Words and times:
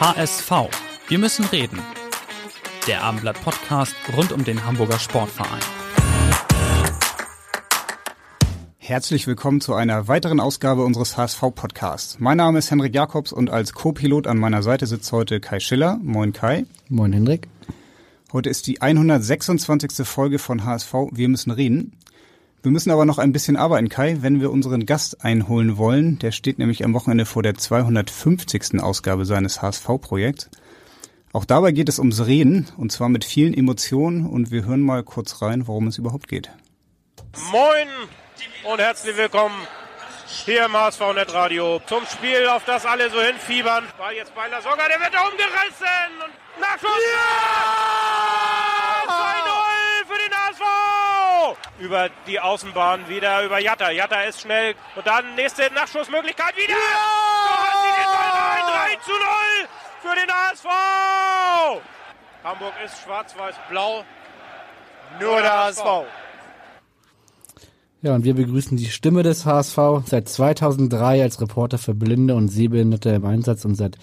HSV. 0.00 0.52
Wir 1.08 1.18
müssen 1.18 1.44
reden. 1.46 1.80
Der 2.86 3.02
Abendblatt 3.02 3.42
Podcast 3.42 3.96
rund 4.16 4.30
um 4.30 4.44
den 4.44 4.64
Hamburger 4.64 5.00
Sportverein. 5.00 5.58
Herzlich 8.76 9.26
willkommen 9.26 9.60
zu 9.60 9.74
einer 9.74 10.06
weiteren 10.06 10.38
Ausgabe 10.38 10.84
unseres 10.84 11.16
HSV-Podcasts. 11.16 12.20
Mein 12.20 12.36
Name 12.36 12.60
ist 12.60 12.70
Henrik 12.70 12.94
Jakobs 12.94 13.32
und 13.32 13.50
als 13.50 13.72
Co-Pilot 13.72 14.28
an 14.28 14.38
meiner 14.38 14.62
Seite 14.62 14.86
sitzt 14.86 15.10
heute 15.10 15.40
Kai 15.40 15.58
Schiller. 15.58 15.98
Moin 16.00 16.32
Kai. 16.32 16.64
Moin 16.88 17.12
Hendrik. 17.12 17.48
Heute 18.32 18.50
ist 18.50 18.68
die 18.68 18.80
126. 18.80 20.06
Folge 20.06 20.38
von 20.38 20.64
HSV 20.64 20.94
Wir 21.10 21.28
müssen 21.28 21.50
reden. 21.50 21.96
Wir 22.60 22.72
müssen 22.72 22.90
aber 22.90 23.04
noch 23.04 23.18
ein 23.18 23.32
bisschen 23.32 23.56
arbeiten, 23.56 23.88
Kai, 23.88 24.16
wenn 24.20 24.40
wir 24.40 24.50
unseren 24.50 24.84
Gast 24.84 25.24
einholen 25.24 25.76
wollen. 25.76 26.18
Der 26.18 26.32
steht 26.32 26.58
nämlich 26.58 26.84
am 26.84 26.92
Wochenende 26.92 27.24
vor 27.24 27.44
der 27.44 27.54
250. 27.54 28.82
Ausgabe 28.82 29.24
seines 29.24 29.62
HSV-Projekts. 29.62 30.50
Auch 31.32 31.44
dabei 31.44 31.70
geht 31.70 31.88
es 31.88 32.00
ums 32.00 32.26
Reden 32.26 32.66
und 32.76 32.90
zwar 32.90 33.08
mit 33.10 33.24
vielen 33.24 33.54
Emotionen 33.54 34.26
und 34.26 34.50
wir 34.50 34.64
hören 34.64 34.80
mal 34.80 35.04
kurz 35.04 35.40
rein, 35.40 35.68
worum 35.68 35.86
es 35.86 35.98
überhaupt 35.98 36.26
geht. 36.26 36.50
Moin 37.52 37.88
und 38.64 38.80
herzlich 38.80 39.16
willkommen 39.16 39.54
hier 40.26 40.64
im 40.64 40.72
HSV 40.72 41.00
Net 41.14 41.32
Radio 41.32 41.80
zum 41.86 42.04
Spiel, 42.06 42.48
auf 42.48 42.64
das 42.64 42.84
alle 42.84 43.08
so 43.10 43.20
hinfiebern. 43.20 43.84
Ball 43.98 44.14
jetzt 44.14 44.34
bei 44.34 44.48
La 44.48 44.60
Soga, 44.60 44.88
der 44.88 44.98
wird 44.98 45.14
da 45.14 45.20
umgerissen 45.28 46.10
und 46.24 46.60
Nachschuss! 46.60 46.90
Ja! 46.90 48.18
2-0 50.18 50.24
für 50.24 50.28
den 50.28 50.34
HSV! 50.34 51.58
Über 51.80 52.10
die 52.26 52.40
Außenbahn 52.40 53.08
wieder 53.08 53.44
über 53.44 53.58
Jatta. 53.58 53.90
Jatta 53.90 54.22
ist 54.22 54.40
schnell 54.40 54.74
und 54.96 55.06
dann 55.06 55.34
nächste 55.34 55.72
Nachschussmöglichkeit 55.72 56.56
wieder! 56.56 56.74
Ja! 56.74 56.78
So 57.44 57.50
hat 57.50 57.76
sie 57.82 57.92
den 57.96 58.04
Ball 58.04 58.30
rein, 58.40 58.62
3 58.90 59.04
zu 59.04 59.10
0 59.10 59.68
für 60.02 60.14
den 60.20 60.30
HSV! 60.32 61.82
Hamburg 62.44 62.74
ist 62.84 63.02
schwarz-weiß-blau. 63.02 64.04
Nur 65.20 65.40
der 65.40 65.64
HSV. 65.64 65.84
Ja, 68.00 68.14
und 68.14 68.22
wir 68.22 68.34
begrüßen 68.34 68.76
die 68.76 68.86
Stimme 68.86 69.24
des 69.24 69.44
HSV 69.44 69.78
seit 70.06 70.28
2003 70.28 71.20
als 71.20 71.40
Reporter 71.40 71.78
für 71.78 71.94
Blinde 71.94 72.36
und 72.36 72.48
Sehbehinderte 72.48 73.10
im 73.10 73.24
Einsatz 73.24 73.64
und 73.64 73.74
seit 73.74 73.98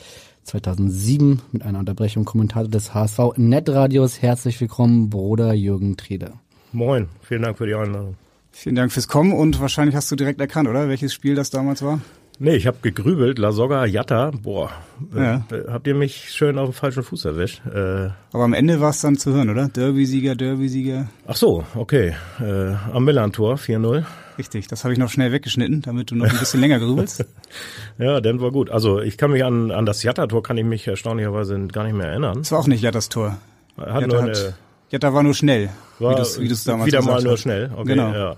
2007 0.46 1.42
mit 1.52 1.64
einer 1.64 1.80
Unterbrechung 1.80 2.24
Kommentator 2.26 2.70
des 2.70 2.94
HSV 2.94 3.20
Netradios. 3.38 4.22
Herzlich 4.22 4.60
willkommen, 4.62 5.10
Bruder 5.10 5.54
Jürgen 5.54 5.98
Trede. 5.98 6.34
Moin, 6.72 7.08
vielen 7.22 7.42
Dank 7.42 7.58
für 7.58 7.66
die 7.68 7.76
Einladung. 7.76 8.16
Vielen 8.52 8.76
Dank 8.76 8.92
fürs 8.92 9.08
Kommen 9.08 9.34
und 9.34 9.60
wahrscheinlich 9.60 9.96
hast 9.96 10.10
du 10.12 10.16
direkt 10.16 10.40
erkannt, 10.40 10.70
oder? 10.70 10.88
Welches 10.88 11.14
Spiel 11.14 11.36
das 11.36 11.50
damals 11.50 11.82
war? 11.82 12.00
Nee, 12.38 12.56
ich 12.56 12.68
habe 12.68 12.78
gegrübelt, 12.82 13.40
La 13.40 13.52
Soga, 13.54 13.86
Jatta, 13.86 14.32
boah, 14.32 14.70
Ja. 15.16 15.46
äh, 15.52 15.70
habt 15.70 15.88
ihr 15.88 15.96
mich 15.96 16.32
schön 16.32 16.58
auf 16.58 16.70
den 16.70 16.74
falschen 16.74 17.02
Fuß 17.04 17.24
erwischt? 17.26 17.62
Äh, 17.66 18.10
Aber 18.34 18.44
am 18.44 18.54
Ende 18.54 18.82
war 18.82 18.90
es 18.90 19.00
dann 19.02 19.16
zu 19.18 19.32
hören, 19.34 19.50
oder? 19.50 19.70
Derby-Sieger, 19.70 20.36
Derby-Sieger. 20.36 21.08
ach 21.28 21.36
so, 21.38 21.64
okay, 21.76 22.14
äh, 22.42 22.74
am 22.94 23.06
Millantor 23.06 23.56
4-0. 23.58 24.04
Richtig, 24.38 24.68
das 24.68 24.84
habe 24.84 24.94
ich 24.94 25.00
noch 25.00 25.10
schnell 25.10 25.32
weggeschnitten, 25.32 25.82
damit 25.82 26.12
du 26.12 26.16
noch 26.16 26.26
ein 26.30 26.38
bisschen 26.38 26.60
länger 26.62 26.80
grübelst. 26.80 27.26
Ja, 27.98 28.20
dann 28.20 28.42
war 28.42 28.52
gut. 28.52 28.70
Also 28.72 29.00
ich 29.00 29.18
kann 29.18 29.32
mich 29.32 29.44
an, 29.46 29.72
an 29.72 29.86
das 29.86 30.04
Jatta-Tor 30.04 30.44
kann 30.44 30.58
ich 30.58 30.66
mich 30.66 30.86
erstaunlicherweise 30.88 31.68
gar 31.68 31.86
nicht 31.86 31.96
mehr 31.96 32.08
erinnern. 32.08 32.40
Das 32.40 32.52
war 32.52 32.60
auch 32.60 32.68
nicht 32.68 32.82
Jattas 32.82 33.08
Tor. 33.08 33.38
Hat 33.78 33.88
Jatta, 34.02 34.08
nur 34.08 34.22
hat, 34.24 34.30
eine, 34.38 34.54
Jatta 34.90 35.14
war 35.14 35.24
nur 35.24 35.34
schnell, 35.34 35.70
war 36.00 36.12
wie 36.12 36.44
du 36.44 36.50
du's 36.50 36.64
damals 36.66 36.88
wieder 36.88 37.02
mal 37.02 37.22
nur 37.24 37.34
hast. 37.34 37.42
schnell. 37.42 37.72
Okay, 37.74 37.90
Genau. 37.90 38.12
ja. 38.14 38.36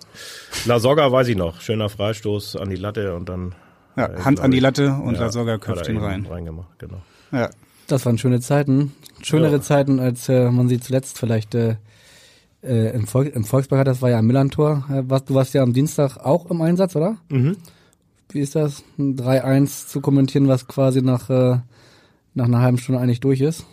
La 0.66 0.80
Soga 0.80 1.12
weiß 1.12 1.28
ich 1.30 1.36
noch, 1.38 1.60
schöner 1.62 1.90
Freistoß 1.90 2.56
an 2.58 2.70
die 2.70 2.76
Latte 2.76 3.16
und 3.16 3.28
dann 3.30 3.56
Ja, 3.96 4.06
äh, 4.08 4.20
Hand 4.22 4.40
an 4.40 4.52
die 4.52 4.60
Latte 4.60 4.94
und 4.94 5.16
ja, 5.16 5.22
La 5.22 5.32
Soga 5.32 5.54
hat 5.54 5.62
köpft 5.62 5.88
er 5.88 5.94
ihn 5.96 5.98
rein. 6.00 6.26
Reingemacht, 6.30 6.78
genau. 6.78 7.02
Ja. 7.32 7.50
Das 7.88 8.06
waren 8.06 8.18
schöne 8.20 8.40
Zeiten. 8.42 8.94
Schönere 9.24 9.54
Ja. 9.54 9.62
Zeiten, 9.62 10.00
als 10.00 10.30
äh, 10.30 10.52
man 10.52 10.68
sie 10.70 10.80
zuletzt 10.80 11.18
vielleicht 11.18 11.56
äh, 11.56 11.78
äh, 12.64 12.94
im, 12.96 13.08
Volk, 13.08 13.34
im 13.36 13.44
Volkspark 13.44 13.80
hat. 13.80 13.88
Das 13.88 14.02
war 14.02 14.10
ja 14.10 14.20
am 14.20 14.28
Millantor. 14.28 14.86
Äh, 14.90 15.04
was, 15.08 15.26
du 15.26 15.34
warst 15.34 15.54
ja 15.54 15.64
am 15.64 15.74
Dienstag 15.74 16.18
auch 16.18 16.50
im 16.50 16.62
Einsatz, 16.62 16.96
oder? 16.96 17.18
Mhm. 17.30 17.58
Wie 18.30 18.40
ist 18.40 18.56
das? 18.56 18.84
Ein 18.98 19.16
3-1 19.16 19.88
zu 19.88 20.02
kommentieren, 20.02 20.48
was 20.48 20.68
quasi 20.68 21.02
nach, 21.02 21.30
äh, 21.30 21.60
nach 22.34 22.46
einer 22.46 22.62
halben 22.62 22.78
Stunde 22.78 23.02
eigentlich 23.02 23.22
durch 23.22 23.42
ist? 23.42 23.66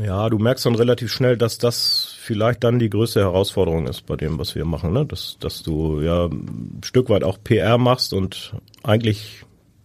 Ja, 0.00 0.28
du 0.28 0.38
merkst 0.38 0.66
dann 0.66 0.74
relativ 0.74 1.12
schnell, 1.12 1.36
dass 1.36 1.58
das 1.58 2.14
vielleicht 2.20 2.64
dann 2.64 2.78
die 2.78 2.90
größte 2.90 3.20
Herausforderung 3.20 3.86
ist 3.86 4.04
bei 4.06 4.16
dem, 4.16 4.38
was 4.38 4.54
wir 4.54 4.64
machen, 4.64 4.92
ne? 4.92 5.06
Dass, 5.06 5.38
dass 5.40 5.62
du 5.62 6.00
ja 6.00 6.26
ein 6.26 6.80
Stück 6.84 7.08
weit 7.08 7.24
auch 7.24 7.38
PR 7.42 7.78
machst 7.78 8.12
und 8.12 8.54
eigentlich 8.82 9.44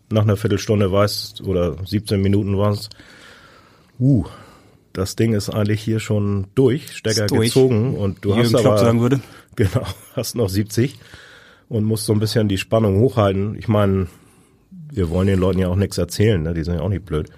nach 0.10 0.24
einer 0.24 0.38
Viertelstunde 0.38 0.92
weißt, 0.92 1.42
oder 1.42 1.78
17 1.86 2.22
Minuten 2.22 2.60
es, 2.60 2.90
uh, 4.00 4.26
das 4.94 5.16
Ding 5.16 5.34
ist 5.34 5.50
eigentlich 5.50 5.82
hier 5.82 6.00
schon 6.00 6.48
durch, 6.56 6.96
Stecker 6.96 7.28
durch. 7.28 7.50
gezogen 7.50 7.96
und 7.96 8.24
du 8.24 8.30
Jürgen 8.30 8.44
hast 8.44 8.52
Klopp 8.52 8.66
aber, 8.66 8.78
sagen 8.78 9.02
würde. 9.02 9.22
genau, 9.56 9.86
hast 10.16 10.36
noch 10.36 10.50
70 10.50 10.98
und 11.70 11.84
musst 11.84 12.06
so 12.06 12.14
ein 12.14 12.20
bisschen 12.20 12.48
die 12.48 12.58
Spannung 12.58 13.00
hochhalten. 13.00 13.56
Ich 13.58 13.68
meine, 13.68 14.08
wir 14.92 15.10
wollen 15.10 15.28
den 15.28 15.40
Leuten 15.40 15.60
ja 15.60 15.70
auch 15.70 15.76
nichts 15.76 15.98
erzählen, 15.98 16.42
ne? 16.42 16.54
Die 16.54 16.64
sind 16.64 16.76
ja 16.76 16.82
auch 16.82 16.90
nicht 16.90 17.06
blöd. 17.06 17.30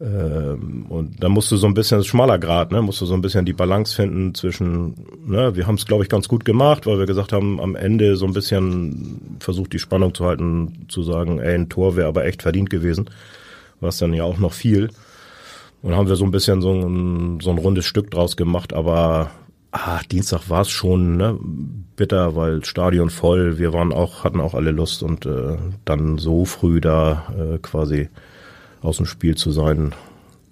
Ähm, 0.00 0.86
und 0.88 1.22
da 1.22 1.28
musst 1.28 1.50
du 1.50 1.56
so 1.56 1.66
ein 1.66 1.74
bisschen, 1.74 1.98
das 1.98 2.06
schmaler 2.06 2.38
Grad, 2.38 2.70
ne, 2.70 2.80
musst 2.82 3.00
du 3.00 3.06
so 3.06 3.14
ein 3.14 3.20
bisschen 3.20 3.44
die 3.44 3.52
Balance 3.52 3.94
finden 3.94 4.32
zwischen, 4.34 4.94
ne, 5.26 5.56
wir 5.56 5.66
haben 5.66 5.74
es, 5.74 5.86
glaube 5.86 6.04
ich, 6.04 6.08
ganz 6.08 6.28
gut 6.28 6.44
gemacht, 6.44 6.86
weil 6.86 6.98
wir 7.00 7.06
gesagt 7.06 7.32
haben, 7.32 7.60
am 7.60 7.74
Ende 7.74 8.16
so 8.16 8.24
ein 8.24 8.32
bisschen 8.32 9.36
versucht, 9.40 9.72
die 9.72 9.80
Spannung 9.80 10.14
zu 10.14 10.24
halten, 10.24 10.86
zu 10.88 11.02
sagen, 11.02 11.40
ey, 11.40 11.54
ein 11.54 11.68
Tor 11.68 11.96
wäre 11.96 12.08
aber 12.08 12.26
echt 12.26 12.42
verdient 12.42 12.70
gewesen, 12.70 13.10
was 13.80 13.98
dann 13.98 14.14
ja 14.14 14.22
auch 14.22 14.38
noch 14.38 14.52
viel. 14.52 14.88
Und 15.82 15.94
haben 15.94 16.08
wir 16.08 16.16
so 16.16 16.24
ein 16.24 16.30
bisschen 16.30 16.60
so 16.60 16.72
ein, 16.72 17.40
so 17.40 17.50
ein 17.50 17.58
rundes 17.58 17.84
Stück 17.84 18.10
draus 18.10 18.36
gemacht, 18.36 18.72
aber 18.72 19.30
ah, 19.70 20.00
Dienstag 20.10 20.50
war 20.50 20.62
es 20.62 20.70
schon 20.70 21.16
ne, 21.16 21.38
bitter, 21.96 22.34
weil 22.34 22.64
Stadion 22.64 23.10
voll, 23.10 23.58
wir 23.58 23.72
waren 23.72 23.92
auch, 23.92 24.24
hatten 24.24 24.40
auch 24.40 24.54
alle 24.54 24.70
Lust 24.70 25.02
und 25.02 25.26
äh, 25.26 25.56
dann 25.84 26.18
so 26.18 26.44
früh 26.44 26.80
da 26.80 27.32
äh, 27.38 27.58
quasi 27.58 28.08
aus 28.82 28.96
dem 28.96 29.06
Spiel 29.06 29.36
zu 29.36 29.50
sein, 29.50 29.92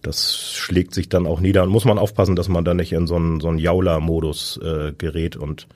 das 0.02 0.52
schlägt 0.52 0.94
sich 0.94 1.08
dann 1.08 1.26
auch 1.26 1.40
nieder 1.40 1.64
und 1.64 1.70
muss 1.70 1.84
man 1.84 1.98
aufpassen, 1.98 2.36
dass 2.36 2.48
man 2.48 2.64
da 2.64 2.74
nicht 2.74 2.92
in 2.92 3.06
so 3.06 3.16
einen, 3.16 3.40
so 3.40 3.48
einen 3.48 3.58
Jauler-Modus 3.58 4.60
äh, 4.62 4.92
gerät 4.96 5.36
und 5.36 5.66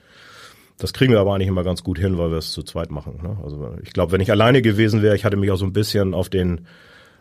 das 0.78 0.92
kriegen 0.92 1.12
wir 1.12 1.20
aber 1.20 1.34
eigentlich 1.34 1.48
immer 1.48 1.64
ganz 1.64 1.84
gut 1.84 1.98
hin, 1.98 2.16
weil 2.16 2.30
wir 2.30 2.38
es 2.38 2.52
zu 2.52 2.62
zweit 2.62 2.90
machen. 2.90 3.20
Ne? 3.22 3.36
Also 3.44 3.74
ich 3.82 3.92
glaube, 3.92 4.12
wenn 4.12 4.20
ich 4.20 4.30
alleine 4.30 4.62
gewesen 4.62 5.02
wäre, 5.02 5.14
ich 5.14 5.24
hatte 5.24 5.36
mich 5.36 5.50
auch 5.50 5.56
so 5.56 5.66
ein 5.66 5.74
bisschen 5.74 6.14
auf 6.14 6.28
den 6.28 6.66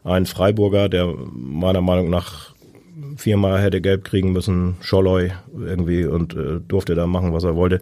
einen 0.03 0.25
Freiburger, 0.25 0.89
der 0.89 1.13
meiner 1.31 1.81
Meinung 1.81 2.09
nach 2.09 2.53
viermal 3.17 3.61
hätte 3.61 3.81
gelb 3.81 4.03
kriegen 4.05 4.31
müssen, 4.31 4.77
Scholloy 4.81 5.31
irgendwie 5.57 6.05
und 6.05 6.35
äh, 6.35 6.59
durfte 6.67 6.95
da 6.95 7.07
machen, 7.07 7.33
was 7.33 7.43
er 7.43 7.55
wollte. 7.55 7.81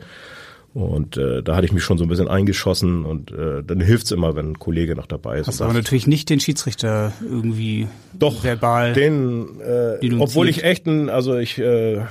Und 0.73 1.17
äh, 1.17 1.41
da 1.41 1.56
hatte 1.56 1.66
ich 1.66 1.72
mich 1.72 1.83
schon 1.83 1.97
so 1.97 2.06
ein 2.06 2.07
bisschen 2.07 2.27
eingeschossen 2.27 3.03
und 3.03 3.31
äh, 3.31 3.63
dann 3.66 3.79
hilft's 3.81 4.11
immer, 4.11 4.35
wenn 4.35 4.51
ein 4.51 4.59
Kollege 4.59 4.95
noch 4.95 5.07
dabei 5.07 5.39
ist. 5.39 5.47
Hast 5.47 5.61
aber 5.61 5.73
natürlich 5.73 6.06
nicht 6.06 6.29
den 6.29 6.39
Schiedsrichter 6.39 7.13
irgendwie 7.21 7.88
doch, 8.13 8.44
verbal. 8.44 8.94
den, 8.94 9.59
äh, 9.59 10.15
obwohl 10.19 10.50
ich 10.50 10.63
echt 10.63 10.86
ein, 10.86 11.09
also 11.09 11.36
ich, 11.38 11.57
äh, 11.57 12.01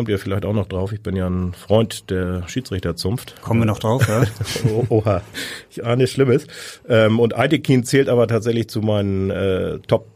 kommt 0.00 0.08
ihr 0.08 0.18
vielleicht 0.18 0.46
auch 0.46 0.54
noch 0.54 0.66
drauf, 0.66 0.92
ich 0.92 1.02
bin 1.02 1.14
ja 1.14 1.28
ein 1.28 1.52
Freund 1.52 2.08
der 2.08 2.48
Schiedsrichterzunft. 2.48 3.42
Kommen 3.42 3.60
wir 3.60 3.66
noch 3.66 3.80
drauf, 3.80 4.08
ja? 4.08 4.24
Oh, 4.66 4.86
oha, 4.88 5.20
ich 5.68 5.84
ahne 5.84 6.06
Schlimmes. 6.06 6.46
Ähm, 6.88 7.20
und 7.20 7.36
Aitekin 7.36 7.84
zählt 7.84 8.08
aber 8.08 8.26
tatsächlich 8.26 8.68
zu 8.68 8.80
meinen 8.80 9.28
äh, 9.28 9.78
Top 9.80 10.06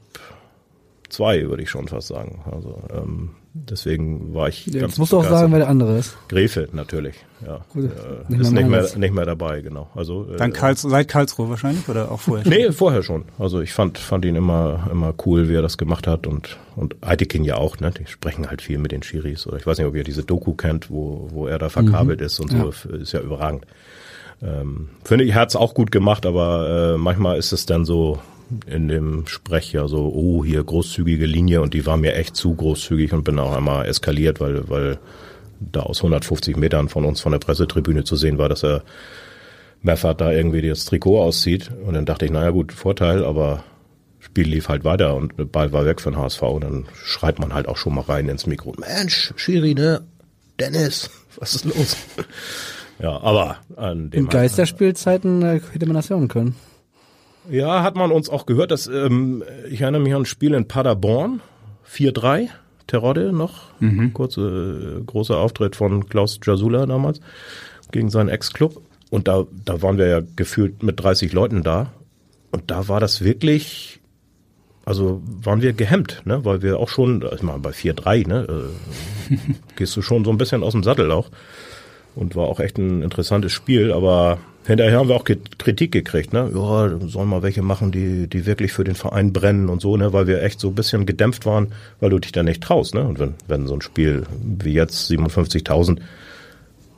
zwei, 1.10 1.50
würde 1.50 1.62
ich 1.62 1.69
schon 1.69 1.86
fast 1.86 2.08
sagen. 2.08 2.42
Also 2.50 2.82
ähm, 2.94 3.32
deswegen 3.54 4.34
war 4.34 4.48
ich 4.48 4.66
Ja, 4.66 4.80
ganz 4.80 4.92
Jetzt 4.92 4.98
musst 4.98 5.12
du 5.12 5.18
auch 5.18 5.24
sagen, 5.24 5.52
wer 5.52 5.60
der 5.60 5.68
andere 5.68 5.96
ist. 5.96 6.16
Gräfe 6.28 6.68
natürlich, 6.72 7.14
ja. 7.46 7.64
Gut, 7.72 7.84
äh, 7.84 7.88
nicht 8.28 8.40
ist 8.40 8.50
nicht 8.50 8.68
mehr, 8.68 8.86
nicht 8.96 9.14
mehr 9.14 9.24
dabei, 9.24 9.60
genau. 9.60 9.88
Also 9.94 10.28
äh, 10.32 10.36
Dann 10.36 10.52
Karls, 10.52 10.82
seit 10.82 11.08
Karlsruhe 11.08 11.48
wahrscheinlich 11.48 11.88
oder 11.88 12.10
auch 12.10 12.20
vorher? 12.20 12.46
Nee, 12.46 12.72
vorher 12.72 13.02
schon. 13.02 13.24
Also 13.38 13.60
ich 13.60 13.72
fand, 13.72 13.98
fand 13.98 14.24
ihn 14.24 14.34
immer, 14.34 14.88
immer 14.90 15.14
cool, 15.24 15.48
wie 15.48 15.54
er 15.54 15.62
das 15.62 15.78
gemacht 15.78 16.06
hat 16.06 16.26
und, 16.26 16.58
und 16.76 16.96
Aitekin 17.00 17.44
ja 17.44 17.56
auch, 17.56 17.78
ne? 17.78 17.92
Die 17.92 18.06
sprechen 18.06 18.48
halt 18.50 18.60
viel 18.60 18.78
mit 18.78 18.92
den 18.92 19.02
Schiris. 19.02 19.46
Oder 19.46 19.56
ich 19.56 19.66
weiß 19.66 19.78
nicht, 19.78 19.86
ob 19.86 19.94
ihr 19.94 20.04
diese 20.04 20.24
Doku 20.24 20.54
kennt, 20.54 20.90
wo, 20.90 21.28
wo 21.30 21.46
er 21.46 21.58
da 21.58 21.68
verkabelt 21.68 22.20
ist 22.20 22.40
und 22.40 22.50
so, 22.50 22.72
ist 22.88 23.12
ja 23.12 23.20
überragend. 23.20 23.66
Ähm, 24.42 24.90
finde 25.04 25.24
ich, 25.24 25.34
hat's 25.34 25.56
auch 25.56 25.74
gut 25.74 25.92
gemacht, 25.92 26.26
aber 26.26 26.94
äh, 26.94 26.98
manchmal 26.98 27.38
ist 27.38 27.52
es 27.52 27.66
dann 27.66 27.84
so 27.84 28.18
in 28.67 28.88
dem 28.88 29.26
Sprech 29.26 29.73
ja 29.73 29.88
so, 29.88 30.12
oh, 30.14 30.44
hier 30.44 30.62
großzügige 30.62 31.26
Linie 31.26 31.62
und 31.62 31.75
die 31.75 31.87
war 31.87 31.96
mir 31.96 32.14
echt 32.14 32.37
zu 32.37 32.55
großzügig 32.55 33.12
und 33.12 33.25
bin 33.25 33.38
auch 33.38 33.56
einmal 33.56 33.87
eskaliert, 33.87 34.41
weil, 34.41 34.69
weil 34.69 34.99
da 35.61 35.81
aus 35.81 35.99
150 35.99 36.56
Metern 36.56 36.88
von 36.88 37.05
uns 37.05 37.20
von 37.20 37.32
der 37.32 37.38
Pressetribüne 37.38 38.05
zu 38.05 38.17
sehen 38.17 38.38
war, 38.38 38.49
dass 38.49 38.64
er 38.64 38.82
Meffert 39.82 40.20
da 40.20 40.32
irgendwie 40.32 40.67
das 40.67 40.87
Trikot 40.87 41.23
auszieht. 41.23 41.70
Und 41.87 41.94
dann 41.94 42.06
dachte 42.06 42.25
ich, 42.25 42.31
naja 42.31 42.50
gut, 42.50 42.73
Vorteil, 42.73 43.25
aber 43.25 43.64
Spiel 44.19 44.49
lief 44.49 44.69
halt 44.69 44.85
weiter 44.85 45.14
und 45.14 45.38
der 45.38 45.44
Ball 45.44 45.73
war 45.73 45.85
weg 45.85 46.00
für 46.00 46.11
den 46.11 46.19
HSV. 46.19 46.43
Und 46.43 46.64
dann 46.64 46.87
schreit 46.94 47.38
man 47.38 47.52
halt 47.52 47.69
auch 47.69 47.76
schon 47.76 47.94
mal 47.94 48.02
rein 48.02 48.29
ins 48.29 48.46
Mikro. 48.46 48.75
Mensch, 48.79 49.35
Schiri, 49.37 49.75
ne? 49.75 50.02
Dennis, 50.58 51.11
was 51.37 51.55
ist 51.55 51.64
los? 51.67 51.96
ja, 52.99 53.20
aber 53.20 53.58
an 53.76 54.11
dem 54.11 54.20
In 54.25 54.29
Geisterspielzeiten 54.29 55.43
äh, 55.43 55.61
hätte 55.73 55.87
man 55.87 55.96
das 55.96 56.08
hören 56.08 56.29
können. 56.29 56.56
Ja, 57.50 57.82
hat 57.82 57.96
man 57.96 58.11
uns 58.11 58.29
auch 58.29 58.46
gehört. 58.46 58.70
Dass, 58.70 58.87
ähm, 58.87 59.43
ich 59.70 59.82
erinnere 59.82 60.02
mich 60.02 60.14
an 60.14 60.23
ein 60.23 60.26
Spiel 60.26 60.55
in 60.55 60.69
Paderborn, 60.69 61.41
4-3, 61.88 62.49
Terodde 62.87 63.32
noch, 63.32 63.81
mhm. 63.81 64.12
kurze, 64.12 65.00
äh, 65.00 65.05
großer 65.05 65.37
Auftritt 65.37 65.76
von 65.76 66.08
Klaus 66.08 66.38
Jasula 66.43 66.87
damals 66.87 67.20
gegen 67.93 68.11
seinen 68.11 68.29
Ex-Club. 68.29 68.81
Und 69.11 69.29
da, 69.29 69.44
da 69.64 69.81
waren 69.82 69.99
wir 69.99 70.08
ja 70.08 70.20
gefühlt 70.37 70.82
mit 70.82 71.02
30 71.02 71.32
Leuten 71.32 71.62
da. 71.62 71.93
Und 72.50 72.70
da 72.70 72.88
war 72.88 73.00
das 73.00 73.23
wirklich, 73.23 74.00
also 74.85 75.23
waren 75.25 75.62
wir 75.62 75.73
gehemmt, 75.73 76.23
ne? 76.25 76.44
weil 76.44 76.62
wir 76.62 76.79
auch 76.79 76.88
schon, 76.88 77.25
ich 77.35 77.43
meine, 77.43 77.61
bei 77.61 77.70
4-3, 77.70 78.29
ne, 78.29 78.46
äh, 79.31 79.37
gehst 79.76 79.96
du 79.96 80.02
schon 80.02 80.25
so 80.25 80.31
ein 80.31 80.38
bisschen 80.38 80.62
aus 80.62 80.73
dem 80.73 80.82
Sattel 80.82 81.11
auch. 81.11 81.31
Und 82.14 82.37
war 82.37 82.46
auch 82.46 82.61
echt 82.61 82.79
ein 82.79 83.02
interessantes 83.02 83.52
Spiel, 83.52 83.93
aber 83.93 84.38
hinterher 84.66 84.99
haben 84.99 85.08
wir 85.08 85.16
auch 85.16 85.25
Kritik 85.25 85.93
gekriegt, 85.93 86.32
ne? 86.32 86.50
Ja, 86.55 87.08
sollen 87.08 87.28
mal 87.28 87.43
welche 87.43 87.62
machen, 87.62 87.93
die, 87.93 88.26
die 88.26 88.46
wirklich 88.46 88.72
für 88.72 88.84
den 88.84 88.94
Verein 88.94 89.32
brennen 89.32 89.69
und 89.69 89.81
so, 89.81 89.96
ne? 89.96 90.12
Weil 90.12 90.26
wir 90.26 90.43
echt 90.43 90.61
so 90.61 90.69
ein 90.69 90.75
bisschen 90.75 91.06
gedämpft 91.06 91.46
waren, 91.46 91.72
weil 92.00 92.11
du 92.11 92.19
dich 92.19 92.32
da 92.32 92.43
nicht 92.43 92.62
traust, 92.62 92.94
ne? 92.94 93.05
Und 93.05 93.19
wenn, 93.19 93.34
wenn 93.46 93.66
so 93.66 93.75
ein 93.75 93.82
Spiel 93.82 94.25
wie 94.43 94.72
jetzt 94.72 95.11
57.000, 95.11 95.99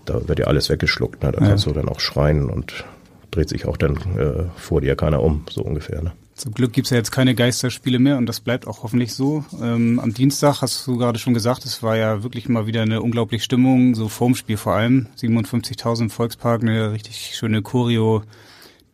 da 0.05 0.29
wird 0.29 0.39
ja 0.39 0.47
alles 0.47 0.69
weggeschluckt, 0.69 1.23
ne? 1.23 1.33
Da 1.33 1.41
kannst 1.41 1.67
ja. 1.67 1.73
du 1.73 1.79
dann 1.79 1.89
auch 1.89 2.01
schreien 2.01 2.49
und 2.49 2.85
dreht 3.31 3.49
sich 3.49 3.67
auch 3.67 3.77
dann 3.77 3.97
äh, 4.17 4.45
vor 4.57 4.81
dir 4.81 4.97
keiner 4.97 5.23
um, 5.23 5.45
so 5.51 5.63
ungefähr, 5.63 6.03
ne? 6.03 6.13
Zum 6.37 6.53
Glück 6.53 6.75
gibt's 6.75 6.91
ja 6.91 6.99
jetzt 6.99 7.13
keine 7.13 7.35
Geisterspiele 7.35 7.99
mehr 7.99 8.19
und 8.19 8.27
das 8.27 8.41
bleibt 8.41 8.67
auch 8.67 8.83
hoffentlich 8.83 9.15
so. 9.15 9.43
Ähm, 9.59 9.99
am 9.99 10.13
Dienstag 10.13 10.61
hast 10.61 10.87
du 10.87 10.99
gerade 10.99 11.19
schon 11.19 11.33
gesagt, 11.33 11.65
es 11.65 11.83
war 11.83 11.97
ja 11.97 12.23
wirklich 12.23 12.47
mal 12.47 12.67
wieder 12.67 12.83
eine 12.83 13.01
unglaubliche 13.01 13.43
Stimmung, 13.43 13.95
so 13.95 14.11
vorm 14.11 14.35
Spiel 14.35 14.59
vor 14.59 14.75
allem. 14.75 15.07
57.000 15.19 16.03
im 16.03 16.11
Volkspark, 16.11 16.61
eine 16.61 16.93
richtig 16.93 17.33
schöne 17.35 17.63
Choreo. 17.63 18.23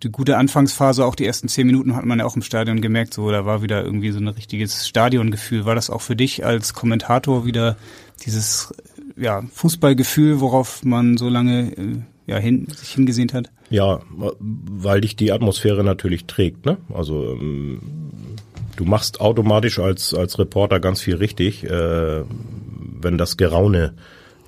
Die 0.04 0.10
gute 0.10 0.36
Anfangsphase, 0.36 1.04
auch 1.04 1.16
die 1.16 1.26
ersten 1.26 1.48
zehn 1.48 1.66
Minuten 1.66 1.96
hat 1.96 2.04
man 2.04 2.20
ja 2.20 2.26
auch 2.26 2.36
im 2.36 2.42
Stadion 2.42 2.80
gemerkt, 2.80 3.12
so 3.12 3.28
da 3.32 3.44
war 3.44 3.60
wieder 3.60 3.84
irgendwie 3.84 4.12
so 4.12 4.20
ein 4.20 4.28
richtiges 4.28 4.86
Stadiongefühl. 4.86 5.64
War 5.64 5.74
das 5.74 5.90
auch 5.90 6.00
für 6.00 6.14
dich 6.14 6.46
als 6.46 6.74
Kommentator 6.74 7.44
wieder 7.44 7.76
dieses 8.24 8.72
ja, 9.16 9.42
Fußballgefühl, 9.52 10.40
worauf 10.40 10.84
man 10.84 11.16
so 11.16 11.28
lange 11.28 11.72
äh, 11.72 12.02
ja, 12.32 12.38
hin, 12.38 12.66
sich 12.74 12.90
hingesehnt 12.90 13.34
hat? 13.34 13.50
Ja, 13.68 14.00
weil 14.10 15.02
dich 15.02 15.16
die 15.16 15.32
Atmosphäre 15.32 15.84
natürlich 15.84 16.24
trägt. 16.26 16.64
Ne? 16.64 16.78
Also 16.92 17.32
ähm, 17.32 17.80
du 18.76 18.84
machst 18.84 19.20
automatisch 19.20 19.78
als, 19.78 20.14
als 20.14 20.38
Reporter 20.38 20.80
ganz 20.80 21.02
viel 21.02 21.16
richtig, 21.16 21.64
äh, 21.64 22.22
wenn 23.00 23.18
das 23.18 23.36
Geraune 23.36 23.92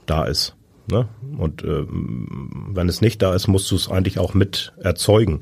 da 0.06 0.24
ist. 0.24 0.56
Ne? 0.90 1.08
Und 1.38 1.62
äh, 1.62 1.84
wenn 1.88 2.88
es 2.88 3.02
nicht 3.02 3.20
da 3.20 3.34
ist, 3.34 3.48
musst 3.48 3.70
du 3.70 3.76
es 3.76 3.90
eigentlich 3.90 4.18
auch 4.18 4.32
mit 4.32 4.72
erzeugen, 4.78 5.40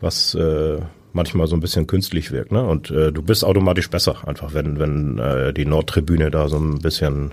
was 0.00 0.34
äh, 0.34 0.78
manchmal 1.12 1.48
so 1.48 1.56
ein 1.56 1.60
bisschen 1.60 1.88
künstlich 1.88 2.30
wirkt. 2.30 2.52
Ne? 2.52 2.64
Und 2.64 2.92
äh, 2.92 3.12
du 3.12 3.22
bist 3.22 3.44
automatisch 3.44 3.90
besser, 3.90 4.28
einfach 4.28 4.54
wenn, 4.54 4.78
wenn 4.78 5.18
äh, 5.18 5.52
die 5.52 5.64
Nordtribüne 5.64 6.30
da 6.30 6.48
so 6.48 6.56
ein 6.56 6.78
bisschen 6.78 7.32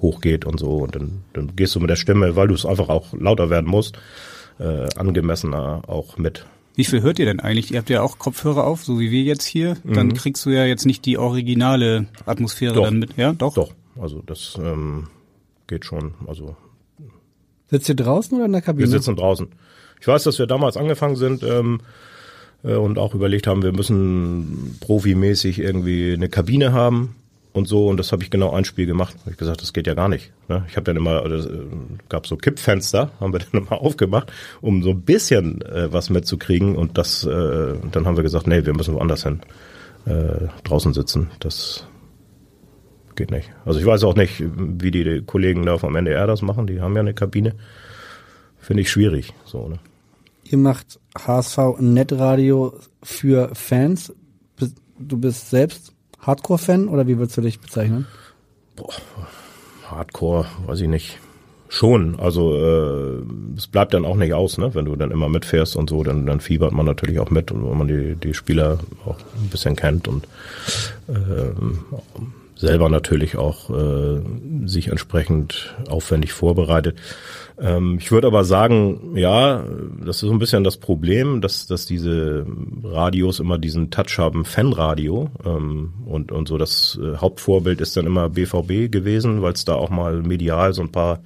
hochgeht 0.00 0.44
und 0.44 0.58
so. 0.58 0.78
Und 0.78 0.94
dann, 0.94 1.22
dann 1.32 1.56
gehst 1.56 1.74
du 1.74 1.80
mit 1.80 1.90
der 1.90 1.96
Stimme, 1.96 2.36
weil 2.36 2.48
du 2.48 2.54
es 2.54 2.66
einfach 2.66 2.88
auch 2.88 3.12
lauter 3.12 3.50
werden 3.50 3.70
musst, 3.70 3.98
äh, 4.58 4.88
angemessener 4.96 5.82
auch 5.86 6.18
mit. 6.18 6.46
Wie 6.76 6.84
viel 6.84 7.02
hört 7.02 7.18
ihr 7.18 7.26
denn 7.26 7.40
eigentlich? 7.40 7.72
Ihr 7.72 7.78
habt 7.78 7.90
ja 7.90 8.02
auch 8.02 8.18
Kopfhörer 8.18 8.64
auf, 8.64 8.84
so 8.84 8.98
wie 8.98 9.10
wir 9.10 9.22
jetzt 9.22 9.44
hier. 9.44 9.76
Dann 9.84 10.08
mhm. 10.08 10.14
kriegst 10.14 10.44
du 10.44 10.50
ja 10.50 10.64
jetzt 10.64 10.86
nicht 10.86 11.04
die 11.06 11.18
originale 11.18 12.06
Atmosphäre 12.26 12.74
doch. 12.74 12.84
dann 12.84 12.98
mit. 12.98 13.16
Ja, 13.16 13.32
doch. 13.32 13.54
Doch. 13.54 13.72
Also 14.00 14.22
das 14.26 14.58
ähm, 14.60 15.06
geht 15.68 15.84
schon. 15.84 16.14
Also 16.26 16.56
Sitzt 17.70 17.88
ihr 17.88 17.94
draußen 17.94 18.36
oder 18.36 18.46
in 18.46 18.52
der 18.52 18.62
Kabine? 18.62 18.86
Wir 18.86 18.90
sitzen 18.90 19.16
draußen. 19.16 19.48
Ich 20.00 20.06
weiß, 20.06 20.24
dass 20.24 20.38
wir 20.38 20.46
damals 20.46 20.76
angefangen 20.76 21.16
sind 21.16 21.42
ähm, 21.42 21.80
äh, 22.62 22.74
und 22.74 22.98
auch 22.98 23.14
überlegt 23.14 23.46
haben, 23.46 23.62
wir 23.62 23.72
müssen 23.72 24.76
profimäßig 24.80 25.60
irgendwie 25.60 26.12
eine 26.12 26.28
Kabine 26.28 26.72
haben 26.72 27.14
und 27.54 27.68
so 27.68 27.88
und 27.88 27.98
das 27.98 28.10
habe 28.10 28.22
ich 28.22 28.30
genau 28.30 28.52
ein 28.52 28.64
Spiel 28.64 28.84
gemacht. 28.84 29.14
Hab 29.24 29.32
ich 29.32 29.38
gesagt, 29.38 29.62
das 29.62 29.72
geht 29.72 29.86
ja 29.86 29.94
gar 29.94 30.08
nicht. 30.08 30.32
Ne? 30.48 30.66
Ich 30.68 30.76
habe 30.76 30.84
dann 30.84 30.96
immer, 30.96 31.24
es 31.24 31.46
äh, 31.46 31.60
gab 32.08 32.26
so 32.26 32.36
Kippfenster, 32.36 33.12
haben 33.20 33.32
wir 33.32 33.38
dann 33.38 33.62
immer 33.62 33.80
aufgemacht, 33.80 34.32
um 34.60 34.82
so 34.82 34.90
ein 34.90 35.02
bisschen 35.02 35.62
äh, 35.62 35.90
was 35.92 36.10
mitzukriegen 36.10 36.76
und 36.76 36.98
das, 36.98 37.24
äh, 37.24 37.74
dann 37.92 38.06
haben 38.06 38.16
wir 38.16 38.24
gesagt, 38.24 38.48
nee, 38.48 38.66
wir 38.66 38.74
müssen 38.74 38.94
woanders 38.94 39.22
hin, 39.22 39.40
äh, 40.04 40.48
draußen 40.64 40.92
sitzen. 40.92 41.30
Das 41.38 41.86
geht 43.14 43.30
nicht. 43.30 43.50
Also 43.64 43.78
ich 43.78 43.86
weiß 43.86 44.02
auch 44.02 44.16
nicht, 44.16 44.42
wie 44.44 44.90
die, 44.90 45.04
die 45.04 45.22
Kollegen 45.22 45.64
da 45.64 45.78
vom 45.78 45.94
NDR 45.94 46.26
das 46.26 46.42
machen. 46.42 46.66
Die 46.66 46.80
haben 46.80 46.94
ja 46.94 47.00
eine 47.00 47.14
Kabine. 47.14 47.54
Finde 48.58 48.82
ich 48.82 48.90
schwierig. 48.90 49.32
So. 49.44 49.68
Ne? 49.68 49.78
Ihr 50.42 50.58
macht 50.58 50.98
HSV 51.16 51.78
Netradio 51.78 52.74
für 53.00 53.54
Fans. 53.54 54.12
Du 54.98 55.18
bist 55.18 55.50
selbst 55.50 55.93
Hardcore-Fan 56.26 56.88
oder 56.88 57.06
wie 57.06 57.18
würdest 57.18 57.36
du 57.36 57.42
dich 57.42 57.60
bezeichnen? 57.60 58.06
Boah, 58.76 58.94
Hardcore, 59.90 60.46
weiß 60.66 60.80
ich 60.80 60.88
nicht. 60.88 61.18
Schon, 61.68 62.20
also 62.20 62.54
äh, 62.54 63.22
es 63.56 63.66
bleibt 63.66 63.94
dann 63.94 64.04
auch 64.04 64.16
nicht 64.16 64.32
aus, 64.32 64.58
ne? 64.58 64.74
Wenn 64.74 64.84
du 64.84 64.94
dann 64.94 65.10
immer 65.10 65.28
mitfährst 65.28 65.74
und 65.74 65.90
so, 65.90 66.04
dann, 66.04 66.24
dann 66.24 66.40
fiebert 66.40 66.72
man 66.72 66.86
natürlich 66.86 67.18
auch 67.18 67.30
mit 67.30 67.50
und 67.50 67.68
wenn 67.68 67.78
man 67.78 67.88
die, 67.88 68.14
die 68.14 68.34
Spieler 68.34 68.78
auch 69.04 69.16
ein 69.36 69.48
bisschen 69.48 69.74
kennt 69.74 70.06
und 70.06 70.24
äh, 71.08 71.50
selber 72.64 72.88
natürlich 72.88 73.36
auch 73.36 73.70
äh, 73.70 74.20
sich 74.64 74.88
entsprechend 74.88 75.74
aufwendig 75.88 76.32
vorbereitet. 76.32 76.98
Ähm, 77.60 77.98
ich 78.00 78.10
würde 78.10 78.26
aber 78.26 78.44
sagen, 78.44 79.16
ja, 79.16 79.64
das 80.04 80.16
ist 80.16 80.28
so 80.28 80.32
ein 80.32 80.38
bisschen 80.38 80.64
das 80.64 80.78
Problem, 80.78 81.40
dass, 81.40 81.66
dass 81.66 81.86
diese 81.86 82.46
Radios 82.82 83.38
immer 83.38 83.58
diesen 83.58 83.90
Touch 83.90 84.18
haben, 84.18 84.44
Fanradio. 84.44 85.30
Ähm, 85.44 85.92
und, 86.06 86.32
und 86.32 86.48
so 86.48 86.58
das 86.58 86.98
äh, 87.02 87.16
Hauptvorbild 87.16 87.80
ist 87.80 87.96
dann 87.96 88.06
immer 88.06 88.30
BVB 88.30 88.90
gewesen, 88.90 89.42
weil 89.42 89.52
es 89.52 89.64
da 89.64 89.74
auch 89.74 89.90
mal 89.90 90.22
medial 90.22 90.72
so 90.72 90.82
ein 90.82 90.92
paar 90.92 91.20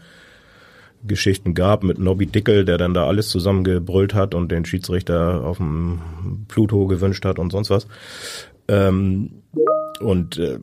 Geschichten 1.07 1.54
gab 1.54 1.85
mit 1.85 1.99
Nobby 1.99 2.26
Dickel, 2.26 2.64
der 2.64 2.76
dann 2.76 2.92
da 2.92 3.07
alles 3.07 3.28
zusammengebrüllt 3.28 4.14
hat 4.14 4.35
und 4.35 4.50
den 4.50 4.64
Schiedsrichter 4.64 5.45
auf 5.45 5.59
dem 5.59 6.00
Pluto 6.49 6.88
gewünscht 6.88 7.25
hat 7.25 7.38
und 7.38 7.50
sonst 7.50 7.71
was. 7.71 7.87
Ähm, 8.66 9.42
und 10.00 10.38
äh, 10.38 10.59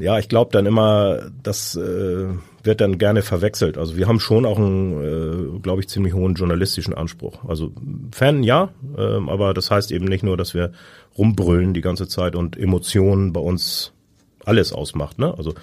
ja, 0.00 0.18
ich 0.18 0.28
glaube 0.28 0.50
dann 0.52 0.66
immer, 0.66 1.30
das 1.42 1.76
äh, 1.76 2.26
wird 2.62 2.80
dann 2.80 2.98
gerne 2.98 3.22
verwechselt. 3.22 3.78
Also 3.78 3.96
wir 3.96 4.08
haben 4.08 4.20
schon 4.20 4.44
auch 4.44 4.58
einen, 4.58 5.56
äh, 5.56 5.58
glaube 5.60 5.80
ich, 5.80 5.88
ziemlich 5.88 6.14
hohen 6.14 6.34
journalistischen 6.34 6.94
Anspruch. 6.94 7.44
Also 7.46 7.72
Fan 8.12 8.42
ja, 8.42 8.70
äh, 8.96 9.02
aber 9.02 9.54
das 9.54 9.70
heißt 9.70 9.92
eben 9.92 10.06
nicht 10.06 10.24
nur, 10.24 10.36
dass 10.36 10.54
wir 10.54 10.72
rumbrüllen 11.16 11.74
die 11.74 11.80
ganze 11.80 12.08
Zeit 12.08 12.36
und 12.36 12.56
Emotionen 12.56 13.32
bei 13.32 13.40
uns 13.40 13.92
alles 14.44 14.72
ausmacht. 14.72 15.18
Ne? 15.18 15.34
Also 15.36 15.54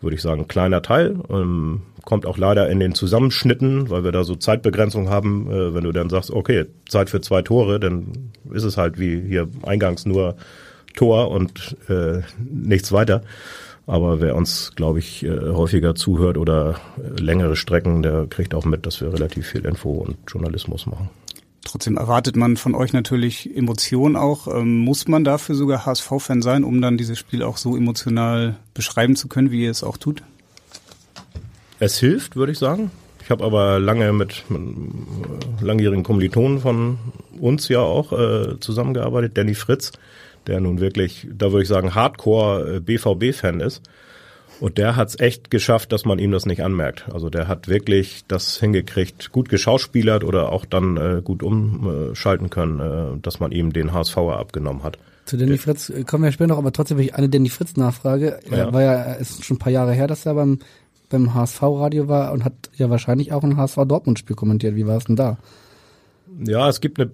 würde 0.00 0.16
ich 0.16 0.22
sagen, 0.22 0.48
kleiner 0.48 0.82
Teil. 0.82 1.16
Ähm, 1.30 1.82
kommt 2.04 2.26
auch 2.26 2.36
leider 2.36 2.68
in 2.68 2.80
den 2.80 2.94
Zusammenschnitten, 2.94 3.88
weil 3.88 4.04
wir 4.04 4.12
da 4.12 4.24
so 4.24 4.36
Zeitbegrenzung 4.36 5.08
haben. 5.08 5.50
Äh, 5.50 5.74
wenn 5.74 5.84
du 5.84 5.92
dann 5.92 6.10
sagst, 6.10 6.30
okay, 6.30 6.66
Zeit 6.88 7.10
für 7.10 7.20
zwei 7.20 7.42
Tore, 7.42 7.80
dann 7.80 8.32
ist 8.52 8.64
es 8.64 8.76
halt 8.76 8.98
wie 8.98 9.20
hier 9.20 9.48
eingangs 9.62 10.06
nur 10.06 10.36
Tor 10.94 11.30
und 11.30 11.76
äh, 11.88 12.22
nichts 12.38 12.92
weiter. 12.92 13.22
Aber 13.86 14.20
wer 14.20 14.34
uns, 14.34 14.72
glaube 14.76 14.98
ich, 14.98 15.24
äh, 15.24 15.38
häufiger 15.50 15.94
zuhört 15.94 16.38
oder 16.38 16.80
äh, 16.96 17.20
längere 17.20 17.54
Strecken, 17.56 18.02
der 18.02 18.26
kriegt 18.26 18.54
auch 18.54 18.64
mit, 18.64 18.86
dass 18.86 19.00
wir 19.00 19.12
relativ 19.12 19.46
viel 19.46 19.66
Info 19.66 19.90
und 19.90 20.16
Journalismus 20.26 20.86
machen. 20.86 21.10
Trotzdem 21.64 21.96
erwartet 21.96 22.36
man 22.36 22.56
von 22.56 22.74
euch 22.74 22.92
natürlich 22.92 23.54
Emotionen 23.54 24.16
auch. 24.16 24.46
Ähm, 24.48 24.78
muss 24.78 25.08
man 25.08 25.24
dafür 25.24 25.54
sogar 25.54 25.84
HSV-Fan 25.84 26.40
sein, 26.40 26.64
um 26.64 26.80
dann 26.80 26.96
dieses 26.96 27.18
Spiel 27.18 27.42
auch 27.42 27.56
so 27.56 27.76
emotional 27.76 28.56
beschreiben 28.72 29.16
zu 29.16 29.28
können, 29.28 29.50
wie 29.50 29.64
ihr 29.64 29.70
es 29.70 29.82
auch 29.82 29.96
tut? 29.96 30.22
Es 31.78 31.98
hilft, 31.98 32.36
würde 32.36 32.52
ich 32.52 32.58
sagen. 32.58 32.90
Ich 33.22 33.30
habe 33.30 33.44
aber 33.44 33.78
lange 33.78 34.12
mit, 34.12 34.44
mit 34.50 34.62
langjährigen 35.62 36.04
Kommilitonen 36.04 36.60
von 36.60 36.98
uns 37.40 37.68
ja 37.68 37.80
auch 37.80 38.12
äh, 38.12 38.60
zusammengearbeitet. 38.60 39.36
Danny 39.36 39.54
Fritz, 39.54 39.92
der 40.46 40.60
nun 40.60 40.80
wirklich, 40.80 41.28
da 41.32 41.52
würde 41.52 41.62
ich 41.62 41.68
sagen, 41.68 41.94
Hardcore 41.94 42.80
BVB-Fan 42.80 43.60
ist. 43.60 43.82
Und 44.60 44.78
der 44.78 44.96
hat's 44.96 45.18
echt 45.18 45.50
geschafft, 45.50 45.92
dass 45.92 46.04
man 46.04 46.18
ihm 46.18 46.30
das 46.30 46.46
nicht 46.46 46.62
anmerkt. 46.62 47.06
Also 47.12 47.28
der 47.28 47.48
hat 47.48 47.68
wirklich 47.68 48.24
das 48.28 48.58
hingekriegt, 48.58 49.32
gut 49.32 49.48
geschauspielert 49.48 50.24
oder 50.24 50.52
auch 50.52 50.64
dann 50.64 50.96
äh, 50.96 51.22
gut 51.22 51.42
umschalten 51.42 52.50
können, 52.50 52.80
äh, 52.80 53.20
dass 53.20 53.40
man 53.40 53.52
ihm 53.52 53.72
den 53.72 53.92
HSVer 53.92 54.38
abgenommen 54.38 54.84
hat. 54.84 54.98
Zu 55.24 55.36
Danny 55.36 55.58
Fritz 55.58 55.90
äh, 55.90 56.04
kommen 56.04 56.24
wir 56.24 56.32
später 56.32 56.48
noch, 56.48 56.58
aber 56.58 56.72
trotzdem 56.72 56.98
will 56.98 57.04
ich 57.04 57.14
eine 57.14 57.28
Danny 57.28 57.48
Fritz 57.48 57.76
Nachfrage. 57.76 58.38
Ja. 58.50 58.56
Er 58.56 58.72
war 58.72 58.82
ja, 58.82 59.02
ist 59.14 59.44
schon 59.44 59.56
ein 59.56 59.60
paar 59.60 59.72
Jahre 59.72 59.92
her, 59.92 60.06
dass 60.06 60.24
er 60.26 60.34
beim, 60.34 60.58
beim 61.08 61.34
HSV-Radio 61.34 62.08
war 62.08 62.32
und 62.32 62.44
hat 62.44 62.54
ja 62.76 62.90
wahrscheinlich 62.90 63.32
auch 63.32 63.42
ein 63.42 63.56
HSV-Dortmund-Spiel 63.56 64.36
kommentiert. 64.36 64.76
Wie 64.76 64.86
war 64.86 64.98
es 64.98 65.04
denn 65.04 65.16
da? 65.16 65.38
Ja, 66.38 66.68
es 66.68 66.80
gibt 66.80 66.98
eine, 66.98 67.10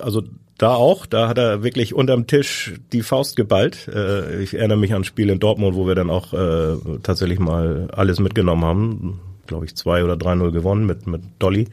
also 0.00 0.22
da 0.58 0.74
auch, 0.74 1.06
da 1.06 1.28
hat 1.28 1.38
er 1.38 1.62
wirklich 1.62 1.94
unterm 1.94 2.26
Tisch 2.26 2.74
die 2.92 3.02
Faust 3.02 3.36
geballt. 3.36 3.88
Äh, 3.88 4.42
ich 4.42 4.54
erinnere 4.54 4.78
mich 4.78 4.94
an 4.94 5.02
ein 5.02 5.04
Spiel 5.04 5.28
in 5.28 5.38
Dortmund, 5.38 5.76
wo 5.76 5.86
wir 5.86 5.94
dann 5.94 6.10
auch 6.10 6.32
äh, 6.32 6.76
tatsächlich 7.02 7.38
mal 7.38 7.88
alles 7.92 8.20
mitgenommen 8.20 8.64
haben. 8.64 9.20
Glaube 9.46 9.66
ich, 9.66 9.76
zwei 9.76 10.02
oder 10.02 10.14
3-0 10.14 10.50
gewonnen 10.50 10.86
mit, 10.86 11.06
mit 11.06 11.22
Dolly. 11.38 11.68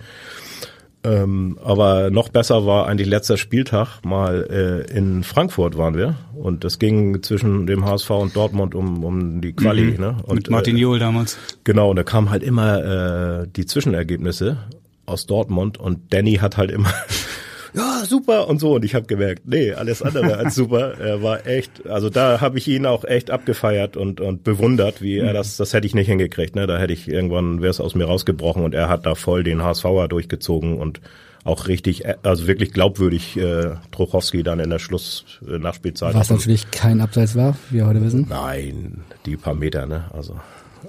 Ähm, 1.06 1.58
aber 1.62 2.12
noch 2.12 2.30
besser 2.30 2.66
war 2.66 2.88
eigentlich 2.88 3.10
letzter 3.10 3.36
Spieltag 3.36 4.02
mal 4.06 4.48
äh, 4.90 4.98
in 4.98 5.24
Frankfurt 5.24 5.78
waren 5.78 5.96
wir 5.96 6.16
und 6.34 6.64
das 6.64 6.80
ging 6.80 7.22
zwischen 7.22 7.68
dem 7.68 7.84
HSV 7.84 8.10
und 8.12 8.36
Dortmund 8.38 8.74
um, 8.74 9.04
um 9.04 9.42
die 9.42 9.52
Quali. 9.52 9.98
Ne? 9.98 10.16
Und, 10.24 10.36
Mit 10.36 10.50
Martin 10.50 10.78
äh, 10.78 10.80
Jol 10.80 11.00
damals. 11.00 11.38
Genau, 11.66 11.90
und 11.90 11.98
da 11.98 12.04
kamen 12.04 12.30
halt 12.30 12.42
immer 12.42 13.42
äh, 13.42 13.48
die 13.54 13.66
Zwischenergebnisse 13.66 14.58
aus 15.06 15.26
Dortmund 15.26 15.78
und 15.78 16.14
Danny 16.14 16.36
hat 16.36 16.58
halt 16.58 16.72
immer 16.72 16.94
ja, 17.74 18.04
super 18.06 18.48
und 18.48 18.60
so 18.60 18.76
und 18.76 18.86
ich 18.86 18.96
habe 18.96 19.06
gemerkt, 19.06 19.44
nee, 19.46 19.74
alles 19.74 20.02
andere 20.02 20.38
als 20.38 20.56
super. 20.56 21.00
Er 21.00 21.24
war 21.24 21.48
echt, 21.48 21.88
also 21.88 22.10
da 22.10 22.42
habe 22.42 22.58
ich 22.58 22.68
ihn 22.68 22.86
auch 22.86 23.04
echt 23.04 23.32
abgefeiert 23.32 23.98
und 23.98 24.22
und 24.22 24.44
bewundert, 24.44 25.02
wie 25.02 25.18
er 25.18 25.34
das 25.34 25.58
das 25.58 25.74
hätte 25.74 25.88
ich 25.88 25.96
nicht 25.96 26.08
hingekriegt, 26.08 26.56
ne? 26.56 26.68
Da 26.68 26.78
hätte 26.78 26.94
ich 26.94 27.08
irgendwann 27.08 27.62
wäre 27.62 27.72
es 27.72 27.82
aus 27.82 27.96
mir 27.96 28.06
rausgebrochen 28.06 28.64
und 28.64 28.74
er 28.74 28.90
hat 28.90 29.06
da 29.06 29.16
voll 29.16 29.44
den 29.44 29.64
HSVer 29.64 30.08
durchgezogen 30.08 30.78
und 30.78 31.02
auch 31.44 31.68
richtig, 31.68 32.06
äh, 32.06 32.16
also 32.24 32.48
wirklich 32.48 32.72
glaubwürdig 32.72 33.38
äh, 33.38 33.76
Trochowski 33.92 34.44
dann 34.44 34.60
in 34.60 34.70
der 34.70 34.80
Schluss 34.80 35.26
äh. 35.42 36.16
Was 36.16 36.30
natürlich 36.30 36.72
kein 36.72 37.02
Abseits 37.02 37.36
war, 37.36 37.58
wie 37.70 37.78
wir 37.78 37.88
heute 37.88 38.02
wissen. 38.02 38.28
Nein, 38.30 39.04
die 39.26 39.36
paar 39.36 39.56
Meter, 39.56 39.86
ne? 39.86 40.06
Also 40.14 40.40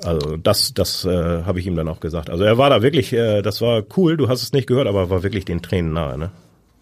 also 0.03 0.37
das, 0.37 0.75
das 0.75 1.05
äh, 1.05 1.43
habe 1.45 1.61
ich 1.61 1.67
ihm 1.67 1.77
dann 1.77 1.89
auch 1.89 2.01
gesagt. 2.01 2.31
Also 2.31 2.45
er 2.45 2.59
war 2.59 2.71
da 2.71 2.83
wirklich, 2.83 3.13
äh, 3.13 3.43
das 3.43 3.61
war 3.61 3.83
cool. 3.97 4.17
Du 4.17 4.29
hast 4.29 4.43
es 4.43 4.53
nicht 4.53 4.67
gehört, 4.67 4.87
aber 4.87 5.11
war 5.11 5.23
wirklich 5.23 5.45
den 5.45 5.63
Tränen 5.63 5.93
nahe. 5.93 6.19
Ne? 6.19 6.31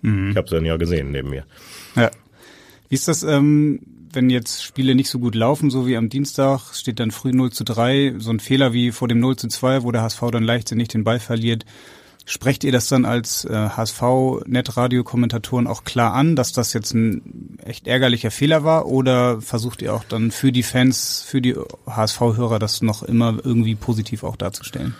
Ich 0.02 0.36
habe 0.36 0.46
es 0.46 0.50
dann 0.50 0.64
ja 0.64 0.76
gesehen 0.76 1.12
neben 1.12 1.30
mir. 1.30 1.44
Ja. 1.94 2.10
Wie 2.88 2.94
ist 2.94 3.06
das, 3.06 3.22
ähm, 3.22 3.80
wenn 4.12 4.30
jetzt 4.30 4.64
Spiele 4.64 4.94
nicht 4.94 5.08
so 5.08 5.18
gut 5.18 5.34
laufen, 5.34 5.70
so 5.70 5.86
wie 5.86 5.96
am 5.96 6.08
Dienstag, 6.08 6.74
steht 6.74 6.98
dann 6.98 7.10
früh 7.10 7.32
0 7.32 7.52
zu 7.52 7.64
3, 7.64 8.16
so 8.18 8.30
ein 8.30 8.40
Fehler 8.40 8.72
wie 8.72 8.90
vor 8.90 9.08
dem 9.08 9.20
0 9.20 9.36
zu 9.36 9.48
2, 9.48 9.84
wo 9.84 9.92
der 9.92 10.02
HSV 10.02 10.20
dann 10.32 10.42
leichtsinnig 10.42 10.88
den 10.88 11.04
Ball 11.04 11.20
verliert. 11.20 11.64
Sprecht 12.24 12.62
ihr 12.62 12.72
das 12.72 12.88
dann 12.88 13.04
als 13.04 13.44
äh, 13.44 13.52
HSV-Netradio-Kommentatoren 13.52 15.66
auch 15.66 15.84
klar 15.84 16.14
an, 16.14 16.36
dass 16.36 16.52
das 16.52 16.72
jetzt 16.72 16.94
ein 16.94 17.58
echt 17.64 17.88
ärgerlicher 17.88 18.30
Fehler 18.30 18.62
war? 18.62 18.86
Oder 18.86 19.40
versucht 19.40 19.82
ihr 19.82 19.92
auch 19.92 20.04
dann 20.04 20.30
für 20.30 20.52
die 20.52 20.62
Fans, 20.62 21.24
für 21.26 21.40
die 21.40 21.56
HSV-Hörer 21.86 22.58
das 22.58 22.82
noch 22.82 23.02
immer 23.02 23.38
irgendwie 23.42 23.74
positiv 23.74 24.22
auch 24.22 24.36
darzustellen? 24.36 24.94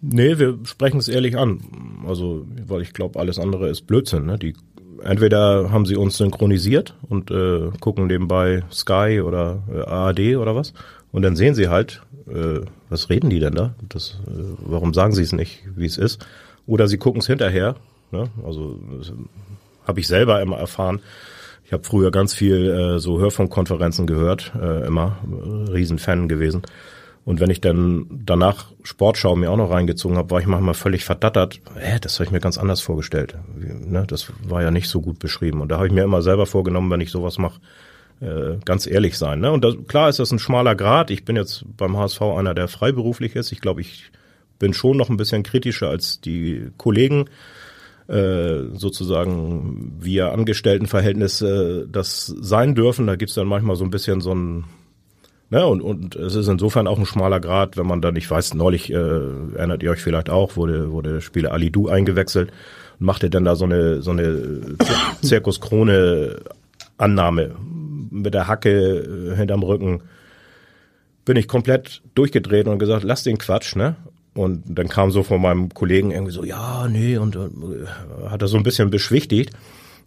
Nee, 0.00 0.38
wir 0.38 0.58
sprechen 0.64 0.98
es 0.98 1.08
ehrlich 1.08 1.36
an. 1.36 1.60
Also, 2.06 2.46
weil 2.66 2.82
ich 2.82 2.92
glaube, 2.92 3.18
alles 3.18 3.38
andere 3.38 3.68
ist 3.68 3.86
Blödsinn. 3.86 4.26
Ne? 4.26 4.38
Die 4.38 4.54
entweder 5.02 5.70
haben 5.70 5.86
sie 5.86 5.96
uns 5.96 6.16
synchronisiert 6.16 6.94
und 7.08 7.30
äh, 7.30 7.70
gucken 7.80 8.06
nebenbei 8.06 8.62
Sky 8.70 9.22
oder 9.24 9.62
äh, 9.72 9.82
ARD 9.82 10.36
oder 10.36 10.54
was. 10.54 10.72
Und 11.12 11.22
dann 11.22 11.36
sehen 11.36 11.54
sie 11.54 11.68
halt, 11.68 12.02
äh, 12.28 12.60
was 12.88 13.10
reden 13.10 13.30
die 13.30 13.40
denn 13.40 13.54
da? 13.54 13.74
Das, 13.88 14.20
äh, 14.26 14.40
warum 14.58 14.94
sagen 14.94 15.12
sie 15.12 15.22
es 15.22 15.32
nicht, 15.32 15.62
wie 15.74 15.86
es 15.86 15.98
ist? 15.98 16.26
Oder 16.66 16.88
sie 16.88 16.98
gucken 16.98 17.20
es 17.20 17.26
hinterher. 17.26 17.76
Ne? 18.10 18.28
Also 18.44 18.78
habe 19.86 20.00
ich 20.00 20.06
selber 20.06 20.40
immer 20.40 20.58
erfahren. 20.58 21.00
Ich 21.64 21.72
habe 21.72 21.84
früher 21.84 22.10
ganz 22.10 22.32
viel 22.32 22.70
äh, 22.70 22.98
so 22.98 23.18
Hörfunkkonferenzen 23.18 24.06
gehört, 24.06 24.52
äh, 24.60 24.86
immer 24.86 25.18
äh, 25.26 25.70
Riesenfan 25.72 26.28
gewesen. 26.28 26.62
Und 27.24 27.40
wenn 27.40 27.50
ich 27.50 27.60
dann 27.60 28.06
danach 28.24 28.66
Sportschau 28.84 29.34
mir 29.34 29.50
auch 29.50 29.56
noch 29.56 29.72
reingezogen 29.72 30.16
habe, 30.16 30.30
war 30.30 30.38
ich 30.38 30.46
manchmal 30.46 30.74
völlig 30.74 31.04
verdattert. 31.04 31.60
Hä, 31.74 31.98
das 32.00 32.14
habe 32.14 32.26
ich 32.26 32.30
mir 32.30 32.38
ganz 32.38 32.56
anders 32.56 32.80
vorgestellt. 32.80 33.34
Wie, 33.56 33.66
ne, 33.66 34.04
das 34.06 34.32
war 34.44 34.62
ja 34.62 34.70
nicht 34.70 34.88
so 34.88 35.00
gut 35.00 35.18
beschrieben. 35.18 35.60
Und 35.60 35.72
da 35.72 35.76
habe 35.78 35.88
ich 35.88 35.92
mir 35.92 36.04
immer 36.04 36.22
selber 36.22 36.46
vorgenommen, 36.46 36.88
wenn 36.88 37.00
ich 37.00 37.10
sowas 37.10 37.38
mache, 37.38 37.60
äh, 38.20 38.58
ganz 38.64 38.86
ehrlich 38.86 39.18
sein. 39.18 39.40
Ne? 39.40 39.50
Und 39.50 39.64
das, 39.64 39.74
klar 39.88 40.08
ist 40.08 40.20
das 40.20 40.30
ein 40.30 40.38
schmaler 40.38 40.76
Grad. 40.76 41.10
Ich 41.10 41.24
bin 41.24 41.34
jetzt 41.34 41.64
beim 41.76 41.96
HSV 41.96 42.22
einer, 42.22 42.54
der 42.54 42.68
freiberuflich 42.68 43.34
ist. 43.34 43.50
Ich 43.50 43.60
glaube, 43.60 43.80
ich 43.80 44.12
bin 44.58 44.74
schon 44.74 44.96
noch 44.96 45.08
ein 45.08 45.16
bisschen 45.16 45.42
kritischer 45.42 45.88
als 45.88 46.20
die 46.20 46.70
Kollegen 46.76 47.26
äh, 48.08 48.64
sozusagen 48.74 49.96
via 50.00 50.30
Angestelltenverhältnis 50.30 51.42
äh, 51.42 51.86
das 51.90 52.26
sein 52.26 52.74
dürfen. 52.74 53.06
Da 53.06 53.16
gibt's 53.16 53.34
dann 53.34 53.48
manchmal 53.48 53.76
so 53.76 53.84
ein 53.84 53.90
bisschen 53.90 54.20
so 54.20 54.34
ein 54.34 54.64
Ne, 55.48 55.64
und, 55.64 55.80
und 55.80 56.16
es 56.16 56.34
ist 56.34 56.48
insofern 56.48 56.88
auch 56.88 56.98
ein 56.98 57.06
schmaler 57.06 57.38
Grad, 57.38 57.76
wenn 57.76 57.86
man 57.86 58.02
dann, 58.02 58.16
ich 58.16 58.28
weiß, 58.28 58.54
neulich, 58.54 58.92
äh, 58.92 58.96
erinnert 58.96 59.80
ihr 59.84 59.92
euch 59.92 60.02
vielleicht 60.02 60.28
auch, 60.28 60.56
wurde, 60.56 60.90
wurde 60.90 61.12
der 61.14 61.20
Spieler 61.20 61.52
Ali 61.52 61.70
Du 61.70 61.88
eingewechselt 61.88 62.50
und 62.98 63.06
machte 63.06 63.30
dann 63.30 63.44
da 63.44 63.54
so 63.54 63.64
eine, 63.64 64.02
so 64.02 64.10
eine 64.10 64.76
Zirkus-Krone-Annahme 65.22 67.54
mit 68.10 68.34
der 68.34 68.48
Hacke 68.48 69.30
äh, 69.30 69.36
hinterm 69.36 69.62
Rücken. 69.62 70.02
Bin 71.24 71.36
ich 71.36 71.46
komplett 71.46 72.02
durchgedreht 72.16 72.66
und 72.66 72.80
gesagt, 72.80 73.04
lass 73.04 73.22
den 73.22 73.38
Quatsch, 73.38 73.76
ne? 73.76 73.94
Und 74.36 74.64
dann 74.66 74.88
kam 74.88 75.10
so 75.10 75.22
von 75.22 75.40
meinem 75.40 75.70
Kollegen 75.72 76.10
irgendwie 76.10 76.32
so, 76.32 76.44
ja, 76.44 76.86
nee, 76.88 77.16
und 77.16 77.36
äh, 77.36 77.48
hat 78.28 78.42
er 78.42 78.48
so 78.48 78.58
ein 78.58 78.62
bisschen 78.62 78.90
beschwichtigt. 78.90 79.50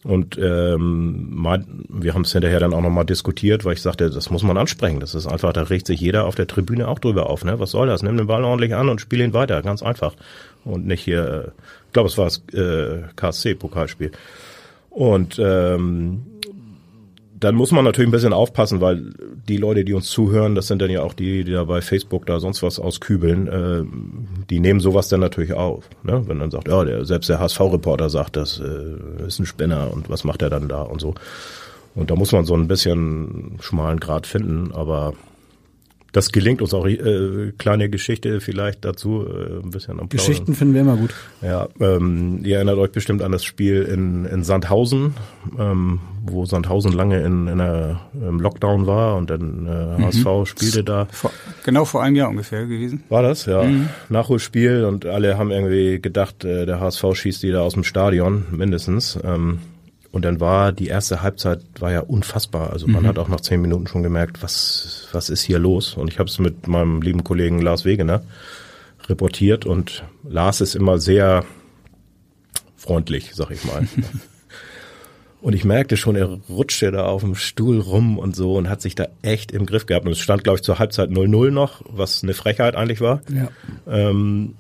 Und 0.04 0.38
ähm, 0.38 1.28
mal, 1.36 1.66
wir 1.90 2.14
haben 2.14 2.22
es 2.22 2.32
hinterher 2.32 2.62
dann 2.62 2.74
auch 2.74 2.82
nochmal 2.82 3.06
diskutiert, 3.06 3.66
weil 3.66 3.74
ich 3.74 3.82
sagte, 3.82 4.10
das 4.10 4.30
muss 4.30 4.44
man 4.44 4.58
ansprechen. 4.58 5.02
Das 5.02 5.14
ist 5.14 5.28
einfach, 5.28 5.52
da 5.52 5.64
regt 5.64 5.88
sich 5.88 6.00
jeder 6.00 6.26
auf 6.26 6.36
der 6.36 6.48
Tribüne 6.48 6.88
auch 6.88 7.00
drüber 7.00 7.30
auf. 7.30 7.44
Ne? 7.44 7.60
Was 7.60 7.72
soll 7.72 7.88
das? 7.88 8.02
Nimm 8.02 8.16
den 8.16 8.28
Ball 8.28 8.46
ordentlich 8.46 8.74
an 8.76 8.88
und 8.88 9.02
spiel 9.02 9.20
ihn 9.20 9.34
weiter, 9.34 9.62
ganz 9.62 9.84
einfach. 9.84 10.14
Und 10.64 10.86
nicht 10.86 11.04
hier, 11.04 11.26
äh, 11.48 11.48
ich 11.88 11.94
glaube, 11.94 12.08
es 12.08 12.18
war 12.18 12.26
das 12.26 12.44
äh, 12.54 13.02
KSC-Pokalspiel. 13.16 14.12
Und 14.92 15.38
ähm, 15.44 16.22
dann 17.39 17.55
muss 17.55 17.72
man 17.72 17.86
natürlich 17.86 18.10
ein 18.10 18.12
bisschen 18.12 18.34
aufpassen, 18.34 18.81
weil 18.81 19.13
die 19.48 19.58
Leute, 19.58 19.86
die 19.86 19.93
uns 19.93 20.10
zuhören, 20.10 20.55
das 20.55 20.67
sind 20.67 20.81
dann 20.81 20.89
ja 20.89 21.01
auch 21.01 21.13
die, 21.13 21.43
die 21.43 21.51
da 21.51 21.63
bei 21.63 21.81
Facebook 21.81 22.25
da 22.25 22.39
sonst 22.39 22.62
was 22.63 22.79
auskübeln, 22.79 23.48
äh, 23.48 24.46
die 24.50 24.60
nehmen 24.60 24.79
sowas 24.79 25.08
dann 25.10 25.22
natürlich 25.22 25.53
auf. 25.53 25.89
Ne? 26.03 26.24
Wenn 26.27 26.39
dann 26.39 26.51
sagt, 26.51 26.67
ja, 26.67 26.84
der, 26.84 27.05
selbst 27.05 27.29
der 27.29 27.39
HSV-Reporter 27.39 28.10
sagt, 28.10 28.36
das 28.36 28.60
äh, 28.60 29.25
ist 29.25 29.39
ein 29.39 29.46
Spinner 29.46 29.91
und 29.93 30.10
was 30.10 30.24
macht 30.24 30.41
er 30.41 30.50
dann 30.50 30.67
da 30.67 30.81
und 30.81 31.00
so. 31.00 31.15
Und 31.96 32.12
da 32.12 32.15
muss 32.15 32.31
man 32.31 32.46
so 32.46 32.55
ein 32.55 32.67
bisschen 32.67 33.58
schmalen 33.62 34.00
Grad 34.00 34.27
finden, 34.27 34.72
aber 34.74 35.13
das 36.12 36.32
gelingt 36.32 36.62
uns 36.62 36.74
auch. 36.74 36.86
Äh, 36.88 37.51
kleine 37.58 37.89
Geschichte 37.89 38.42
vielleicht 38.42 38.86
dazu, 38.86 39.25
äh, 39.25 39.63
ein 39.63 39.72
bisschen 39.72 40.00
am 40.00 40.10
Plaudern. 40.10 40.10
Geschichten 40.10 40.54
finden 40.56 40.74
wir 40.74 40.82
immer 40.82 40.98
gut. 40.98 41.13
Ja, 41.42 41.68
ähm, 41.80 42.42
ihr 42.44 42.56
erinnert 42.58 42.78
euch 42.78 42.92
bestimmt 42.92 43.22
an 43.22 43.32
das 43.32 43.44
Spiel 43.44 43.84
in, 43.84 44.25
in 44.25 44.44
Sandhausen, 44.44 45.13
ähm, 45.58 46.00
wo 46.25 46.46
Sandhausen 46.46 46.92
lange 46.92 47.22
in, 47.22 47.48
in 47.48 47.62
einer 47.62 48.01
im 48.13 48.39
Lockdown 48.39 48.88
war 48.88 49.18
und 49.18 49.30
dann 49.30 49.68
äh, 49.68 50.04
HSV 50.04 50.50
spielte 50.50 50.84
da. 50.84 51.08
Vor, 51.12 51.32
genau 51.63 51.86
vor 51.86 52.04
einem 52.04 52.16
Jahr 52.16 52.30
ungefähr 52.30 52.66
gewesen. 52.66 53.04
War 53.10 53.24
das, 53.24 53.46
ja. 53.46 53.63
Nachholspiel 54.10 54.86
und 54.86 55.06
alle 55.06 55.38
haben 55.38 55.51
irgendwie 55.51 56.00
gedacht, 56.01 56.44
äh, 56.44 56.66
der 56.66 56.80
HSV 56.80 57.06
schießt 57.13 57.44
die 57.44 57.51
da 57.51 57.62
aus 57.62 57.74
dem 57.74 57.84
Stadion, 57.84 58.46
mindestens. 58.51 59.18
Ähm, 59.24 59.60
und 60.12 60.25
dann 60.25 60.39
war 60.39 60.72
die 60.72 60.88
erste 60.88 61.22
Halbzeit 61.22 61.62
war 61.80 61.92
ja 61.92 62.00
unfassbar. 62.00 62.72
Also 62.72 62.88
man 62.88 63.06
hat 63.06 63.20
auch 63.20 63.28
nach 63.28 63.42
zehn 63.42 63.62
Minuten 63.62 63.86
schon 63.86 64.01
gemerkt, 64.01 64.42
was, 64.42 65.08
was 65.12 65.30
ist 65.30 65.44
hier 65.44 65.60
los? 65.60 65.94
Und 65.94 66.08
ich 66.08 66.18
habe 66.18 66.30
es 66.30 66.39
mit 66.39 66.68
meinem 66.68 67.01
lieben 67.01 67.24
Kollegen 67.24 67.62
Lars 67.62 67.86
Wegener 67.86 68.24
reportiert 69.08 69.66
und 69.66 70.04
Lars 70.28 70.62
ist 70.62 70.75
immer 70.75 70.98
sehr 70.98 71.46
freundlich, 72.75 73.32
sag 73.34 73.51
ich 73.51 73.63
mal. 73.66 73.88
Und 75.42 75.54
ich 75.54 75.63
merkte 75.63 75.96
schon, 75.96 76.18
er 76.18 76.38
rutschte 76.50 76.92
da 76.92 77.06
auf 77.06 77.22
dem 77.22 77.34
Stuhl 77.34 77.80
rum 77.80 78.18
und 78.18 78.36
so 78.36 78.56
und 78.56 78.68
hat 78.68 78.82
sich 78.82 78.96
da 78.96 79.08
echt 79.22 79.54
im 79.54 79.66
Griff 79.66 79.86
gehabt. 79.86 80.06
Und 80.06 80.12
es 80.12 80.20
stand, 80.20 80.44
glaube 80.44 80.58
ich, 80.58 80.63
zur 80.63 80.80
Halbzeit 80.80 81.12
0-0 81.12 81.51
noch, 81.51 81.82
was 81.88 82.24
eine 82.24 82.34
Frechheit 82.34 82.75
eigentlich 82.75 83.00
war. 83.00 83.22
Ja. 83.34 83.48
Ähm, 83.88 84.56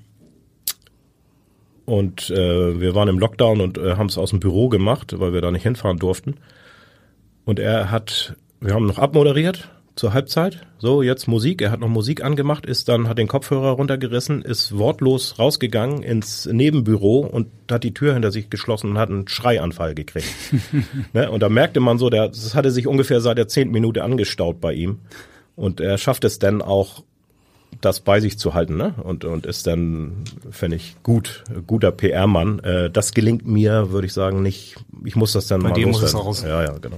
und 1.89 2.29
äh, 2.29 2.79
wir 2.79 2.93
waren 2.93 3.07
im 3.07 3.17
Lockdown 3.17 3.61
und 3.61 3.77
äh, 3.77 3.95
haben 3.95 4.07
es 4.07 4.17
aus 4.17 4.29
dem 4.29 4.39
Büro 4.39 4.69
gemacht, 4.69 5.19
weil 5.19 5.33
wir 5.33 5.41
da 5.41 5.49
nicht 5.49 5.63
hinfahren 5.63 5.97
durften. 5.97 6.35
Und 7.45 7.59
er 7.59 7.89
hat, 7.89 8.35
wir 8.61 8.75
haben 8.75 8.85
noch 8.85 8.99
abmoderiert 8.99 9.69
zur 9.95 10.13
Halbzeit. 10.13 10.61
So, 10.77 11.01
jetzt 11.01 11.27
Musik. 11.27 11.61
Er 11.63 11.71
hat 11.71 11.79
noch 11.79 11.89
Musik 11.89 12.23
angemacht, 12.23 12.65
ist 12.65 12.89
dann, 12.89 13.09
hat 13.09 13.17
den 13.17 13.27
Kopfhörer 13.27 13.71
runtergerissen, 13.71 14.43
ist 14.43 14.77
wortlos 14.77 15.39
rausgegangen 15.39 16.03
ins 16.03 16.45
Nebenbüro 16.45 17.19
und 17.19 17.47
hat 17.71 17.83
die 17.83 17.93
Tür 17.93 18.13
hinter 18.13 18.31
sich 18.31 18.51
geschlossen 18.51 18.91
und 18.91 18.97
hat 18.99 19.09
einen 19.09 19.27
Schreianfall 19.27 19.95
gekriegt. 19.95 20.29
ne? 21.13 21.31
Und 21.31 21.41
da 21.41 21.49
merkte 21.49 21.79
man 21.79 21.97
so, 21.97 22.09
der, 22.09 22.27
das 22.27 22.53
hatte 22.53 22.71
sich 22.71 22.85
ungefähr 22.85 23.19
seit 23.19 23.39
der 23.39 23.47
zehnten 23.47 23.73
Minute 23.73 24.03
angestaut 24.03 24.61
bei 24.61 24.73
ihm. 24.73 24.99
Und 25.55 25.81
er 25.81 25.97
schafft 25.97 26.23
es 26.23 26.39
dann 26.39 26.61
auch, 26.61 27.03
das 27.81 28.01
bei 28.01 28.19
sich 28.19 28.37
zu 28.37 28.53
halten, 28.53 28.75
ne? 28.77 28.93
Und, 29.03 29.23
und 29.25 29.45
ist 29.45 29.65
dann, 29.67 30.23
finde 30.51 30.75
ich, 30.77 30.97
gut, 31.03 31.43
guter 31.67 31.91
PR-Mann. 31.91 32.59
Äh, 32.59 32.89
das 32.89 33.13
gelingt 33.13 33.45
mir, 33.47 33.91
würde 33.91 34.07
ich 34.07 34.13
sagen, 34.13 34.41
nicht. 34.41 34.75
Ich 35.05 35.15
muss 35.15 35.31
das 35.33 35.47
dann 35.47 35.61
Bei 35.61 35.69
mal 35.69 35.75
dir 35.75 35.87
muss 35.87 36.01
es 36.01 36.13
loswerden. 36.13 36.27
raus. 36.27 36.43
Ja, 36.43 36.63
ja, 36.63 36.77
genau. 36.77 36.97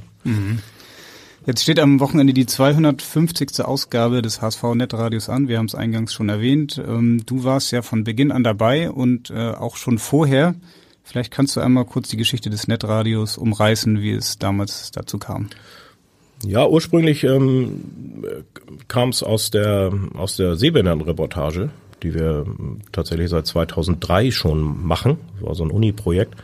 Jetzt 1.45 1.63
steht 1.63 1.79
am 1.79 1.99
Wochenende 1.99 2.33
die 2.33 2.45
250. 2.45 3.61
Ausgabe 3.65 4.21
des 4.21 4.41
HSV 4.41 4.63
Netradios 4.75 5.27
an. 5.29 5.47
Wir 5.47 5.57
haben 5.57 5.65
es 5.65 5.73
eingangs 5.75 6.13
schon 6.13 6.29
erwähnt. 6.29 6.79
Ähm, 6.85 7.23
Du 7.25 7.43
warst 7.43 7.71
ja 7.71 7.81
von 7.81 8.03
Beginn 8.03 8.31
an 8.31 8.43
dabei 8.43 8.91
und 8.91 9.31
äh, 9.31 9.49
auch 9.51 9.75
schon 9.75 9.97
vorher. 9.97 10.53
Vielleicht 11.03 11.31
kannst 11.31 11.55
du 11.55 11.61
einmal 11.61 11.85
kurz 11.85 12.09
die 12.09 12.17
Geschichte 12.17 12.49
des 12.51 12.67
Netradios 12.67 13.37
umreißen, 13.37 14.01
wie 14.01 14.11
es 14.11 14.37
damals 14.37 14.91
dazu 14.91 15.17
kam. 15.17 15.49
Ja, 16.45 16.67
ursprünglich 16.67 17.23
ähm, 17.23 17.81
kam 18.87 19.09
es 19.09 19.23
aus 19.23 19.51
der 19.51 19.91
aus 20.15 20.37
der 20.37 20.55
Seebehindertenreportage, 20.55 21.69
die 22.03 22.13
wir 22.13 22.45
ähm, 22.47 22.79
tatsächlich 22.91 23.29
seit 23.29 23.45
2003 23.47 24.31
schon 24.31 24.85
machen. 24.85 25.17
Das 25.39 25.47
war 25.47 25.55
so 25.55 25.63
ein 25.63 25.71
Uni-Projekt. 25.71 26.35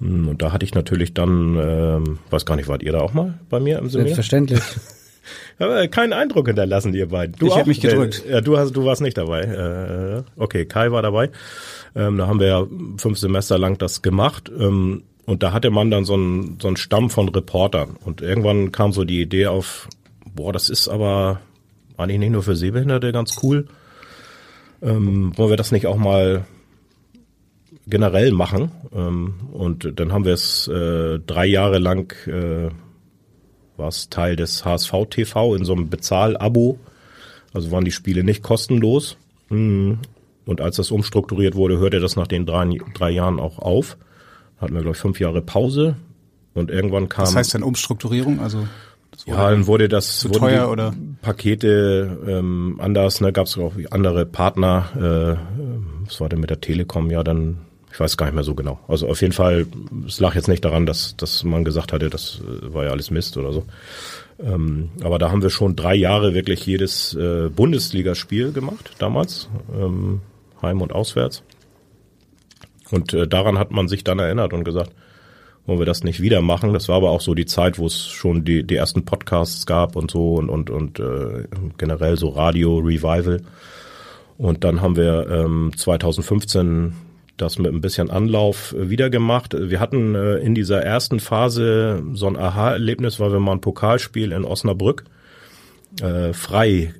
Mm, 0.00 0.28
Und 0.28 0.42
da 0.42 0.52
hatte 0.52 0.64
ich 0.64 0.74
natürlich 0.74 1.14
dann, 1.14 1.56
ähm, 1.60 2.18
weiß 2.30 2.46
gar 2.46 2.56
nicht, 2.56 2.68
wart 2.68 2.82
ihr 2.82 2.92
da 2.92 3.00
auch 3.00 3.14
mal 3.14 3.38
bei 3.48 3.60
mir 3.60 3.78
im 3.78 3.88
Seminar? 3.88 4.14
Selbstverständlich. 4.14 4.60
Aber 5.58 5.86
keinen 5.88 6.12
Eindruck 6.14 6.46
hinterlassen, 6.46 6.94
ihr 6.94 7.08
beiden. 7.08 7.34
Du 7.38 7.46
Ich 7.46 7.52
hab 7.54 7.62
auch? 7.62 7.66
mich 7.66 7.80
gedrückt. 7.80 8.24
Ja, 8.28 8.40
du 8.40 8.56
hast, 8.58 8.72
du 8.72 8.84
warst 8.84 9.02
nicht 9.02 9.18
dabei. 9.18 9.42
Äh, 9.42 10.22
okay, 10.40 10.64
Kai 10.64 10.90
war 10.90 11.02
dabei. 11.02 11.30
Ähm, 11.94 12.16
da 12.16 12.26
haben 12.26 12.40
wir 12.40 12.46
ja 12.46 12.66
fünf 12.96 13.18
Semester 13.18 13.58
lang 13.58 13.76
das 13.76 14.00
gemacht. 14.02 14.50
Ähm, 14.58 15.02
und 15.28 15.42
da 15.42 15.52
hatte 15.52 15.68
man 15.68 15.90
dann 15.90 16.06
so 16.06 16.14
einen, 16.14 16.56
so 16.58 16.68
einen 16.68 16.78
Stamm 16.78 17.10
von 17.10 17.28
Reportern. 17.28 17.96
Und 18.02 18.22
irgendwann 18.22 18.72
kam 18.72 18.94
so 18.94 19.04
die 19.04 19.20
Idee 19.20 19.48
auf, 19.48 19.86
boah, 20.34 20.54
das 20.54 20.70
ist 20.70 20.88
aber 20.88 21.42
eigentlich 21.98 22.18
nicht 22.18 22.30
nur 22.30 22.42
für 22.42 22.56
Sehbehinderte 22.56 23.12
ganz 23.12 23.36
cool. 23.42 23.66
Ähm, 24.80 25.36
wollen 25.36 25.50
wir 25.50 25.58
das 25.58 25.70
nicht 25.70 25.86
auch 25.86 25.98
mal 25.98 26.46
generell 27.86 28.32
machen? 28.32 28.72
Ähm, 28.96 29.34
und 29.52 30.00
dann 30.00 30.12
haben 30.12 30.24
wir 30.24 30.32
es 30.32 30.66
äh, 30.66 31.18
drei 31.18 31.44
Jahre 31.44 31.78
lang 31.78 32.10
äh, 32.26 32.70
war 33.76 33.88
es 33.88 34.08
Teil 34.08 34.34
des 34.34 34.64
HSV 34.64 34.94
TV 35.10 35.54
in 35.56 35.66
so 35.66 35.74
einem 35.74 35.90
Bezahl-Abo. 35.90 36.78
Also 37.52 37.70
waren 37.70 37.84
die 37.84 37.92
Spiele 37.92 38.24
nicht 38.24 38.42
kostenlos. 38.42 39.18
Mhm. 39.50 39.98
Und 40.46 40.62
als 40.62 40.76
das 40.76 40.90
umstrukturiert 40.90 41.54
wurde, 41.54 41.78
hörte 41.78 42.00
das 42.00 42.16
nach 42.16 42.28
den 42.28 42.46
drei, 42.46 42.78
drei 42.94 43.10
Jahren 43.10 43.38
auch 43.38 43.58
auf. 43.58 43.98
Hatten 44.60 44.74
wir, 44.74 44.82
glaube 44.82 44.96
ich, 44.96 45.00
fünf 45.00 45.20
Jahre 45.20 45.42
Pause. 45.42 45.96
Und 46.54 46.70
irgendwann 46.70 47.08
kam. 47.08 47.24
Das 47.24 47.36
heißt 47.36 47.54
dann 47.54 47.62
Umstrukturierung, 47.62 48.40
also 48.40 48.66
ja, 49.26 49.50
dann 49.50 49.66
wurde 49.66 49.88
das 49.88 50.18
zu 50.18 50.28
teuer 50.28 50.66
die 50.66 50.72
oder? 50.72 50.94
Pakete 51.22 52.18
ähm, 52.26 52.76
anders, 52.80 53.20
ne, 53.20 53.32
gab 53.32 53.46
es 53.46 53.58
auch 53.58 53.72
andere 53.90 54.26
Partner, 54.26 54.88
äh, 54.96 56.06
was 56.06 56.20
war 56.20 56.28
denn 56.28 56.40
mit 56.40 56.50
der 56.50 56.60
Telekom, 56.60 57.10
ja 57.10 57.24
dann, 57.24 57.58
ich 57.92 57.98
weiß 57.98 58.16
gar 58.16 58.26
nicht 58.26 58.34
mehr 58.34 58.44
so 58.44 58.54
genau. 58.54 58.78
Also 58.86 59.08
auf 59.08 59.20
jeden 59.20 59.32
Fall, 59.32 59.66
es 60.06 60.20
lag 60.20 60.34
jetzt 60.34 60.48
nicht 60.48 60.64
daran, 60.64 60.86
dass, 60.86 61.16
dass 61.16 61.42
man 61.44 61.64
gesagt 61.64 61.92
hatte, 61.92 62.10
das 62.10 62.40
äh, 62.40 62.72
war 62.72 62.84
ja 62.84 62.90
alles 62.90 63.10
Mist 63.10 63.36
oder 63.36 63.52
so. 63.52 63.64
Ähm, 64.40 64.90
aber 65.02 65.18
da 65.18 65.32
haben 65.32 65.42
wir 65.42 65.50
schon 65.50 65.74
drei 65.74 65.96
Jahre 65.96 66.32
wirklich 66.32 66.64
jedes 66.64 67.14
äh, 67.14 67.48
Bundesligaspiel 67.48 68.52
gemacht, 68.52 68.92
damals, 68.98 69.48
ähm, 69.76 70.20
heim 70.62 70.80
und 70.80 70.92
auswärts. 70.92 71.42
Und 72.90 73.12
äh, 73.12 73.26
daran 73.26 73.58
hat 73.58 73.70
man 73.70 73.88
sich 73.88 74.04
dann 74.04 74.18
erinnert 74.18 74.52
und 74.52 74.64
gesagt, 74.64 74.92
wollen 75.66 75.78
wir 75.78 75.86
das 75.86 76.02
nicht 76.02 76.22
wieder 76.22 76.40
machen. 76.40 76.72
Das 76.72 76.88
war 76.88 76.96
aber 76.96 77.10
auch 77.10 77.20
so 77.20 77.34
die 77.34 77.46
Zeit, 77.46 77.78
wo 77.78 77.86
es 77.86 78.06
schon 78.06 78.44
die, 78.44 78.64
die 78.64 78.76
ersten 78.76 79.04
Podcasts 79.04 79.66
gab 79.66 79.96
und 79.96 80.10
so 80.10 80.34
und, 80.34 80.48
und, 80.48 80.70
und 80.70 80.98
äh, 80.98 81.44
generell 81.76 82.16
so 82.16 82.30
Radio-Revival. 82.30 83.42
Und 84.38 84.64
dann 84.64 84.80
haben 84.80 84.96
wir 84.96 85.28
ähm, 85.28 85.72
2015 85.76 86.94
das 87.36 87.58
mit 87.58 87.72
ein 87.72 87.80
bisschen 87.80 88.10
Anlauf 88.10 88.72
äh, 88.72 88.88
wieder 88.88 89.10
gemacht. 89.10 89.54
Wir 89.58 89.78
hatten 89.80 90.14
äh, 90.14 90.36
in 90.38 90.54
dieser 90.54 90.82
ersten 90.82 91.20
Phase 91.20 92.02
so 92.14 92.26
ein 92.26 92.36
Aha-Erlebnis, 92.36 93.20
weil 93.20 93.32
wir 93.32 93.40
mal 93.40 93.52
ein 93.52 93.60
Pokalspiel 93.60 94.32
in 94.32 94.44
Osnabrück 94.44 95.04
äh, 96.00 96.32
frei 96.32 96.94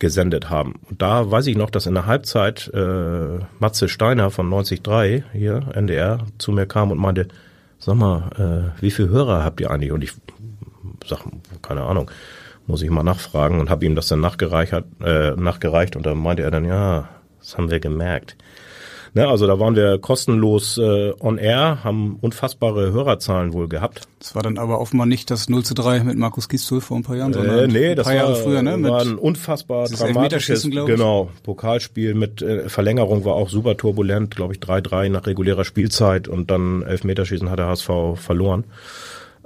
gesendet 0.00 0.50
haben. 0.50 0.80
Und 0.88 1.00
da 1.00 1.30
weiß 1.30 1.46
ich 1.46 1.56
noch, 1.56 1.70
dass 1.70 1.86
in 1.86 1.94
der 1.94 2.06
Halbzeit 2.06 2.70
äh, 2.74 3.38
Matze 3.60 3.88
Steiner 3.88 4.30
von 4.30 4.50
93 4.50 5.22
hier, 5.32 5.68
NDR, 5.74 6.26
zu 6.38 6.50
mir 6.50 6.66
kam 6.66 6.90
und 6.90 6.98
meinte, 6.98 7.28
sag 7.78 7.94
mal, 7.94 8.72
äh, 8.78 8.82
wie 8.82 8.90
viele 8.90 9.10
Hörer 9.10 9.44
habt 9.44 9.60
ihr 9.60 9.70
eigentlich? 9.70 9.92
Und 9.92 10.02
ich 10.02 10.12
sag, 11.06 11.20
keine 11.62 11.82
Ahnung, 11.82 12.10
muss 12.66 12.82
ich 12.82 12.90
mal 12.90 13.02
nachfragen 13.02 13.60
und 13.60 13.70
habe 13.70 13.84
ihm 13.84 13.94
das 13.94 14.08
dann 14.08 14.20
nachgereicht, 14.20 14.72
äh, 15.04 15.30
nachgereicht 15.32 15.96
und 15.96 16.06
da 16.06 16.14
meinte 16.14 16.42
er 16.42 16.50
dann, 16.50 16.64
ja, 16.64 17.08
das 17.38 17.56
haben 17.56 17.70
wir 17.70 17.80
gemerkt. 17.80 18.36
Ne, 19.12 19.26
also 19.26 19.46
da 19.46 19.58
waren 19.58 19.74
wir 19.74 19.98
kostenlos 19.98 20.78
äh, 20.78 21.12
on 21.18 21.36
air, 21.38 21.82
haben 21.82 22.16
unfassbare 22.20 22.92
Hörerzahlen 22.92 23.52
wohl 23.52 23.68
gehabt. 23.68 24.02
Das 24.20 24.36
war 24.36 24.42
dann 24.42 24.56
aber 24.56 24.80
offenbar 24.80 25.06
nicht 25.06 25.30
das 25.30 25.48
0 25.48 25.64
zu 25.64 25.74
3 25.74 26.04
mit 26.04 26.16
Markus 26.16 26.48
Gistul 26.48 26.80
vor 26.80 26.96
ein 26.96 27.02
paar 27.02 27.16
Jahren, 27.16 27.32
Äh, 27.32 27.34
sondern 27.34 27.70
nee, 27.70 27.90
ein 27.90 27.96
das 27.96 28.06
paar 28.06 28.14
Jahre 28.14 28.34
war, 28.34 28.36
früher, 28.36 28.62
ne? 28.62 28.76
Mit, 28.76 28.90
war 28.90 29.00
ein 29.00 29.16
unfassbar 29.16 29.88
dramatisches, 29.88 30.62
genau, 30.70 31.30
Pokalspiel 31.42 32.14
mit 32.14 32.40
äh, 32.40 32.68
Verlängerung 32.68 33.24
war 33.24 33.34
auch 33.34 33.48
super 33.48 33.76
turbulent, 33.76 34.36
glaube 34.36 34.54
ich 34.54 34.60
3-3 34.60 35.08
nach 35.08 35.26
regulärer 35.26 35.64
Spielzeit 35.64 36.28
und 36.28 36.50
dann 36.50 36.82
Elfmeterschießen 36.82 37.50
hat 37.50 37.58
der 37.58 37.66
HSV 37.66 37.90
verloren. 38.14 38.64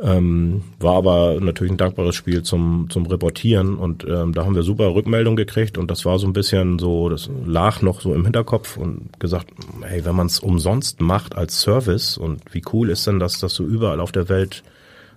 Ähm, 0.02 0.62
war 0.80 0.96
aber 0.96 1.38
natürlich 1.40 1.72
ein 1.72 1.76
dankbares 1.76 2.16
Spiel 2.16 2.42
zum, 2.42 2.88
zum 2.90 3.06
Reportieren 3.06 3.76
und 3.76 4.04
ähm, 4.04 4.32
da 4.32 4.44
haben 4.44 4.56
wir 4.56 4.64
super 4.64 4.92
Rückmeldung 4.92 5.36
gekriegt 5.36 5.78
und 5.78 5.88
das 5.88 6.04
war 6.04 6.18
so 6.18 6.26
ein 6.26 6.32
bisschen 6.32 6.80
so, 6.80 7.08
das 7.08 7.30
lag 7.46 7.80
noch 7.80 8.00
so 8.00 8.12
im 8.12 8.24
Hinterkopf 8.24 8.76
und 8.76 9.20
gesagt, 9.20 9.52
hey, 9.82 10.04
wenn 10.04 10.16
man 10.16 10.26
es 10.26 10.40
umsonst 10.40 11.00
macht 11.00 11.36
als 11.36 11.60
Service 11.60 12.18
und 12.18 12.42
wie 12.52 12.62
cool 12.72 12.90
ist 12.90 13.06
denn 13.06 13.20
das, 13.20 13.38
dass 13.38 13.54
du 13.54 13.64
überall 13.64 14.00
auf 14.00 14.10
der 14.10 14.28
Welt 14.28 14.64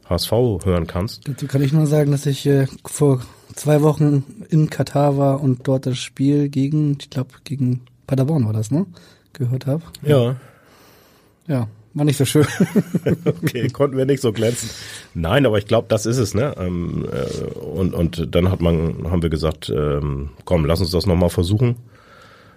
HSV 0.09 0.31
hören 0.63 0.85
kannst? 0.85 1.27
Dazu 1.27 1.47
kann 1.47 1.63
ich 1.63 1.73
nur 1.73 1.87
sagen, 1.87 2.11
dass 2.11 2.27
ich 2.27 2.45
äh, 2.45 2.67
vor 2.85 3.21
zwei 3.55 3.81
Wochen 3.81 4.45
in 4.49 4.69
Katar 4.69 5.17
war 5.17 5.41
und 5.41 5.67
dort 5.67 5.87
das 5.87 5.97
Spiel 5.97 6.49
gegen, 6.49 6.97
ich 7.01 7.09
glaube, 7.09 7.31
gegen 7.43 7.81
Paderborn 8.05 8.45
war 8.45 8.53
das, 8.53 8.69
ne? 8.69 8.85
Gehört 9.33 9.65
habe. 9.65 9.83
Ja. 10.03 10.35
Ja, 11.47 11.67
war 11.97 12.05
nicht 12.05 12.17
so 12.17 12.25
schön. 12.25 12.47
Okay, 13.25 13.69
konnten 13.69 13.97
wir 13.97 14.05
nicht 14.05 14.21
so 14.21 14.31
glänzen. 14.31 14.69
Nein, 15.13 15.45
aber 15.45 15.57
ich 15.57 15.65
glaube, 15.65 15.88
das 15.89 16.05
ist 16.05 16.17
es, 16.17 16.33
ne? 16.33 16.53
Ähm, 16.57 17.07
äh, 17.12 17.43
und, 17.60 17.93
und 17.93 18.36
dann 18.36 18.51
hat 18.51 18.62
man, 18.62 19.10
haben 19.10 19.21
wir 19.21 19.29
gesagt, 19.29 19.69
ähm, 19.69 20.29
komm, 20.45 20.65
lass 20.65 20.79
uns 20.81 20.91
das 20.91 21.05
nochmal 21.05 21.29
versuchen. 21.29 21.77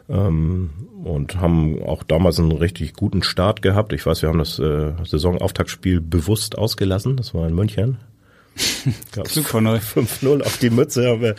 Ähm, 0.08 0.70
und 1.04 1.36
haben 1.40 1.82
auch 1.82 2.02
damals 2.02 2.38
einen 2.38 2.52
richtig 2.52 2.94
guten 2.94 3.22
Start 3.22 3.62
gehabt. 3.62 3.92
Ich 3.92 4.04
weiß, 4.04 4.22
wir 4.22 4.28
haben 4.28 4.38
das 4.38 4.58
äh, 4.58 4.92
Saisonauftaktspiel 5.04 6.00
bewusst 6.00 6.58
ausgelassen. 6.58 7.16
Das 7.16 7.32
war 7.34 7.46
in 7.46 7.54
München. 7.54 7.98
Gab's 9.12 9.32
Glück 9.32 9.46
von 9.46 9.66
euch. 9.66 9.82
5-0 9.82 10.42
auf 10.42 10.58
die 10.58 10.70
Mütze 10.70 11.08
haben 11.08 11.22
wir, 11.22 11.36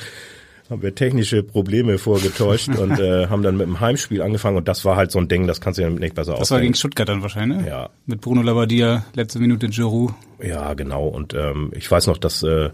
haben 0.71 0.81
wir 0.81 0.95
technische 0.95 1.43
Probleme 1.43 1.97
vorgetäuscht 1.97 2.69
und 2.69 2.97
äh, 2.97 3.27
haben 3.29 3.43
dann 3.43 3.57
mit 3.57 3.67
dem 3.67 3.81
Heimspiel 3.81 4.21
angefangen 4.21 4.55
und 4.55 4.69
das 4.69 4.85
war 4.85 4.95
halt 4.95 5.11
so 5.11 5.19
ein 5.19 5.27
Ding, 5.27 5.45
das 5.45 5.59
kannst 5.59 5.77
du 5.77 5.83
ja 5.83 5.89
nicht 5.89 6.15
besser 6.15 6.31
das 6.31 6.37
war 6.37 6.41
ausdenken. 6.41 6.63
gegen 6.63 6.75
Stuttgart 6.75 7.09
dann 7.09 7.21
wahrscheinlich, 7.21 7.59
ne? 7.59 7.67
Ja. 7.67 7.89
Mit 8.05 8.21
Bruno 8.21 8.41
Labbadia, 8.41 9.05
letzte 9.13 9.39
Minute 9.39 9.67
Giroud. 9.67 10.13
Ja, 10.41 10.73
genau. 10.73 11.07
Und 11.07 11.33
ähm, 11.33 11.71
ich 11.75 11.91
weiß 11.91 12.07
noch, 12.07 12.17
dass 12.17 12.41
äh, 12.43 12.69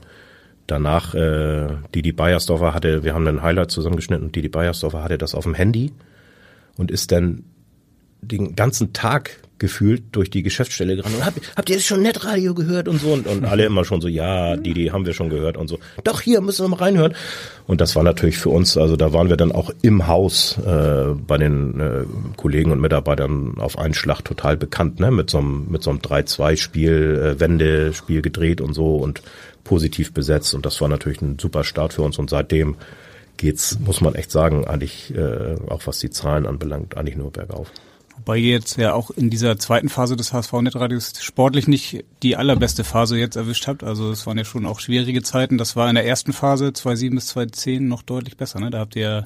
danach 0.68 1.16
äh, 1.16 1.70
Didi 1.96 2.12
Beiersdorfer 2.12 2.76
hatte, 2.76 3.04
wir 3.04 3.16
haben 3.16 3.28
einen 3.28 3.42
Highlight 3.42 3.72
zusammengeschnitten 3.72 4.28
und 4.28 4.36
Didi 4.36 4.50
Beiersdorfer 4.50 5.04
hatte 5.04 5.18
das 5.18 5.34
auf 5.34 5.46
dem 5.46 5.56
Handy 5.56 5.92
und 6.78 6.92
ist 6.92 7.12
dann 7.12 7.46
den 8.22 8.56
ganzen 8.56 8.94
Tag 8.94 9.42
gefühlt 9.60 10.04
durch 10.12 10.30
die 10.30 10.44
Geschäftsstelle 10.44 10.96
gerannt 10.96 11.16
und 11.16 11.26
habt, 11.26 11.40
habt 11.56 11.70
ihr 11.70 11.76
jetzt 11.78 11.86
schon 11.86 12.02
Netradio 12.02 12.54
gehört 12.54 12.88
und 12.88 13.00
so 13.02 13.14
und, 13.14 13.28
und 13.28 13.46
alle 13.46 13.66
immer 13.66 13.86
schon 13.86 14.02
so, 14.02 14.08
ja, 14.08 14.56
Didi 14.56 14.88
haben 14.88 15.06
wir 15.06 15.14
schon 15.14 15.30
gehört 15.30 15.58
und 15.58 15.68
so. 15.68 15.80
Doch, 16.04 16.22
hier 16.22 16.42
müssen 16.42 16.66
wir 16.66 16.70
mal 16.70 16.78
reinhören. 16.78 17.16
Und 17.66 17.82
das 17.82 17.96
war 17.96 18.04
natürlich 18.04 18.38
für 18.38 18.50
uns, 18.50 18.78
also 18.78 18.96
da 18.96 19.14
waren 19.14 19.30
wir 19.30 19.38
dann 19.38 19.52
auch 19.52 19.72
im 19.82 20.08
Haus 20.08 20.58
äh, 20.60 21.06
bei 21.16 21.38
den 21.38 21.80
äh, 21.80 22.04
Kollegen 22.38 22.72
und 22.72 22.80
Mitarbeitern 22.80 23.56
auf 23.58 23.78
einen 23.78 23.94
Schlag 23.94 24.22
total 24.22 24.58
bekannt, 24.58 25.00
ne? 25.00 25.12
Mit 25.12 25.30
so 25.30 25.40
einem, 25.40 25.68
mit 25.70 25.84
so 25.84 25.90
einem 25.90 26.00
3-2-Spiel, 26.00 27.36
äh, 27.36 27.40
Wendespiel 27.40 28.22
gedreht 28.22 28.62
und 28.62 28.74
so 28.74 28.98
und 28.98 29.22
positiv 29.64 30.14
besetzt. 30.14 30.54
Und 30.54 30.66
das 30.66 30.80
war 30.80 30.88
natürlich 30.88 31.22
ein 31.22 31.38
super 31.40 31.64
Start 31.64 31.94
für 31.94 32.04
uns 32.04 32.18
und 32.18 32.30
seitdem 32.30 32.76
geht's, 33.38 33.80
muss 33.80 34.02
man 34.02 34.16
echt 34.16 34.32
sagen, 34.32 34.66
eigentlich, 34.66 35.14
äh, 35.16 35.56
auch 35.70 35.82
was 35.86 36.00
die 36.00 36.10
Zahlen 36.10 36.46
anbelangt, 36.46 36.98
eigentlich 36.98 37.18
nur 37.18 37.32
bergauf. 37.32 37.72
Wobei 38.18 38.38
ihr 38.38 38.52
jetzt 38.52 38.78
ja 38.78 38.94
auch 38.94 39.12
in 39.12 39.30
dieser 39.30 39.58
zweiten 39.58 39.90
Phase 39.90 40.16
des 40.16 40.34
HSV-Netradios 40.34 41.14
sportlich 41.22 41.68
nicht 41.68 42.04
die 42.24 42.36
allerbeste 42.36 42.84
Phase 42.84 43.18
jetzt 43.18 43.36
erwischt 43.36 43.68
habt. 43.68 43.84
Also 43.84 44.12
es 44.12 44.26
waren 44.28 44.38
ja 44.38 44.46
schon 44.46 44.66
auch 44.66 44.80
schwierige 44.80 45.22
Zeiten. 45.22 45.58
Das 45.58 45.76
war 45.76 45.88
in 45.90 45.96
der 45.96 46.06
ersten 46.06 46.34
Phase 46.34 46.74
2007 46.74 47.16
bis 47.16 47.28
2010 47.28 47.88
noch 47.88 48.02
deutlich 48.02 48.36
besser. 48.38 48.60
Ne? 48.60 48.70
Da 48.70 48.80
habt 48.80 48.96
ihr 48.96 49.24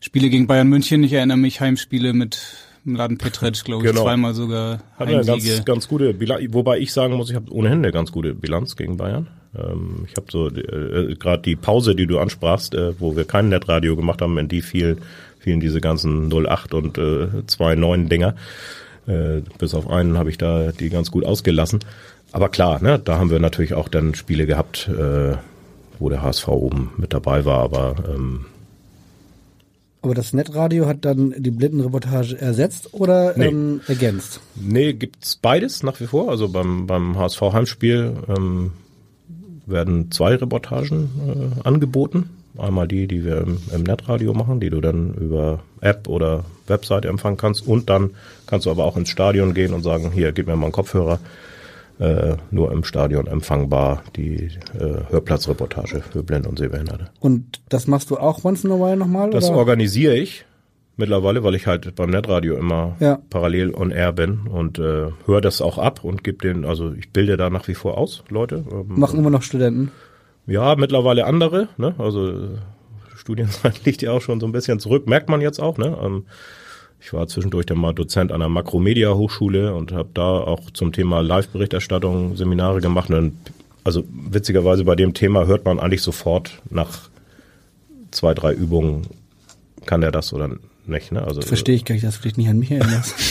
Spiele 0.00 0.30
gegen 0.30 0.46
Bayern 0.46 0.68
München, 0.68 1.04
ich 1.04 1.12
erinnere 1.12 1.36
mich, 1.36 1.60
Heimspiele 1.60 2.12
mit 2.14 2.40
Mladen 2.84 3.18
Petric, 3.18 3.62
glaube 3.64 3.84
ich, 3.84 3.90
Genau. 3.90 4.04
zweimal 4.04 4.34
sogar 4.34 4.82
Hat 4.98 5.08
eine 5.08 5.22
ganz, 5.24 5.64
ganz 5.64 5.86
gute 5.88 6.14
Bilanz, 6.14 6.42
wobei 6.50 6.78
ich 6.78 6.92
sagen 6.92 7.14
muss, 7.14 7.28
ich 7.28 7.36
habe 7.36 7.52
ohnehin 7.52 7.78
eine 7.78 7.92
ganz 7.92 8.10
gute 8.10 8.34
Bilanz 8.34 8.76
gegen 8.76 8.96
Bayern. 8.96 9.28
Ähm, 9.54 10.06
ich 10.08 10.16
habe 10.16 10.26
so 10.30 10.48
äh, 10.48 11.14
gerade 11.16 11.42
die 11.42 11.56
Pause, 11.56 11.94
die 11.94 12.06
du 12.06 12.18
ansprachst, 12.18 12.74
äh, 12.74 12.98
wo 12.98 13.16
wir 13.16 13.24
kein 13.24 13.50
Netradio 13.50 13.96
gemacht 13.96 14.22
haben, 14.22 14.38
in 14.38 14.48
die 14.48 14.62
fiel, 14.62 14.96
fielen 15.40 15.58
diese 15.60 15.80
ganzen 15.80 16.30
08 16.32 16.74
und 16.74 16.98
äh, 16.98 17.28
29 17.58 18.08
Dinger. 18.08 18.34
Äh, 19.06 19.40
bis 19.58 19.74
auf 19.74 19.90
einen 19.90 20.16
habe 20.18 20.30
ich 20.30 20.38
da 20.38 20.70
die 20.72 20.90
ganz 20.90 21.10
gut 21.10 21.24
ausgelassen. 21.24 21.80
Aber 22.32 22.48
klar, 22.48 22.80
ne, 22.82 22.98
da 22.98 23.18
haben 23.18 23.30
wir 23.30 23.40
natürlich 23.40 23.74
auch 23.74 23.88
dann 23.88 24.14
Spiele 24.14 24.46
gehabt, 24.46 24.88
äh, 24.88 25.36
wo 25.98 26.08
der 26.08 26.22
HSV 26.22 26.46
oben 26.48 26.92
mit 26.96 27.12
dabei 27.12 27.44
war, 27.44 27.58
aber 27.58 27.96
ähm, 28.08 28.44
Aber 30.02 30.14
das 30.14 30.32
Netradio 30.32 30.86
hat 30.86 31.04
dann 31.04 31.34
die 31.36 31.50
Blindenreportage 31.50 32.40
ersetzt 32.40 32.94
oder 32.94 33.36
Nee. 33.36 33.46
ähm, 33.48 33.80
ergänzt? 33.88 34.40
Nee, 34.54 34.92
gibt's 34.92 35.36
beides 35.36 35.82
nach 35.82 35.98
wie 36.00 36.06
vor. 36.06 36.30
Also 36.30 36.48
beim, 36.48 36.86
beim 36.86 37.18
HSV 37.18 37.40
Heimspiel 37.52 38.12
ähm, 38.28 38.72
werden 39.66 40.10
zwei 40.10 40.36
Reportagen 40.36 41.10
äh, 41.64 41.68
angeboten. 41.68 42.30
Einmal 42.58 42.88
die, 42.88 43.06
die 43.06 43.24
wir 43.24 43.38
im, 43.42 43.58
im 43.74 43.82
Netradio 43.82 44.34
machen, 44.34 44.60
die 44.60 44.70
du 44.70 44.80
dann 44.80 45.14
über 45.14 45.60
App 45.80 46.08
oder 46.08 46.44
Webseite 46.66 47.08
empfangen 47.08 47.36
kannst. 47.36 47.66
Und 47.66 47.88
dann 47.88 48.10
kannst 48.46 48.66
du 48.66 48.70
aber 48.70 48.84
auch 48.84 48.96
ins 48.96 49.08
Stadion 49.08 49.54
gehen 49.54 49.72
und 49.72 49.82
sagen, 49.82 50.10
hier, 50.12 50.32
gib 50.32 50.46
mir 50.46 50.56
mal 50.56 50.64
einen 50.66 50.72
Kopfhörer. 50.72 51.20
Äh, 51.98 52.36
nur 52.50 52.72
im 52.72 52.82
Stadion 52.82 53.26
empfangbar 53.26 54.02
die 54.16 54.48
äh, 54.78 55.10
Hörplatzreportage 55.10 56.00
für 56.00 56.22
Blind- 56.22 56.46
und 56.46 56.58
Sehbehinderte. 56.58 57.10
Und 57.20 57.60
das 57.68 57.86
machst 57.86 58.10
du 58.10 58.16
auch 58.16 58.42
once 58.42 58.64
in 58.64 58.72
a 58.72 58.76
while 58.76 58.96
nochmal? 58.96 59.28
Das 59.30 59.50
oder? 59.50 59.58
organisiere 59.58 60.16
ich 60.16 60.46
mittlerweile, 60.96 61.44
weil 61.44 61.54
ich 61.54 61.66
halt 61.66 61.94
beim 61.96 62.08
Netradio 62.10 62.56
immer 62.56 62.96
Ja. 63.00 63.18
parallel 63.28 63.74
on 63.74 63.90
air 63.90 64.12
bin 64.12 64.40
und 64.50 64.78
äh, 64.78 65.08
höre 65.26 65.40
das 65.42 65.60
auch 65.60 65.76
ab 65.76 66.02
und 66.02 66.24
gebe 66.24 66.38
den, 66.38 66.64
also 66.64 66.92
ich 66.92 67.10
bilde 67.10 67.36
da 67.36 67.50
nach 67.50 67.68
wie 67.68 67.74
vor 67.74 67.98
aus, 67.98 68.24
Leute. 68.30 68.64
Ähm, 68.72 68.98
Machen 68.98 69.18
immer 69.18 69.30
noch 69.30 69.42
Studenten. 69.42 69.90
Ja, 70.46 70.74
mittlerweile 70.76 71.26
andere, 71.26 71.68
ne? 71.76 71.94
Also 71.98 72.28
äh, 72.28 72.48
Studienzeit 73.16 73.84
liegt 73.84 74.02
ja 74.02 74.12
auch 74.12 74.22
schon 74.22 74.40
so 74.40 74.46
ein 74.46 74.52
bisschen 74.52 74.80
zurück, 74.80 75.06
merkt 75.06 75.28
man 75.28 75.40
jetzt 75.40 75.60
auch, 75.60 75.78
ne? 75.78 75.96
Ähm, 76.02 76.24
ich 77.00 77.12
war 77.12 77.26
zwischendurch 77.26 77.66
dann 77.66 77.78
mal 77.78 77.94
Dozent 77.94 78.30
an 78.30 78.40
der 78.40 78.48
Makromedia 78.48 79.14
Hochschule 79.14 79.74
und 79.74 79.92
habe 79.92 80.10
da 80.12 80.22
auch 80.22 80.70
zum 80.70 80.92
Thema 80.92 81.22
Live-Berichterstattung 81.22 82.36
Seminare 82.36 82.80
gemacht. 82.82 83.10
Und 83.10 83.36
also 83.84 84.04
witzigerweise 84.10 84.84
bei 84.84 84.96
dem 84.96 85.14
Thema 85.14 85.46
hört 85.46 85.64
man 85.64 85.80
eigentlich 85.80 86.02
sofort 86.02 86.60
nach 86.68 87.08
zwei, 88.10 88.34
drei 88.34 88.52
Übungen, 88.52 89.06
kann 89.86 90.02
der 90.02 90.12
das 90.12 90.32
oder 90.34 90.50
nicht. 90.90 91.12
Ne? 91.12 91.22
Also, 91.22 91.40
Verstehe 91.40 91.74
ich 91.74 91.84
gar 91.84 91.94
nicht, 91.94 92.04
dass 92.04 92.16
du 92.18 92.22
dich 92.24 92.36
nicht 92.36 92.48
an 92.48 92.58
mich 92.58 92.70
erinnerst. 92.70 93.14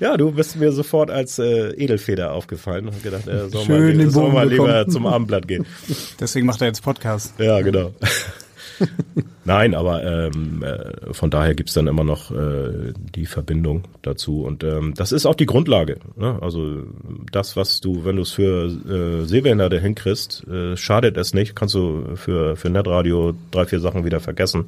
Ja, 0.00 0.16
du 0.16 0.32
bist 0.32 0.56
mir 0.56 0.72
sofort 0.72 1.12
als 1.12 1.38
äh, 1.38 1.70
Edelfeder 1.74 2.32
aufgefallen 2.32 2.88
und 2.88 3.04
gedacht, 3.04 3.28
er 3.28 3.48
soll 3.48 3.64
Schön 3.64 3.82
mal, 3.82 3.96
den 3.98 4.10
soll 4.10 4.32
mal 4.32 4.48
lieber 4.48 4.66
bekommen. 4.66 4.90
zum 4.90 5.06
Abendblatt 5.06 5.46
gehen. 5.46 5.64
Deswegen 6.20 6.46
macht 6.46 6.60
er 6.60 6.66
jetzt 6.66 6.82
Podcast. 6.82 7.34
Ja, 7.38 7.60
genau. 7.60 7.92
Nein, 9.44 9.74
aber 9.74 10.04
ähm, 10.04 10.62
äh, 10.62 11.12
von 11.12 11.30
daher 11.30 11.54
gibt's 11.54 11.74
dann 11.74 11.86
immer 11.88 12.04
noch 12.04 12.30
äh, 12.30 12.92
die 13.14 13.26
Verbindung 13.26 13.84
dazu. 14.02 14.42
Und 14.44 14.62
ähm, 14.62 14.94
das 14.96 15.12
ist 15.12 15.26
auch 15.26 15.34
die 15.34 15.46
Grundlage. 15.46 15.98
Ne? 16.16 16.38
Also 16.40 16.84
das, 17.30 17.56
was 17.56 17.80
du, 17.80 18.04
wenn 18.04 18.16
du 18.16 18.22
es 18.22 18.30
für 18.30 18.66
äh, 18.66 19.24
Sehbehinderte 19.24 19.80
hinkriegst, 19.80 20.46
äh, 20.48 20.76
schadet 20.76 21.16
es 21.16 21.34
nicht, 21.34 21.56
kannst 21.56 21.74
du 21.74 22.14
für, 22.14 22.56
für 22.56 22.70
Netradio 22.70 23.34
drei, 23.50 23.66
vier 23.66 23.80
Sachen 23.80 24.04
wieder 24.04 24.20
vergessen. 24.20 24.66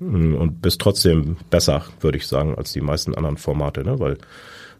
Mm, 0.00 0.34
Und 0.34 0.62
bist 0.62 0.80
trotzdem 0.80 1.36
besser, 1.50 1.84
würde 2.00 2.18
ich 2.18 2.26
sagen, 2.26 2.56
als 2.56 2.72
die 2.72 2.80
meisten 2.80 3.14
anderen 3.14 3.36
Formate, 3.36 3.84
ne? 3.84 4.00
Weil 4.00 4.18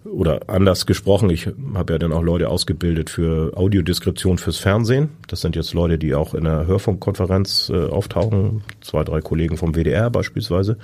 oder 0.04 0.40
anders 0.48 0.86
gesprochen, 0.86 1.28
ich 1.28 1.46
habe 1.74 1.92
ja 1.92 1.98
dann 1.98 2.14
auch 2.14 2.22
Leute 2.22 2.48
ausgebildet 2.48 3.10
für 3.10 3.54
Audiodeskription 3.54 4.38
fürs 4.38 4.56
Fernsehen. 4.56 5.10
Das 5.28 5.42
sind 5.42 5.56
jetzt 5.56 5.74
Leute, 5.74 5.98
die 5.98 6.14
auch 6.14 6.32
in 6.32 6.46
einer 6.46 6.66
Hörfunkkonferenz 6.66 7.70
äh, 7.70 7.86
auftauchen, 7.86 8.62
zwei, 8.80 9.04
drei 9.04 9.20
Kollegen 9.20 9.58
vom 9.58 9.74
WDR 9.74 10.08
beispielsweise. 10.08 10.78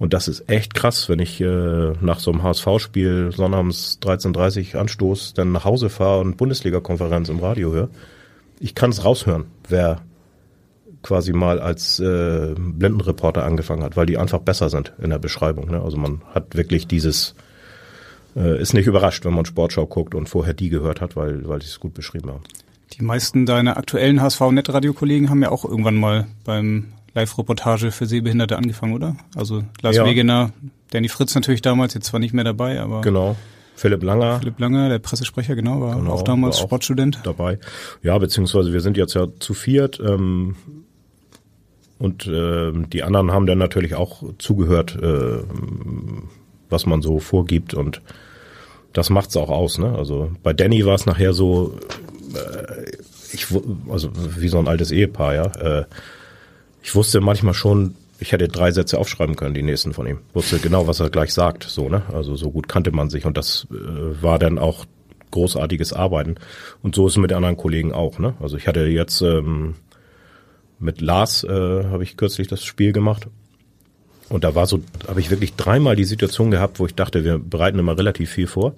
Und 0.00 0.12
das 0.12 0.26
ist 0.26 0.48
echt 0.50 0.74
krass, 0.74 1.08
wenn 1.08 1.20
ich 1.20 1.40
äh, 1.40 1.92
nach 2.00 2.18
so 2.18 2.32
einem 2.32 2.42
HSV-Spiel 2.42 3.30
sonnabends 3.32 4.00
13.30 4.02 4.76
Anstoß 4.76 5.34
dann 5.34 5.52
nach 5.52 5.64
Hause 5.64 5.88
fahre 5.88 6.20
und 6.20 6.36
Bundesliga-Konferenz 6.36 7.28
im 7.28 7.38
Radio 7.38 7.72
höre. 7.72 7.88
Ich 8.58 8.74
kann 8.74 8.90
es 8.90 9.04
raushören, 9.04 9.44
wer 9.68 10.00
quasi 11.08 11.32
mal 11.32 11.58
als 11.58 11.98
äh, 12.00 12.54
Blindenreporter 12.58 13.42
angefangen 13.44 13.82
hat, 13.82 13.96
weil 13.96 14.04
die 14.04 14.18
einfach 14.18 14.40
besser 14.40 14.68
sind 14.68 14.92
in 15.02 15.08
der 15.08 15.18
Beschreibung. 15.18 15.70
Ne? 15.70 15.80
Also 15.80 15.96
man 15.96 16.20
hat 16.34 16.54
wirklich 16.54 16.86
dieses 16.86 17.34
äh, 18.36 18.60
ist 18.60 18.74
nicht 18.74 18.86
überrascht, 18.86 19.24
wenn 19.24 19.32
man 19.32 19.46
Sportschau 19.46 19.86
guckt 19.86 20.14
und 20.14 20.28
vorher 20.28 20.52
die 20.52 20.68
gehört 20.68 21.00
hat, 21.00 21.16
weil, 21.16 21.48
weil 21.48 21.60
die 21.60 21.66
es 21.66 21.80
gut 21.80 21.94
beschrieben 21.94 22.28
haben. 22.28 22.42
Die 22.92 23.02
meisten 23.02 23.46
deiner 23.46 23.78
aktuellen 23.78 24.20
HSV-Netradio-Kollegen 24.20 25.30
haben 25.30 25.42
ja 25.42 25.50
auch 25.50 25.64
irgendwann 25.64 25.96
mal 25.96 26.26
beim 26.44 26.88
Live-Reportage 27.14 27.90
für 27.90 28.04
Sehbehinderte 28.04 28.58
angefangen, 28.58 28.92
oder? 28.92 29.16
Also 29.34 29.64
Lars 29.80 29.96
Ja. 29.96 30.04
Wegener, 30.04 30.50
Danny 30.90 31.08
Fritz 31.08 31.34
natürlich 31.34 31.62
damals, 31.62 31.94
jetzt 31.94 32.06
zwar 32.06 32.20
nicht 32.20 32.34
mehr 32.34 32.44
dabei, 32.44 32.80
aber 32.80 33.00
Genau. 33.00 33.34
Philipp 33.76 34.02
Langer 34.02 34.40
Philipp 34.40 34.58
Langer, 34.58 34.88
der 34.88 34.98
Pressesprecher, 34.98 35.54
genau, 35.54 35.80
war 35.80 35.96
Genau, 35.96 36.10
auch 36.12 36.22
damals 36.22 36.56
war 36.56 36.64
auch 36.64 36.68
Sportstudent. 36.68 37.20
dabei. 37.22 37.58
Ja, 38.02 38.18
beziehungsweise 38.18 38.72
wir 38.72 38.80
sind 38.80 38.96
jetzt 38.96 39.14
ja 39.14 39.26
zu 39.38 39.54
viert 39.54 40.00
ähm, 40.04 40.56
und 41.98 42.26
ähm, 42.26 42.88
die 42.90 43.02
anderen 43.02 43.32
haben 43.32 43.46
dann 43.46 43.58
natürlich 43.58 43.94
auch 43.94 44.22
zugehört, 44.38 44.96
äh, 45.00 45.42
was 46.70 46.86
man 46.86 47.02
so 47.02 47.18
vorgibt 47.18 47.74
und 47.74 48.02
das 48.92 49.10
macht's 49.10 49.36
auch 49.36 49.50
aus. 49.50 49.78
Ne? 49.78 49.94
Also 49.96 50.30
bei 50.42 50.52
Danny 50.52 50.84
war 50.86 50.94
es 50.94 51.06
nachher 51.06 51.32
so, 51.32 51.78
äh, 52.34 52.90
ich 53.32 53.46
also 53.90 54.10
wie 54.36 54.48
so 54.48 54.58
ein 54.58 54.68
altes 54.68 54.90
Ehepaar, 54.90 55.34
ja. 55.34 55.46
Äh, 55.46 55.84
ich 56.82 56.94
wusste 56.94 57.20
manchmal 57.20 57.54
schon, 57.54 57.96
ich 58.20 58.32
hätte 58.32 58.48
drei 58.48 58.70
Sätze 58.70 58.98
aufschreiben 58.98 59.36
können, 59.36 59.54
die 59.54 59.62
nächsten 59.62 59.92
von 59.92 60.06
ihm. 60.06 60.18
Wusste 60.32 60.58
genau, 60.58 60.86
was 60.86 61.00
er 61.00 61.10
gleich 61.10 61.34
sagt, 61.34 61.64
so, 61.64 61.88
ne? 61.88 62.02
Also 62.12 62.36
so 62.36 62.50
gut 62.50 62.68
kannte 62.68 62.92
man 62.92 63.10
sich 63.10 63.26
und 63.26 63.36
das 63.36 63.66
äh, 63.70 64.22
war 64.22 64.38
dann 64.38 64.58
auch 64.58 64.84
großartiges 65.30 65.92
Arbeiten. 65.92 66.36
Und 66.82 66.94
so 66.94 67.06
ist 67.06 67.14
es 67.14 67.18
mit 67.18 67.32
anderen 67.32 67.56
Kollegen 67.56 67.92
auch, 67.92 68.18
ne? 68.18 68.34
Also 68.40 68.56
ich 68.56 68.66
hatte 68.66 68.86
jetzt 68.86 69.20
ähm, 69.20 69.74
mit 70.78 71.00
Lars 71.00 71.44
äh, 71.44 71.48
habe 71.84 72.02
ich 72.02 72.16
kürzlich 72.16 72.48
das 72.48 72.64
Spiel 72.64 72.92
gemacht. 72.92 73.26
Und 74.28 74.44
da 74.44 74.54
war 74.54 74.66
so, 74.66 74.80
habe 75.06 75.20
ich 75.20 75.30
wirklich 75.30 75.54
dreimal 75.54 75.96
die 75.96 76.04
Situation 76.04 76.50
gehabt, 76.50 76.78
wo 76.78 76.86
ich 76.86 76.94
dachte, 76.94 77.24
wir 77.24 77.38
bereiten 77.38 77.78
immer 77.78 77.96
relativ 77.96 78.30
viel 78.30 78.46
vor. 78.46 78.74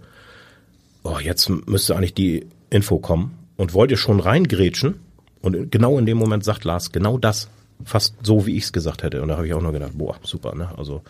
Oh, 1.02 1.18
jetzt 1.18 1.48
müsste 1.48 1.96
eigentlich 1.96 2.14
die 2.14 2.46
Info 2.70 2.98
kommen 2.98 3.36
und 3.56 3.74
wollte 3.74 3.96
schon 3.96 4.20
reingrätschen. 4.20 5.00
Und 5.42 5.72
genau 5.72 5.98
in 5.98 6.06
dem 6.06 6.18
Moment 6.18 6.44
sagt 6.44 6.64
Lars 6.64 6.92
genau 6.92 7.18
das. 7.18 7.48
Fast 7.84 8.14
so, 8.22 8.46
wie 8.46 8.56
ich 8.56 8.64
es 8.64 8.72
gesagt 8.72 9.02
hätte. 9.02 9.22
Und 9.22 9.28
da 9.28 9.36
habe 9.36 9.46
ich 9.46 9.54
auch 9.54 9.62
nur 9.62 9.72
gedacht, 9.72 9.92
boah, 9.94 10.16
super, 10.22 10.54
ne? 10.54 10.68
Also, 10.76 11.02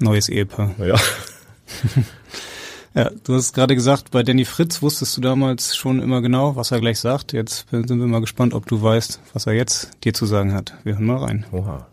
Neues 0.00 0.28
Ehepaar. 0.28 0.74
ja. 0.84 0.96
Ja, 2.96 3.10
du 3.24 3.34
hast 3.34 3.52
gerade 3.52 3.74
gesagt, 3.74 4.10
bei 4.10 4.22
Danny 4.22 4.46
Fritz 4.46 4.80
wusstest 4.80 5.18
du 5.18 5.20
damals 5.20 5.76
schon 5.76 6.00
immer 6.00 6.22
genau, 6.22 6.56
was 6.56 6.72
er 6.72 6.80
gleich 6.80 6.98
sagt. 6.98 7.34
Jetzt 7.34 7.68
sind 7.70 7.90
wir 7.90 8.06
mal 8.06 8.22
gespannt, 8.22 8.54
ob 8.54 8.64
du 8.64 8.82
weißt, 8.82 9.20
was 9.34 9.46
er 9.46 9.52
jetzt 9.52 10.02
dir 10.02 10.14
zu 10.14 10.24
sagen 10.24 10.54
hat. 10.54 10.72
Wir 10.82 10.94
hören 10.94 11.04
mal 11.04 11.18
rein. 11.18 11.44
Oha. 11.52 11.86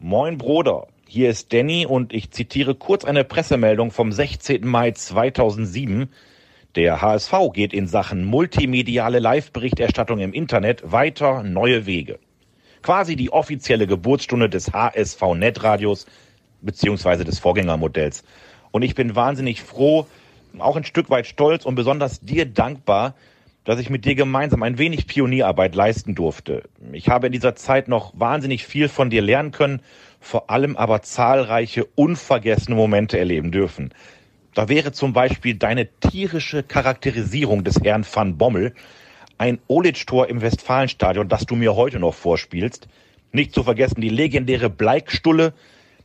Moin 0.00 0.36
Bruder, 0.36 0.86
hier 1.08 1.30
ist 1.30 1.54
Danny 1.54 1.86
und 1.86 2.12
ich 2.12 2.30
zitiere 2.30 2.74
kurz 2.74 3.06
eine 3.06 3.24
Pressemeldung 3.24 3.90
vom 3.90 4.12
16. 4.12 4.66
Mai 4.66 4.90
2007. 4.90 6.10
Der 6.74 7.00
HSV 7.00 7.32
geht 7.54 7.72
in 7.72 7.86
Sachen 7.86 8.22
multimediale 8.22 9.18
Live-Berichterstattung 9.18 10.18
im 10.18 10.34
Internet 10.34 10.92
weiter 10.92 11.42
neue 11.42 11.86
Wege. 11.86 12.18
Quasi 12.82 13.16
die 13.16 13.32
offizielle 13.32 13.86
Geburtsstunde 13.86 14.50
des 14.50 14.74
HSV 14.74 15.22
Netradios 15.36 16.04
beziehungsweise 16.60 17.24
des 17.24 17.38
Vorgängermodells. 17.38 18.24
Und 18.72 18.82
ich 18.82 18.94
bin 18.96 19.14
wahnsinnig 19.14 19.62
froh, 19.62 20.06
auch 20.58 20.76
ein 20.76 20.84
Stück 20.84 21.08
weit 21.10 21.26
stolz 21.26 21.64
und 21.64 21.76
besonders 21.76 22.20
dir 22.20 22.46
dankbar, 22.46 23.14
dass 23.64 23.78
ich 23.78 23.90
mit 23.90 24.04
dir 24.04 24.16
gemeinsam 24.16 24.62
ein 24.64 24.78
wenig 24.78 25.06
Pionierarbeit 25.06 25.74
leisten 25.74 26.14
durfte. 26.14 26.64
Ich 26.92 27.08
habe 27.08 27.26
in 27.26 27.32
dieser 27.32 27.54
Zeit 27.54 27.86
noch 27.86 28.12
wahnsinnig 28.18 28.66
viel 28.66 28.88
von 28.88 29.08
dir 29.08 29.22
lernen 29.22 29.52
können, 29.52 29.80
vor 30.20 30.50
allem 30.50 30.76
aber 30.76 31.02
zahlreiche 31.02 31.84
unvergessene 31.94 32.74
Momente 32.74 33.18
erleben 33.18 33.52
dürfen. 33.52 33.92
Da 34.54 34.68
wäre 34.68 34.92
zum 34.92 35.12
Beispiel 35.12 35.54
deine 35.54 35.88
tierische 36.00 36.62
Charakterisierung 36.62 37.64
des 37.64 37.80
Herrn 37.82 38.04
van 38.10 38.36
Bommel, 38.36 38.74
ein 39.38 39.58
Olic-Tor 39.68 40.28
im 40.28 40.42
Westfalenstadion, 40.42 41.28
das 41.28 41.46
du 41.46 41.56
mir 41.56 41.74
heute 41.74 41.98
noch 41.98 42.14
vorspielst. 42.14 42.88
Nicht 43.32 43.54
zu 43.54 43.62
vergessen 43.62 44.00
die 44.00 44.10
legendäre 44.10 44.68
Bleikstulle, 44.70 45.54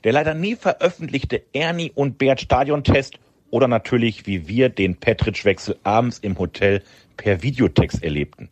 der 0.03 0.13
leider 0.13 0.33
nie 0.33 0.55
veröffentlichte 0.55 1.43
Ernie 1.53 1.91
und 1.93 2.17
Bert 2.17 2.41
Stadiontest 2.41 3.19
oder 3.49 3.67
natürlich, 3.67 4.25
wie 4.27 4.47
wir 4.47 4.69
den 4.69 4.95
Petritsch-Wechsel 4.95 5.77
abends 5.83 6.19
im 6.19 6.38
Hotel 6.38 6.83
per 7.15 7.41
Videotext 7.41 8.03
erlebten. 8.03 8.49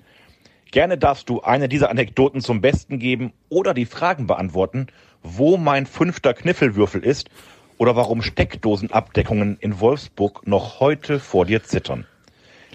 Gerne 0.72 0.98
darfst 0.98 1.30
du 1.30 1.42
eine 1.42 1.70
dieser 1.70 1.90
Anekdoten 1.90 2.42
zum 2.42 2.62
Besten 2.62 3.00
geben 3.00 3.32
oder 3.50 3.74
die 3.74 3.86
Fragen 3.86 4.28
beantworten, 4.28 4.88
wo 5.24 5.58
mein 5.58 5.86
fünfter 5.86 6.34
Kniffelwürfel 6.34 7.04
ist 7.04 7.30
oder 7.78 7.96
warum 7.96 8.22
Steckdosenabdeckungen 8.22 9.58
in 9.60 9.80
Wolfsburg 9.80 10.46
noch 10.48 10.80
heute 10.80 11.20
vor 11.20 11.46
dir 11.46 11.64
zittern. 11.64 12.06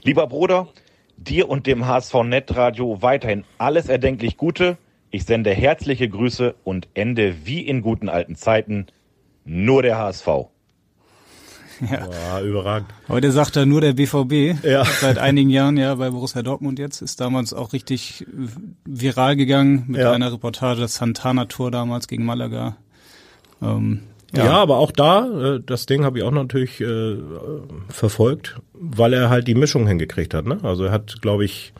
Lieber 0.03 0.27
Bruder, 0.27 0.69
Dir 1.17 1.51
und 1.51 1.67
dem 1.67 1.87
HSV 1.87 2.15
Netradio 2.25 3.03
weiterhin 3.03 3.45
alles 3.59 3.91
erdenklich 3.91 4.39
Gute. 4.39 4.79
Ich 5.11 5.25
sende 5.25 5.51
herzliche 5.51 6.09
Grüße 6.09 6.55
und 6.65 6.89
ende 6.95 7.35
wie 7.45 7.61
in 7.67 7.83
guten 7.83 8.09
alten 8.09 8.37
Zeiten 8.37 8.87
nur 9.45 9.83
der 9.83 9.99
HSV. 9.99 10.27
Ja, 11.91 12.41
überragend. 12.43 12.91
Heute 13.09 13.33
sagt 13.33 13.57
er 13.57 13.65
nur 13.65 13.81
der 13.81 13.95
BVB. 13.95 14.63
Ja. 14.65 14.85
Seit 14.85 15.17
einigen 15.19 15.49
Jahren 15.49 15.79
ja 15.79 15.95
bei 15.95 16.11
Borussia 16.11 16.43
Dortmund 16.43 16.79
jetzt. 16.79 17.01
Ist 17.01 17.21
damals 17.23 17.55
auch 17.55 17.73
richtig 17.73 18.27
viral 18.85 19.35
gegangen 19.35 19.85
mit 19.89 20.01
Ja. 20.03 20.13
einer 20.13 20.31
Reportage 20.31 20.87
Santana-Tour 20.87 21.71
damals 21.71 22.07
gegen 22.07 22.27
Malaga. 22.27 22.77
Ähm, 23.63 24.01
Ja. 24.35 24.53
aber 24.53 24.77
auch 24.77 24.93
da, 24.93 25.55
äh, 25.57 25.61
das 25.65 25.87
Ding 25.87 26.05
habe 26.05 26.19
ich 26.19 26.25
auch 26.25 26.31
natürlich 26.31 26.83
äh, 26.83 27.17
verfolgt, 27.89 28.61
weil 28.75 29.15
er 29.15 29.31
halt 29.31 29.49
die 29.49 29.55
Mischung 29.55 29.87
hingekriegt 29.87 30.35
hat. 30.35 30.45
Ne? 30.45 30.59
Also 30.63 30.85
er 30.85 30.93
hat, 30.93 31.23
glaube 31.23 31.47
ich, 31.47 31.73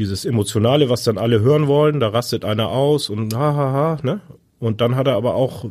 dieses 0.00 0.24
Emotionale, 0.24 0.88
was 0.88 1.04
dann 1.04 1.18
alle 1.18 1.40
hören 1.40 1.66
wollen, 1.66 2.00
da 2.00 2.08
rastet 2.08 2.44
einer 2.44 2.70
aus 2.70 3.10
und 3.10 3.34
ha 3.34 3.54
ha 3.54 3.72
ha, 3.72 3.98
ne? 4.02 4.20
Und 4.58 4.80
dann 4.80 4.96
hat 4.96 5.06
er 5.06 5.14
aber 5.14 5.34
auch 5.34 5.66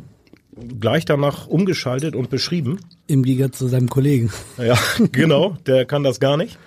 gleich 0.80 1.04
danach 1.04 1.46
umgeschaltet 1.48 2.14
und 2.14 2.30
beschrieben. 2.30 2.78
Im 3.06 3.22
Gegensatz 3.22 3.58
zu 3.58 3.68
seinem 3.68 3.88
Kollegen. 3.88 4.30
Ja, 4.56 4.78
genau, 5.12 5.56
der 5.66 5.84
kann 5.84 6.04
das 6.04 6.20
gar 6.20 6.36
nicht. 6.36 6.58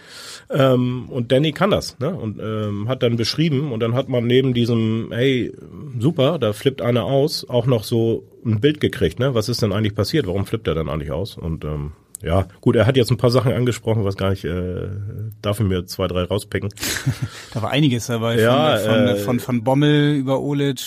Ähm, 0.49 1.05
und 1.09 1.31
Danny 1.31 1.53
kann 1.53 1.71
das, 1.71 1.97
ne? 1.99 2.13
Und 2.13 2.39
ähm, 2.41 2.89
hat 2.89 3.01
dann 3.01 3.15
beschrieben 3.15 3.71
und 3.71 3.79
dann 3.79 3.95
hat 3.95 4.09
man 4.09 4.27
neben 4.27 4.53
diesem, 4.53 5.07
hey, 5.11 5.53
super, 5.97 6.37
da 6.37 6.51
flippt 6.51 6.81
einer 6.81 7.05
aus, 7.05 7.47
auch 7.47 7.65
noch 7.65 7.85
so 7.85 8.23
ein 8.45 8.59
Bild 8.59 8.81
gekriegt, 8.81 9.19
ne? 9.19 9.33
Was 9.33 9.47
ist 9.47 9.61
denn 9.61 9.71
eigentlich 9.71 9.95
passiert? 9.95 10.27
Warum 10.27 10.45
flippt 10.45 10.67
er 10.67 10.75
dann 10.75 10.89
eigentlich 10.89 11.11
aus? 11.11 11.37
Und 11.37 11.63
ähm, 11.63 11.93
ja, 12.23 12.47
gut, 12.61 12.75
er 12.75 12.87
hat 12.87 12.95
jetzt 12.95 13.11
ein 13.11 13.17
paar 13.17 13.31
Sachen 13.31 13.51
angesprochen, 13.51 14.05
was 14.05 14.15
gar 14.15 14.29
nicht, 14.29 14.45
äh, 14.45 14.87
darf 15.41 15.59
ich 15.59 15.65
mir 15.65 15.85
zwei, 15.85 16.07
drei 16.07 16.23
rauspicken. 16.23 16.69
Da 17.53 17.61
war 17.61 17.69
einiges 17.69 18.07
dabei. 18.07 18.39
Ja, 18.39 18.77
von, 18.77 18.89
von, 18.89 19.07
äh, 19.07 19.15
von, 19.17 19.39
von 19.39 19.63
Bommel 19.63 20.15
über 20.15 20.41
Olic, 20.41 20.79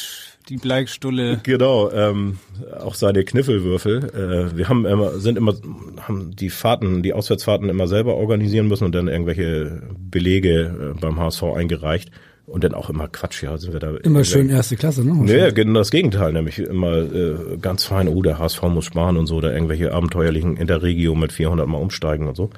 die 0.49 0.57
Bleikstulle. 0.57 1.41
Genau, 1.43 1.91
ähm, 1.91 2.39
auch 2.79 2.95
seine 2.95 3.25
Kniffelwürfel. 3.25 4.51
Äh, 4.53 4.57
wir 4.57 4.69
haben 4.69 4.87
immer, 4.87 5.19
sind 5.19 5.37
immer, 5.37 5.55
haben 6.01 6.35
die 6.35 6.51
Fahrten, 6.51 7.03
die 7.03 7.13
Auswärtsfahrten 7.13 7.69
immer 7.69 7.87
selber 7.87 8.15
organisieren 8.17 8.67
müssen 8.67 8.85
und 8.85 8.95
dann 8.95 9.09
irgendwelche 9.09 9.83
Belege 9.99 10.95
äh, 10.97 11.01
beim 11.01 11.21
HSV 11.21 11.43
eingereicht. 11.55 12.11
Und 12.47 12.63
dann 12.63 12.75
auch 12.75 12.91
immer 12.91 13.09
Quatsch, 13.09 13.43
ja, 13.43 13.59
sind 13.59 13.73
wir 13.73 13.81
da. 13.81 13.97
Immer 13.97 14.23
schön 14.23 14.49
erste 14.49 14.77
Klasse, 14.77 15.05
ne? 15.05 15.15
Nee, 15.15 15.51
genau 15.53 15.81
das 15.81 15.91
Gegenteil, 15.91 16.33
nämlich 16.33 16.61
immer 16.61 16.99
äh, 16.99 17.57
ganz 17.61 17.85
fein, 17.85 18.07
oh, 18.07 18.23
der 18.23 18.39
HSV 18.39 18.63
muss 18.63 18.85
sparen 18.85 19.17
und 19.17 19.27
so, 19.27 19.37
oder 19.37 19.53
irgendwelche 19.53 19.93
abenteuerlichen 19.93 20.57
Interregio 20.57 21.17
mit 21.17 21.33
400 21.33 21.67
Mal 21.67 21.79
umsteigen 21.79 22.29
und 22.29 22.37
so. 22.37 22.51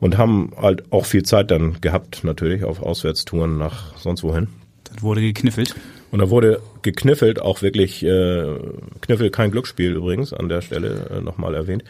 Und 0.00 0.18
haben 0.18 0.50
halt 0.60 0.90
auch 0.90 1.06
viel 1.06 1.22
Zeit 1.22 1.52
dann 1.52 1.80
gehabt, 1.80 2.24
natürlich, 2.24 2.64
auf 2.64 2.82
Auswärtstouren 2.82 3.58
nach 3.58 3.96
sonst 3.96 4.24
wohin. 4.24 4.48
Das 4.82 5.02
wurde 5.02 5.20
gekniffelt. 5.20 5.76
Und 6.12 6.18
da 6.18 6.28
wurde 6.28 6.60
gekniffelt, 6.82 7.40
auch 7.40 7.62
wirklich 7.62 8.04
äh, 8.04 8.54
Kniffel 9.00 9.30
kein 9.30 9.50
Glücksspiel 9.50 9.92
übrigens 9.92 10.34
an 10.34 10.50
der 10.50 10.60
Stelle 10.60 11.06
äh, 11.10 11.20
nochmal 11.22 11.54
erwähnt. 11.54 11.84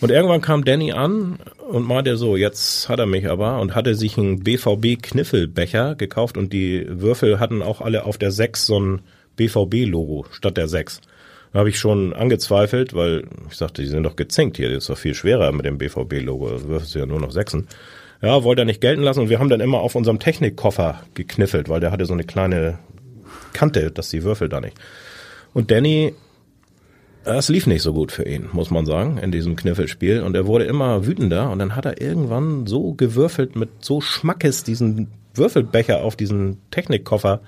Und 0.00 0.10
irgendwann 0.10 0.40
kam 0.40 0.64
Danny 0.64 0.90
an 0.90 1.38
und 1.70 1.86
meinte 1.86 2.16
so, 2.16 2.36
jetzt 2.36 2.88
hat 2.88 2.98
er 2.98 3.06
mich 3.06 3.30
aber 3.30 3.60
und 3.60 3.76
hatte 3.76 3.94
sich 3.94 4.18
einen 4.18 4.40
BVB 4.42 5.00
Kniffelbecher 5.00 5.94
gekauft 5.94 6.36
und 6.36 6.52
die 6.52 6.86
Würfel 6.88 7.38
hatten 7.38 7.62
auch 7.62 7.80
alle 7.80 8.04
auf 8.04 8.18
der 8.18 8.32
6 8.32 8.66
so 8.66 8.80
ein 8.80 9.00
BVB 9.36 9.88
Logo 9.88 10.26
statt 10.32 10.56
der 10.56 10.66
6. 10.66 11.00
Da 11.52 11.60
habe 11.60 11.68
ich 11.68 11.78
schon 11.78 12.12
angezweifelt, 12.12 12.94
weil 12.94 13.28
ich 13.48 13.56
sagte, 13.56 13.82
die 13.82 13.88
sind 13.88 14.02
doch 14.02 14.16
gezinkt 14.16 14.56
hier, 14.56 14.70
das 14.70 14.78
ist 14.78 14.90
doch 14.90 14.98
viel 14.98 15.14
schwerer 15.14 15.52
mit 15.52 15.64
dem 15.64 15.78
BVB 15.78 16.20
Logo, 16.20 16.50
das 16.50 16.66
wirfst 16.66 16.96
du 16.96 16.98
ja 16.98 17.06
nur 17.06 17.20
noch 17.20 17.30
Sechsen. 17.30 17.68
Ja, 18.22 18.42
wollte 18.42 18.62
er 18.62 18.64
nicht 18.64 18.80
gelten 18.80 19.02
lassen 19.02 19.20
und 19.20 19.28
wir 19.28 19.38
haben 19.38 19.48
dann 19.48 19.60
immer 19.60 19.78
auf 19.78 19.94
unserem 19.94 20.18
Technikkoffer 20.18 21.02
gekniffelt, 21.14 21.68
weil 21.68 21.78
der 21.78 21.92
hatte 21.92 22.06
so 22.06 22.12
eine 22.12 22.24
kleine 22.24 22.80
Kante, 23.52 23.90
dass 23.90 24.10
die 24.10 24.22
Würfel 24.22 24.48
da 24.48 24.60
nicht. 24.60 24.76
Und 25.54 25.70
Danny, 25.70 26.14
es 27.24 27.48
lief 27.48 27.66
nicht 27.66 27.82
so 27.82 27.92
gut 27.92 28.12
für 28.12 28.26
ihn, 28.26 28.48
muss 28.52 28.70
man 28.70 28.86
sagen, 28.86 29.18
in 29.18 29.32
diesem 29.32 29.56
Kniffelspiel. 29.56 30.22
Und 30.22 30.34
er 30.34 30.46
wurde 30.46 30.64
immer 30.64 31.06
wütender 31.06 31.50
und 31.50 31.58
dann 31.58 31.76
hat 31.76 31.84
er 31.84 32.00
irgendwann 32.00 32.66
so 32.66 32.94
gewürfelt 32.94 33.56
mit 33.56 33.84
so 33.84 34.00
Schmackes 34.00 34.64
diesen 34.64 35.08
Würfelbecher 35.34 36.02
auf 36.02 36.16
diesen 36.16 36.58
Technikkoffer 36.70 37.40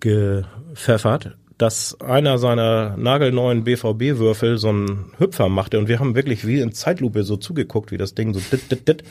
gepfeffert, 0.00 1.36
dass 1.62 2.00
einer 2.00 2.38
seiner 2.38 2.96
nagelneuen 2.96 3.62
BVB-Würfel 3.62 4.58
so 4.58 4.70
einen 4.70 5.12
Hüpfer 5.18 5.48
machte 5.48 5.78
und 5.78 5.86
wir 5.86 6.00
haben 6.00 6.16
wirklich 6.16 6.44
wie 6.44 6.58
in 6.58 6.72
Zeitlupe 6.72 7.22
so 7.22 7.36
zugeguckt, 7.36 7.92
wie 7.92 7.98
das 7.98 8.16
Ding 8.16 8.34
so 8.34 8.40
dit, 8.50 8.68
dit, 8.72 8.88
dit. 8.88 9.04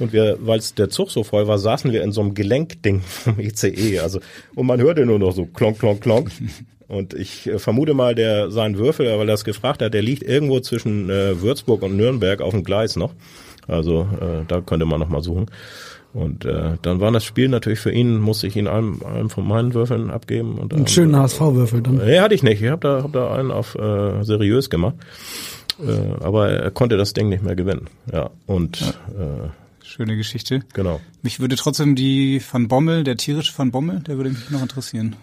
Und 0.00 0.12
wir, 0.12 0.36
weil 0.40 0.60
der 0.76 0.90
Zug 0.90 1.12
so 1.12 1.22
voll 1.22 1.46
war, 1.46 1.56
saßen 1.56 1.92
wir 1.92 2.02
in 2.02 2.10
so 2.10 2.20
einem 2.20 2.34
Gelenkding 2.34 3.00
vom 3.06 3.38
ECE. 3.38 4.00
Also, 4.00 4.18
und 4.56 4.66
man 4.66 4.80
hörte 4.80 5.06
nur 5.06 5.20
noch 5.20 5.30
so 5.30 5.46
klonk, 5.46 5.78
klonk, 5.78 6.00
klonk. 6.00 6.32
Und 6.88 7.14
ich 7.14 7.46
äh, 7.46 7.60
vermute 7.60 7.94
mal, 7.94 8.16
der 8.16 8.50
sein 8.50 8.76
Würfel, 8.76 9.06
weil 9.06 9.20
er 9.20 9.26
das 9.26 9.44
gefragt 9.44 9.80
hat, 9.80 9.94
der 9.94 10.02
liegt 10.02 10.24
irgendwo 10.24 10.58
zwischen 10.58 11.08
äh, 11.10 11.40
Würzburg 11.40 11.82
und 11.82 11.96
Nürnberg 11.96 12.40
auf 12.40 12.50
dem 12.50 12.64
Gleis 12.64 12.96
noch. 12.96 13.14
Also 13.68 14.08
äh, 14.20 14.44
da 14.48 14.62
könnte 14.62 14.84
man 14.84 14.98
noch 14.98 15.08
mal 15.08 15.22
suchen. 15.22 15.46
Und 16.14 16.44
äh, 16.44 16.78
dann 16.82 17.00
war 17.00 17.10
das 17.10 17.24
Spiel 17.24 17.48
natürlich 17.48 17.80
für 17.80 17.90
ihn, 17.90 18.20
musste 18.20 18.46
ich 18.46 18.54
ihn 18.56 18.68
einem, 18.68 19.02
einem 19.04 19.28
von 19.30 19.46
meinen 19.46 19.74
Würfeln 19.74 20.10
abgeben. 20.10 20.58
Und, 20.58 20.72
Einen 20.72 20.82
ähm, 20.82 20.86
schönen 20.86 21.16
HSV-Würfel 21.16 21.82
dann. 21.82 21.96
Nee, 21.96 22.20
hatte 22.20 22.34
ich 22.36 22.44
nicht. 22.44 22.62
Ich 22.62 22.68
habe 22.70 22.80
da, 22.80 23.02
hab 23.02 23.12
da 23.12 23.34
einen 23.34 23.50
auf 23.50 23.74
äh, 23.74 24.22
seriös 24.22 24.70
gemacht. 24.70 24.94
Äh, 25.84 26.22
aber 26.24 26.50
er 26.50 26.70
konnte 26.70 26.96
das 26.96 27.12
Ding 27.14 27.28
nicht 27.28 27.42
mehr 27.42 27.56
gewinnen. 27.56 27.88
Ja, 28.12 28.30
und 28.46 28.80
Äh, 29.18 29.48
Schöne 29.82 30.16
Geschichte. 30.16 30.60
genau. 30.72 31.00
Mich 31.22 31.40
würde 31.40 31.56
trotzdem 31.56 31.94
die 31.94 32.40
Van 32.50 32.68
Bommel, 32.68 33.04
der 33.04 33.16
tierische 33.16 33.52
Van 33.56 33.70
Bommel, 33.70 34.00
der 34.00 34.16
würde 34.16 34.30
mich 34.30 34.50
noch 34.50 34.62
interessieren. 34.62 35.14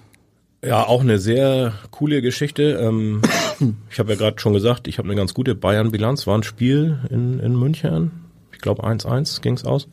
Ja, 0.63 0.86
auch 0.86 1.01
eine 1.01 1.17
sehr 1.19 1.73
coole 1.89 2.21
Geschichte. 2.21 2.80
Ähm, 2.82 3.21
ich 3.89 3.97
habe 3.99 4.12
ja 4.12 4.17
gerade 4.17 4.39
schon 4.39 4.54
gesagt, 4.54 4.88
ich 4.88 4.97
habe 4.97 5.08
eine 5.08 5.15
ganz 5.15 5.34
gute 5.34 5.56
Bayern-Bilanz. 5.56 6.27
War 6.27 6.38
ein 6.38 6.43
Spiel 6.43 6.99
in, 7.10 7.39
in 7.39 7.58
München. 7.58 8.12
Ich 8.54 8.60
glaube 8.60 8.84
1-1 8.84 9.41
ging's 9.41 9.63
aus. 9.65 9.88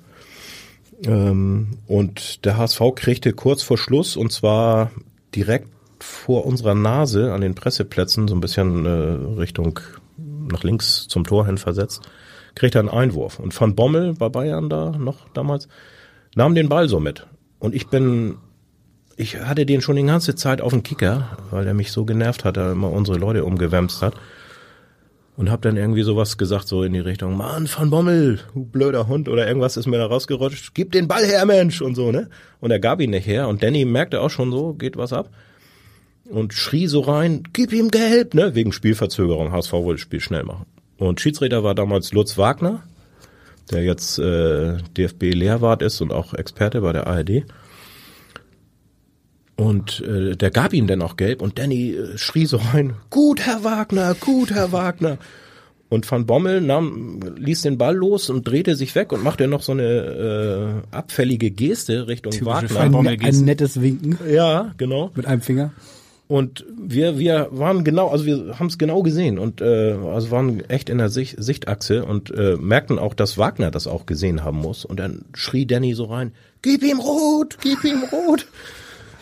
Ähm, 1.05 1.79
und 1.87 2.45
der 2.45 2.57
HSV 2.57 2.81
kriegte 2.95 3.33
kurz 3.33 3.63
vor 3.63 3.79
Schluss, 3.79 4.17
und 4.17 4.33
zwar 4.33 4.91
direkt 5.35 5.69
vor 6.01 6.47
unserer 6.47 6.75
Nase 6.75 7.33
an 7.33 7.41
den 7.41 7.55
Presseplätzen, 7.55 8.29
so 8.29 8.35
ein 8.35 8.41
bisschen 8.41 8.87
äh, 8.87 9.39
Richtung 9.41 9.81
nach 10.17 10.63
links 10.63 11.07
zum 11.09 11.25
Tor 11.25 11.47
hin 11.47 11.59
versetzt, 11.59 12.03
kriegte 12.55 12.79
einen 12.79 12.89
Einwurf. 12.89 13.39
Und 13.39 13.59
Van 13.59 13.75
Bommel 13.75 14.19
war 14.21 14.31
Bayern 14.31 14.69
da 14.69 14.91
noch 14.91 15.29
damals, 15.35 15.69
nahm 16.35 16.55
den 16.55 16.69
Ball 16.69 16.89
so 16.89 17.01
mit. 17.01 17.27
Und 17.59 17.75
ich 17.75 17.89
bin 17.89 18.39
ich 19.19 19.37
hatte 19.37 19.67
den 19.67 19.81
schon 19.81 19.97
die 19.97 20.05
ganze 20.05 20.37
Zeit 20.37 20.61
auf 20.61 20.73
dem 20.73 20.85
Kicker, 20.85 21.37
weil 21.51 21.67
er 21.67 21.75
mich 21.75 21.91
so 21.91 22.05
genervt 22.05 22.45
hat, 22.45 22.57
er 22.57 22.71
immer 22.71 22.93
unsere 22.93 23.19
Leute 23.19 23.45
umgewämst 23.45 24.01
hat. 24.01 24.15
Und 25.39 25.53
hab 25.53 25.63
dann 25.63 25.77
irgendwie 25.77 26.03
sowas 26.03 26.37
gesagt, 26.37 26.67
so 26.67 26.83
in 26.83 26.93
die 26.95 26.99
Richtung, 26.99 27.37
Mann, 27.37 27.69
Van 27.73 27.91
Bommel, 27.91 28.41
du 28.55 28.65
blöder 28.65 29.07
Hund, 29.07 29.29
oder 29.29 29.47
irgendwas 29.47 29.77
ist 29.77 29.87
mir 29.87 29.99
da 29.99 30.07
rausgerutscht, 30.07 30.75
gib 30.75 30.91
den 30.91 31.07
Ball 31.07 31.25
her, 31.25 31.47
Mensch, 31.47 31.81
und 31.81 31.95
so, 31.95 32.11
ne? 32.11 32.29
Und 32.59 32.73
er 32.73 32.81
gab 32.81 33.01
ihn 33.01 33.11
nicht 33.11 33.29
her, 33.29 33.47
und 33.47 33.63
Danny 33.63 33.85
merkte 33.85 34.21
auch 34.21 34.31
schon 34.31 34.51
so, 34.51 34.75
geht 34.75 34.97
was 34.97 35.13
ab. 35.13 35.31
Und 36.29 36.55
schrie 36.55 36.89
so 36.89 37.03
rein, 37.03 37.45
gib 37.53 37.73
ihm 37.73 37.93
gelb, 37.93 38.35
ne? 38.35 38.57
Wegen 38.57 38.73
Spielverzögerung, 38.73 39.53
HSV 39.53 39.75
wollte 39.75 39.93
das 39.93 40.01
Spiel 40.01 40.19
schnell 40.19 40.43
machen. 40.43 40.67
Und 40.97 41.21
Schiedsrichter 41.21 41.63
war 41.63 41.77
damals 41.77 42.13
Lutz 42.13 42.37
Wagner, 42.37 42.83
der 43.71 43.85
jetzt 43.85 44.19
äh, 44.19 44.79
DFB-Lehrwart 44.97 45.83
ist 45.83 46.01
und 46.01 46.13
auch 46.13 46.35
Experte 46.35 46.81
bei 46.81 46.93
der 46.93 47.07
ARD. 47.07 47.45
Und 49.59 50.01
äh, 50.07 50.37
der 50.37 50.53
gab 50.53 50.73
ihm 50.73 50.87
dann 50.87 51.03
auch 51.03 51.17
gelb 51.17 51.43
und 51.43 51.59
Danny 51.59 51.91
äh, 51.91 52.17
schrie 52.17 52.47
so 52.47 52.59
rein, 52.59 52.95
gut, 53.11 53.41
Herr 53.41 53.65
Wagner, 53.65 54.15
gut, 54.15 54.53
Herr 54.53 54.71
Wagner. 54.71 55.19
Und 55.89 56.09
Van 56.09 56.27
Bommel 56.27 56.61
nahm, 56.61 57.19
ließ 57.37 57.63
den 57.63 57.77
Ball 57.77 57.97
los 57.97 58.31
und 58.31 58.47
drehte 58.47 58.77
sich 58.77 58.95
weg 58.95 59.11
und 59.11 59.25
machte 59.25 59.49
noch 59.49 59.63
so 59.63 59.73
eine 59.73 60.83
äh, 60.93 60.95
abfällige 60.97 61.51
Geste 61.51 62.07
Richtung 62.07 62.31
Typische 62.31 62.47
Wagner. 62.47 62.81
Ein, 62.81 62.93
Bommel 62.93 63.13
ein 63.15 63.19
Geste. 63.19 63.45
nettes 63.45 63.83
Winken 63.83 64.17
Ja, 64.31 64.75
genau. 64.77 65.11
mit 65.17 65.27
einem 65.27 65.41
Finger. 65.41 65.73
Und 66.29 66.65
wir, 66.79 67.19
wir 67.19 67.49
waren 67.51 67.83
genau, 67.83 68.11
also 68.11 68.27
wir 68.27 68.61
haben 68.61 68.69
es 68.69 68.79
genau 68.79 69.03
gesehen 69.03 69.41
und 69.41 69.61
äh, 69.61 69.97
also 70.13 70.31
waren 70.31 70.61
echt 70.69 70.89
in 70.89 70.99
der 70.99 71.09
Sicht, 71.09 71.43
Sichtachse 71.43 72.05
und 72.05 72.31
äh, 72.31 72.57
merkten 72.57 73.01
auch, 73.01 73.15
dass 73.15 73.39
Wagner 73.39 73.73
das 73.73 73.89
auch 73.89 74.07
gesehen 74.07 74.45
haben 74.45 74.59
muss. 74.59 74.85
Und 74.85 75.01
dann 75.01 75.25
schrie 75.35 75.67
Danny 75.67 75.95
so 75.95 76.05
rein, 76.05 76.31
gib 76.63 76.85
ihm 76.85 77.01
rot, 77.01 77.59
gib 77.61 77.83
ihm 77.83 78.05
rot. 78.13 78.47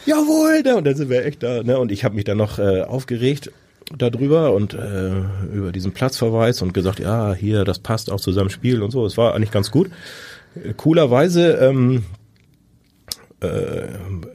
Jawohl, 0.06 0.62
ne? 0.62 0.76
und 0.76 0.86
dann 0.86 0.94
sind 0.94 1.10
wir 1.10 1.24
echt 1.24 1.42
da. 1.42 1.62
Ne? 1.62 1.78
Und 1.78 1.92
ich 1.92 2.04
habe 2.04 2.14
mich 2.14 2.24
dann 2.24 2.38
noch 2.38 2.58
äh, 2.58 2.82
aufgeregt 2.82 3.50
darüber 3.96 4.52
und 4.52 4.74
äh, 4.74 5.12
über 5.52 5.72
diesen 5.72 5.92
Platzverweis 5.92 6.62
und 6.62 6.74
gesagt, 6.74 6.98
ja, 6.98 7.34
hier, 7.34 7.64
das 7.64 7.78
passt 7.78 8.10
auch 8.10 8.20
zu 8.20 8.32
seinem 8.32 8.50
Spiel 8.50 8.82
und 8.82 8.90
so. 8.90 9.06
Es 9.06 9.16
war 9.16 9.34
eigentlich 9.34 9.50
ganz 9.50 9.70
gut. 9.70 9.90
Coolerweise 10.76 11.52
ähm, 11.52 12.04
äh, 13.40 13.86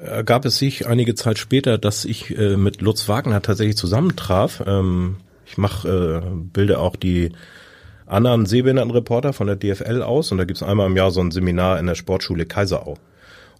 ergab 0.05 0.45
es 0.45 0.57
sich 0.57 0.87
einige 0.87 1.15
Zeit 1.15 1.39
später, 1.39 1.77
dass 1.77 2.05
ich 2.05 2.37
äh, 2.37 2.55
mit 2.57 2.81
Lutz 2.81 3.07
Wagner 3.09 3.41
tatsächlich 3.41 3.77
zusammentraf. 3.77 4.63
Ähm, 4.65 5.17
ich 5.45 5.57
mache, 5.57 6.23
äh, 6.23 6.35
bilde 6.53 6.79
auch 6.79 6.95
die 6.95 7.31
anderen 8.05 8.45
Sehbehindertenreporter 8.45 9.33
von 9.33 9.47
der 9.47 9.55
DFL 9.55 10.01
aus 10.01 10.31
und 10.31 10.37
da 10.37 10.43
gibt's 10.43 10.63
einmal 10.63 10.87
im 10.87 10.97
Jahr 10.97 11.11
so 11.11 11.21
ein 11.21 11.31
Seminar 11.31 11.79
in 11.79 11.87
der 11.87 11.95
Sportschule 11.95 12.45
Kaiserau. 12.45 12.97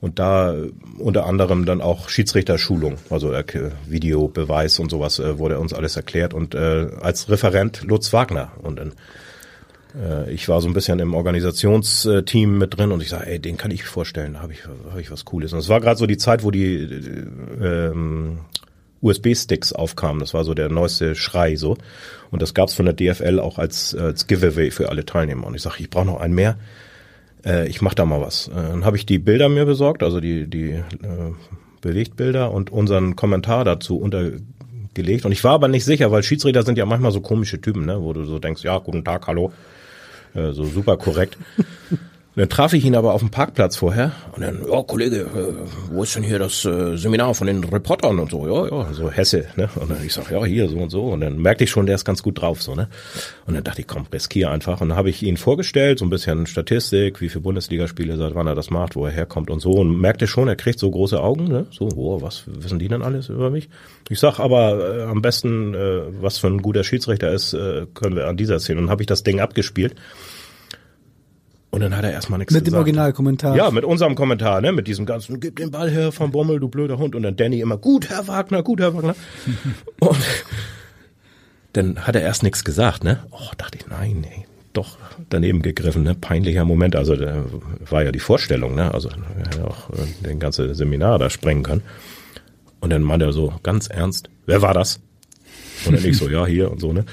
Und 0.01 0.17
da 0.19 0.55
äh, 0.55 0.71
unter 0.97 1.25
anderem 1.25 1.65
dann 1.65 1.79
auch 1.79 2.09
Schiedsrichterschulung, 2.09 2.97
also 3.09 3.31
äh, 3.31 3.71
Videobeweis 3.87 4.79
und 4.79 4.89
sowas 4.89 5.19
äh, 5.19 5.37
wurde 5.37 5.59
uns 5.59 5.73
alles 5.73 5.95
erklärt 5.95 6.33
und 6.33 6.55
äh, 6.55 6.89
als 7.01 7.29
Referent 7.29 7.83
Lutz 7.83 8.11
Wagner 8.11 8.51
und 8.63 8.79
dann 8.79 8.93
äh, 9.95 10.31
ich 10.31 10.47
war 10.49 10.61
so 10.61 10.67
ein 10.67 10.73
bisschen 10.73 10.99
im 10.99 11.13
Organisationsteam 11.13 12.57
mit 12.57 12.77
drin 12.77 12.91
und 12.91 13.01
ich 13.01 13.09
sage, 13.09 13.27
ey, 13.27 13.39
den 13.39 13.57
kann 13.57 13.71
ich 13.71 13.83
vorstellen, 13.83 14.33
da 14.33 14.39
habe 14.41 14.53
ich, 14.53 14.65
hab 14.65 14.99
ich 14.99 15.11
was 15.11 15.25
Cooles. 15.25 15.53
Und 15.53 15.59
es 15.59 15.69
war 15.69 15.81
gerade 15.81 15.97
so 15.97 16.07
die 16.07 16.17
Zeit, 16.17 16.43
wo 16.43 16.51
die 16.51 16.75
äh, 16.75 17.89
ähm, 17.89 18.39
USB-Sticks 19.01 19.73
aufkamen. 19.73 20.19
Das 20.19 20.33
war 20.33 20.43
so 20.43 20.53
der 20.53 20.69
neueste 20.69 21.15
Schrei 21.15 21.55
so. 21.55 21.77
Und 22.29 22.41
das 22.41 22.53
gab's 22.53 22.73
von 22.73 22.85
der 22.85 22.93
DFL 22.93 23.39
auch 23.39 23.57
als, 23.57 23.95
als 23.95 24.27
Giveaway 24.27 24.71
für 24.71 24.89
alle 24.89 25.05
Teilnehmer. 25.05 25.47
Und 25.47 25.55
ich 25.55 25.61
sage, 25.61 25.77
ich 25.79 25.89
brauche 25.89 26.05
noch 26.05 26.21
einen 26.21 26.35
mehr. 26.35 26.57
Äh, 27.45 27.67
ich 27.67 27.81
mach 27.81 27.93
da 27.93 28.05
mal 28.05 28.21
was. 28.21 28.47
Äh, 28.47 28.55
dann 28.55 28.85
habe 28.85 28.97
ich 28.97 29.05
die 29.05 29.19
Bilder 29.19 29.49
mir 29.49 29.65
besorgt, 29.65 30.03
also 30.03 30.19
die, 30.19 30.47
die 30.47 30.71
äh, 30.71 30.83
Bewegtbilder 31.81 32.51
und 32.51 32.71
unseren 32.71 33.15
Kommentar 33.15 33.65
dazu 33.65 33.97
untergelegt. 33.97 35.25
Und 35.25 35.31
ich 35.31 35.43
war 35.43 35.53
aber 35.53 35.67
nicht 35.67 35.85
sicher, 35.85 36.11
weil 36.11 36.23
Schiedsrichter 36.23 36.63
sind 36.63 36.77
ja 36.77 36.85
manchmal 36.85 37.11
so 37.11 37.21
komische 37.21 37.59
Typen, 37.59 37.85
ne, 37.85 38.01
wo 38.01 38.13
du 38.13 38.23
so 38.25 38.39
denkst, 38.39 38.63
ja, 38.63 38.77
guten 38.77 39.03
Tag, 39.03 39.27
hallo. 39.27 39.51
Äh, 40.33 40.51
so 40.51 40.65
super 40.65 40.97
korrekt. 40.97 41.37
Und 42.33 42.39
dann 42.39 42.47
traf 42.47 42.71
ich 42.71 42.85
ihn 42.85 42.95
aber 42.95 43.13
auf 43.13 43.19
dem 43.19 43.29
Parkplatz 43.29 43.75
vorher 43.75 44.13
und 44.37 44.41
dann, 44.41 44.61
ja 44.65 44.81
Kollege, 44.83 45.17
äh, 45.17 45.53
wo 45.91 46.03
ist 46.03 46.15
denn 46.15 46.23
hier 46.23 46.39
das 46.39 46.63
äh, 46.63 46.95
Seminar 46.95 47.35
von 47.35 47.45
den 47.45 47.61
Reportern 47.61 48.19
und 48.19 48.31
so, 48.31 48.47
ja, 48.47 48.69
ja, 48.69 48.93
so 48.93 49.11
Hesse, 49.11 49.47
ne? 49.57 49.69
Und 49.75 49.91
dann 49.91 49.97
ich 50.05 50.13
sag, 50.13 50.31
ja, 50.31 50.45
hier 50.45 50.69
so 50.69 50.77
und 50.77 50.91
so 50.91 51.07
und 51.07 51.19
dann 51.19 51.39
merkte 51.39 51.65
ich 51.65 51.69
schon, 51.69 51.87
der 51.87 51.95
ist 51.95 52.05
ganz 52.05 52.23
gut 52.23 52.39
drauf, 52.39 52.61
so, 52.61 52.73
ne? 52.73 52.87
Und 53.47 53.55
dann 53.55 53.65
dachte 53.65 53.81
ich, 53.81 53.87
komm, 53.87 54.05
riskier 54.13 54.49
einfach 54.49 54.79
und 54.79 54.87
dann 54.87 54.97
habe 54.97 55.09
ich 55.09 55.21
ihn 55.23 55.35
vorgestellt, 55.35 55.99
so 55.99 56.05
ein 56.05 56.09
bisschen 56.09 56.45
Statistik, 56.45 57.19
wie 57.19 57.27
viele 57.27 57.41
Bundesligaspiele, 57.41 58.15
seit 58.15 58.33
wann 58.33 58.47
er 58.47 58.55
das 58.55 58.69
macht, 58.69 58.95
wo 58.95 59.05
er 59.05 59.11
herkommt 59.11 59.49
und 59.49 59.59
so 59.59 59.71
und 59.71 59.99
merkte 59.99 60.25
schon, 60.25 60.47
er 60.47 60.55
kriegt 60.55 60.79
so 60.79 60.89
große 60.89 61.21
Augen, 61.21 61.49
ne? 61.49 61.65
So, 61.71 61.89
oh, 61.97 62.21
was 62.21 62.43
wissen 62.47 62.79
die 62.79 62.87
denn 62.87 63.01
alles 63.01 63.27
über 63.27 63.49
mich? 63.49 63.67
Ich 64.07 64.21
sag 64.21 64.39
aber 64.39 64.99
äh, 64.99 65.03
am 65.03 65.21
besten, 65.21 65.73
äh, 65.73 66.03
was 66.21 66.37
für 66.37 66.47
ein 66.47 66.61
guter 66.61 66.85
Schiedsrichter 66.85 67.29
ist, 67.29 67.51
äh, 67.53 67.87
können 67.93 68.15
wir 68.15 68.27
an 68.27 68.37
dieser 68.37 68.61
Szene 68.61 68.79
und 68.79 68.89
habe 68.89 69.03
ich 69.03 69.07
das 69.07 69.23
Ding 69.23 69.41
abgespielt. 69.41 69.95
Und 71.71 71.79
dann 71.79 71.95
hat 71.95 72.03
er 72.03 72.11
erstmal 72.11 72.37
nichts 72.37 72.53
Mit 72.53 72.65
gesagt. 72.65 72.75
dem 72.75 72.79
Originalkommentar. 72.79 73.55
Ja, 73.55 73.71
mit 73.71 73.85
unserem 73.85 74.15
Kommentar, 74.15 74.59
ne, 74.59 74.73
mit 74.73 74.87
diesem 74.87 75.05
ganzen, 75.05 75.39
gib 75.39 75.55
den 75.55 75.71
Ball 75.71 75.89
her 75.89 76.11
vom 76.11 76.31
Bommel, 76.31 76.59
du 76.59 76.67
blöder 76.67 76.97
Hund. 76.97 77.15
Und 77.15 77.23
dann 77.23 77.37
Danny 77.37 77.61
immer, 77.61 77.77
gut, 77.77 78.09
Herr 78.09 78.27
Wagner, 78.27 78.61
gut, 78.61 78.81
Herr 78.81 78.93
Wagner. 78.93 79.15
und 79.99 80.19
dann 81.71 82.05
hat 82.05 82.15
er 82.15 82.21
erst 82.21 82.43
nichts 82.43 82.65
gesagt, 82.65 83.05
ne. 83.05 83.25
Oh, 83.31 83.51
dachte 83.57 83.77
ich, 83.77 83.87
nein, 83.87 84.19
nee, 84.19 84.45
doch 84.73 84.97
daneben 85.29 85.61
gegriffen, 85.61 86.03
ne, 86.03 86.13
peinlicher 86.13 86.65
Moment. 86.65 86.97
Also, 86.97 87.15
da 87.15 87.45
war 87.89 88.03
ja 88.03 88.11
die 88.11 88.19
Vorstellung, 88.19 88.75
ne, 88.75 88.93
also, 88.93 89.07
er 89.07 89.45
hätte 89.45 89.65
auch 89.65 89.89
äh, 89.91 90.25
den 90.25 90.39
ganze 90.39 90.75
Seminar 90.75 91.19
da 91.19 91.29
sprengen 91.29 91.63
können. 91.63 91.83
Und 92.81 92.89
dann 92.89 93.01
meinte 93.01 93.25
er 93.25 93.33
so, 93.33 93.53
ganz 93.63 93.87
ernst, 93.87 94.29
wer 94.45 94.61
war 94.61 94.73
das? 94.73 94.99
Und 95.85 95.95
dann 95.95 96.03
ich 96.03 96.17
so, 96.17 96.27
ja, 96.29 96.45
hier 96.45 96.69
und 96.69 96.81
so, 96.81 96.91
ne. 96.91 97.05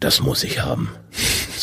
Das 0.00 0.20
muss 0.20 0.42
ich 0.42 0.64
haben. 0.64 0.90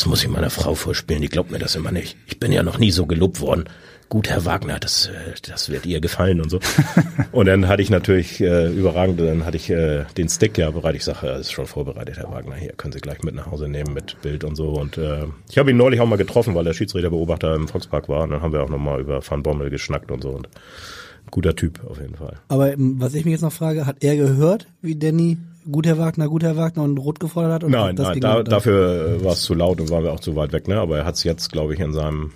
Das 0.00 0.06
muss 0.06 0.22
ich 0.22 0.30
meiner 0.30 0.48
Frau 0.48 0.74
vorspielen. 0.74 1.20
Die 1.20 1.28
glaubt 1.28 1.50
mir 1.50 1.58
das 1.58 1.74
immer 1.74 1.92
nicht. 1.92 2.16
Ich 2.26 2.40
bin 2.40 2.52
ja 2.52 2.62
noch 2.62 2.78
nie 2.78 2.90
so 2.90 3.04
gelobt 3.04 3.42
worden. 3.42 3.64
Gut, 4.08 4.30
Herr 4.30 4.46
Wagner, 4.46 4.78
das, 4.80 5.08
äh, 5.08 5.34
das 5.46 5.68
wird 5.68 5.84
ihr 5.84 6.00
gefallen 6.00 6.40
und 6.40 6.48
so. 6.48 6.58
und 7.32 7.44
dann 7.44 7.68
hatte 7.68 7.82
ich 7.82 7.90
natürlich 7.90 8.40
äh, 8.40 8.68
überragend, 8.72 9.20
dann 9.20 9.44
hatte 9.44 9.58
ich 9.58 9.68
äh, 9.68 10.06
den 10.16 10.30
Stick 10.30 10.56
ja 10.56 10.70
bereit. 10.70 10.94
Ich 10.94 11.04
sage, 11.04 11.26
das 11.26 11.40
ist 11.40 11.52
schon 11.52 11.66
vorbereitet, 11.66 12.16
Herr 12.16 12.32
Wagner. 12.32 12.54
Hier 12.54 12.72
können 12.72 12.92
Sie 12.92 13.00
gleich 13.00 13.22
mit 13.22 13.34
nach 13.34 13.50
Hause 13.50 13.68
nehmen 13.68 13.92
mit 13.92 14.16
Bild 14.22 14.42
und 14.42 14.56
so. 14.56 14.70
Und 14.70 14.96
äh, 14.96 15.26
ich 15.50 15.58
habe 15.58 15.70
ihn 15.70 15.76
neulich 15.76 16.00
auch 16.00 16.06
mal 16.06 16.16
getroffen, 16.16 16.54
weil 16.54 16.64
der 16.64 16.72
Schiedsrichterbeobachter 16.72 17.54
im 17.54 17.68
Volkspark 17.68 18.08
war. 18.08 18.22
Und 18.22 18.30
dann 18.30 18.40
haben 18.40 18.54
wir 18.54 18.62
auch 18.62 18.70
nochmal 18.70 19.02
über 19.02 19.20
Van 19.22 19.42
Bommel 19.42 19.68
geschnackt 19.68 20.10
und 20.10 20.22
so. 20.22 20.30
Und 20.30 20.48
guter 21.30 21.54
Typ 21.54 21.84
auf 21.86 22.00
jeden 22.00 22.16
Fall. 22.16 22.38
Aber 22.48 22.72
ähm, 22.72 22.94
was 22.98 23.12
ich 23.12 23.26
mich 23.26 23.32
jetzt 23.32 23.42
noch 23.42 23.52
frage, 23.52 23.84
hat 23.84 23.96
er 24.00 24.16
gehört, 24.16 24.66
wie 24.80 24.96
Danny 24.96 25.36
gut 25.70 25.86
Herr 25.86 25.98
Wagner, 25.98 26.28
gut 26.28 26.42
Herr 26.42 26.56
Wagner 26.56 26.82
und 26.82 26.98
rot 26.98 27.20
gefordert 27.20 27.52
hat? 27.52 27.64
Und 27.64 27.72
Nein, 27.72 27.96
das 27.96 28.08
nein 28.08 28.20
da, 28.20 28.42
dafür 28.42 29.22
war 29.24 29.32
es 29.32 29.42
zu 29.42 29.54
laut 29.54 29.80
und 29.80 29.90
waren 29.90 30.04
wir 30.04 30.12
auch 30.12 30.20
zu 30.20 30.36
weit 30.36 30.52
weg. 30.52 30.68
Ne? 30.68 30.78
Aber 30.78 30.98
er 30.98 31.04
hat 31.04 31.14
es 31.14 31.24
jetzt, 31.24 31.50
glaube 31.52 31.74
ich, 31.74 31.80
in 31.80 31.92
seinem, 31.92 32.32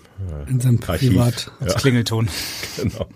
äh, 0.47 0.51
in 0.51 0.61
seinem 0.61 0.81
Archiv. 0.87 1.11
Privat. 1.11 1.51
Als 1.61 1.75
Klingelton. 1.77 2.29
genau. 2.77 3.07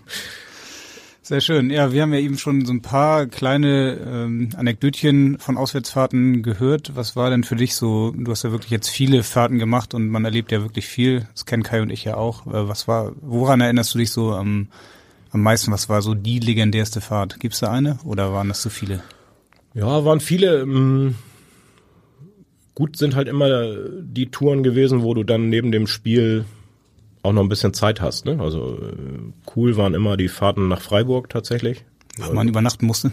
Sehr 1.21 1.41
schön. 1.41 1.69
Ja, 1.69 1.91
wir 1.91 2.01
haben 2.01 2.11
ja 2.11 2.19
eben 2.19 2.39
schon 2.39 2.65
so 2.65 2.73
ein 2.73 2.81
paar 2.81 3.27
kleine 3.27 3.99
ähm, 4.03 4.49
Anekdötchen 4.57 5.37
von 5.37 5.57
Auswärtsfahrten 5.57 6.41
gehört. 6.41 6.95
Was 6.95 7.15
war 7.15 7.29
denn 7.29 7.43
für 7.43 7.55
dich 7.55 7.75
so? 7.75 8.11
Du 8.17 8.31
hast 8.31 8.43
ja 8.43 8.51
wirklich 8.51 8.71
jetzt 8.71 8.89
viele 8.89 9.21
Fahrten 9.21 9.59
gemacht 9.59 9.93
und 9.93 10.09
man 10.09 10.25
erlebt 10.25 10.51
ja 10.51 10.63
wirklich 10.63 10.87
viel. 10.87 11.27
Das 11.33 11.45
kennen 11.45 11.61
Kai 11.61 11.83
und 11.83 11.91
ich 11.91 12.03
ja 12.03 12.15
auch. 12.15 12.47
Äh, 12.47 12.67
Was 12.67 12.87
war? 12.87 13.11
Woran 13.21 13.61
erinnerst 13.61 13.93
du 13.93 13.99
dich 13.99 14.11
so 14.11 14.33
am 14.33 14.69
am 15.31 15.41
meisten? 15.43 15.71
Was 15.71 15.89
war 15.89 16.01
so 16.01 16.15
die 16.15 16.39
legendärste 16.39 17.01
Fahrt? 17.01 17.39
Gibt's 17.39 17.59
da 17.59 17.71
eine 17.71 17.99
oder 18.03 18.33
waren 18.33 18.47
das 18.47 18.61
zu 18.61 18.71
viele? 18.71 19.03
Ja, 19.79 20.03
waren 20.03 20.19
viele. 20.19 20.61
ähm, 20.61 21.15
Gut 22.75 22.95
sind 22.95 23.15
halt 23.15 23.27
immer 23.27 23.75
die 24.01 24.31
Touren 24.31 24.63
gewesen, 24.63 25.03
wo 25.03 25.13
du 25.13 25.23
dann 25.23 25.49
neben 25.49 25.71
dem 25.71 25.87
Spiel 25.87 26.45
auch 27.23 27.33
noch 27.33 27.41
ein 27.41 27.49
bisschen 27.49 27.73
Zeit 27.73 27.99
hast. 27.99 28.25
Ne? 28.25 28.39
Also 28.39 28.77
äh, 28.81 29.53
cool 29.55 29.75
waren 29.75 29.93
immer 29.93 30.15
die 30.15 30.29
Fahrten 30.29 30.67
nach 30.67 30.81
Freiburg 30.81 31.29
tatsächlich. 31.29 31.83
Wo 32.17 32.33
man 32.33 32.47
übernachten 32.47 32.85
musste? 32.85 33.11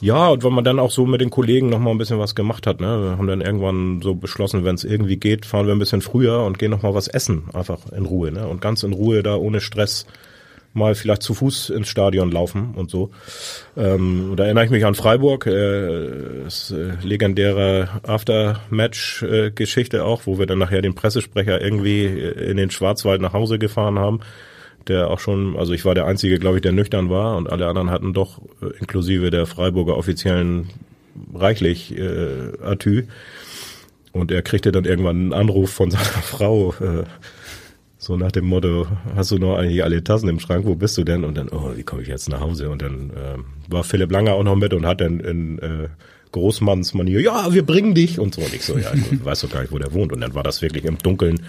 Ja, 0.00 0.28
und 0.28 0.42
wenn 0.42 0.52
man 0.52 0.64
dann 0.64 0.78
auch 0.78 0.90
so 0.90 1.06
mit 1.06 1.20
den 1.20 1.30
Kollegen 1.30 1.68
noch 1.68 1.78
mal 1.78 1.90
ein 1.90 1.98
bisschen 1.98 2.18
was 2.18 2.34
gemacht 2.34 2.66
hat, 2.66 2.80
ne, 2.80 2.86
wir 2.86 3.18
haben 3.18 3.26
dann 3.26 3.40
irgendwann 3.40 4.02
so 4.02 4.14
beschlossen, 4.14 4.64
wenn 4.64 4.74
es 4.74 4.84
irgendwie 4.84 5.16
geht, 5.16 5.46
fahren 5.46 5.66
wir 5.66 5.74
ein 5.74 5.78
bisschen 5.78 6.02
früher 6.02 6.42
und 6.42 6.58
gehen 6.58 6.70
noch 6.70 6.82
mal 6.82 6.94
was 6.94 7.08
essen, 7.08 7.44
einfach 7.52 7.90
in 7.92 8.04
Ruhe, 8.04 8.32
ne, 8.32 8.46
und 8.46 8.60
ganz 8.60 8.82
in 8.82 8.92
Ruhe 8.92 9.22
da 9.22 9.36
ohne 9.36 9.60
Stress 9.60 10.06
mal 10.74 10.94
vielleicht 10.94 11.22
zu 11.22 11.34
Fuß 11.34 11.70
ins 11.70 11.88
Stadion 11.88 12.30
laufen 12.30 12.74
und 12.74 12.90
so. 12.90 13.10
Ähm, 13.76 14.34
da 14.36 14.44
erinnere 14.44 14.66
ich 14.66 14.70
mich 14.70 14.84
an 14.84 14.94
Freiburg, 14.94 15.46
äh, 15.46 16.44
das 16.44 16.70
äh, 16.70 16.92
legendäre 17.02 17.88
Aftermatch-Geschichte 18.02 20.04
auch, 20.04 20.22
wo 20.26 20.38
wir 20.38 20.46
dann 20.46 20.58
nachher 20.58 20.82
den 20.82 20.94
Pressesprecher 20.94 21.62
irgendwie 21.62 22.04
äh, 22.04 22.50
in 22.50 22.56
den 22.56 22.70
Schwarzwald 22.70 23.20
nach 23.20 23.32
Hause 23.32 23.58
gefahren 23.58 23.98
haben 23.98 24.20
der 24.88 25.08
auch 25.08 25.18
schon, 25.18 25.56
also 25.56 25.72
ich 25.72 25.86
war 25.86 25.94
der 25.94 26.04
Einzige, 26.04 26.38
glaube 26.38 26.58
ich, 26.58 26.62
der 26.62 26.72
nüchtern 26.72 27.08
war 27.08 27.38
und 27.38 27.50
alle 27.50 27.66
anderen 27.66 27.90
hatten 27.90 28.12
doch 28.12 28.42
äh, 28.60 28.66
inklusive 28.80 29.30
der 29.30 29.46
Freiburger 29.46 29.96
Offiziellen 29.96 30.68
reichlich 31.34 31.96
äh, 31.96 32.52
Atü. 32.62 33.04
Und 34.12 34.30
er 34.30 34.42
kriegte 34.42 34.70
dann 34.70 34.84
irgendwann 34.84 35.16
einen 35.16 35.32
Anruf 35.32 35.70
von 35.70 35.90
seiner 35.90 36.04
Frau, 36.04 36.74
äh, 36.80 37.04
so 38.04 38.16
nach 38.16 38.32
dem 38.32 38.44
Motto, 38.44 38.86
hast 39.16 39.30
du 39.30 39.38
noch 39.38 39.56
eigentlich 39.56 39.82
alle 39.82 40.02
Tassen 40.04 40.28
im 40.28 40.38
Schrank, 40.40 40.66
wo 40.66 40.74
bist 40.74 40.96
du 40.98 41.04
denn? 41.04 41.24
Und 41.24 41.36
dann, 41.36 41.48
oh, 41.48 41.72
wie 41.74 41.82
komme 41.82 42.02
ich 42.02 42.08
jetzt 42.08 42.28
nach 42.28 42.40
Hause? 42.40 42.70
Und 42.70 42.82
dann 42.82 43.10
äh, 43.10 43.72
war 43.72 43.84
Philipp 43.84 44.12
Langer 44.12 44.34
auch 44.34 44.44
noch 44.44 44.56
mit 44.56 44.74
und 44.74 44.86
hat 44.86 45.00
dann 45.00 45.20
in 45.20 45.58
äh, 45.58 45.88
Großmannsmanier, 46.32 47.20
ja, 47.20 47.52
wir 47.52 47.64
bringen 47.64 47.94
dich 47.94 48.18
und 48.18 48.34
so. 48.34 48.42
Und 48.42 48.54
ich 48.54 48.64
so, 48.64 48.76
ja, 48.76 48.92
ich 48.94 49.24
weiß 49.24 49.40
doch 49.40 49.50
gar 49.50 49.62
nicht, 49.62 49.72
wo 49.72 49.78
der 49.78 49.92
wohnt. 49.92 50.12
Und 50.12 50.20
dann 50.20 50.34
war 50.34 50.42
das 50.42 50.62
wirklich 50.62 50.84
im 50.84 50.98
Dunkeln 50.98 51.40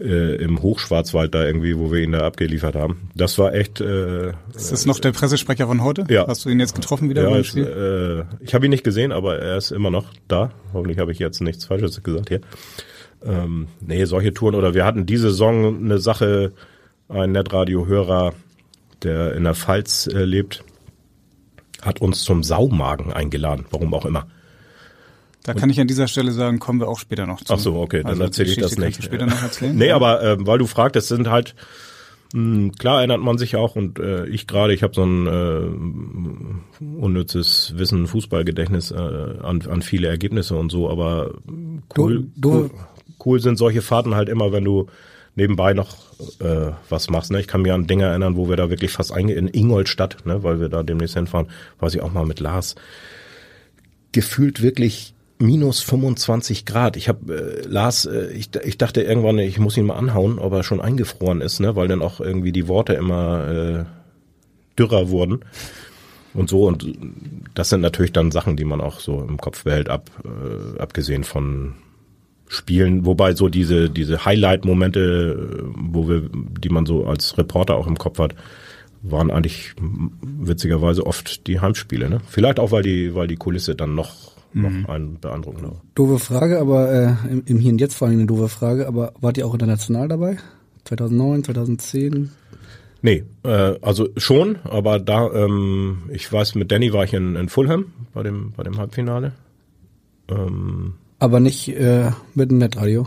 äh, 0.00 0.36
im 0.36 0.60
Hochschwarzwald 0.62 1.34
da 1.34 1.44
irgendwie, 1.44 1.76
wo 1.78 1.92
wir 1.92 2.00
ihn 2.02 2.12
da 2.12 2.26
abgeliefert 2.26 2.74
haben. 2.74 3.08
Das 3.14 3.38
war 3.38 3.54
echt. 3.54 3.80
Äh, 3.80 4.30
Ist 4.54 4.72
das 4.72 4.86
noch 4.86 4.98
der 4.98 5.12
Pressesprecher 5.12 5.66
von 5.66 5.82
heute? 5.82 6.04
Ja. 6.08 6.26
Hast 6.26 6.44
du 6.44 6.50
ihn 6.50 6.60
jetzt 6.60 6.74
getroffen 6.74 7.08
wieder 7.08 7.22
ja, 7.22 7.30
beim 7.30 7.40
ist, 7.40 7.48
Spiel? 7.48 8.26
äh, 8.40 8.44
ich 8.44 8.54
habe 8.54 8.66
ihn 8.66 8.70
nicht 8.70 8.84
gesehen, 8.84 9.12
aber 9.12 9.38
er 9.38 9.56
ist 9.56 9.70
immer 9.70 9.90
noch 9.90 10.06
da. 10.28 10.50
Hoffentlich 10.72 10.98
habe 10.98 11.12
ich 11.12 11.18
jetzt 11.18 11.40
nichts 11.40 11.64
Falsches 11.64 12.02
gesagt 12.02 12.28
hier. 12.28 12.40
Ähm, 13.24 13.68
nee, 13.80 14.04
solche 14.04 14.32
Touren 14.34 14.54
oder 14.54 14.74
wir 14.74 14.84
hatten 14.84 15.06
diese 15.06 15.30
Saison 15.30 15.76
eine 15.84 15.98
Sache, 15.98 16.52
ein 17.08 17.32
Netradio-Hörer, 17.32 18.34
der 19.02 19.34
in 19.34 19.44
der 19.44 19.54
Pfalz 19.54 20.06
äh, 20.06 20.24
lebt, 20.24 20.62
hat 21.82 22.00
uns 22.00 22.22
zum 22.24 22.42
Saumagen 22.42 23.12
eingeladen, 23.12 23.64
warum 23.70 23.94
auch 23.94 24.04
immer. 24.06 24.26
Da 25.44 25.54
kann 25.54 25.70
ich 25.70 25.78
an 25.80 25.86
dieser 25.86 26.08
Stelle 26.08 26.32
sagen, 26.32 26.58
kommen 26.58 26.80
wir 26.80 26.88
auch 26.88 26.98
später 26.98 27.24
noch 27.26 27.40
zu. 27.40 27.52
Ach 27.54 27.58
so, 27.60 27.76
okay, 27.76 27.98
dann 28.02 28.10
Also 28.12 28.24
erzähle 28.24 28.50
ich 28.50 28.56
das 28.58 28.76
nicht. 28.78 29.04
später 29.04 29.26
noch 29.26 29.40
erzählen. 29.42 29.76
Nee, 29.76 29.92
aber 29.92 30.20
äh, 30.22 30.36
weil 30.46 30.58
du 30.58 30.66
fragst, 30.66 30.96
es 30.96 31.06
sind 31.06 31.28
halt 31.30 31.54
mh, 32.34 32.72
klar 32.78 32.98
erinnert 32.98 33.20
man 33.20 33.38
sich 33.38 33.54
auch 33.54 33.76
und 33.76 34.00
äh, 34.00 34.26
ich 34.26 34.48
gerade, 34.48 34.74
ich 34.74 34.82
habe 34.82 34.94
so 34.94 35.04
ein 35.04 35.26
äh, 35.28 36.84
unnützes 37.00 37.74
Wissen, 37.76 38.06
Fußballgedächtnis 38.08 38.90
äh, 38.90 38.96
an, 38.96 39.62
an 39.70 39.82
viele 39.82 40.08
Ergebnisse 40.08 40.56
und 40.56 40.70
so, 40.72 40.90
aber 40.90 41.34
cool, 41.96 42.26
Du- 42.36 42.68
du- 42.68 42.70
cool, 43.24 43.40
sind 43.40 43.56
solche 43.56 43.82
Fahrten 43.82 44.14
halt 44.14 44.28
immer, 44.28 44.52
wenn 44.52 44.64
du 44.64 44.86
nebenbei 45.34 45.74
noch 45.74 45.96
äh, 46.40 46.72
was 46.88 47.10
machst. 47.10 47.30
Ne? 47.30 47.40
Ich 47.40 47.46
kann 47.46 47.62
mir 47.62 47.74
an 47.74 47.86
Dinge 47.86 48.04
erinnern, 48.04 48.36
wo 48.36 48.48
wir 48.48 48.56
da 48.56 48.70
wirklich 48.70 48.92
fast 48.92 49.12
einge 49.12 49.34
in 49.34 49.48
Ingolstadt, 49.48 50.24
ne, 50.24 50.42
weil 50.42 50.60
wir 50.60 50.68
da 50.68 50.82
demnächst 50.82 51.14
hinfahren, 51.14 51.48
weiß 51.78 51.94
ich 51.94 52.00
auch 52.02 52.12
mal 52.12 52.24
mit 52.24 52.40
Lars 52.40 52.74
gefühlt 54.16 54.62
wirklich 54.62 55.12
minus 55.38 55.82
25 55.82 56.64
Grad. 56.64 56.96
Ich 56.96 57.10
habe 57.10 57.34
äh, 57.34 57.68
Lars, 57.68 58.06
äh, 58.06 58.32
ich, 58.32 58.48
ich 58.64 58.78
dachte 58.78 59.02
irgendwann, 59.02 59.38
ich 59.38 59.58
muss 59.58 59.76
ihn 59.76 59.84
mal 59.84 59.96
anhauen, 59.96 60.38
ob 60.38 60.54
er 60.54 60.62
schon 60.62 60.80
eingefroren 60.80 61.42
ist, 61.42 61.60
ne, 61.60 61.76
weil 61.76 61.86
dann 61.86 62.00
auch 62.00 62.20
irgendwie 62.20 62.50
die 62.50 62.66
Worte 62.66 62.94
immer 62.94 63.46
äh, 63.46 63.84
dürrer 64.78 65.10
wurden 65.10 65.40
und 66.32 66.48
so. 66.48 66.66
Und 66.66 66.90
das 67.54 67.68
sind 67.68 67.82
natürlich 67.82 68.12
dann 68.12 68.30
Sachen, 68.30 68.56
die 68.56 68.64
man 68.64 68.80
auch 68.80 69.00
so 69.00 69.20
im 69.20 69.36
Kopf 69.36 69.64
behält, 69.64 69.90
ab, 69.90 70.10
äh, 70.24 70.80
abgesehen 70.80 71.24
von 71.24 71.74
spielen, 72.48 73.04
wobei 73.04 73.34
so 73.34 73.48
diese 73.48 73.90
diese 73.90 74.24
Highlight-Momente, 74.24 75.60
äh, 75.60 75.72
wo 75.76 76.08
wir, 76.08 76.28
die 76.60 76.68
man 76.68 76.86
so 76.86 77.06
als 77.06 77.36
Reporter 77.38 77.76
auch 77.76 77.86
im 77.86 77.98
Kopf 77.98 78.18
hat, 78.18 78.34
waren 79.02 79.30
eigentlich 79.30 79.74
witzigerweise 80.22 81.06
oft 81.06 81.46
die 81.46 81.60
Heimspiele. 81.60 82.08
Ne? 82.08 82.20
Vielleicht 82.28 82.60
auch, 82.60 82.72
weil 82.72 82.82
die 82.82 83.14
weil 83.14 83.26
die 83.26 83.36
Kulisse 83.36 83.74
dann 83.74 83.94
noch 83.94 84.36
noch 84.52 84.70
mhm. 84.70 84.86
ein 84.86 85.20
beeindruckender. 85.20 85.70
war. 85.72 85.82
Doofe 85.94 86.18
Frage, 86.18 86.58
aber 86.60 86.90
äh, 86.90 87.30
im, 87.30 87.42
im 87.46 87.58
Hier 87.58 87.72
und 87.72 87.80
Jetzt 87.80 87.94
vor 87.94 88.08
allem 88.08 88.18
eine 88.18 88.26
doofe 88.26 88.48
Frage, 88.48 88.86
aber 88.86 89.12
wart 89.20 89.36
ihr 89.36 89.46
auch 89.46 89.52
international 89.52 90.08
dabei? 90.08 90.38
2009, 90.84 91.44
2010? 91.44 92.30
Nee, 93.02 93.24
äh, 93.44 93.74
also 93.82 94.08
schon, 94.16 94.56
aber 94.64 94.98
da, 94.98 95.30
ähm, 95.32 96.04
ich 96.10 96.32
weiß, 96.32 96.54
mit 96.54 96.72
Danny 96.72 96.92
war 96.92 97.04
ich 97.04 97.12
in, 97.12 97.36
in 97.36 97.48
Fulham 97.48 97.92
bei 98.14 98.22
dem, 98.22 98.52
bei 98.56 98.62
dem 98.62 98.78
Halbfinale. 98.78 99.32
Ähm, 100.28 100.94
aber 101.18 101.40
nicht 101.40 101.68
äh, 101.68 102.10
mit 102.34 102.50
dem 102.50 102.58
Netradio? 102.58 103.06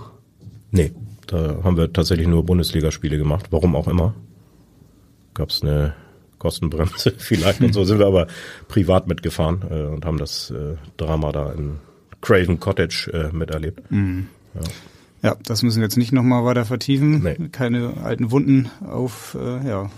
Nee, 0.71 0.91
da 1.27 1.57
haben 1.63 1.77
wir 1.77 1.91
tatsächlich 1.93 2.27
nur 2.27 2.45
Bundesligaspiele 2.45 3.17
gemacht, 3.17 3.47
warum 3.51 3.75
auch 3.75 3.87
immer. 3.87 4.13
Gab 5.33 5.49
es 5.49 5.61
eine 5.61 5.93
Kostenbremse 6.37 7.11
vielleicht 7.17 7.61
und 7.61 7.73
so 7.73 7.83
sind 7.83 7.99
wir 7.99 8.07
aber 8.07 8.27
privat 8.67 9.07
mitgefahren 9.07 9.63
äh, 9.69 9.83
und 9.83 10.05
haben 10.05 10.17
das 10.17 10.51
äh, 10.51 10.75
Drama 10.97 11.31
da 11.31 11.51
in 11.51 11.77
Craven 12.21 12.59
Cottage 12.59 13.11
äh, 13.13 13.35
miterlebt. 13.35 13.91
Mhm. 13.91 14.27
Ja. 14.55 14.61
Ja, 15.21 15.35
das 15.43 15.63
müssen 15.63 15.79
wir 15.79 15.83
jetzt 15.83 15.97
nicht 15.97 16.13
nochmal 16.13 16.45
weiter 16.45 16.63
vertiefen. 16.63 17.23
Nee. 17.23 17.49
Keine 17.51 17.97
alten 18.03 18.31
Wunden 18.31 18.69
auf, 18.87 19.35
äh, 19.39 19.67
ja, 19.67 19.91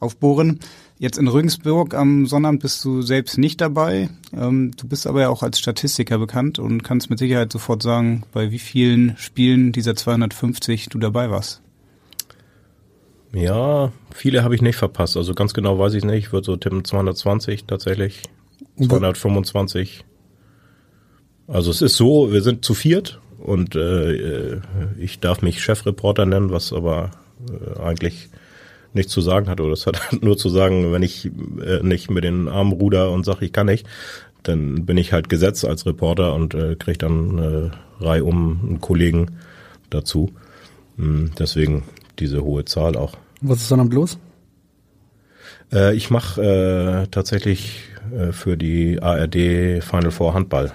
aufbohren. 0.00 0.58
Jetzt 0.98 1.18
in 1.18 1.28
Regensburg 1.28 1.94
am 1.94 2.26
Sonnabend 2.26 2.62
bist 2.62 2.82
du 2.84 3.02
selbst 3.02 3.36
nicht 3.36 3.60
dabei. 3.60 4.08
Ähm, 4.32 4.70
du 4.76 4.88
bist 4.88 5.06
aber 5.06 5.20
ja 5.20 5.28
auch 5.28 5.42
als 5.42 5.58
Statistiker 5.58 6.18
bekannt 6.18 6.58
und 6.58 6.82
kannst 6.82 7.10
mit 7.10 7.18
Sicherheit 7.18 7.52
sofort 7.52 7.82
sagen, 7.82 8.24
bei 8.32 8.50
wie 8.50 8.58
vielen 8.58 9.14
Spielen 9.18 9.72
dieser 9.72 9.94
250 9.94 10.88
du 10.88 10.98
dabei 10.98 11.30
warst. 11.30 11.60
Ja, 13.34 13.92
viele 14.14 14.42
habe 14.42 14.54
ich 14.54 14.62
nicht 14.62 14.76
verpasst. 14.76 15.18
Also 15.18 15.34
ganz 15.34 15.52
genau 15.52 15.78
weiß 15.78 15.92
ich 15.92 16.04
nicht. 16.04 16.26
Ich 16.26 16.32
würde 16.32 16.46
so 16.46 16.56
tippen 16.56 16.84
220 16.84 17.64
tatsächlich. 17.66 18.22
225. 18.80 20.04
Also 21.46 21.70
es 21.70 21.82
ist 21.82 21.96
so, 21.96 22.32
wir 22.32 22.42
sind 22.42 22.64
zu 22.64 22.72
viert 22.72 23.20
und 23.38 23.76
äh, 23.76 24.60
ich 24.98 25.20
darf 25.20 25.42
mich 25.42 25.62
Chefreporter 25.62 26.24
nennen, 26.24 26.50
was 26.50 26.72
aber 26.72 27.10
äh, 27.50 27.80
eigentlich 27.80 28.30
nichts 28.96 29.12
zu 29.12 29.20
sagen 29.20 29.48
hat. 29.48 29.60
Oder 29.60 29.72
es 29.72 29.86
hat 29.86 30.00
nur 30.20 30.36
zu 30.36 30.48
sagen, 30.48 30.92
wenn 30.92 31.02
ich 31.02 31.26
äh, 31.64 31.82
nicht 31.82 32.10
mit 32.10 32.24
den 32.24 32.48
Armen 32.48 32.72
ruder 32.72 33.10
und 33.12 33.24
sage, 33.24 33.44
ich 33.44 33.52
kann 33.52 33.66
nicht, 33.66 33.86
dann 34.42 34.84
bin 34.84 34.96
ich 34.96 35.12
halt 35.12 35.28
gesetzt 35.28 35.64
als 35.64 35.86
Reporter 35.86 36.34
und 36.34 36.54
äh, 36.54 36.76
kriege 36.76 36.98
dann 36.98 37.38
äh, 37.38 38.04
Reihe 38.04 38.24
um 38.24 38.60
einen 38.62 38.80
Kollegen 38.80 39.38
dazu. 39.90 40.32
Hm, 40.96 41.32
deswegen 41.38 41.84
diese 42.18 42.42
hohe 42.42 42.64
Zahl 42.64 42.96
auch. 42.96 43.14
Was 43.40 43.62
ist 43.62 43.70
dann 43.70 43.90
los? 43.90 44.18
Äh, 45.72 45.94
ich 45.94 46.10
mache 46.10 46.42
äh, 46.42 47.06
tatsächlich 47.08 47.82
äh, 48.16 48.32
für 48.32 48.56
die 48.56 49.00
ARD 49.02 49.82
Final 49.84 50.10
Four 50.10 50.34
Handball 50.34 50.72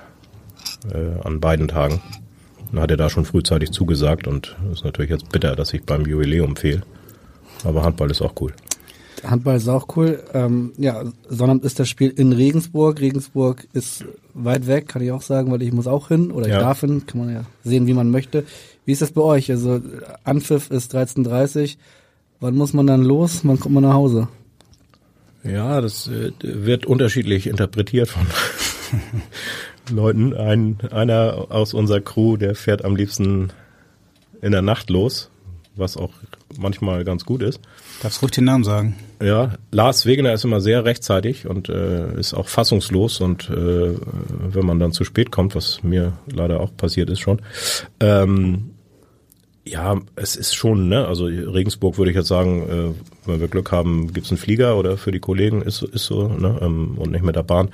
äh, 0.94 1.26
an 1.26 1.40
beiden 1.40 1.68
Tagen 1.68 2.02
hat 2.80 2.92
er 2.92 2.98
da 2.98 3.10
schon 3.10 3.26
frühzeitig 3.26 3.72
zugesagt 3.72 4.28
und 4.28 4.56
ist 4.72 4.86
natürlich 4.86 5.12
jetzt 5.12 5.30
bitter, 5.30 5.56
dass 5.56 5.74
ich 5.74 5.84
beim 5.84 6.06
Jubiläum 6.06 6.56
fehle. 6.56 6.84
Aber 7.64 7.84
Handball 7.84 8.12
ist 8.12 8.22
auch 8.22 8.34
cool. 8.42 8.54
Handball 9.24 9.58
ist 9.58 9.68
auch 9.68 9.88
cool. 9.96 10.24
Ähm, 10.34 10.74
ja, 10.78 11.04
Sonnabend 11.30 11.64
ist 11.64 11.80
das 11.80 11.90
Spiel 11.90 12.10
in 12.10 12.34
Regensburg. 12.34 13.00
Regensburg 13.00 13.68
ist 13.74 14.06
weit 14.34 14.68
weg, 14.68 14.88
kann 14.88 15.02
ich 15.02 15.12
auch 15.12 15.22
sagen, 15.22 15.52
weil 15.52 15.62
ich 15.62 15.72
muss 15.72 15.88
auch 15.88 16.08
hin 16.08 16.32
oder 16.32 16.48
ich 16.48 16.54
ja. 16.54 16.60
darf 16.60 16.80
hin. 16.82 17.06
Kann 17.06 17.20
man 17.20 17.34
ja 17.34 17.44
sehen, 17.64 17.88
wie 17.88 17.94
man 17.94 18.10
möchte. 18.10 18.46
Wie 18.86 18.92
ist 18.92 19.02
das 19.02 19.12
bei 19.12 19.22
euch? 19.22 19.52
Also 19.52 19.80
Anpfiff 20.24 20.72
ist 20.72 20.96
13.30 20.96 21.78
Wann 22.42 22.56
muss 22.56 22.74
man 22.74 22.88
dann 22.88 23.04
los? 23.04 23.42
Wann 23.44 23.60
kommt 23.60 23.76
man 23.76 23.84
nach 23.84 23.94
Hause? 23.94 24.28
Ja, 25.44 25.80
das 25.80 26.08
äh, 26.08 26.32
wird 26.42 26.88
unterschiedlich 26.88 27.46
interpretiert 27.46 28.10
von 28.10 28.26
Leuten. 29.96 30.34
Ein, 30.34 30.78
einer 30.92 31.48
aus 31.50 31.76
unserer 31.76 32.02
Crew, 32.02 32.38
der 32.38 32.56
fährt 32.56 32.84
am 32.84 32.96
liebsten 32.96 33.54
in 34.42 34.52
der 34.52 34.64
Nacht 34.64 34.90
los, 34.90 35.30
was 35.76 35.98
auch 35.98 36.12
manchmal 36.58 37.04
ganz 37.04 37.26
gut 37.26 37.42
ist. 37.42 37.60
Darfst 38.02 38.22
ruhig 38.22 38.32
den 38.32 38.46
Namen 38.46 38.64
sagen. 38.64 38.98
Ja, 39.22 39.54
Lars 39.72 40.06
Wegener 40.06 40.34
ist 40.34 40.44
immer 40.44 40.62
sehr 40.62 40.86
rechtzeitig 40.86 41.48
und 41.48 41.70
äh, 41.70 42.20
ist 42.20 42.34
auch 42.34 42.48
fassungslos 42.48 43.22
und 43.22 43.50
äh, 43.50 43.96
wenn 44.50 44.66
man 44.66 44.80
dann 44.80 44.92
zu 44.92 45.04
spät 45.04 45.32
kommt, 45.32 45.56
was 45.56 45.84
mir 45.84 46.14
leider 46.32 46.60
auch 46.60 46.76
passiert 46.76 47.10
ist 47.10 47.20
schon, 47.20 47.42
ähm, 48.00 48.72
ja, 49.64 50.00
es 50.16 50.36
ist 50.36 50.56
schon, 50.56 50.90
ne? 50.90 51.08
Also 51.08 51.26
Regensburg 51.26 51.98
würde 51.98 52.12
ich 52.12 52.18
jetzt 52.18 52.28
sagen, 52.28 52.64
äh, 52.64 53.30
wenn 53.30 53.40
wir 53.40 53.48
Glück 53.48 53.72
haben, 53.72 54.12
gibt's 54.12 54.32
einen 54.32 54.40
Flieger 54.40 54.76
oder 54.78 54.98
für 54.98 55.12
die 55.12 55.20
Kollegen 55.20 55.62
ist, 55.62 55.84
ist 55.84 56.06
so, 56.06 56.28
ne? 56.28 56.60
Ähm, 56.62 56.98
und 56.98 57.12
nicht 57.12 57.24
mit 57.24 57.36
der 57.36 57.44
Bahn. 57.44 57.70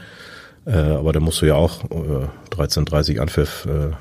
Äh, 0.65 0.73
aber 0.73 1.13
da 1.13 1.21
musst 1.21 1.41
du 1.41 1.45
ja 1.45 1.55
auch 1.55 1.85
äh, 1.85 2.27
13.30 2.53 3.19
Anpfiff. 3.19 3.65
Äh, 3.65 3.95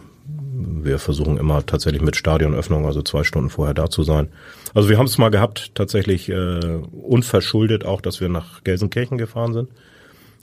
wir 0.59 0.98
versuchen 0.98 1.36
immer 1.36 1.64
tatsächlich 1.66 2.02
mit 2.02 2.16
Stadionöffnung, 2.16 2.86
also 2.86 3.02
zwei 3.02 3.24
Stunden 3.24 3.50
vorher 3.50 3.74
da 3.74 3.90
zu 3.90 4.02
sein. 4.02 4.28
Also 4.74 4.88
wir 4.88 4.98
haben 4.98 5.07
es 5.07 5.18
mal 5.18 5.30
gehabt, 5.30 5.74
tatsächlich 5.74 6.28
äh, 6.28 6.61
unverschuldet 6.92 7.84
auch, 7.84 8.00
dass 8.00 8.20
wir 8.20 8.28
nach 8.28 8.64
Gelsenkirchen 8.64 9.18
gefahren 9.18 9.52
sind 9.52 9.68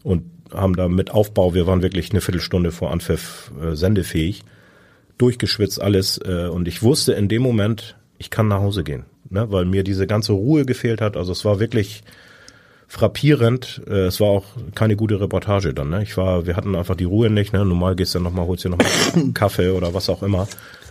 und 0.04 0.24
haben 0.54 0.76
da 0.76 0.88
mit 0.88 1.12
Aufbau, 1.12 1.54
wir 1.54 1.66
waren 1.66 1.82
wirklich 1.82 2.12
eine 2.12 2.22
Viertelstunde 2.22 2.72
vor 2.72 2.92
Anpfiff 2.92 3.52
äh, 3.62 3.76
sendefähig, 3.76 4.44
durchgeschwitzt 5.18 5.82
alles 5.82 6.20
äh, 6.24 6.48
und 6.48 6.68
ich 6.68 6.84
wusste 6.84 7.14
in 7.14 7.28
dem 7.28 7.42
Moment, 7.42 7.96
ich 8.18 8.30
kann 8.30 8.48
nach 8.48 8.60
Hause 8.60 8.84
gehen, 8.84 9.06
ne, 9.30 9.52
weil 9.52 9.66
mir 9.66 9.84
diese 9.84 10.06
ganze 10.06 10.34
Ruhe 10.34 10.66
gefehlt 10.66 11.02
hat. 11.02 11.18
Also 11.18 11.32
es 11.32 11.44
war 11.46 11.60
wirklich 11.60 12.04
frappierend. 12.94 13.82
Äh, 13.88 14.06
es 14.06 14.20
war 14.20 14.28
auch 14.28 14.46
keine 14.76 14.96
gute 14.96 15.20
Reportage 15.20 15.74
dann. 15.74 15.90
Ne? 15.90 16.04
Ich 16.04 16.16
war, 16.16 16.46
wir 16.46 16.56
hatten 16.56 16.76
einfach 16.76 16.96
die 16.96 17.06
Ruhe 17.06 17.32
nicht. 17.32 17.52
Ne? 17.52 17.66
Normal 17.66 17.96
gehst 17.96 18.14
du 18.14 18.20
dann 18.20 18.26
nochmal, 18.26 18.46
holst 18.46 18.66
dir 18.66 18.70
nochmal 18.70 18.88
Kaffee 19.34 19.72
oder 19.72 19.96
was 19.96 20.10
auch 20.10 20.22
immer, 20.22 20.48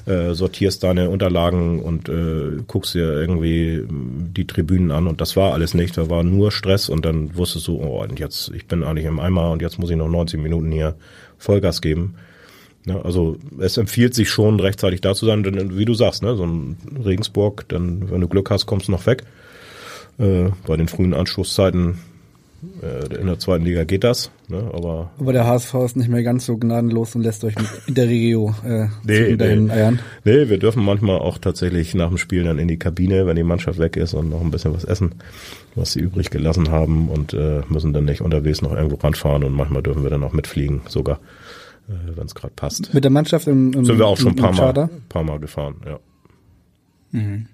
äh, 0.07 0.34
sortierst 0.34 0.82
deine 0.82 1.11
Unterlagen 1.11 1.80
und 1.80 2.09
äh, 2.09 2.61
guckst 2.66 2.94
dir 2.94 3.05
irgendwie 3.05 3.86
die 3.88 4.48
Tribünen 4.48 4.90
an 4.90 5.07
und 5.07 5.20
das 5.20 5.36
war 5.36 5.53
alles 5.53 5.74
nicht. 5.74 5.96
Da 5.96 6.11
war 6.11 6.24
nur 6.24 6.50
Stress 6.50 6.88
und 6.88 7.05
dann 7.05 7.36
wusstest 7.36 7.68
du, 7.68 7.80
oh, 7.80 8.03
und 8.03 8.18
jetzt, 8.18 8.50
ich 8.53 8.66
bin 8.66 8.82
eigentlich 8.82 9.07
im 9.07 9.20
Eimer 9.20 9.53
und 9.53 9.62
jetzt 9.62 9.78
muss 9.78 9.90
ich 9.90 9.96
noch 9.96 10.09
90 10.09 10.42
Minuten 10.42 10.72
hier 10.72 10.96
Vollgas 11.38 11.80
geben. 11.80 12.16
Ja, 12.84 12.94
ne? 12.94 13.05
also 13.05 13.36
es 13.61 13.76
empfiehlt 13.76 14.12
sich 14.14 14.28
schon 14.28 14.59
rechtzeitig 14.59 15.03
da 15.03 15.14
zu 15.14 15.26
sein, 15.26 15.44
denn 15.44 15.78
wie 15.78 15.84
du 15.84 15.94
sagst, 15.94 16.24
ne, 16.24 16.34
so 16.34 16.44
ein 16.44 16.76
Regensburg, 17.05 17.64
dann 17.68 18.11
wenn 18.11 18.20
du 18.20 18.26
Glück 18.26 18.50
hast, 18.50 18.66
kommst 18.66 18.88
du 18.88 18.92
noch 18.92 19.07
weg. 19.07 19.22
Äh, 20.18 20.50
bei 20.66 20.76
den 20.76 20.88
frühen 20.88 21.14
Anstoßzeiten 21.14 21.98
äh, 22.80 23.14
in 23.16 23.26
der 23.26 23.38
zweiten 23.38 23.64
Liga 23.64 23.82
geht 23.82 24.04
das, 24.04 24.30
ne? 24.46 24.70
aber 24.72 25.10
aber 25.18 25.32
der 25.32 25.46
HSV 25.46 25.74
ist 25.84 25.96
nicht 25.96 26.08
mehr 26.08 26.22
ganz 26.22 26.46
so 26.46 26.56
gnadenlos 26.56 27.16
und 27.16 27.22
lässt 27.22 27.42
euch 27.42 27.54
mit 27.88 27.96
der 27.96 28.08
Regio 28.08 28.54
äh, 28.64 28.86
nee, 29.04 29.36
nee. 29.36 29.70
eiern. 29.70 29.98
Nee, 30.24 30.48
wir 30.48 30.58
dürfen 30.58 30.84
manchmal 30.84 31.18
auch 31.18 31.38
tatsächlich 31.38 31.94
nach 31.94 32.08
dem 32.08 32.18
Spiel 32.18 32.44
dann 32.44 32.60
in 32.60 32.68
die 32.68 32.78
Kabine, 32.78 33.26
wenn 33.26 33.34
die 33.34 33.42
Mannschaft 33.42 33.80
weg 33.80 33.96
ist 33.96 34.14
und 34.14 34.30
noch 34.30 34.40
ein 34.40 34.52
bisschen 34.52 34.72
was 34.74 34.84
essen, 34.84 35.16
was 35.74 35.92
sie 35.92 36.00
übrig 36.00 36.30
gelassen 36.30 36.70
haben 36.70 37.08
und 37.08 37.34
äh, 37.34 37.62
müssen 37.68 37.92
dann 37.92 38.04
nicht 38.04 38.20
unterwegs 38.20 38.62
noch 38.62 38.72
irgendwo 38.72 38.96
ranfahren 38.96 39.42
und 39.42 39.52
manchmal 39.54 39.82
dürfen 39.82 40.04
wir 40.04 40.10
dann 40.10 40.22
auch 40.22 40.32
mitfliegen 40.32 40.82
sogar, 40.88 41.18
äh, 41.88 42.16
wenn 42.16 42.26
es 42.26 42.34
gerade 42.36 42.54
passt. 42.54 42.94
Mit 42.94 43.02
der 43.02 43.10
Mannschaft 43.10 43.48
im, 43.48 43.72
im 43.72 43.84
Sind 43.84 43.98
wir 43.98 44.06
auch 44.06 44.16
schon 44.16 44.32
ein 44.32 44.36
paar 44.36 44.52
Mal, 44.52 44.88
paar 45.08 45.24
Mal 45.24 45.40
gefahren, 45.40 45.76
ja. 45.84 45.98
Mhm. 47.10 47.46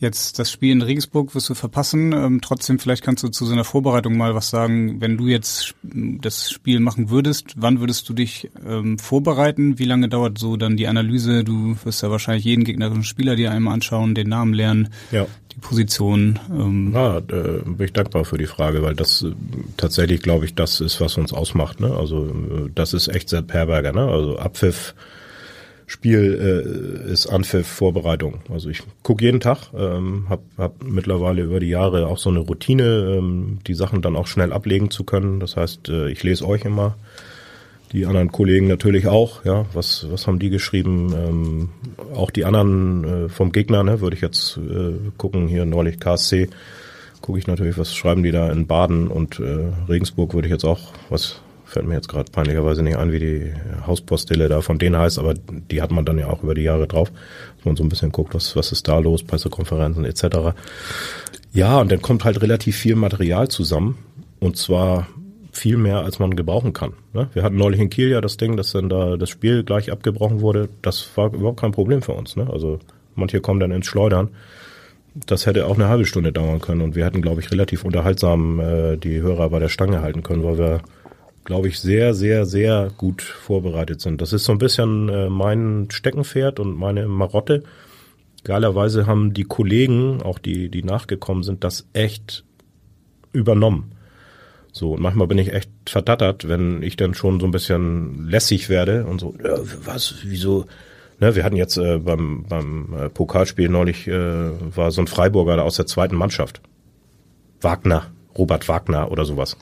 Jetzt 0.00 0.38
das 0.38 0.52
Spiel 0.52 0.70
in 0.70 0.82
Regensburg 0.82 1.34
wirst 1.34 1.48
du 1.48 1.54
verpassen. 1.54 2.12
Ähm, 2.12 2.40
trotzdem, 2.40 2.78
vielleicht 2.78 3.02
kannst 3.02 3.24
du 3.24 3.28
zu 3.28 3.44
so 3.44 3.52
einer 3.52 3.64
Vorbereitung 3.64 4.16
mal 4.16 4.32
was 4.32 4.48
sagen. 4.48 5.00
Wenn 5.00 5.16
du 5.16 5.26
jetzt 5.26 5.74
das 5.82 6.52
Spiel 6.52 6.78
machen 6.78 7.10
würdest, 7.10 7.54
wann 7.56 7.80
würdest 7.80 8.08
du 8.08 8.12
dich 8.12 8.48
ähm, 8.64 9.00
vorbereiten? 9.00 9.80
Wie 9.80 9.86
lange 9.86 10.08
dauert 10.08 10.38
so 10.38 10.56
dann 10.56 10.76
die 10.76 10.86
Analyse? 10.86 11.42
Du 11.42 11.76
wirst 11.82 12.04
ja 12.04 12.12
wahrscheinlich 12.12 12.44
jeden 12.44 12.62
gegnerischen 12.62 13.02
Spieler 13.02 13.34
dir 13.34 13.50
einmal 13.50 13.74
anschauen, 13.74 14.14
den 14.14 14.28
Namen 14.28 14.54
lernen, 14.54 14.90
ja. 15.10 15.26
die 15.50 15.58
Position. 15.58 16.38
Ähm. 16.48 16.92
Ja, 16.94 17.18
äh, 17.18 17.62
bin 17.64 17.86
ich 17.86 17.92
dankbar 17.92 18.24
für 18.24 18.38
die 18.38 18.46
Frage, 18.46 18.82
weil 18.82 18.94
das 18.94 19.22
äh, 19.22 19.32
tatsächlich, 19.76 20.22
glaube 20.22 20.44
ich, 20.44 20.54
das 20.54 20.80
ist, 20.80 21.00
was 21.00 21.18
uns 21.18 21.32
ausmacht. 21.32 21.80
Ne? 21.80 21.92
Also 21.92 22.26
äh, 22.26 22.70
das 22.72 22.94
ist 22.94 23.08
echt 23.08 23.30
Sepp 23.30 23.52
Herberger. 23.52 23.92
Ne? 23.92 24.06
Also 24.06 24.38
Abpfiff 24.38 24.94
Spiel 25.88 27.06
äh, 27.08 27.10
ist 27.10 27.28
Anpfiff 27.28 27.66
Vorbereitung. 27.66 28.40
Also 28.52 28.68
ich 28.68 28.82
gucke 29.02 29.24
jeden 29.24 29.40
Tag, 29.40 29.70
ähm, 29.74 30.26
habe 30.28 30.42
hab 30.58 30.84
mittlerweile 30.84 31.42
über 31.42 31.60
die 31.60 31.70
Jahre 31.70 32.08
auch 32.08 32.18
so 32.18 32.28
eine 32.28 32.40
Routine, 32.40 33.16
ähm, 33.16 33.60
die 33.66 33.72
Sachen 33.72 34.02
dann 34.02 34.14
auch 34.14 34.26
schnell 34.26 34.52
ablegen 34.52 34.90
zu 34.90 35.04
können. 35.04 35.40
Das 35.40 35.56
heißt, 35.56 35.88
äh, 35.88 36.10
ich 36.10 36.22
lese 36.22 36.46
euch 36.46 36.66
immer, 36.66 36.96
die 37.92 38.04
anderen 38.04 38.30
Kollegen 38.30 38.68
natürlich 38.68 39.06
auch. 39.06 39.46
Ja, 39.46 39.64
was 39.72 40.06
was 40.10 40.26
haben 40.26 40.38
die 40.38 40.50
geschrieben? 40.50 41.14
Ähm, 41.16 41.68
auch 42.14 42.30
die 42.30 42.44
anderen 42.44 43.04
äh, 43.04 43.28
vom 43.30 43.50
Gegner, 43.50 43.82
ne, 43.82 44.02
würde 44.02 44.14
ich 44.14 44.20
jetzt 44.20 44.58
äh, 44.58 44.92
gucken. 45.16 45.48
Hier 45.48 45.64
neulich 45.64 45.98
KSC 45.98 46.50
gucke 47.22 47.38
ich 47.38 47.46
natürlich, 47.46 47.78
was 47.78 47.94
schreiben 47.94 48.22
die 48.22 48.30
da 48.30 48.52
in 48.52 48.66
Baden 48.66 49.08
und 49.08 49.40
äh, 49.40 49.72
Regensburg 49.88 50.34
würde 50.34 50.48
ich 50.48 50.52
jetzt 50.52 50.64
auch 50.64 50.92
was 51.08 51.40
fällt 51.78 51.86
mir 51.86 51.94
jetzt 51.94 52.08
gerade 52.08 52.28
peinlicherweise 52.32 52.82
nicht 52.82 52.96
ein, 52.96 53.12
wie 53.12 53.20
die 53.20 53.52
Hauspostille 53.86 54.48
da 54.48 54.62
von 54.62 54.80
denen 54.80 54.96
heißt, 54.96 55.20
aber 55.20 55.34
die 55.34 55.80
hat 55.80 55.92
man 55.92 56.04
dann 56.04 56.18
ja 56.18 56.26
auch 56.26 56.42
über 56.42 56.56
die 56.56 56.62
Jahre 56.62 56.88
drauf, 56.88 57.12
dass 57.56 57.64
man 57.64 57.76
so 57.76 57.84
ein 57.84 57.88
bisschen 57.88 58.10
guckt, 58.10 58.34
was, 58.34 58.56
was 58.56 58.72
ist 58.72 58.88
da 58.88 58.98
los, 58.98 59.22
Pressekonferenzen 59.22 60.04
etc. 60.04 60.56
Ja, 61.52 61.80
und 61.80 61.92
dann 61.92 62.02
kommt 62.02 62.24
halt 62.24 62.42
relativ 62.42 62.76
viel 62.76 62.96
Material 62.96 63.46
zusammen 63.46 63.96
und 64.40 64.56
zwar 64.56 65.06
viel 65.52 65.76
mehr, 65.76 65.98
als 65.98 66.18
man 66.18 66.34
gebrauchen 66.34 66.72
kann. 66.72 66.94
Ne? 67.12 67.28
Wir 67.32 67.44
hatten 67.44 67.56
neulich 67.56 67.80
in 67.80 67.90
Kiel 67.90 68.08
ja 68.08 68.20
das 68.20 68.38
Ding, 68.38 68.56
dass 68.56 68.72
dann 68.72 68.88
da 68.88 69.16
das 69.16 69.30
Spiel 69.30 69.62
gleich 69.62 69.92
abgebrochen 69.92 70.40
wurde. 70.40 70.68
Das 70.82 71.08
war 71.14 71.32
überhaupt 71.32 71.60
kein 71.60 71.70
Problem 71.70 72.02
für 72.02 72.14
uns. 72.14 72.34
Ne? 72.34 72.48
Also 72.50 72.80
manche 73.14 73.40
kommen 73.40 73.60
dann 73.60 73.70
ins 73.70 73.86
Schleudern. 73.86 74.30
Das 75.26 75.46
hätte 75.46 75.66
auch 75.66 75.76
eine 75.76 75.88
halbe 75.88 76.06
Stunde 76.06 76.32
dauern 76.32 76.60
können 76.60 76.80
und 76.80 76.96
wir 76.96 77.04
hätten, 77.04 77.22
glaube 77.22 77.40
ich, 77.40 77.52
relativ 77.52 77.84
unterhaltsam 77.84 78.58
äh, 78.58 78.96
die 78.96 79.20
Hörer 79.20 79.50
bei 79.50 79.60
der 79.60 79.68
Stange 79.68 80.02
halten 80.02 80.24
können, 80.24 80.42
weil 80.42 80.58
wir, 80.58 80.80
glaube 81.48 81.68
ich, 81.68 81.80
sehr, 81.80 82.12
sehr, 82.12 82.44
sehr 82.44 82.90
gut 82.98 83.22
vorbereitet 83.22 84.02
sind. 84.02 84.20
Das 84.20 84.34
ist 84.34 84.44
so 84.44 84.52
ein 84.52 84.58
bisschen 84.58 85.08
äh, 85.08 85.30
mein 85.30 85.88
Steckenpferd 85.90 86.60
und 86.60 86.76
meine 86.76 87.08
Marotte. 87.08 87.62
Geilerweise 88.44 89.06
haben 89.06 89.32
die 89.32 89.44
Kollegen, 89.44 90.20
auch 90.20 90.38
die, 90.38 90.68
die 90.68 90.82
nachgekommen 90.82 91.42
sind, 91.42 91.64
das 91.64 91.88
echt 91.94 92.44
übernommen. 93.32 93.92
So, 94.72 94.92
und 94.92 95.00
manchmal 95.00 95.26
bin 95.26 95.38
ich 95.38 95.54
echt 95.54 95.70
verdattert, 95.86 96.46
wenn 96.48 96.82
ich 96.82 96.96
dann 96.96 97.14
schon 97.14 97.40
so 97.40 97.46
ein 97.46 97.50
bisschen 97.50 98.28
lässig 98.28 98.68
werde 98.68 99.06
und 99.06 99.18
so, 99.18 99.34
ja, 99.42 99.56
was, 99.86 100.16
wieso, 100.24 100.66
ne, 101.18 101.34
wir 101.34 101.44
hatten 101.44 101.56
jetzt 101.56 101.78
äh, 101.78 101.96
beim, 101.96 102.44
beim 102.46 102.92
äh, 102.92 103.08
Pokalspiel 103.08 103.70
neulich, 103.70 104.06
äh, 104.06 104.76
war 104.76 104.90
so 104.90 105.00
ein 105.00 105.06
Freiburger 105.06 105.64
aus 105.64 105.76
der 105.76 105.86
zweiten 105.86 106.14
Mannschaft. 106.14 106.60
Wagner, 107.62 108.12
Robert 108.36 108.68
Wagner 108.68 109.10
oder 109.10 109.24
sowas. 109.24 109.56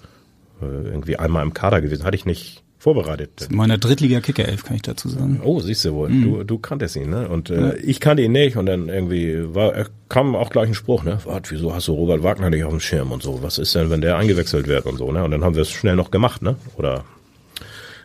Äh, 0.61 0.89
irgendwie 0.89 1.17
einmal 1.17 1.43
im 1.43 1.55
Kader 1.55 1.81
gewesen, 1.81 2.05
hatte 2.05 2.17
ich 2.17 2.25
nicht 2.25 2.63
vorbereitet. 2.79 3.49
In 3.51 3.57
meiner 3.57 3.79
Drittliga-Kicker-Elf 3.79 4.65
kann 4.65 4.77
ich 4.77 4.83
dazu 4.83 5.09
sagen. 5.09 5.41
Oh, 5.43 5.61
siehst 5.61 5.85
du 5.85 5.93
wohl. 5.95 6.09
Mhm. 6.09 6.23
Du, 6.23 6.45
du 6.45 6.59
kanntest 6.59 6.97
ihn, 6.97 7.11
ne? 7.11 7.29
Und 7.29 7.51
äh, 7.51 7.61
ja. 7.61 7.75
ich 7.83 8.01
kannte 8.01 8.23
ihn 8.23 8.33
nicht 8.33 8.57
und 8.57 8.67
dann 8.67 8.89
irgendwie 8.89 9.55
war, 9.55 9.75
äh, 9.75 9.85
kam 10.09 10.37
auch 10.37 10.51
gleich 10.51 10.69
ein 10.69 10.75
Spruch, 10.75 11.03
ne? 11.03 11.19
Wart, 11.25 11.51
wieso 11.51 11.75
hast 11.75 11.89
du 11.89 11.95
Robert 11.95 12.23
Wagner 12.23 12.51
nicht 12.51 12.65
auf 12.65 12.71
dem 12.71 12.81
Schirm 12.81 13.13
und 13.13 13.23
so? 13.23 13.43
Was 13.43 13.59
ist 13.59 13.75
denn, 13.75 13.91
wenn 13.91 14.03
der 14.03 14.17
eingewechselt 14.17 14.69
wird 14.69 14.87
und 14.87 14.99
so, 14.99 15.11
ne? 15.11 15.25
Und 15.25 15.31
dann 15.33 15.43
haben 15.43 15.57
wir 15.57 15.63
es 15.63 15.71
schnell 15.71 15.97
noch 15.97 16.11
gemacht, 16.11 16.43
ne? 16.43 16.57
Oder 16.77 17.05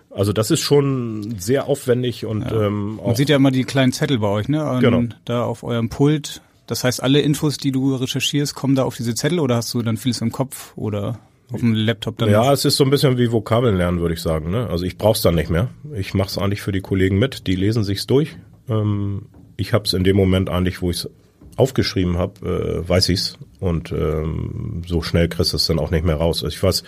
also 0.10 0.34
das 0.34 0.52
ist 0.52 0.62
schon 0.62 1.36
sehr 1.38 1.68
aufwendig 1.68 2.26
und 2.26 2.42
ja. 2.42 2.68
ähm, 2.68 3.00
auch 3.00 3.08
Man 3.08 3.16
sieht 3.16 3.30
ja 3.30 3.38
immer 3.38 3.52
die 3.52 3.64
kleinen 3.64 3.94
Zettel 3.94 4.20
bei 4.20 4.28
euch, 4.28 4.50
ne? 4.50 4.70
Und 4.70 4.80
genau. 4.82 5.04
Da 5.26 5.44
auf 5.44 5.64
eurem 5.64 5.90
Pult. 5.90 6.42
Das 6.68 6.84
heißt, 6.84 7.04
alle 7.04 7.22
Infos, 7.22 7.58
die 7.58 7.72
du 7.72 7.96
recherchierst, 7.96 8.56
kommen 8.56 8.76
da 8.76 8.84
auf 8.84 8.96
diese 8.96 9.16
Zettel 9.16 9.40
oder 9.40 9.58
hast 9.58 9.74
du 9.74 9.82
dann 9.82 9.98
vieles 9.98 10.22
im 10.22 10.32
Kopf 10.32 10.74
oder? 10.76 11.20
Auf 11.52 11.60
dem 11.60 11.74
Laptop 11.74 12.18
dann. 12.18 12.30
Ja, 12.30 12.52
es 12.52 12.66
ist 12.66 12.78
so 12.78 12.84
ein 12.84 12.90
bisschen 12.90 13.18
wie 13.18 13.32
Vokabeln 13.32 13.78
lernen, 13.78 14.00
würde 14.00 14.14
ich 14.14 14.22
sagen. 14.22 14.52
Ne? 14.52 14.68
Also 14.70 14.86
ich 14.86 14.98
brauch's 14.98 15.22
dann 15.22 15.36
nicht 15.36 15.50
mehr. 15.50 15.70
Ich 15.96 16.14
mache 16.14 16.30
es 16.30 16.38
eigentlich 16.38 16.62
für 16.62 16.72
die 16.72 16.82
Kollegen 16.82 17.20
mit. 17.20 17.48
Die 17.48 17.56
lesen 17.56 17.84
sich's 17.84 18.08
durch. 18.08 18.38
Ähm, 18.70 19.24
ich 19.58 19.74
habe 19.74 19.86
es 19.86 19.94
in 19.94 20.04
dem 20.04 20.16
Moment 20.16 20.50
eigentlich, 20.50 20.82
wo 20.82 20.90
ich 20.90 20.98
es 20.98 21.10
aufgeschrieben 21.58 22.18
habe, 22.18 22.84
äh, 22.86 22.90
weiß 22.90 23.10
ich's 23.10 23.38
und 23.60 23.92
ähm, 23.92 24.82
so 24.88 25.02
schnell 25.02 25.28
kriegst 25.28 25.54
du 25.54 25.58
es 25.58 25.68
dann 25.68 25.78
auch 25.78 25.92
nicht 25.92 26.06
mehr 26.06 26.16
raus. 26.16 26.44
Also 26.44 26.56
ich 26.56 26.64
weiß, 26.64 26.84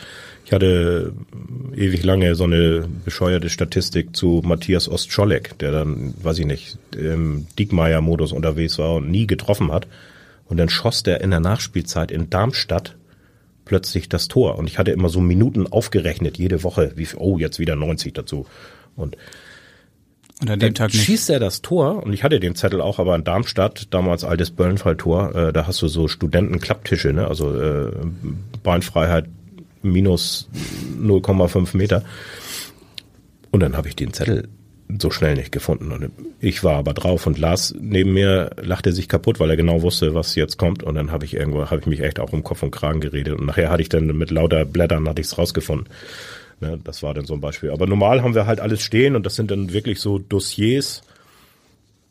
ich 0.45 0.51
hatte 0.51 1.14
ewig 1.76 2.03
lange 2.03 2.34
so 2.36 2.45
eine 2.45 2.88
bescheuerte 3.05 3.49
Statistik 3.49 4.16
zu 4.16 4.41
Matthias 4.43 4.89
Ostscholek, 4.89 5.59
der 5.59 5.72
dann, 5.72 6.14
weiß 6.24 6.39
ich 6.39 6.45
nicht, 6.45 6.78
im 6.97 7.45
Diekmeier-Modus 7.59 8.32
unterwegs 8.32 8.80
war 8.80 8.95
und 8.95 9.11
nie 9.11 9.28
getroffen 9.28 9.72
hat. 9.72 9.88
Und 10.45 10.57
dann 10.57 10.70
schoss 10.70 11.03
der 11.03 11.22
in 11.22 11.30
der 11.30 11.39
Nachspielzeit 11.39 12.11
in 12.11 12.30
Darmstadt 12.30 12.95
plötzlich 13.66 14.09
das 14.09 14.28
Tor. 14.28 14.57
Und 14.57 14.68
ich 14.68 14.78
hatte 14.78 14.91
immer 14.91 15.09
so 15.09 15.22
Minuten 15.22 15.68
aufgerechnet, 15.68 16.38
jede 16.38 16.64
Woche, 16.64 16.93
wie, 16.95 17.07
oh, 17.16 17.38
jetzt 17.38 17.59
wieder 17.59 17.76
90 17.76 18.14
dazu. 18.14 18.45
Und 18.95 19.18
und 20.41 20.49
an 20.49 20.59
dem 20.59 20.74
Tag 20.74 20.91
schießt 20.91 21.30
er 21.30 21.39
das 21.39 21.61
Tor, 21.61 22.03
und 22.03 22.11
ich 22.11 22.24
hatte 22.24 22.39
den 22.41 22.55
Zettel 22.55 22.82
auch, 22.82 22.99
aber 22.99 23.16
in 23.16 23.24
Darmstadt, 23.24 23.88
damals 23.93 24.26
altes 24.26 24.51
Böllenfalltor, 24.51 25.36
äh, 25.36 25.53
da 25.53 25.68
hast 25.68 25.82
du 25.82 25.88
so 25.88 26.09
Studentenklapptische, 26.09 27.14
ne? 27.14 27.28
also 27.28 27.55
äh, 27.55 27.91
Beinfreiheit 28.61 29.26
minus 29.84 30.49
0,5 30.99 31.78
Meter. 31.78 32.03
Und 33.51 33.61
dann 33.61 33.78
habe 33.78 33.88
ich 33.88 33.95
den 33.95 34.11
Zettel 34.11 34.49
so 34.99 35.11
schnell 35.11 35.36
nicht 35.36 35.51
gefunden. 35.51 35.91
Und 35.91 36.11
ich 36.39 36.63
war 36.63 36.75
aber 36.75 36.93
drauf 36.93 37.25
und 37.27 37.38
Lars 37.38 37.73
neben 37.79 38.13
mir 38.13 38.51
lachte 38.61 38.91
sich 38.91 39.07
kaputt, 39.07 39.39
weil 39.39 39.49
er 39.49 39.57
genau 39.57 39.81
wusste, 39.81 40.13
was 40.13 40.36
jetzt 40.36 40.57
kommt. 40.57 40.84
Und 40.84 40.95
dann 40.95 41.11
habe 41.11 41.25
ich 41.25 41.34
irgendwo, 41.34 41.69
habe 41.69 41.79
ich 41.81 41.88
mich 41.88 42.01
echt 42.01 42.19
auch 42.19 42.34
um 42.34 42.43
Kopf 42.43 42.63
und 42.63 42.71
Kragen 42.71 42.99
geredet. 42.99 43.39
Und 43.39 43.45
nachher 43.45 43.69
hatte 43.69 43.81
ich 43.81 43.89
dann 43.89 44.07
mit 44.07 44.31
lauter 44.31 44.65
Blättern 44.65 45.07
hatte 45.07 45.21
ich 45.21 45.27
es 45.27 45.38
rausgefunden. 45.38 45.88
Ne, 46.59 46.79
das 46.84 47.03
war 47.03 47.13
dann 47.13 47.25
so 47.25 47.34
ein 47.34 47.41
Beispiel. 47.41 47.71
Aber 47.71 47.88
normal 47.88 48.21
haben 48.21 48.36
wir 48.36 48.45
halt 48.45 48.59
alles 48.59 48.81
stehen 48.81 49.15
und 49.15 49.25
das 49.25 49.36
sind 49.36 49.51
dann 49.51 49.73
wirklich 49.73 49.99
so 49.99 50.19
Dossiers. 50.19 51.01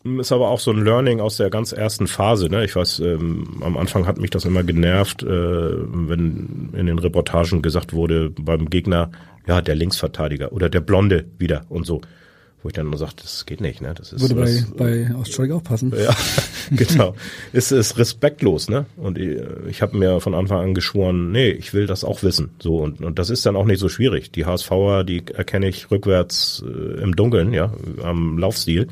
Ist 0.04 0.32
aber 0.32 0.48
auch 0.48 0.58
so 0.58 0.72
ein 0.72 0.84
Learning 0.84 1.20
aus 1.20 1.36
der 1.36 1.48
ganz 1.48 1.70
ersten 1.70 2.08
Phase. 2.08 2.48
Ne? 2.48 2.64
Ich 2.64 2.74
weiß, 2.74 2.98
ähm, 3.00 3.62
am 3.62 3.76
Anfang 3.76 4.06
hat 4.06 4.18
mich 4.18 4.30
das 4.30 4.44
immer 4.44 4.64
genervt, 4.64 5.22
äh, 5.22 5.26
wenn 5.28 6.70
in 6.72 6.86
den 6.86 6.98
Reportagen 6.98 7.62
gesagt 7.62 7.92
wurde 7.92 8.30
beim 8.30 8.68
Gegner, 8.68 9.12
ja, 9.46 9.60
der 9.60 9.76
Linksverteidiger 9.76 10.52
oder 10.52 10.68
der 10.68 10.80
Blonde 10.80 11.24
wieder 11.38 11.64
und 11.68 11.86
so 11.86 12.00
wo 12.62 12.68
ich 12.68 12.74
dann 12.74 12.88
nur 12.88 12.98
sage, 12.98 13.12
das 13.20 13.44
geht 13.44 13.60
nicht, 13.60 13.80
ne? 13.80 13.92
Das 13.96 14.12
ist 14.12 14.20
Würde 14.20 14.34
bei, 14.36 14.64
bei 14.76 15.14
Australier 15.14 15.56
auch 15.56 15.64
passen. 15.64 15.92
Ja, 15.96 16.14
genau. 16.70 17.14
es 17.52 17.72
ist 17.72 17.98
respektlos, 17.98 18.68
ne? 18.68 18.86
Und 18.96 19.18
ich, 19.18 19.40
ich 19.68 19.82
habe 19.82 19.96
mir 19.96 20.20
von 20.20 20.34
Anfang 20.34 20.60
an 20.60 20.74
geschworen, 20.74 21.32
nee, 21.32 21.50
ich 21.50 21.74
will 21.74 21.86
das 21.86 22.04
auch 22.04 22.22
wissen. 22.22 22.50
So 22.60 22.78
und, 22.78 23.00
und 23.00 23.18
das 23.18 23.30
ist 23.30 23.44
dann 23.46 23.56
auch 23.56 23.64
nicht 23.64 23.80
so 23.80 23.88
schwierig. 23.88 24.30
Die 24.30 24.46
HSVer, 24.46 25.02
die 25.02 25.24
erkenne 25.26 25.68
ich 25.68 25.90
rückwärts 25.90 26.62
äh, 26.64 27.02
im 27.02 27.16
Dunkeln, 27.16 27.52
ja, 27.52 27.72
am 28.02 28.38
Laufstil. 28.38 28.86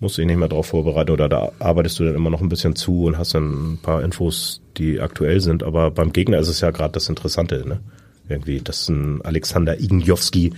Musst 0.00 0.18
du 0.18 0.22
dich 0.22 0.26
nicht 0.26 0.38
mehr 0.38 0.48
darauf 0.48 0.66
vorbereiten 0.66 1.12
oder 1.12 1.28
da 1.28 1.52
arbeitest 1.58 1.98
du 2.00 2.04
dann 2.04 2.16
immer 2.16 2.28
noch 2.28 2.42
ein 2.42 2.50
bisschen 2.50 2.76
zu 2.76 3.04
und 3.04 3.16
hast 3.16 3.34
dann 3.34 3.74
ein 3.74 3.78
paar 3.78 4.02
Infos, 4.02 4.60
die 4.76 5.00
aktuell 5.00 5.40
sind. 5.40 5.62
Aber 5.62 5.90
beim 5.90 6.12
Gegner 6.12 6.38
ist 6.38 6.48
es 6.48 6.60
ja 6.60 6.70
gerade 6.70 6.92
das 6.92 7.08
Interessante, 7.08 7.66
ne? 7.66 7.80
Irgendwie, 8.28 8.60
dass 8.60 8.88
ein 8.88 9.22
Alexander 9.22 9.80
Ignjowski 9.80 10.52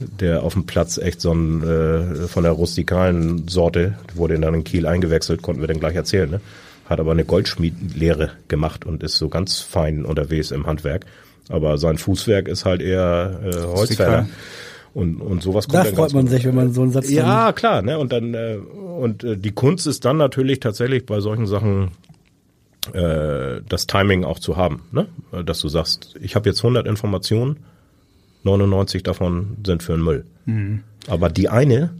der 0.00 0.42
auf 0.42 0.54
dem 0.54 0.66
Platz 0.66 0.98
echt 0.98 1.20
so 1.20 1.32
ein 1.32 1.62
äh, 1.62 2.28
von 2.28 2.44
der 2.44 2.52
rustikalen 2.52 3.48
Sorte, 3.48 3.98
wurde 4.14 4.38
dann 4.38 4.54
in 4.54 4.64
Kiel 4.64 4.86
eingewechselt, 4.86 5.42
konnten 5.42 5.60
wir 5.60 5.68
dann 5.68 5.80
gleich 5.80 5.96
erzählen, 5.96 6.30
ne? 6.30 6.40
Hat 6.86 7.00
aber 7.00 7.12
eine 7.12 7.24
Goldschmiedlehre 7.24 8.30
gemacht 8.48 8.86
und 8.86 9.02
ist 9.02 9.18
so 9.18 9.28
ganz 9.28 9.60
fein 9.60 10.06
unterwegs 10.06 10.50
im 10.50 10.66
Handwerk. 10.66 11.04
Aber 11.50 11.76
sein 11.76 11.98
Fußwerk 11.98 12.48
ist 12.48 12.64
halt 12.64 12.80
eher 12.80 13.40
äh, 13.44 13.66
Holzfäller. 13.66 14.26
Und, 14.94 15.20
und 15.20 15.42
sowas 15.42 15.68
kommt 15.68 15.80
da 15.80 15.84
dann 15.84 15.94
freut 15.94 16.14
man 16.14 16.26
sich, 16.28 16.44
wenn 16.44 16.54
man 16.54 16.72
so 16.72 16.82
einen 16.82 16.92
Satz 16.92 17.10
Ja, 17.10 17.52
klar, 17.52 17.82
ne? 17.82 17.98
Und 17.98 18.12
dann 18.12 18.34
äh, 18.34 18.56
und 18.56 19.22
äh, 19.22 19.36
die 19.36 19.52
Kunst 19.52 19.86
ist 19.86 20.04
dann 20.04 20.16
natürlich 20.16 20.60
tatsächlich 20.60 21.04
bei 21.04 21.20
solchen 21.20 21.46
Sachen 21.46 21.90
äh, 22.92 23.60
das 23.68 23.86
Timing 23.86 24.24
auch 24.24 24.38
zu 24.38 24.56
haben, 24.56 24.82
ne? 24.90 25.06
Dass 25.44 25.60
du 25.60 25.68
sagst, 25.68 26.16
ich 26.20 26.36
habe 26.36 26.48
jetzt 26.48 26.60
100 26.60 26.86
Informationen, 26.86 27.58
99 28.48 29.02
davon 29.02 29.56
sind 29.64 29.82
für 29.82 29.92
den 29.92 30.02
Müll. 30.02 30.24
Mhm. 30.46 30.82
Aber 31.06 31.30
die 31.30 31.48
eine, 31.48 31.90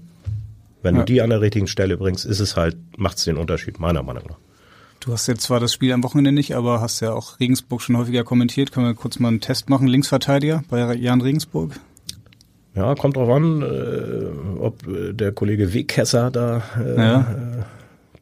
wenn 0.83 0.95
ja. 0.95 1.01
du 1.03 1.07
die 1.07 1.23
an 1.23 1.31
der 1.31 1.41
richtigen 1.41 1.67
Stelle 1.67 1.97
bringst, 1.97 2.25
ist 2.25 2.41
es 2.41 2.57
halt, 2.57 2.77
macht's 2.97 3.25
den 3.25 3.37
Unterschied, 3.37 3.81
meiner 3.81 4.03
Meinung 4.03 4.25
nach. 4.29 4.39
Du 5.01 5.13
hast 5.13 5.27
jetzt 5.29 5.43
zwar 5.43 5.61
das 5.61 5.73
Spiel 5.73 5.93
am 5.93 6.03
Wochenende 6.03 6.33
nicht, 6.33 6.57
aber 6.57 6.81
hast 6.81 7.01
ja 7.01 7.13
auch 7.13 7.39
Regensburg 7.39 7.83
schon 7.83 7.97
häufiger 7.97 8.25
kommentiert. 8.25 8.73
Können 8.73 8.87
wir 8.87 8.95
kurz 8.95 9.19
mal 9.19 9.29
einen 9.29 9.41
Test 9.41 9.71
machen? 9.71 9.87
Linksverteidiger 9.87 10.65
bei 10.69 10.95
Jan 10.95 11.21
Regensburg? 11.21 11.79
Ja, 12.75 12.95
kommt 12.95 13.17
drauf 13.17 13.29
an, 13.29 13.63
äh, 13.63 14.59
ob 14.61 14.87
äh, 14.87 15.13
der 15.13 15.33
Kollege 15.33 15.73
Wegkesser 15.73 16.31
da 16.31 16.63
äh, 16.79 16.97
ja. 16.97 17.21
äh, 17.21 17.65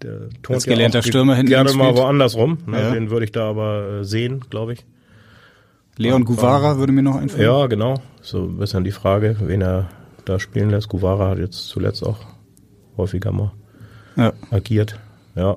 der 0.02 0.28
Als 0.48 0.64
gelernter 0.64 0.98
ja 1.00 1.02
Stürmer 1.02 1.34
hinten 1.34 1.50
gerne 1.50 1.72
mal 1.72 1.96
woanders 1.96 2.36
rum. 2.36 2.58
Ne? 2.66 2.80
Ja. 2.80 2.90
Den 2.92 3.10
würde 3.10 3.24
ich 3.24 3.32
da 3.32 3.48
aber 3.48 4.00
äh, 4.00 4.04
sehen, 4.04 4.44
glaube 4.50 4.74
ich. 4.74 4.84
Leon 5.98 6.24
Guvara 6.24 6.78
würde 6.78 6.92
mir 6.92 7.02
noch 7.02 7.16
einfallen. 7.16 7.42
Ja, 7.42 7.66
genau. 7.66 8.00
So 8.20 8.44
ein 8.44 8.58
bisschen 8.58 8.84
die 8.84 8.92
Frage, 8.92 9.36
wen 9.40 9.62
er 9.62 9.88
da 10.24 10.38
spielen 10.38 10.70
lässt. 10.70 10.88
Guvara 10.88 11.30
hat 11.30 11.38
jetzt 11.38 11.68
zuletzt 11.68 12.04
auch 12.04 12.18
häufiger 12.96 13.32
mal 13.32 13.52
ja. 14.16 14.32
agiert. 14.50 14.98
Ja. 15.34 15.56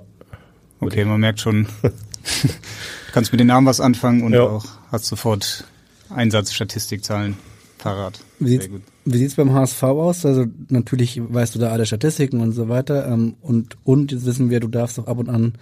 Okay, 0.80 1.04
man 1.04 1.20
merkt 1.20 1.42
schon, 1.42 1.68
du 1.82 1.90
kannst 3.12 3.32
mit 3.34 3.40
den 3.40 3.48
Namen 3.48 3.68
was 3.68 3.82
anfangen 3.82 4.24
und 4.24 4.34
ja. 4.34 4.44
auch 4.44 4.66
hast 4.92 5.06
sofort 5.06 5.66
Einsatzstatistikzahlen 6.10 7.38
parat. 7.78 8.20
Wie 8.40 8.50
sieht's, 8.50 8.70
wie 9.06 9.18
sieht's 9.18 9.36
beim 9.36 9.54
HSV 9.54 9.84
aus? 9.84 10.26
Also 10.26 10.46
natürlich 10.70 11.22
weißt 11.22 11.56
du 11.56 11.60
da 11.60 11.72
alle 11.72 11.86
Statistiken 11.86 12.40
und 12.40 12.54
so 12.54 12.70
weiter. 12.70 13.08
Ähm, 13.08 13.36
und, 13.42 13.78
und 13.84 14.12
jetzt 14.12 14.26
wissen 14.26 14.50
wir, 14.50 14.60
du 14.60 14.68
darfst 14.68 15.00
auch 15.00 15.08
ab 15.08 15.18
und 15.18 15.30
an 15.30 15.54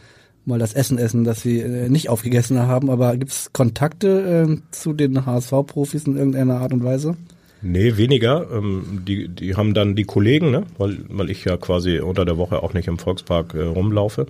mal 0.47 0.59
das 0.59 0.73
Essen 0.73 0.97
essen, 0.97 1.23
das 1.23 1.41
sie 1.41 1.59
äh, 1.59 1.89
nicht 1.89 2.09
aufgegessen 2.09 2.59
haben. 2.59 2.89
Aber 2.89 3.15
gibt 3.17 3.31
es 3.31 3.51
Kontakte 3.53 4.47
äh, 4.47 4.71
zu 4.71 4.93
den 4.93 5.25
HSV-Profis 5.25 6.05
in 6.05 6.17
irgendeiner 6.17 6.61
Art 6.61 6.73
und 6.73 6.83
Weise? 6.83 7.15
Nee, 7.61 7.97
weniger. 7.97 8.47
Ähm, 8.51 9.03
die, 9.07 9.27
die 9.27 9.55
haben 9.55 9.73
dann 9.73 9.95
die 9.95 10.05
Kollegen, 10.05 10.51
ne? 10.51 10.63
weil, 10.77 10.97
weil 11.09 11.29
ich 11.29 11.43
ja 11.45 11.57
quasi 11.57 11.99
unter 11.99 12.25
der 12.25 12.37
Woche 12.37 12.63
auch 12.63 12.73
nicht 12.73 12.87
im 12.87 12.97
Volkspark 12.97 13.53
äh, 13.53 13.63
rumlaufe. 13.63 14.27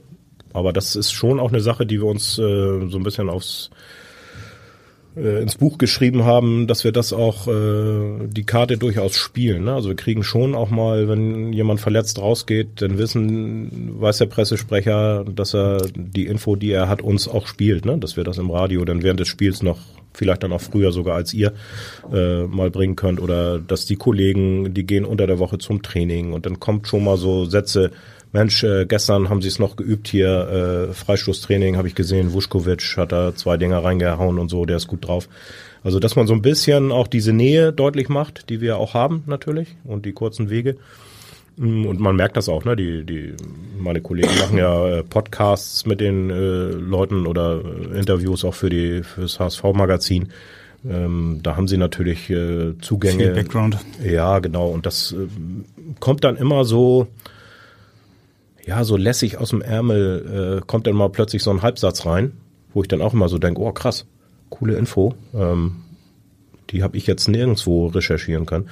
Aber 0.54 0.74
das 0.74 0.96
ist 0.96 1.12
schon 1.12 1.40
auch 1.40 1.50
eine 1.50 1.60
Sache, 1.60 1.86
die 1.86 2.00
wir 2.00 2.08
uns 2.08 2.40
äh, 2.40 2.88
so 2.90 2.98
ein 2.98 3.04
bisschen 3.04 3.30
aufs 3.30 3.70
äh, 5.18 5.42
ins 5.42 5.56
Buch 5.56 5.78
geschrieben 5.78 6.26
haben, 6.26 6.68
dass 6.68 6.84
wir 6.84 6.92
das 6.92 7.12
auch 7.12 7.48
äh, 7.48 8.28
die 8.28 8.44
Karte 8.44 8.78
durchaus 8.78 9.16
spielen. 9.16 9.66
Ne? 9.66 9.74
Also 9.74 9.90
wir 9.90 9.96
kriegen 9.96 10.24
schon 10.24 10.56
auch 10.56 10.70
mal, 10.70 11.08
wenn 11.08 11.54
jemand 11.54 11.82
verletzt 11.82 12.20
rausgeht, 12.20 12.82
dann 12.82 12.98
wissen, 12.98 14.00
weiß 14.00 14.20
der 14.20 14.28
Pressesprecher, 14.28 15.26
dass 15.26 15.56
er 15.56 15.88
die 15.96 16.28
Info, 16.28 16.56
die 16.56 16.72
er 16.72 16.88
hat, 16.88 17.02
uns 17.02 17.28
auch 17.28 17.48
spielt, 17.48 17.86
ne? 17.86 17.98
dass 17.98 18.18
wir 18.18 18.24
das 18.24 18.38
im 18.38 18.52
Radio 18.52 18.86
dann 18.86 19.04
während 19.04 19.20
des 19.20 19.28
Spiels 19.28 19.64
noch 19.64 19.80
vielleicht 20.18 20.44
dann 20.44 20.52
auch 20.52 20.62
früher 20.62 20.92
sogar 20.92 21.16
als 21.16 21.34
ihr 21.34 21.54
äh, 22.12 22.44
mal 22.44 22.70
bringen 22.72 22.96
könnt 22.96 23.22
oder 23.22 23.60
dass 23.60 23.86
die 23.86 23.96
Kollegen, 23.96 24.74
die 24.74 24.86
gehen 24.86 25.06
unter 25.06 25.28
der 25.28 25.40
Woche 25.40 25.58
zum 25.58 25.82
Training 25.82 26.34
und 26.34 26.46
dann 26.46 26.60
kommt 26.60 26.88
schon 26.88 27.04
mal 27.04 27.18
so 27.18 27.46
Sätze, 27.46 27.92
Mensch, 28.34 28.64
äh, 28.64 28.86
gestern 28.86 29.30
haben 29.30 29.42
sie 29.42 29.48
es 29.48 29.60
noch 29.60 29.78
geübt 29.78 30.08
hier, 30.10 30.90
äh, 30.90 30.94
Freistoßtraining 30.94 31.78
habe 31.78 31.88
ich 31.88 31.96
gesehen, 31.96 32.34
Vuskovic 32.34 32.98
hat 32.98 33.12
da 33.12 33.34
zwei 33.36 33.58
Dinger 33.58 33.84
reingehauen 33.84 34.38
und 34.38 34.50
so, 34.50 34.66
der 34.66 34.78
ist 34.78 34.88
gut 34.88 35.08
drauf. 35.08 35.30
Also, 35.84 36.00
dass 36.00 36.16
man 36.16 36.28
so 36.28 36.34
ein 36.34 36.42
bisschen 36.42 36.92
auch 36.92 37.08
diese 37.08 37.32
Nähe 37.32 37.72
deutlich 37.72 38.10
macht, 38.10 38.50
die 38.50 38.60
wir 38.60 38.78
auch 38.78 38.94
haben 38.94 39.24
natürlich 39.28 39.78
und 39.86 40.06
die 40.06 40.12
kurzen 40.12 40.50
Wege. 40.50 40.76
Mm, 41.58 41.86
und 41.86 42.00
man 42.00 42.16
merkt 42.16 42.38
das 42.38 42.50
auch, 42.50 42.64
ne? 42.66 42.76
Die, 42.76 43.04
die, 43.04 43.34
meine 43.78 44.02
Kollegen 44.02 44.36
machen 44.40 44.58
ja 44.58 45.00
äh, 45.00 45.04
Podcasts 45.04 45.86
mit 45.86 46.00
den 46.00 46.30
äh, 46.30 46.70
Leuten 46.70 47.28
oder 47.28 47.62
äh, 47.64 48.00
Interviews 48.00 48.46
auch 48.46 48.54
für 48.54 48.70
die 48.70 49.04
fürs 49.04 49.40
HSV-Magazin. 49.40 50.30
Ähm, 50.88 51.40
da 51.42 51.56
haben 51.58 51.68
sie 51.68 51.78
natürlich 51.78 52.30
äh, 52.30 52.78
Zugänge. 52.80 53.26
Viel 53.26 53.34
Background. 53.34 53.78
Ja, 54.04 54.40
genau. 54.40 54.70
Und 54.70 54.86
das 54.86 55.14
äh, 55.14 55.28
kommt 56.00 56.24
dann 56.24 56.38
immer 56.38 56.64
so, 56.64 57.08
ja, 58.66 58.84
so 58.84 58.96
lässig 58.96 59.38
aus 59.38 59.50
dem 59.50 59.62
Ärmel, 59.62 60.60
äh, 60.60 60.66
kommt 60.66 60.86
dann 60.86 60.96
mal 60.96 61.10
plötzlich 61.10 61.42
so 61.42 61.50
ein 61.50 61.64
Halbsatz 61.64 62.06
rein, 62.06 62.34
wo 62.74 62.82
ich 62.84 62.88
dann 62.88 63.02
auch 63.02 63.14
immer 63.14 63.30
so 63.30 63.40
denke, 63.40 63.62
oh 63.62 63.72
krass, 63.72 64.06
coole 64.50 64.76
Info. 64.76 65.16
Ähm, 65.34 65.78
die 66.70 66.84
habe 66.84 66.98
ich 66.98 67.08
jetzt 67.08 67.28
nirgendwo 67.28 67.88
recherchieren 67.88 68.46
können. 68.46 68.70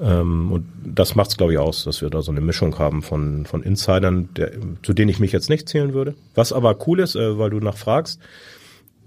Ähm, 0.00 0.52
und 0.52 0.66
das 0.84 1.14
macht's 1.14 1.36
glaube 1.36 1.52
ich 1.52 1.58
aus, 1.58 1.84
dass 1.84 2.02
wir 2.02 2.10
da 2.10 2.22
so 2.22 2.30
eine 2.30 2.40
Mischung 2.40 2.78
haben 2.78 3.02
von 3.02 3.46
von 3.46 3.62
Insidern, 3.62 4.28
der, 4.36 4.52
zu 4.82 4.92
denen 4.92 5.08
ich 5.08 5.20
mich 5.20 5.32
jetzt 5.32 5.50
nicht 5.50 5.68
zählen 5.68 5.94
würde. 5.94 6.14
Was 6.34 6.52
aber 6.52 6.76
cool 6.86 7.00
ist, 7.00 7.16
äh, 7.16 7.38
weil 7.38 7.50
du 7.50 7.60
nachfragst, 7.60 8.20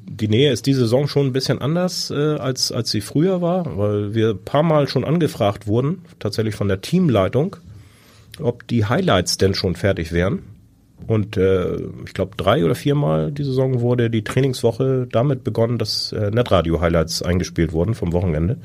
die 0.04 0.28
Nähe 0.28 0.52
ist 0.52 0.66
diese 0.66 0.82
Saison 0.82 1.08
schon 1.08 1.28
ein 1.28 1.34
bisschen 1.34 1.60
anders 1.60 2.12
äh, 2.12 2.36
als 2.36 2.72
als 2.72 2.92
sie 2.92 3.02
früher 3.02 3.42
war, 3.42 3.78
weil 3.78 4.14
wir 4.14 4.34
paar 4.34 4.64
Mal 4.64 4.88
schon 4.88 5.04
angefragt 5.04 5.68
wurden, 5.68 6.04
tatsächlich 6.20 6.56
von 6.56 6.68
der 6.68 6.82
Teamleitung, 6.82 7.58
ob 8.40 8.68
die 8.68 8.86
Highlights 8.86 9.38
denn 9.38 9.54
schon 9.54 9.76
fertig 9.76 10.12
wären. 10.12 10.40
Und 11.08 11.38
äh, 11.38 11.76
ich 12.06 12.14
glaube, 12.14 12.36
drei 12.38 12.64
oder 12.64 12.76
viermal 12.76 13.32
die 13.32 13.44
Saison 13.44 13.82
wurde 13.82 14.10
die 14.10 14.24
Trainingswoche 14.24 15.08
damit 15.12 15.44
begonnen, 15.44 15.78
dass 15.78 16.12
äh, 16.12 16.32
Netradio-Highlights 16.32 17.24
eingespielt 17.24 17.74
wurden 17.74 17.96
vom 17.96 18.14
Wochenende. 18.14 18.58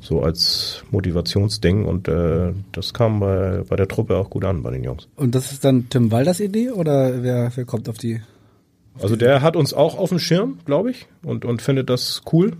So 0.00 0.20
als 0.22 0.82
Motivationsding 0.90 1.84
und 1.84 2.08
äh, 2.08 2.52
das 2.72 2.92
kam 2.92 3.20
bei, 3.20 3.62
bei 3.68 3.76
der 3.76 3.86
Truppe 3.86 4.16
auch 4.16 4.30
gut 4.30 4.44
an, 4.44 4.62
bei 4.62 4.72
den 4.72 4.82
Jungs. 4.82 5.06
Und 5.14 5.34
das 5.34 5.52
ist 5.52 5.64
dann 5.64 5.88
Tim 5.90 6.10
Walders 6.10 6.40
Idee 6.40 6.70
oder 6.70 7.22
wer, 7.22 7.52
wer 7.54 7.64
kommt 7.64 7.88
auf 7.88 7.98
die? 7.98 8.20
Also 9.00 9.14
der 9.14 9.42
hat 9.42 9.54
uns 9.54 9.72
auch 9.72 9.96
auf 9.96 10.08
dem 10.08 10.18
Schirm, 10.18 10.58
glaube 10.64 10.90
ich, 10.90 11.06
und, 11.24 11.44
und 11.44 11.62
findet 11.62 11.88
das 11.88 12.22
cool. 12.32 12.54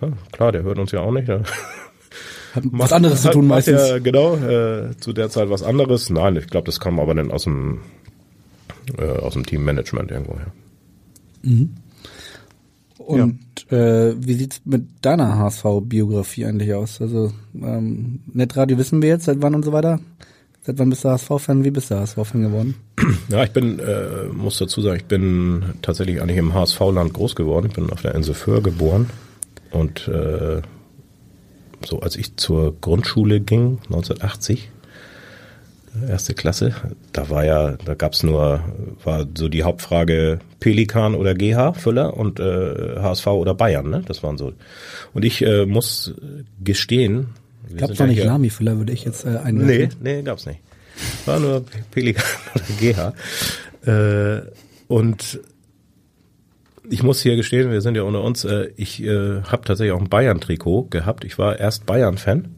Na, 0.00 0.12
klar, 0.32 0.52
der 0.52 0.62
hört 0.62 0.78
uns 0.78 0.92
ja 0.92 1.00
auch 1.00 1.12
nicht. 1.12 1.28
Hat 2.54 2.64
was 2.72 2.92
anderes 2.92 3.22
zu 3.22 3.30
tun 3.30 3.46
meistens. 3.46 3.88
Ja, 3.88 3.98
genau, 3.98 4.34
äh, 4.34 4.96
zu 4.98 5.12
der 5.12 5.30
Zeit 5.30 5.50
was 5.50 5.62
anderes. 5.62 6.10
Nein, 6.10 6.34
ich 6.34 6.48
glaube, 6.48 6.66
das 6.66 6.80
kam 6.80 6.98
aber 6.98 7.14
dann 7.14 7.30
aus 7.30 7.44
dem 7.44 7.80
äh, 8.98 9.18
aus 9.18 9.34
dem 9.34 9.46
Teammanagement 9.46 10.10
irgendwo 10.10 10.38
her. 10.38 10.52
Und 12.98 13.72
äh, 13.72 14.14
wie 14.18 14.34
sieht's 14.34 14.60
mit 14.64 14.86
deiner 15.02 15.38
HSV-Biografie 15.38 16.46
eigentlich 16.46 16.74
aus? 16.74 17.00
Also 17.00 17.32
ähm, 17.54 18.20
Netradio 18.32 18.78
wissen 18.78 19.02
wir 19.02 19.08
jetzt, 19.08 19.24
seit 19.24 19.40
wann 19.42 19.54
und 19.54 19.64
so 19.64 19.72
weiter. 19.72 20.00
Seit 20.62 20.78
wann 20.78 20.90
bist 20.90 21.04
du 21.04 21.08
HSV-Fan? 21.08 21.64
Wie 21.64 21.70
bist 21.70 21.90
du 21.90 21.96
HSV-Fan 21.96 22.42
geworden? 22.42 22.74
Ja, 23.30 23.42
ich 23.42 23.52
bin, 23.52 23.78
äh, 23.78 24.26
muss 24.32 24.58
dazu 24.58 24.82
sagen, 24.82 24.96
ich 24.96 25.06
bin 25.06 25.64
tatsächlich 25.82 26.20
eigentlich 26.20 26.36
im 26.36 26.52
HSV-Land 26.52 27.14
groß 27.14 27.34
geworden. 27.34 27.66
Ich 27.68 27.74
bin 27.74 27.90
auf 27.90 28.02
der 28.02 28.14
Insel 28.14 28.34
Föhr 28.34 28.62
geboren 28.62 29.08
und 29.70 30.06
äh, 30.08 30.60
so 31.84 32.00
als 32.00 32.16
ich 32.16 32.36
zur 32.36 32.78
Grundschule 32.80 33.40
ging, 33.40 33.78
1980, 33.84 34.70
erste 36.08 36.34
Klasse, 36.34 36.74
da 37.12 37.28
war 37.30 37.44
ja, 37.44 37.72
da 37.84 37.94
gab's 37.94 38.22
nur, 38.22 38.62
war 39.04 39.26
so 39.36 39.48
die 39.48 39.62
Hauptfrage 39.64 40.38
Pelikan 40.60 41.14
oder 41.14 41.34
GH, 41.34 41.72
Füller 41.74 42.16
und 42.16 42.38
äh, 42.40 42.96
HSV 43.00 43.26
oder 43.28 43.54
Bayern, 43.54 43.90
ne? 43.90 44.02
Das 44.06 44.22
waren 44.22 44.38
so. 44.38 44.52
Und 45.14 45.24
ich 45.24 45.42
äh, 45.42 45.66
muss 45.66 46.14
gestehen, 46.62 47.28
Gab's 47.76 47.88
sind 47.96 48.00
noch 48.00 48.06
nicht 48.06 48.16
hier- 48.16 48.26
Lami-Füller, 48.26 48.78
würde 48.78 48.92
ich 48.92 49.04
jetzt 49.04 49.24
äh, 49.24 49.30
Nee, 49.30 49.38
einwerfen. 49.38 49.98
nee, 50.02 50.22
gab's 50.22 50.46
nicht. 50.46 50.60
War 51.26 51.38
nur 51.40 51.64
Pelikan 51.90 52.24
oder 52.54 52.64
GH. 52.78 53.88
Äh, 53.88 54.42
und 54.88 55.40
ich 56.88 57.02
muss 57.02 57.22
hier 57.22 57.36
gestehen, 57.36 57.70
wir 57.70 57.80
sind 57.80 57.96
ja 57.96 58.02
unter 58.02 58.22
uns, 58.22 58.44
äh, 58.44 58.70
ich 58.76 59.02
äh, 59.02 59.42
habe 59.42 59.62
tatsächlich 59.64 59.92
auch 59.92 60.00
ein 60.00 60.08
Bayern-Trikot 60.08 60.88
gehabt. 60.90 61.24
Ich 61.24 61.38
war 61.38 61.58
erst 61.58 61.86
Bayern-Fan, 61.86 62.48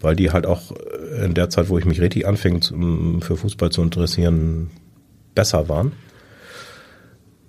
weil 0.00 0.16
die 0.16 0.30
halt 0.30 0.46
auch 0.46 0.72
äh, 0.72 1.24
in 1.24 1.34
der 1.34 1.50
Zeit, 1.50 1.68
wo 1.68 1.78
ich 1.78 1.84
mich 1.84 2.00
richtig 2.00 2.26
anfing, 2.26 2.60
zum, 2.60 3.22
für 3.22 3.36
Fußball 3.36 3.70
zu 3.70 3.82
interessieren, 3.82 4.70
besser 5.34 5.68
waren. 5.68 5.92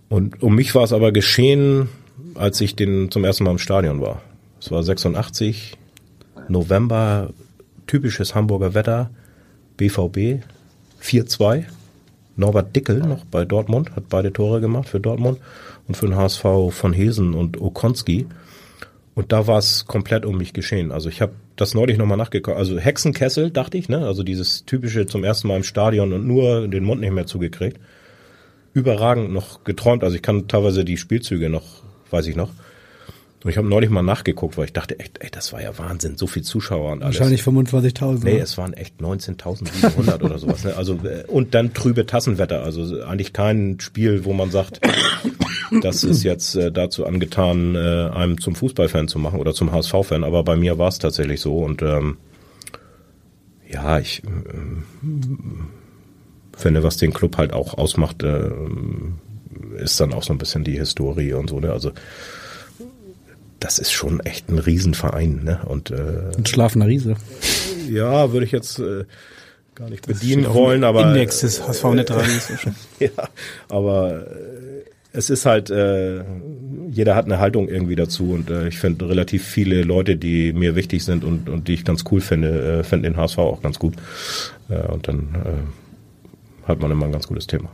Und 0.09 0.41
um 0.41 0.55
mich 0.55 0.73
war 0.75 0.83
es 0.83 0.93
aber 0.93 1.11
geschehen, 1.11 1.89
als 2.35 2.61
ich 2.61 2.75
den 2.75 3.11
zum 3.11 3.25
ersten 3.25 3.43
Mal 3.43 3.51
im 3.51 3.57
Stadion 3.57 4.01
war. 4.01 4.21
Es 4.59 4.71
war 4.71 4.83
86, 4.83 5.77
November, 6.47 7.33
typisches 7.87 8.35
Hamburger 8.35 8.73
Wetter, 8.73 9.09
BVB 9.77 10.43
4-2. 11.01 11.65
Norbert 12.35 12.75
Dickel 12.75 12.99
noch 12.99 13.25
bei 13.25 13.45
Dortmund, 13.45 13.95
hat 13.95 14.09
beide 14.09 14.31
Tore 14.31 14.61
gemacht 14.61 14.89
für 14.89 14.99
Dortmund 14.99 15.39
und 15.87 15.97
für 15.97 16.05
den 16.05 16.15
HSV 16.15 16.43
von 16.69 16.93
Hesen 16.93 17.33
und 17.33 17.59
Okonski. 17.59 18.27
Und 19.17 19.31
da 19.31 19.47
war 19.47 19.57
es 19.57 19.87
komplett 19.87 20.27
um 20.27 20.37
mich 20.37 20.53
geschehen. 20.53 20.91
Also 20.91 21.09
ich 21.09 21.21
habe 21.21 21.31
das 21.55 21.73
neulich 21.73 21.97
nochmal 21.97 22.19
nachgeguckt. 22.19 22.55
Also 22.55 22.77
Hexenkessel, 22.77 23.49
dachte 23.49 23.75
ich, 23.75 23.89
ne? 23.89 24.05
Also 24.05 24.21
dieses 24.21 24.63
typische 24.65 25.07
zum 25.07 25.23
ersten 25.23 25.47
Mal 25.47 25.57
im 25.57 25.63
Stadion 25.63 26.13
und 26.13 26.27
nur 26.27 26.67
den 26.67 26.83
Mund 26.83 27.01
nicht 27.01 27.11
mehr 27.11 27.25
zugekriegt. 27.25 27.79
Überragend 28.73 29.33
noch 29.33 29.63
geträumt. 29.63 30.03
Also 30.03 30.15
ich 30.15 30.21
kann 30.21 30.47
teilweise 30.47 30.85
die 30.85 30.97
Spielzüge 30.97 31.49
noch, 31.49 31.81
weiß 32.11 32.27
ich 32.27 32.35
noch. 32.35 32.51
Und 33.43 33.49
ich 33.49 33.57
habe 33.57 33.67
neulich 33.67 33.89
mal 33.89 34.03
nachgeguckt, 34.03 34.55
weil 34.55 34.65
ich 34.65 34.73
dachte, 34.73 34.99
echt, 34.99 35.17
ey, 35.19 35.31
das 35.31 35.51
war 35.51 35.63
ja 35.63 35.75
Wahnsinn, 35.79 36.15
so 36.15 36.27
viel 36.27 36.43
Zuschauer 36.43 36.91
und 36.91 37.01
alles. 37.01 37.17
Wahrscheinlich 37.17 37.41
25.000. 37.41 38.23
Nee, 38.23 38.33
oder? 38.33 38.43
es 38.43 38.55
waren 38.59 38.73
echt 38.73 39.01
19.700 39.01 40.21
oder 40.21 40.37
sowas. 40.37 40.63
Ne? 40.63 40.75
Also 40.75 40.93
äh, 40.93 41.23
und 41.27 41.55
dann 41.55 41.73
trübe 41.73 42.05
Tassenwetter. 42.05 42.61
Also 42.61 43.01
eigentlich 43.01 43.33
kein 43.33 43.79
Spiel, 43.79 44.25
wo 44.25 44.33
man 44.33 44.51
sagt, 44.51 44.79
das 45.81 46.03
ist 46.03 46.23
jetzt 46.23 46.55
äh, 46.55 46.71
dazu 46.71 47.05
angetan, 47.05 47.75
äh, 47.75 48.09
einem 48.13 48.39
zum 48.39 48.55
Fußballfan 48.55 49.07
zu 49.07 49.19
machen 49.19 49.39
oder 49.39 49.53
zum 49.53 49.71
HSV-Fan. 49.71 50.23
Aber 50.23 50.43
bei 50.43 50.55
mir 50.55 50.77
war 50.77 50.87
es 50.87 50.99
tatsächlich 50.99 51.41
so 51.41 51.59
und 51.59 51.81
ähm, 51.81 52.17
ja, 53.69 53.99
ich 53.99 54.23
ähm, 54.23 54.83
finde, 56.55 56.83
was 56.83 56.97
den 56.97 57.13
Club 57.13 57.37
halt 57.37 57.53
auch 57.53 57.77
ausmacht, 57.77 58.23
äh, 58.23 58.49
ist 59.77 59.99
dann 59.99 60.13
auch 60.13 60.23
so 60.23 60.33
ein 60.33 60.37
bisschen 60.37 60.63
die 60.63 60.77
Historie 60.77 61.33
und 61.33 61.49
so. 61.49 61.59
Ne? 61.59 61.71
Also 61.71 61.91
das 63.59 63.79
ist 63.79 63.91
schon 63.91 64.19
echt 64.21 64.49
ein 64.49 64.59
Riesenverein. 64.59 65.43
Ne? 65.43 65.59
Und 65.65 65.91
äh, 65.91 66.31
Ein 66.37 66.45
schlafender 66.45 66.87
Riese. 66.87 67.15
ja, 67.89 68.31
würde 68.31 68.45
ich 68.45 68.51
jetzt 68.51 68.79
äh, 68.79 69.05
gar 69.75 69.89
nicht 69.89 70.07
bedienen 70.07 70.51
wollen, 70.53 70.83
aber 70.83 71.07
Index 71.07 71.41
des 71.41 71.65
HSV 71.65 71.83
Netradios. 71.93 72.49
ja, 72.99 73.09
aber 73.69 74.27
äh, 74.27 74.83
es 75.17 75.31
ist 75.31 75.47
halt, 75.47 75.71
äh, 75.71 76.23
jeder 76.91 77.15
hat 77.15 77.25
eine 77.25 77.39
Haltung 77.39 77.67
irgendwie 77.67 77.95
dazu 77.95 78.33
und 78.33 78.51
äh, 78.51 78.67
ich 78.67 78.77
finde 78.77 79.09
relativ 79.09 79.43
viele 79.43 79.81
Leute, 79.81 80.15
die 80.15 80.53
mir 80.53 80.75
wichtig 80.75 81.03
sind 81.03 81.23
und, 81.23 81.49
und 81.49 81.67
die 81.67 81.73
ich 81.73 81.83
ganz 81.83 82.03
cool 82.11 82.21
finde, 82.21 82.79
äh, 82.79 82.83
finden 82.83 83.03
den 83.03 83.17
HSV 83.17 83.39
auch 83.39 83.63
ganz 83.63 83.79
gut. 83.79 83.95
Äh, 84.69 84.87
und 84.91 85.07
dann 85.07 85.29
äh, 85.33 86.67
hat 86.67 86.79
man 86.79 86.91
immer 86.91 87.05
ein 87.05 87.11
ganz 87.11 87.27
gutes 87.27 87.47
Thema. 87.47 87.69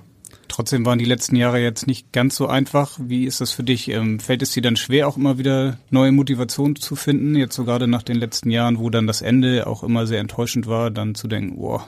Trotzdem 0.48 0.86
waren 0.86 1.00
die 1.00 1.06
letzten 1.06 1.36
Jahre 1.36 1.60
jetzt 1.60 1.86
nicht 1.86 2.14
ganz 2.14 2.38
so 2.38 2.48
einfach. 2.48 2.98
Wie 3.02 3.26
ist 3.26 3.41
das 3.41 3.52
für 3.52 3.64
dich? 3.64 3.89
Ähm, 3.89 4.22
fällt 4.22 4.41
es 4.41 4.52
dir 4.52 4.62
dann 4.62 4.78
schwer, 4.78 5.10
auch 5.10 5.18
immer 5.18 5.38
wieder 5.38 5.78
neue 5.89 6.14
Motivation 6.14 6.78
zu 6.78 6.96
finden? 6.96 7.36
Jetzt 7.36 7.56
so 7.56 7.66
gerade 7.66 7.88
nach 7.88 8.04
den 8.04 8.16
letzten 8.16 8.52
Jahren, 8.52 8.80
wo 8.80 8.89
dann 8.89 9.06
das 9.06 9.22
Ende 9.22 9.68
auch 9.68 9.84
immer 9.84 10.08
sehr 10.08 10.20
enttäuschend 10.22 10.66
war, 10.68 10.91
dann 10.91 11.14
zu 11.14 11.28
denken, 11.28 11.58
boah, 11.58 11.86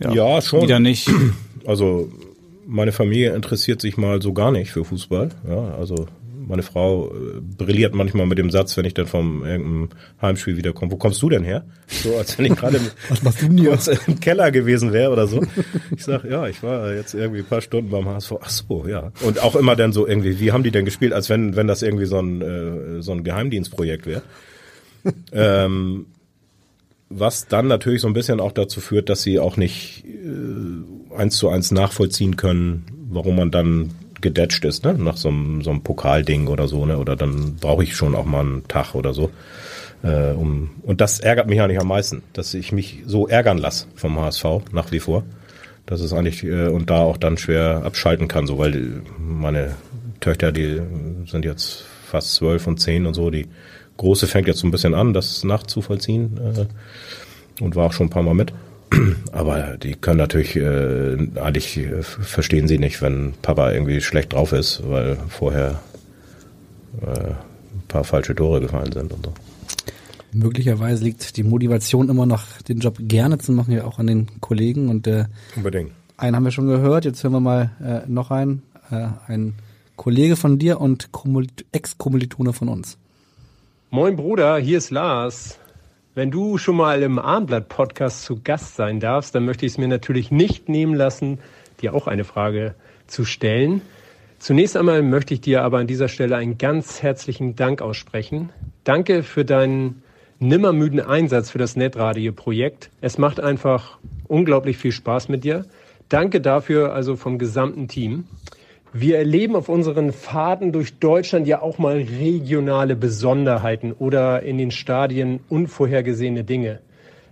Ja, 0.00 0.40
schon. 0.40 0.62
wieder 0.62 0.80
nicht. 0.80 1.08
Also 1.64 2.10
meine 2.66 2.92
Familie 2.92 3.34
interessiert 3.34 3.80
sich 3.80 3.96
mal 3.96 4.22
so 4.22 4.32
gar 4.32 4.50
nicht 4.50 4.70
für 4.70 4.84
Fußball. 4.84 5.30
Ja, 5.48 5.74
also 5.74 6.06
meine 6.46 6.62
Frau 6.62 7.10
äh, 7.10 7.40
brilliert 7.40 7.94
manchmal 7.94 8.26
mit 8.26 8.38
dem 8.38 8.50
Satz, 8.50 8.76
wenn 8.76 8.84
ich 8.84 8.94
dann 8.94 9.06
vom 9.06 9.44
irgendeinem 9.44 9.88
Heimspiel 10.20 10.56
wiederkomme, 10.56 10.92
wo 10.92 10.96
kommst 10.96 11.22
du 11.22 11.28
denn 11.28 11.44
her? 11.44 11.64
So, 11.86 12.16
als 12.16 12.38
wenn 12.38 12.46
ich 12.46 12.56
gerade 12.56 12.78
im 14.06 14.20
Keller 14.20 14.50
gewesen 14.50 14.92
wäre 14.92 15.12
oder 15.12 15.26
so. 15.26 15.42
Ich 15.94 16.04
sag, 16.04 16.24
ja, 16.24 16.46
ich 16.48 16.62
war 16.62 16.92
jetzt 16.92 17.14
irgendwie 17.14 17.40
ein 17.40 17.46
paar 17.46 17.60
Stunden 17.60 17.90
beim 17.90 18.06
HSV. 18.06 18.32
Ach 18.40 18.50
so, 18.50 18.86
ja. 18.86 19.12
Und 19.22 19.40
auch 19.40 19.56
immer 19.56 19.76
dann 19.76 19.92
so 19.92 20.06
irgendwie, 20.06 20.40
wie 20.40 20.52
haben 20.52 20.62
die 20.62 20.70
denn 20.70 20.84
gespielt, 20.84 21.12
als 21.12 21.28
wenn, 21.28 21.56
wenn 21.56 21.66
das 21.66 21.82
irgendwie 21.82 22.06
so 22.06 22.18
ein, 22.18 22.42
äh, 22.42 23.02
so 23.02 23.12
ein 23.12 23.24
Geheimdienstprojekt 23.24 24.06
wäre. 24.06 24.22
ähm, 25.32 26.06
was 27.18 27.46
dann 27.46 27.66
natürlich 27.66 28.00
so 28.00 28.08
ein 28.08 28.14
bisschen 28.14 28.40
auch 28.40 28.52
dazu 28.52 28.80
führt, 28.80 29.08
dass 29.08 29.22
sie 29.22 29.38
auch 29.38 29.56
nicht 29.56 30.04
äh, 30.06 31.14
eins 31.16 31.36
zu 31.36 31.48
eins 31.48 31.70
nachvollziehen 31.70 32.36
können, 32.36 32.84
warum 33.10 33.36
man 33.36 33.50
dann 33.50 33.90
gedetscht 34.20 34.64
ist, 34.64 34.84
ne? 34.84 34.94
nach 34.94 35.16
so 35.16 35.28
einem, 35.28 35.62
so 35.62 35.70
einem 35.70 35.82
Pokalding 35.82 36.46
oder 36.46 36.68
so, 36.68 36.86
ne? 36.86 36.98
oder 36.98 37.16
dann 37.16 37.56
brauche 37.56 37.82
ich 37.82 37.96
schon 37.96 38.14
auch 38.14 38.24
mal 38.24 38.40
einen 38.40 38.68
Tag 38.68 38.94
oder 38.94 39.12
so. 39.12 39.30
Äh, 40.02 40.32
um, 40.32 40.70
und 40.82 41.00
das 41.00 41.20
ärgert 41.20 41.48
mich 41.48 41.60
eigentlich 41.60 41.80
am 41.80 41.88
meisten, 41.88 42.22
dass 42.32 42.54
ich 42.54 42.72
mich 42.72 43.02
so 43.06 43.28
ärgern 43.28 43.58
lasse 43.58 43.86
vom 43.94 44.18
HSV 44.18 44.44
nach 44.72 44.90
wie 44.92 45.00
vor. 45.00 45.24
Das 45.86 46.00
ist 46.00 46.12
eigentlich 46.12 46.44
äh, 46.44 46.68
und 46.68 46.90
da 46.90 47.00
auch 47.00 47.16
dann 47.16 47.36
schwer 47.36 47.82
abschalten 47.84 48.28
kann, 48.28 48.46
so 48.46 48.58
weil 48.58 49.02
meine 49.18 49.76
Töchter, 50.20 50.52
die 50.52 50.80
sind 51.26 51.44
jetzt 51.44 51.84
fast 52.06 52.34
zwölf 52.34 52.66
und 52.66 52.78
zehn 52.78 53.06
und 53.06 53.14
so, 53.14 53.30
die 53.30 53.48
große 53.96 54.26
fängt 54.26 54.48
jetzt 54.48 54.60
so 54.60 54.66
ein 54.66 54.70
bisschen 54.70 54.94
an, 54.94 55.12
das 55.12 55.44
nachzuvollziehen 55.44 56.38
äh, 56.38 57.62
und 57.62 57.76
war 57.76 57.86
auch 57.86 57.92
schon 57.92 58.06
ein 58.06 58.10
paar 58.10 58.22
Mal 58.22 58.34
mit. 58.34 58.52
Aber 59.32 59.76
die 59.78 59.94
können 59.94 60.18
natürlich, 60.18 60.56
äh, 60.56 61.16
eigentlich 61.40 61.78
äh, 61.78 62.02
verstehen 62.02 62.68
sie 62.68 62.78
nicht, 62.78 63.00
wenn 63.02 63.34
Papa 63.42 63.72
irgendwie 63.72 64.00
schlecht 64.00 64.32
drauf 64.32 64.52
ist, 64.52 64.82
weil 64.88 65.16
vorher 65.28 65.80
äh, 67.00 67.06
ein 67.30 67.86
paar 67.88 68.04
falsche 68.04 68.34
Tore 68.34 68.60
gefallen 68.60 68.92
sind 68.92 69.12
und 69.12 69.24
so. 69.26 69.32
Möglicherweise 70.34 71.04
liegt 71.04 71.36
die 71.36 71.42
Motivation 71.42 72.08
immer 72.08 72.24
noch, 72.24 72.44
den 72.66 72.78
Job 72.78 72.96
gerne 73.00 73.38
zu 73.38 73.52
machen, 73.52 73.72
ja 73.72 73.84
auch 73.84 73.98
an 73.98 74.06
den 74.06 74.26
Kollegen. 74.40 74.88
Und 74.88 75.06
äh, 75.06 75.26
Unbedingt. 75.56 75.90
einen 76.16 76.36
haben 76.36 76.44
wir 76.44 76.50
schon 76.52 76.66
gehört, 76.66 77.04
jetzt 77.04 77.22
hören 77.22 77.32
wir 77.32 77.40
mal 77.40 77.70
äh, 77.84 78.10
noch 78.10 78.30
einen. 78.30 78.62
Äh, 78.90 79.08
ein 79.26 79.54
Kollege 79.96 80.36
von 80.36 80.58
dir 80.58 80.80
und 80.80 81.12
Kommil- 81.12 81.48
Ex-Kommilitone 81.72 82.52
von 82.54 82.68
uns. 82.68 82.96
Moin 83.94 84.16
Bruder, 84.16 84.56
hier 84.56 84.78
ist 84.78 84.90
Lars. 84.90 85.58
Wenn 86.14 86.30
du 86.30 86.56
schon 86.56 86.76
mal 86.76 87.02
im 87.02 87.18
Armblatt-Podcast 87.18 88.24
zu 88.24 88.40
Gast 88.42 88.74
sein 88.74 89.00
darfst, 89.00 89.34
dann 89.34 89.44
möchte 89.44 89.66
ich 89.66 89.72
es 89.72 89.78
mir 89.78 89.86
natürlich 89.86 90.30
nicht 90.30 90.70
nehmen 90.70 90.94
lassen, 90.94 91.40
dir 91.82 91.92
auch 91.92 92.06
eine 92.06 92.24
Frage 92.24 92.74
zu 93.06 93.26
stellen. 93.26 93.82
Zunächst 94.38 94.78
einmal 94.78 95.02
möchte 95.02 95.34
ich 95.34 95.42
dir 95.42 95.62
aber 95.62 95.76
an 95.76 95.86
dieser 95.86 96.08
Stelle 96.08 96.36
einen 96.36 96.56
ganz 96.56 97.02
herzlichen 97.02 97.54
Dank 97.54 97.82
aussprechen. 97.82 98.48
Danke 98.84 99.22
für 99.22 99.44
deinen 99.44 100.02
nimmermüden 100.38 101.00
Einsatz 101.00 101.50
für 101.50 101.58
das 101.58 101.76
Netradio-Projekt. 101.76 102.88
Es 103.02 103.18
macht 103.18 103.40
einfach 103.40 103.98
unglaublich 104.26 104.78
viel 104.78 104.92
Spaß 104.92 105.28
mit 105.28 105.44
dir. 105.44 105.66
Danke 106.08 106.40
dafür 106.40 106.94
also 106.94 107.14
vom 107.14 107.36
gesamten 107.36 107.88
Team. 107.88 108.24
Wir 108.94 109.16
erleben 109.16 109.56
auf 109.56 109.70
unseren 109.70 110.12
Fahrten 110.12 110.70
durch 110.70 110.98
Deutschland 110.98 111.46
ja 111.46 111.62
auch 111.62 111.78
mal 111.78 111.96
regionale 111.96 112.94
Besonderheiten 112.94 113.92
oder 113.92 114.42
in 114.42 114.58
den 114.58 114.70
Stadien 114.70 115.40
unvorhergesehene 115.48 116.44
Dinge. 116.44 116.80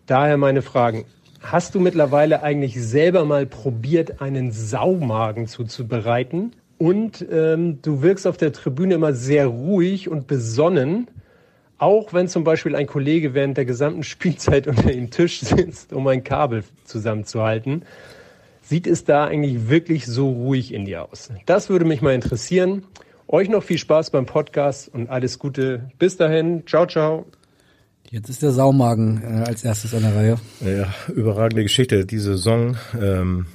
Daher 0.07 0.39
meine 0.39 0.63
Fragen. 0.63 1.05
Hast 1.43 1.75
du 1.75 1.81
mittlerweile 1.81 2.43
eigentlich 2.43 2.81
selber 2.81 3.27
mal 3.27 3.45
probiert, 3.45 4.23
einen 4.23 4.53
Saumagen 4.53 5.47
zuzubereiten? 5.49 6.53
Und 6.79 7.27
ähm, 7.31 7.81
du 7.83 8.01
wirkst 8.01 8.27
auf 8.27 8.39
der 8.39 8.55
Tribüne 8.55 8.95
immer 8.95 9.13
sehr 9.13 9.47
ruhig 9.47 10.09
und 10.09 10.27
besonnen, 10.27 11.09
auch 11.77 12.15
wenn 12.15 12.27
zum 12.27 12.43
Beispiel 12.43 12.75
ein 12.75 12.87
Kollege 12.87 13.35
während 13.35 13.59
der 13.59 13.67
gesamten 13.67 14.03
Spielzeit 14.03 14.67
unter 14.67 14.91
dem 14.91 15.11
Tisch 15.11 15.41
sitzt, 15.41 15.93
um 15.93 16.07
ein 16.07 16.25
Kabel 16.25 16.65
zusammenzuhalten. 16.85 17.83
Sieht 18.71 18.87
es 18.87 19.03
da 19.03 19.25
eigentlich 19.25 19.69
wirklich 19.69 20.07
so 20.07 20.31
ruhig 20.31 20.73
in 20.73 20.85
dir 20.85 21.03
aus? 21.11 21.31
Das 21.45 21.71
würde 21.71 21.85
mich 21.85 22.03
mal 22.03 22.15
interessieren. 22.15 22.85
Euch 23.27 23.49
noch 23.49 23.65
viel 23.65 23.79
Spaß 23.79 24.11
beim 24.11 24.27
Podcast 24.27 24.95
und 24.95 25.11
alles 25.11 25.41
Gute. 25.41 25.91
Bis 25.99 26.17
dahin. 26.17 26.63
Ciao, 26.69 26.87
ciao. 26.87 27.27
Jetzt 28.11 28.31
ist 28.31 28.43
der 28.45 28.53
Saumagen 28.53 29.23
äh, 29.25 29.43
als 29.49 29.65
erstes 29.65 29.93
an 29.93 30.03
der 30.03 30.15
Reihe. 30.15 30.37
Ja, 30.61 30.95
überragende 31.13 31.65
Geschichte, 31.65 32.07
diese 32.07 32.37
Saison. 32.37 32.77
Ähm, 32.97 33.47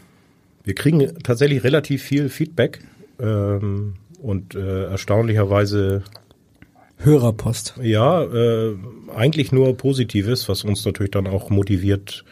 wir 0.65 0.75
kriegen 0.75 1.09
tatsächlich 1.23 1.63
relativ 1.63 2.03
viel 2.03 2.27
Feedback 2.27 2.81
ähm, 3.17 3.93
und 4.21 4.53
äh, 4.53 4.87
erstaunlicherweise 4.87 6.03
Hörerpost. 6.97 7.75
ja, 7.81 8.21
äh, 8.21 8.75
eigentlich 9.15 9.53
nur 9.53 9.77
Positives, 9.77 10.49
was 10.49 10.65
uns 10.65 10.83
natürlich 10.83 11.11
dann 11.11 11.25
auch 11.25 11.49
motiviert 11.49 12.25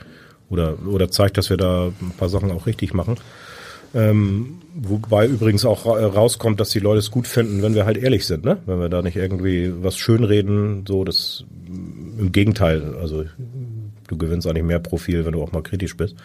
oder, 0.53 0.75
oder 0.87 1.11
zeigt, 1.11 1.37
dass 1.37 1.49
wir 1.49 1.57
da 1.57 1.87
ein 1.87 2.13
paar 2.17 2.29
Sachen 2.29 2.51
auch 2.51 2.65
richtig 2.67 2.93
machen. 2.93 3.17
Ähm, 3.95 4.59
wobei 4.73 5.27
übrigens 5.27 5.65
auch 5.65 5.85
ra- 5.85 6.07
rauskommt, 6.07 6.59
dass 6.59 6.69
die 6.69 6.79
Leute 6.79 6.99
es 6.99 7.11
gut 7.11 7.27
finden, 7.27 7.61
wenn 7.61 7.75
wir 7.75 7.85
halt 7.85 7.97
ehrlich 7.97 8.25
sind, 8.25 8.43
ne? 8.43 8.57
Wenn 8.65 8.79
wir 8.79 8.89
da 8.89 9.01
nicht 9.03 9.17
irgendwie 9.17 9.71
was 9.83 9.97
schönreden, 9.97 10.85
so 10.87 11.03
das 11.03 11.45
im 12.17 12.31
Gegenteil, 12.31 12.95
also 12.99 13.25
du 14.07 14.17
gewinnst 14.17 14.47
eigentlich 14.47 14.63
mehr 14.63 14.79
Profil, 14.79 15.25
wenn 15.25 15.33
du 15.33 15.43
auch 15.43 15.51
mal 15.51 15.61
kritisch 15.61 15.95
bist. 15.95 16.15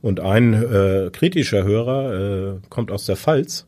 Und 0.00 0.20
ein 0.20 0.54
äh, 0.54 1.10
kritischer 1.12 1.64
Hörer 1.64 2.54
äh, 2.54 2.58
kommt 2.70 2.90
aus 2.90 3.04
der 3.04 3.16
Pfalz 3.16 3.66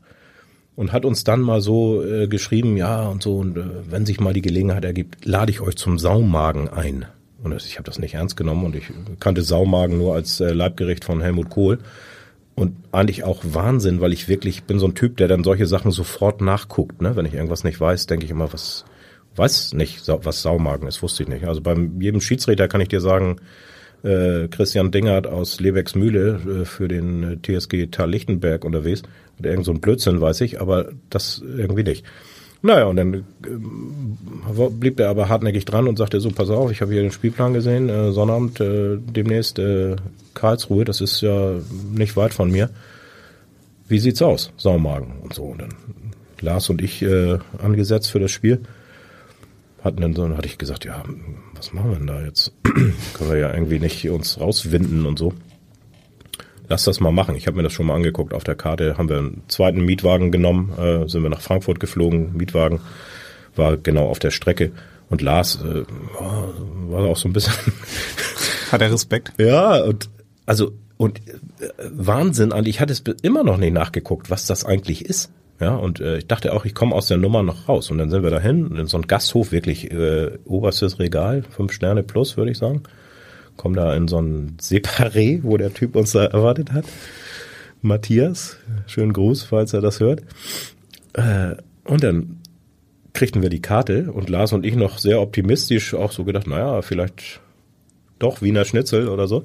und 0.74 0.92
hat 0.92 1.05
uns 1.05 1.24
dann 1.24 1.40
mal 1.40 1.61
so 1.61 2.03
äh, 2.03 2.28
geschrieben, 2.28 2.78
ja 2.78 3.07
und 3.07 3.22
so, 3.22 3.36
und 3.36 3.59
äh, 3.59 3.64
wenn 3.90 4.07
sich 4.07 4.18
mal 4.18 4.32
die 4.32 4.42
Gelegenheit 4.42 4.84
ergibt, 4.84 5.26
lade 5.26 5.51
ich 5.51 5.61
euch 5.61 5.76
zum 5.76 5.99
Saumagen 5.99 6.68
ein. 6.70 7.05
Und 7.47 7.64
ich 7.64 7.76
habe 7.76 7.84
das 7.84 7.99
nicht 7.99 8.14
ernst 8.14 8.36
genommen 8.36 8.64
und 8.64 8.76
ich 8.76 8.84
kannte 9.20 9.42
Saumagen 9.42 9.99
nur 9.99 10.14
als 10.14 10.40
äh, 10.40 10.53
Leibgericht 10.53 11.05
von 11.05 11.20
Helmut 11.20 11.51
Kohl. 11.51 11.78
Und 12.55 12.74
eigentlich 12.90 13.22
auch 13.24 13.42
Wahnsinn, 13.44 14.01
weil 14.01 14.12
ich 14.12 14.28
wirklich 14.28 14.64
bin 14.64 14.78
so 14.78 14.86
ein 14.86 14.94
Typ, 14.94 15.18
der 15.18 15.28
dann 15.28 15.44
solche 15.44 15.66
Sachen 15.66 15.90
sofort 15.90 16.40
nachguckt. 16.40 17.03
Ne? 17.03 17.14
Wenn 17.14 17.26
ich 17.26 17.34
irgendwas 17.34 17.64
nicht 17.64 17.80
weiß, 17.80 18.07
denke 18.07 18.24
ich 18.24 18.30
immer, 18.30 18.53
was 18.53 18.86
weiß 19.36 19.74
nicht, 19.74 20.09
was 20.09 20.42
Saumagen 20.42 20.88
ist, 20.88 21.03
wusste 21.03 21.22
ich 21.22 21.28
nicht. 21.28 21.44
Also 21.47 21.61
beim 21.61 22.01
jedem 22.01 22.20
Schiedsrichter 22.20 22.68
kann 22.68 22.80
ich 22.80 22.88
dir 22.88 23.03
sagen, 23.03 23.36
äh, 24.03 24.49
Christian 24.49 24.90
Dingert 24.90 25.26
aus 25.26 25.61
Lebex 25.61 25.94
Mühle 25.94 26.62
äh, 26.62 26.64
für 26.64 26.88
den 26.88 27.22
äh, 27.22 27.59
TSG 27.59 27.88
Tal 27.90 28.11
Lichtenberg 28.11 28.64
unterwegs. 28.64 29.03
Und 29.38 29.47
irgend 29.47 29.64
so 29.64 29.72
ein 29.72 29.80
Blödsinn 29.80 30.20
weiß 30.20 30.40
ich, 30.42 30.61
aber 30.61 30.90
das 31.11 31.42
irgendwie 31.44 31.82
nicht. 31.82 32.05
Naja, 32.63 32.87
und 32.87 32.97
dann 32.97 33.25
ähm, 33.47 34.19
blieb 34.81 34.99
er 34.99 35.11
aber 35.11 35.29
hartnäckig 35.29 35.65
dran 35.65 35.89
und 35.89 35.99
sagte 35.99 36.21
so, 36.21 36.31
pass 36.31 36.51
auf, 36.51 36.71
ich 36.71 36.81
habe 36.81 36.93
hier 36.93 37.03
den 37.03 37.13
Spielplan 37.13 37.53
gesehen, 37.53 37.89
äh, 37.89 38.13
Sonnabend 38.13 38.61
äh, 38.61 38.99
demnächst 38.99 39.59
äh, 39.59 39.97
Karlsruhe, 40.35 40.85
das 40.85 41.01
ist 41.01 41.21
ja 41.21 41.53
nicht 41.93 42.17
weit 42.17 42.35
von 42.35 42.51
mir. 42.51 42.71
Wie 43.89 43.99
sieht's 43.99 44.23
aus? 44.23 44.53
Saumagen 44.57 45.21
und 45.23 45.35
so. 45.35 45.45
Und 45.45 45.61
dann 45.63 45.75
Lars 46.41 46.69
und 46.71 46.83
ich 46.83 47.03
äh, 47.03 47.39
angesetzt 47.59 48.11
für 48.11 48.21
das 48.21 48.31
Spiel. 48.31 48.61
Hatten 49.83 50.01
dann 50.01 50.15
so, 50.15 50.23
dann 50.23 50.37
hatte 50.37 50.49
ich 50.49 50.59
gesagt, 50.59 50.85
ja, 50.85 51.05
was 51.55 51.73
machen 51.73 51.91
wir 51.91 51.99
denn 51.99 52.07
da 52.07 52.23
jetzt? 52.23 52.53
Können 52.65 53.31
wir 53.31 53.39
ja 53.39 53.55
irgendwie 53.55 53.79
nicht 53.79 54.09
uns 54.11 54.41
rauswinden 54.41 55.07
und 55.07 55.19
so. 55.19 55.33
Lass 56.69 56.85
das 56.85 57.01
mal 57.01 57.12
machen. 57.12 57.37
Ich 57.37 57.47
habe 57.47 57.57
mir 57.57 57.62
das 57.62 57.73
schon 57.73 57.87
mal 57.87 57.95
angeguckt. 57.95 58.35
Auf 58.35 58.45
der 58.45 58.55
Karte 58.55 58.99
haben 58.99 59.09
wir 59.09 59.19
einen 59.19 59.43
zweiten 59.49 59.85
Mietwagen 59.85 60.33
genommen, 60.33 60.73
äh, 60.79 61.09
sind 61.09 61.23
wir 61.23 61.31
nach 61.31 61.41
Frankfurt 61.41 61.81
geflogen. 61.81 62.37
Mietwagen 62.37 62.81
war 63.55 63.77
genau 63.77 64.09
auf 64.09 64.19
der 64.19 64.31
Strecke. 64.31 64.73
Und 65.09 65.23
Lars 65.23 65.61
äh, 65.62 65.85
war 66.19 66.49
war 66.89 67.05
auch 67.05 67.17
so 67.17 67.29
ein 67.29 67.33
bisschen 67.33 67.53
Hat 68.73 68.83
er 68.83 68.93
Respekt? 68.93 69.33
ja, 69.39 69.83
und 69.85 70.11
also 70.45 70.73
und 70.97 71.21
äh, 71.29 71.69
Wahnsinn, 71.93 72.53
und 72.53 72.67
ich 72.67 72.81
hatte 72.81 72.93
es 72.93 73.03
immer 73.23 73.45
noch 73.45 73.59
nicht 73.59 73.73
nachgeguckt, 73.73 74.31
was 74.31 74.47
das 74.47 74.64
eigentlich 74.64 75.05
ist. 75.05 75.31
Ja, 75.61 75.75
und 75.75 76.01
äh, 76.01 76.19
ich 76.19 76.27
dachte 76.27 76.53
auch, 76.53 76.64
ich 76.64 76.75
komme 76.75 76.95
aus 76.95 77.07
der 77.07 77.17
Nummer 77.17 77.43
noch 77.43 77.69
raus. 77.69 77.91
Und 77.91 77.99
dann 77.99 78.11
sind 78.11 78.23
wir 78.23 78.31
dahin, 78.31 78.77
in 78.77 78.87
so 78.87 78.99
ein 78.99 79.07
Gasthof, 79.07 79.53
wirklich 79.53 79.91
äh, 79.91 80.33
oberstes 80.45 80.99
Regal, 80.99 81.45
fünf 81.49 81.73
Sterne 81.73 82.03
plus, 82.03 82.37
würde 82.37 82.51
ich 82.51 82.59
sagen. 82.59 82.83
Kommen 83.57 83.75
da 83.75 83.95
in 83.95 84.09
so 84.09 84.21
ein 84.21 84.57
Separé, 84.61 85.41
wo 85.43 85.57
der 85.57 85.73
Typ 85.73 85.97
uns 85.97 86.13
da 86.13 86.25
erwartet 86.25 86.73
hat. 86.73 86.85
Matthias, 87.83 88.57
schönen 88.87 89.13
Gruß, 89.13 89.45
falls 89.45 89.73
er 89.73 89.81
das 89.81 90.01
hört. 90.01 90.23
Äh, 91.13 91.57
und 91.85 92.03
dann 92.03 92.41
kriegten 93.13 93.43
wir 93.43 93.49
die 93.49 93.63
Karte 93.63 94.13
und 94.13 94.29
Lars 94.29 94.53
und 94.53 94.67
ich 94.67 94.77
noch 94.77 94.99
sehr 94.99 95.21
optimistisch 95.21 95.95
auch 95.95 96.13
so 96.13 96.25
gedacht, 96.25 96.47
naja, 96.47 96.83
vielleicht 96.83 97.41
doch 98.19 98.43
Wiener 98.43 98.65
Schnitzel 98.65 99.09
oder 99.09 99.27
so. 99.27 99.43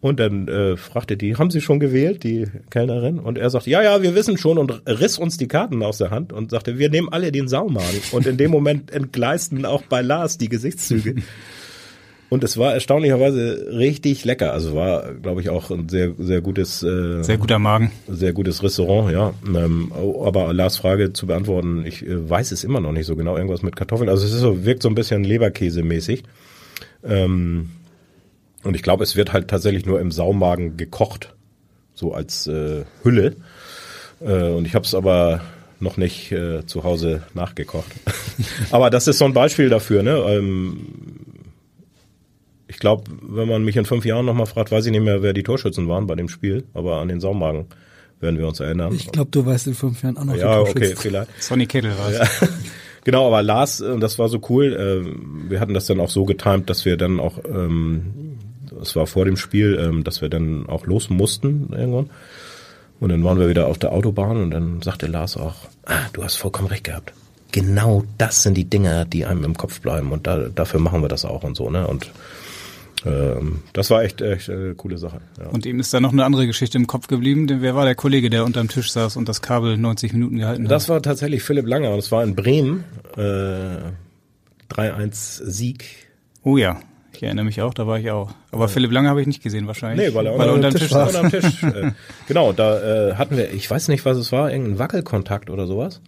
Und 0.00 0.20
dann 0.20 0.46
äh, 0.46 0.76
fragte 0.76 1.16
die, 1.16 1.36
haben 1.36 1.50
Sie 1.50 1.60
schon 1.60 1.80
gewählt, 1.80 2.22
die 2.22 2.46
Kellnerin? 2.70 3.18
Und 3.18 3.36
er 3.36 3.50
sagte, 3.50 3.68
ja, 3.70 3.82
ja, 3.82 4.00
wir 4.00 4.14
wissen 4.14 4.38
schon 4.38 4.56
und 4.56 4.82
riss 4.86 5.18
uns 5.18 5.38
die 5.38 5.48
Karten 5.48 5.82
aus 5.82 5.98
der 5.98 6.10
Hand 6.10 6.32
und 6.32 6.50
sagte, 6.50 6.78
wir 6.78 6.88
nehmen 6.88 7.08
alle 7.08 7.32
den 7.32 7.48
Saumagen. 7.48 8.00
Und 8.12 8.26
in 8.26 8.36
dem 8.36 8.52
Moment 8.52 8.92
entgleisten 8.92 9.64
auch 9.64 9.82
bei 9.82 10.00
Lars 10.00 10.38
die 10.38 10.48
Gesichtszüge. 10.48 11.16
Und 12.30 12.44
es 12.44 12.58
war 12.58 12.74
erstaunlicherweise 12.74 13.68
richtig 13.72 14.24
lecker. 14.24 14.52
Also 14.52 14.74
war, 14.74 15.14
glaube 15.14 15.40
ich, 15.40 15.48
auch 15.48 15.70
ein 15.70 15.88
sehr, 15.88 16.12
sehr 16.18 16.42
gutes, 16.42 16.82
äh, 16.82 17.22
Sehr 17.22 17.38
guter 17.38 17.58
Magen. 17.58 17.90
sehr 18.06 18.34
gutes 18.34 18.62
Restaurant, 18.62 19.10
ja. 19.10 19.32
Ähm, 19.46 19.90
aber 20.22 20.52
Lars 20.52 20.76
Frage 20.76 21.14
zu 21.14 21.26
beantworten, 21.26 21.84
ich 21.86 22.06
äh, 22.06 22.28
weiß 22.28 22.52
es 22.52 22.64
immer 22.64 22.80
noch 22.80 22.92
nicht 22.92 23.06
so 23.06 23.16
genau. 23.16 23.36
Irgendwas 23.36 23.62
mit 23.62 23.76
Kartoffeln. 23.76 24.10
Also 24.10 24.26
es 24.26 24.32
ist 24.34 24.40
so, 24.40 24.64
wirkt 24.66 24.82
so 24.82 24.90
ein 24.90 24.94
bisschen 24.94 25.24
Leberkäse-mäßig. 25.24 26.24
Ähm, 27.02 27.70
und 28.64 28.74
ich 28.76 28.82
glaube, 28.82 29.04
es 29.04 29.16
wird 29.16 29.32
halt 29.32 29.48
tatsächlich 29.48 29.86
nur 29.86 30.00
im 30.00 30.10
Saumagen 30.10 30.76
gekocht, 30.76 31.34
so 31.94 32.12
als 32.12 32.46
äh, 32.46 32.84
Hülle. 33.04 33.36
Äh, 34.20 34.50
und 34.50 34.66
ich 34.66 34.74
habe 34.74 34.84
es 34.84 34.94
aber 34.94 35.40
noch 35.80 35.96
nicht 35.96 36.32
äh, 36.32 36.66
zu 36.66 36.84
Hause 36.84 37.22
nachgekocht. 37.34 37.90
aber 38.70 38.90
das 38.90 39.06
ist 39.06 39.18
so 39.18 39.24
ein 39.24 39.32
Beispiel 39.32 39.68
dafür. 39.70 40.02
Ne? 40.02 40.16
Ähm, 40.28 40.86
ich 42.68 42.78
glaube, 42.78 43.04
wenn 43.22 43.48
man 43.48 43.64
mich 43.64 43.76
in 43.76 43.84
fünf 43.86 44.04
Jahren 44.04 44.26
nochmal 44.26 44.46
fragt, 44.46 44.70
weiß 44.70 44.86
ich 44.86 44.92
nicht 44.92 45.02
mehr, 45.02 45.22
wer 45.22 45.32
die 45.32 45.42
Torschützen 45.42 45.88
waren 45.88 46.06
bei 46.06 46.14
dem 46.14 46.28
Spiel, 46.28 46.64
aber 46.74 46.98
an 46.98 47.08
den 47.08 47.20
Saumagen 47.20 47.66
werden 48.20 48.38
wir 48.38 48.46
uns 48.46 48.60
erinnern. 48.60 48.94
Ich 48.94 49.10
glaube, 49.10 49.30
du 49.30 49.46
weißt 49.46 49.68
in 49.68 49.74
fünf 49.74 50.02
Jahren 50.02 50.16
auch 50.18 50.24
noch 50.24 50.36
ja, 50.36 50.54
die 50.56 50.60
okay, 50.60 50.72
Torschützen. 50.72 50.96
vielleicht. 51.02 51.42
Sonny 51.42 51.66
Kittel 51.66 51.92
war 51.98 52.10
es. 52.10 52.18
Ja. 52.18 52.48
Genau, 53.04 53.26
aber 53.26 53.42
Lars, 53.42 53.80
äh, 53.80 53.98
das 53.98 54.18
war 54.18 54.28
so 54.28 54.38
cool. 54.50 54.74
äh, 54.74 55.50
Wir 55.50 55.60
hatten 55.60 55.72
das 55.72 55.86
dann 55.86 55.98
auch 55.98 56.10
so 56.10 56.26
getimt, 56.26 56.68
dass 56.68 56.84
wir 56.84 56.98
dann 56.98 57.20
auch, 57.20 57.38
ähm, 57.48 58.36
das 58.78 58.96
war 58.96 59.06
vor 59.06 59.24
dem 59.24 59.38
Spiel, 59.38 59.78
ähm, 59.80 60.04
dass 60.04 60.20
wir 60.20 60.28
dann 60.28 60.68
auch 60.68 60.84
los 60.84 61.08
mussten 61.08 61.70
irgendwann. 61.72 62.10
Und 63.00 63.08
dann 63.10 63.24
waren 63.24 63.38
wir 63.38 63.48
wieder 63.48 63.68
auf 63.68 63.78
der 63.78 63.92
Autobahn 63.92 64.36
und 64.36 64.50
dann 64.50 64.82
sagte 64.82 65.06
Lars 65.06 65.38
auch, 65.38 65.54
ah, 65.86 65.94
du 66.12 66.22
hast 66.22 66.34
vollkommen 66.34 66.68
recht 66.68 66.84
gehabt. 66.84 67.14
Genau 67.50 68.04
das 68.18 68.42
sind 68.42 68.58
die 68.58 68.68
Dinge, 68.68 69.06
die 69.06 69.24
einem 69.24 69.44
im 69.44 69.56
Kopf 69.56 69.80
bleiben 69.80 70.12
und 70.12 70.26
da, 70.26 70.48
dafür 70.54 70.80
machen 70.80 71.00
wir 71.00 71.08
das 71.08 71.24
auch 71.24 71.44
und 71.44 71.56
so, 71.56 71.70
ne? 71.70 71.86
Und 71.86 72.04
ähm, 72.04 72.10
das 73.72 73.90
war 73.90 74.02
echt, 74.02 74.20
echt 74.20 74.48
äh, 74.48 74.74
coole 74.76 74.98
Sache. 74.98 75.20
Ja. 75.38 75.48
Und 75.48 75.66
ihm 75.66 75.78
ist 75.78 75.94
da 75.94 76.00
noch 76.00 76.12
eine 76.12 76.24
andere 76.24 76.46
Geschichte 76.46 76.78
im 76.78 76.86
Kopf 76.86 77.06
geblieben, 77.06 77.46
denn 77.46 77.62
wer 77.62 77.74
war 77.74 77.84
der 77.84 77.94
Kollege, 77.94 78.30
der 78.30 78.44
unterm 78.44 78.68
Tisch 78.68 78.90
saß 78.90 79.16
und 79.16 79.28
das 79.28 79.40
Kabel 79.40 79.76
90 79.76 80.12
Minuten 80.12 80.38
gehalten 80.38 80.64
hat? 80.64 80.70
Das 80.70 80.88
war 80.88 81.00
tatsächlich 81.02 81.42
Philipp 81.42 81.66
Langer 81.66 81.92
und 81.92 81.98
es 81.98 82.10
war 82.10 82.24
in 82.24 82.34
Bremen. 82.34 82.84
Äh, 83.16 83.92
3-1 84.70 85.44
Sieg. 85.44 86.08
Oh 86.42 86.56
ja, 86.56 86.80
ich 87.12 87.22
erinnere 87.22 87.44
mich 87.44 87.62
auch, 87.62 87.74
da 87.74 87.86
war 87.86 87.98
ich 87.98 88.10
auch. 88.10 88.32
Aber 88.52 88.68
Philipp 88.68 88.92
Lange 88.92 89.08
habe 89.08 89.20
ich 89.20 89.26
nicht 89.26 89.42
gesehen 89.42 89.66
wahrscheinlich. 89.66 90.08
Nee, 90.08 90.14
weil 90.14 90.26
er, 90.26 90.38
weil 90.38 90.48
er 90.48 90.54
unter 90.54 90.68
unterm 90.68 90.80
Tisch 90.80 90.90
saß. 90.90 91.14
Unterm 91.14 91.30
Tisch 91.30 91.62
äh, 91.62 91.90
genau, 92.26 92.52
da 92.52 93.10
äh, 93.10 93.14
hatten 93.14 93.36
wir, 93.36 93.52
ich 93.52 93.70
weiß 93.70 93.88
nicht, 93.88 94.04
was 94.04 94.16
es 94.16 94.30
war, 94.30 94.50
irgendein 94.50 94.78
Wackelkontakt 94.78 95.50
oder 95.50 95.66
sowas. 95.66 96.00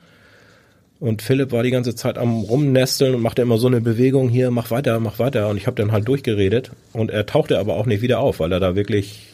Und 1.01 1.22
Philipp 1.22 1.51
war 1.51 1.62
die 1.62 1.70
ganze 1.70 1.94
Zeit 1.94 2.18
am 2.18 2.40
rumnesteln 2.40 3.14
und 3.14 3.22
machte 3.22 3.40
immer 3.42 3.57
so 3.57 3.66
eine 3.66 3.80
Bewegung 3.80 4.28
hier, 4.28 4.51
mach 4.51 4.70
weiter, 4.70 5.01
mach 5.01 5.18
weiter. 5.18 5.48
Und 5.48 5.57
ich 5.57 5.66
habe 5.66 5.74
dann 5.76 5.92
halt 5.92 6.07
durchgeredet. 6.07 6.72
Und 6.92 7.11
er 7.11 7.24
tauchte 7.24 7.59
aber 7.59 7.74
auch 7.76 7.86
nicht 7.86 8.03
wieder 8.03 8.20
auf, 8.20 8.38
weil 8.38 8.53
er 8.53 8.61
da 8.61 8.74
wirklich 8.76 9.26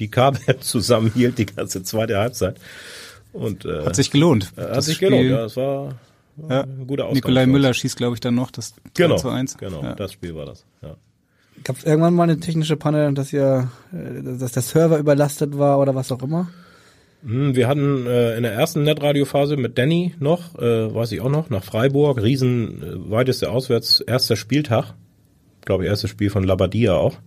die 0.00 0.08
Kabel 0.08 0.40
zusammenhielt 0.60 1.38
die 1.38 1.46
ganze 1.46 1.82
zweite 1.84 2.18
Halbzeit. 2.18 2.56
Und 3.32 3.64
äh, 3.64 3.84
Hat 3.84 3.94
sich 3.96 4.10
gelohnt. 4.10 4.52
hat 4.56 4.76
Das 4.76 4.86
sich 4.86 4.96
Spiel- 4.96 5.10
gelohnt. 5.10 5.30
Ja, 5.30 5.44
es 5.44 5.56
war, 5.56 5.94
war 6.36 6.50
Ja. 6.50 6.60
ein 6.64 6.86
guter 6.88 7.04
Ausgang. 7.04 7.14
Nikolai. 7.14 7.46
Müller 7.46 7.72
schießt, 7.72 7.96
glaube 7.96 8.14
ich, 8.14 8.20
dann 8.20 8.34
noch 8.34 8.50
das 8.50 8.70
2 8.70 8.80
Genau, 8.94 9.16
zu 9.16 9.28
1. 9.28 9.56
genau, 9.58 9.82
Ja. 9.82 9.94
das 9.94 10.12
Spiel 10.12 10.34
war 10.34 10.46
das. 10.46 10.64
Ja. 10.82 10.96
Gab 11.62 11.76
es 11.78 11.84
irgendwann 11.84 12.14
mal 12.14 12.24
eine 12.24 12.40
technische 12.40 12.76
Panne, 12.76 13.12
dass 13.12 13.32
ihr, 13.32 13.70
äh, 13.92 14.38
dass 14.38 14.52
der 14.52 14.62
Server 14.62 14.98
überlastet 14.98 15.56
war 15.56 15.78
oder 15.78 15.94
was 15.94 16.10
auch 16.10 16.22
immer? 16.22 16.48
Hm, 17.26 17.56
Wir 17.56 17.66
hatten 17.66 18.06
äh, 18.06 18.36
in 18.36 18.44
der 18.44 18.52
ersten 18.52 18.84
Netradio-Phase 18.84 19.56
mit 19.56 19.76
Danny 19.78 20.14
noch, 20.20 20.56
äh, 20.58 20.94
weiß 20.94 21.10
ich 21.12 21.20
auch 21.20 21.28
noch, 21.28 21.50
nach 21.50 21.64
Freiburg, 21.64 22.22
riesen 22.22 22.82
äh, 22.82 23.10
weiteste 23.10 23.50
Auswärts, 23.50 24.00
erster 24.00 24.36
Spieltag, 24.36 24.94
glaube 25.64 25.84
ich, 25.84 25.90
erstes 25.90 26.10
Spiel 26.10 26.30
von 26.30 26.44
Labadia 26.44 26.94
auch. 26.94 27.18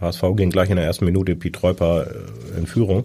HSV 0.00 0.22
ging 0.36 0.50
gleich 0.50 0.70
in 0.70 0.76
der 0.76 0.84
ersten 0.84 1.04
Minute 1.04 1.36
Piet 1.36 1.62
Reuper 1.62 2.06
äh, 2.08 2.58
in 2.58 2.66
Führung. 2.66 3.04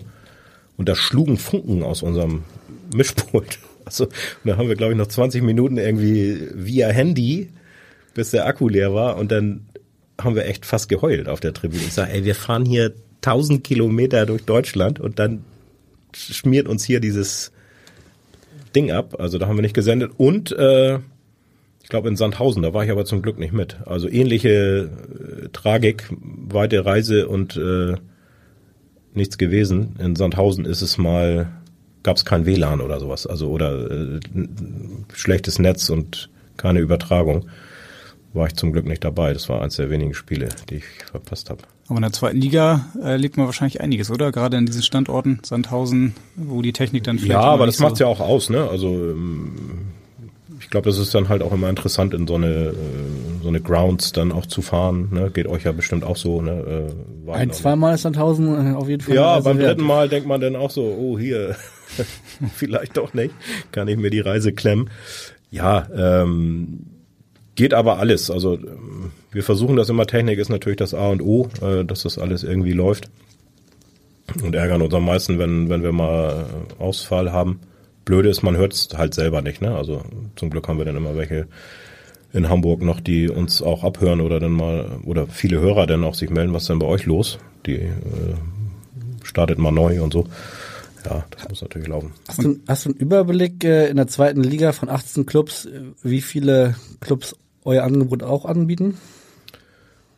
Und 0.75 0.89
da 0.89 0.95
schlugen 0.95 1.37
Funken 1.37 1.83
aus 1.83 2.01
unserem 2.01 2.43
Mischpult. 2.95 3.59
Also, 3.85 4.05
und 4.05 4.11
da 4.45 4.57
haben 4.57 4.69
wir, 4.69 4.75
glaube 4.75 4.93
ich, 4.93 4.97
noch 4.97 5.07
20 5.07 5.43
Minuten 5.43 5.77
irgendwie 5.77 6.47
via 6.55 6.89
Handy, 6.89 7.49
bis 8.15 8.31
der 8.31 8.47
Akku 8.47 8.69
leer 8.69 8.93
war. 8.95 9.17
Und 9.17 9.31
dann 9.31 9.67
haben 10.19 10.35
wir 10.35 10.45
echt 10.45 10.65
fast 10.65 10.89
geheult 10.89 11.29
auf 11.29 11.41
der 11.41 11.53
Tribüne. 11.53 11.83
Ich 11.83 11.93
sage, 11.93 12.11
ey, 12.11 12.25
wir 12.25 12.33
fahren 12.33 12.65
hier 12.65 12.93
1000 13.17 13.63
Kilometer 13.63 14.25
durch 14.25 14.45
Deutschland 14.45 14.99
und 14.99 15.19
dann 15.19 15.43
schmiert 16.15 16.67
uns 16.67 16.83
hier 16.83 16.99
dieses 16.99 17.51
Ding 18.75 18.91
ab. 18.91 19.15
Also 19.19 19.37
da 19.37 19.47
haben 19.47 19.57
wir 19.57 19.61
nicht 19.61 19.75
gesendet. 19.75 20.11
Und 20.17 20.51
äh, 20.51 20.95
ich 21.83 21.89
glaube 21.89 22.09
in 22.09 22.15
Sandhausen, 22.15 22.63
da 22.63 22.73
war 22.73 22.83
ich 22.83 22.91
aber 22.91 23.05
zum 23.05 23.21
Glück 23.21 23.37
nicht 23.37 23.53
mit. 23.53 23.77
Also 23.85 24.09
ähnliche 24.09 24.89
äh, 25.43 25.49
Tragik, 25.49 26.09
weite 26.19 26.85
Reise 26.85 27.27
und 27.27 27.57
äh, 27.57 27.95
nichts 29.13 29.37
gewesen. 29.37 29.95
In 29.99 30.15
Sandhausen 30.15 30.65
ist 30.65 30.81
es 30.81 30.97
mal, 30.97 31.51
gab 32.03 32.17
es 32.17 32.25
kein 32.25 32.45
WLAN 32.45 32.81
oder 32.81 32.99
sowas. 32.99 33.27
Also 33.27 33.49
oder 33.49 33.91
äh, 33.91 34.19
schlechtes 35.13 35.59
Netz 35.59 35.89
und 35.89 36.29
keine 36.57 36.79
Übertragung. 36.79 37.49
War 38.33 38.47
ich 38.47 38.55
zum 38.55 38.71
Glück 38.71 38.85
nicht 38.85 39.03
dabei. 39.03 39.33
Das 39.33 39.47
war 39.49 39.61
eins 39.61 39.75
der 39.75 39.89
wenigen 39.89 40.13
Spiele, 40.13 40.49
die 40.69 40.77
ich 40.77 40.85
verpasst 41.11 41.49
habe. 41.49 41.63
Aber 41.87 41.97
in 41.97 42.03
der 42.03 42.13
zweiten 42.13 42.39
Liga 42.39 42.85
erlebt 43.01 43.35
man 43.37 43.45
wahrscheinlich 43.45 43.81
einiges, 43.81 44.09
oder? 44.09 44.31
Gerade 44.31 44.57
in 44.57 44.65
diesen 44.65 44.83
Standorten, 44.83 45.39
Sandhausen, 45.43 46.15
wo 46.35 46.61
die 46.61 46.71
Technik 46.73 47.03
dann 47.03 47.17
vielleicht 47.19 47.31
Ja, 47.33 47.41
aber 47.41 47.65
das 47.65 47.79
macht's 47.79 47.99
so 47.99 48.05
ja 48.05 48.09
auch 48.09 48.21
aus, 48.21 48.49
ne? 48.49 48.67
Also 48.69 48.87
ähm, 48.87 49.51
ich 50.61 50.69
glaube, 50.69 50.89
das 50.89 50.97
ist 50.97 51.13
dann 51.13 51.27
halt 51.27 51.41
auch 51.43 51.51
immer 51.51 51.69
interessant, 51.69 52.13
in 52.13 52.25
so 52.25 52.35
eine 52.35 52.47
äh, 52.47 52.73
so 53.43 53.49
eine 53.49 53.59
Grounds 53.59 54.13
dann 54.13 54.31
auch 54.31 54.45
zu 54.45 54.61
fahren. 54.61 55.09
Ne? 55.11 55.29
Geht 55.29 55.47
euch 55.47 55.63
ja 55.63 55.73
bestimmt 55.73 56.05
auch 56.05 56.15
so. 56.15 56.41
Ne? 56.41 56.89
Äh, 57.27 57.31
Ein, 57.31 57.49
noch- 57.49 57.55
zweimal 57.55 57.95
ist 57.95 58.03
Sandhausen 58.03 58.71
äh, 58.71 58.75
auf 58.75 58.87
jeden 58.87 59.03
Fall. 59.03 59.15
Ja, 59.15 59.39
beim 59.41 59.57
wert. 59.57 59.71
dritten 59.71 59.85
Mal 59.85 60.07
denkt 60.07 60.25
man 60.27 60.39
dann 60.39 60.55
auch 60.55 60.71
so, 60.71 60.83
oh 60.83 61.19
hier, 61.19 61.57
vielleicht 62.55 62.95
doch 62.95 63.13
nicht, 63.13 63.33
kann 63.73 63.89
ich 63.89 63.97
mir 63.97 64.09
die 64.09 64.21
Reise 64.21 64.53
klemmen. 64.53 64.89
Ja, 65.51 65.85
ähm, 65.93 66.85
geht 67.55 67.73
aber 67.73 67.99
alles. 67.99 68.31
Also 68.31 68.53
ähm, 68.55 69.11
wir 69.33 69.43
versuchen 69.43 69.75
das 69.75 69.89
immer. 69.89 70.05
Technik 70.05 70.39
ist 70.39 70.49
natürlich 70.49 70.77
das 70.77 70.93
A 70.93 71.07
und 71.07 71.21
O, 71.21 71.49
äh, 71.61 71.83
dass 71.85 72.03
das 72.03 72.17
alles 72.17 72.43
irgendwie 72.43 72.73
läuft. 72.73 73.09
Und 74.41 74.55
ärgern 74.55 74.81
uns 74.81 74.93
am 74.93 75.05
meisten, 75.05 75.37
wenn, 75.37 75.69
wenn 75.69 75.83
wir 75.83 75.91
mal 75.91 76.45
äh, 76.79 76.81
Ausfall 76.81 77.31
haben. 77.31 77.59
Blöde 78.05 78.29
ist, 78.29 78.43
man 78.43 78.57
hört 78.57 78.73
es 78.73 78.89
halt 78.95 79.13
selber 79.13 79.41
nicht. 79.41 79.61
Ne? 79.61 79.75
Also 79.75 80.03
zum 80.35 80.49
Glück 80.49 80.67
haben 80.67 80.77
wir 80.77 80.85
dann 80.85 80.97
immer 80.97 81.15
welche 81.15 81.47
in 82.33 82.49
Hamburg 82.49 82.81
noch, 82.81 82.99
die 82.99 83.29
uns 83.29 83.61
auch 83.61 83.83
abhören 83.83 84.19
oder 84.19 84.39
dann 84.39 84.51
mal, 84.51 84.99
oder 85.05 85.27
viele 85.27 85.59
Hörer 85.59 85.85
dann 85.85 86.03
auch 86.03 86.15
sich 86.15 86.31
melden, 86.31 86.53
was 86.53 86.63
ist 86.63 86.69
denn 86.69 86.79
bei 86.79 86.87
euch 86.87 87.05
los? 87.05 87.37
Die 87.67 87.75
äh, 87.75 87.91
startet 89.23 89.59
mal 89.59 89.71
neu 89.71 90.01
und 90.01 90.11
so. 90.11 90.25
Ja, 91.05 91.25
das 91.29 91.49
muss 91.49 91.61
natürlich 91.61 91.87
laufen. 91.87 92.11
Hast 92.27 92.43
du, 92.43 92.59
hast 92.67 92.85
du 92.85 92.89
einen 92.89 92.97
Überblick 92.97 93.63
äh, 93.63 93.87
in 93.87 93.97
der 93.97 94.07
zweiten 94.07 94.41
Liga 94.41 94.71
von 94.71 94.89
18 94.89 95.25
Clubs, 95.25 95.65
äh, 95.65 95.81
wie 96.01 96.21
viele 96.21 96.75
Clubs 97.01 97.35
euer 97.65 97.83
Angebot 97.83 98.23
auch 98.23 98.45
anbieten? 98.45 98.97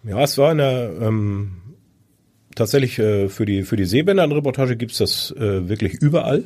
Ja, 0.07 0.21
es 0.21 0.37
war 0.37 0.51
in 0.51 0.59
der 0.59 0.91
ähm, 1.01 1.51
tatsächlich 2.53 2.99
äh, 2.99 3.27
für 3.27 3.45
die 3.45 3.63
für 3.63 3.75
die 3.75 3.85
Seebändern-Reportage 3.85 4.75
gibt's 4.75 4.99
das 4.99 5.31
äh, 5.31 5.67
wirklich 5.67 5.95
überall. 5.95 6.43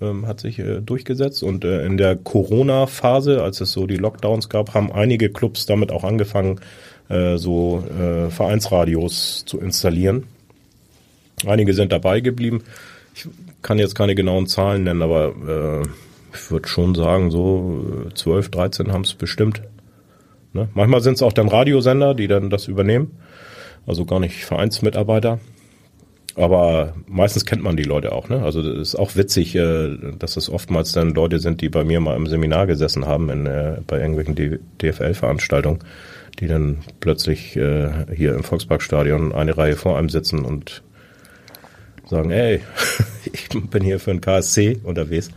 Ähm, 0.00 0.26
hat 0.26 0.40
sich 0.40 0.58
äh, 0.58 0.80
durchgesetzt 0.80 1.42
und 1.42 1.62
äh, 1.64 1.84
in 1.84 1.98
der 1.98 2.16
Corona-Phase, 2.16 3.42
als 3.42 3.60
es 3.60 3.72
so 3.72 3.86
die 3.86 3.98
Lockdowns 3.98 4.48
gab, 4.48 4.72
haben 4.72 4.90
einige 4.90 5.28
Clubs 5.28 5.66
damit 5.66 5.92
auch 5.92 6.02
angefangen, 6.02 6.60
äh, 7.10 7.36
so 7.36 7.84
äh, 7.86 8.30
Vereinsradios 8.30 9.44
zu 9.44 9.60
installieren. 9.60 10.24
Einige 11.46 11.74
sind 11.74 11.92
dabei 11.92 12.20
geblieben. 12.20 12.62
Ich 13.14 13.28
kann 13.60 13.78
jetzt 13.78 13.94
keine 13.94 14.14
genauen 14.14 14.46
Zahlen 14.46 14.84
nennen, 14.84 15.02
aber 15.02 15.34
äh, 15.84 15.88
ich 16.32 16.50
würde 16.50 16.68
schon 16.68 16.94
sagen, 16.94 17.30
so 17.30 18.06
äh, 18.08 18.14
12, 18.14 18.50
13 18.50 18.92
haben 18.92 19.02
es 19.02 19.12
bestimmt. 19.12 19.60
Ne? 20.56 20.68
Manchmal 20.74 21.00
sind 21.02 21.14
es 21.14 21.22
auch 21.22 21.32
dann 21.32 21.48
Radiosender, 21.48 22.14
die 22.14 22.26
dann 22.26 22.50
das 22.50 22.66
übernehmen. 22.66 23.18
Also 23.86 24.04
gar 24.04 24.18
nicht 24.18 24.44
Vereinsmitarbeiter. 24.44 25.38
Aber 26.34 26.94
meistens 27.06 27.46
kennt 27.46 27.62
man 27.62 27.76
die 27.76 27.84
Leute 27.84 28.12
auch. 28.12 28.28
Ne? 28.28 28.42
Also 28.42 28.62
das 28.62 28.88
ist 28.88 28.94
auch 28.94 29.16
witzig, 29.16 29.54
äh, 29.54 29.96
dass 30.18 30.36
es 30.36 30.50
oftmals 30.50 30.92
dann 30.92 31.14
Leute 31.14 31.38
sind, 31.38 31.62
die 31.62 31.70
bei 31.70 31.82
mir 31.82 32.00
mal 32.00 32.16
im 32.16 32.26
Seminar 32.26 32.66
gesessen 32.66 33.06
haben, 33.06 33.30
in, 33.30 33.46
äh, 33.46 33.78
bei 33.86 34.00
irgendwelchen 34.00 34.60
DFL-Veranstaltungen, 34.82 35.78
die 36.38 36.46
dann 36.46 36.78
plötzlich 37.00 37.56
äh, 37.56 37.90
hier 38.14 38.34
im 38.34 38.42
Volksparkstadion 38.42 39.32
eine 39.34 39.56
Reihe 39.56 39.76
vor 39.76 39.96
einem 39.96 40.10
sitzen 40.10 40.44
und 40.44 40.82
sagen, 42.06 42.30
ey, 42.30 42.60
ich 43.32 43.48
bin 43.48 43.82
hier 43.82 43.98
für 43.98 44.10
ein 44.10 44.20
KSC 44.20 44.80
unterwegs. 44.84 45.30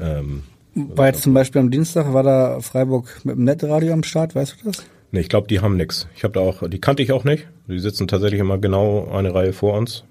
Ähm, 0.00 0.44
War 0.74 1.08
jetzt 1.08 1.22
zum 1.22 1.34
Beispiel 1.34 1.60
am 1.60 1.70
Dienstag, 1.70 2.12
war 2.12 2.22
da 2.22 2.60
Freiburg 2.60 3.20
mit 3.24 3.36
dem 3.36 3.44
Netradio 3.44 3.92
am 3.92 4.02
Start, 4.02 4.34
weißt 4.34 4.56
du 4.60 4.70
das? 4.70 4.84
Nee, 5.10 5.20
ich 5.20 5.28
glaube, 5.28 5.46
die 5.46 5.60
haben 5.60 5.76
nix. 5.76 6.08
Ich 6.16 6.24
habe 6.24 6.32
da 6.32 6.40
auch, 6.40 6.66
die 6.68 6.80
kannte 6.80 7.02
ich 7.02 7.12
auch 7.12 7.24
nicht. 7.24 7.46
Die 7.68 7.78
sitzen 7.78 8.08
tatsächlich 8.08 8.40
immer 8.40 8.56
genau 8.56 9.10
eine 9.12 9.34
Reihe 9.34 9.52
vor 9.52 9.76
uns. 9.76 10.04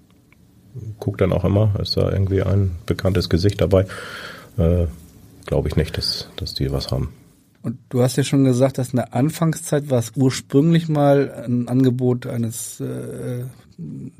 Guck 0.99 1.17
dann 1.17 1.33
auch 1.33 1.43
immer, 1.43 1.73
ist 1.81 1.97
da 1.97 2.11
irgendwie 2.11 2.43
ein 2.43 2.71
bekanntes 2.85 3.27
Gesicht 3.27 3.59
dabei. 3.59 3.87
Äh, 4.57 4.85
glaube 5.47 5.67
ich 5.67 5.75
nicht, 5.75 5.97
dass, 5.97 6.29
dass 6.35 6.53
die 6.53 6.71
was 6.71 6.91
haben. 6.91 7.09
Und 7.63 7.77
du 7.89 8.01
hast 8.01 8.15
ja 8.15 8.23
schon 8.23 8.43
gesagt, 8.43 8.77
dass 8.77 8.91
in 8.91 8.97
der 8.97 9.13
Anfangszeit 9.13 9.89
war 9.89 9.99
es 9.99 10.13
ursprünglich 10.15 10.87
mal 10.89 11.45
ein 11.45 11.67
Angebot 11.67 12.27
eines 12.27 12.79
äh, 12.79 13.45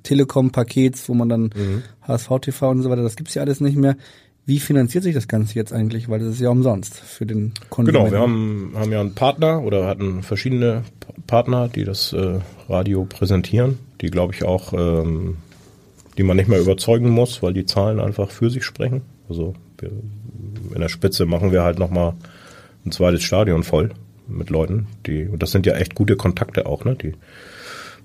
Telekom-Pakets, 0.04 1.10
wo 1.10 1.14
man 1.14 1.30
dann 1.30 1.42
mhm. 1.56 1.84
HSV 2.02 2.30
TV 2.42 2.70
und 2.70 2.82
so 2.82 2.90
weiter, 2.90 3.04
das 3.04 3.16
gibt's 3.16 3.34
ja 3.34 3.42
alles 3.42 3.62
nicht 3.62 3.78
mehr. 3.78 3.96
Wie 4.46 4.60
finanziert 4.60 5.04
sich 5.04 5.14
das 5.14 5.28
Ganze 5.28 5.56
jetzt 5.56 5.72
eigentlich? 5.72 6.10
Weil 6.10 6.20
das 6.20 6.30
ist 6.30 6.42
ja 6.42 6.50
umsonst 6.50 7.00
für 7.00 7.26
den 7.26 7.54
Konsumenten. 7.70 8.06
Genau, 8.06 8.12
wir 8.12 8.20
haben, 8.22 8.74
haben 8.76 8.92
ja 8.92 9.00
einen 9.00 9.14
Partner 9.14 9.62
oder 9.62 9.86
hatten 9.88 10.24
verschiedene 10.24 10.84
Partner, 11.28 11.68
die 11.68 11.84
das 11.84 12.12
äh, 12.14 12.40
Radio 12.68 13.06
präsentieren, 13.06 13.78
die 14.02 14.08
glaube 14.08 14.34
ich 14.34 14.44
auch, 14.44 14.74
ähm, 14.74 15.38
die 16.18 16.24
man 16.24 16.38
nicht 16.38 16.50
mehr 16.50 16.60
überzeugen 16.60 17.10
muss, 17.10 17.44
weil 17.44 17.54
die 17.54 17.66
Zahlen 17.66 18.00
einfach 18.00 18.32
für 18.32 18.50
sich 18.50 18.66
sprechen. 18.66 19.02
Also 19.30 19.54
wir, 19.80 19.92
in 20.74 20.82
der 20.82 20.90
Spitze 20.90 21.26
machen 21.26 21.52
wir 21.52 21.64
halt 21.64 21.80
nochmal 21.80 22.14
ein 22.86 22.92
zweites 22.92 23.24
Stadion 23.24 23.64
voll 23.64 23.92
mit 24.28 24.50
Leuten, 24.50 24.88
die, 25.06 25.26
und 25.26 25.44
das 25.44 25.52
sind 25.52 25.66
ja 25.66 25.76
echt 25.76 25.94
gute 25.94 26.16
Kontakte 26.16 26.66
auch, 26.66 26.84
ne? 26.86 26.96
Die 26.96 27.14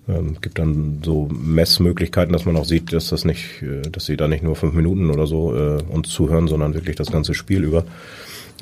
ähm, 0.08 0.36
gibt 0.40 0.58
dann 0.58 1.00
so 1.04 1.28
Messmöglichkeiten, 1.32 2.32
dass 2.32 2.44
man 2.44 2.56
auch 2.56 2.64
sieht, 2.64 2.92
dass 2.92 3.08
das 3.08 3.24
nicht, 3.24 3.62
äh, 3.62 3.82
dass 3.82 4.06
sie 4.06 4.16
da 4.16 4.28
nicht 4.28 4.44
nur 4.44 4.56
fünf 4.56 4.74
Minuten 4.74 5.10
oder 5.10 5.26
so 5.26 5.54
äh, 5.54 5.82
uns 5.82 6.08
zuhören, 6.08 6.48
sondern 6.48 6.74
wirklich 6.74 6.96
das 6.96 7.10
ganze 7.10 7.34
Spiel 7.34 7.64
über. 7.64 7.84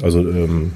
Also 0.02 0.20
ähm, 0.20 0.72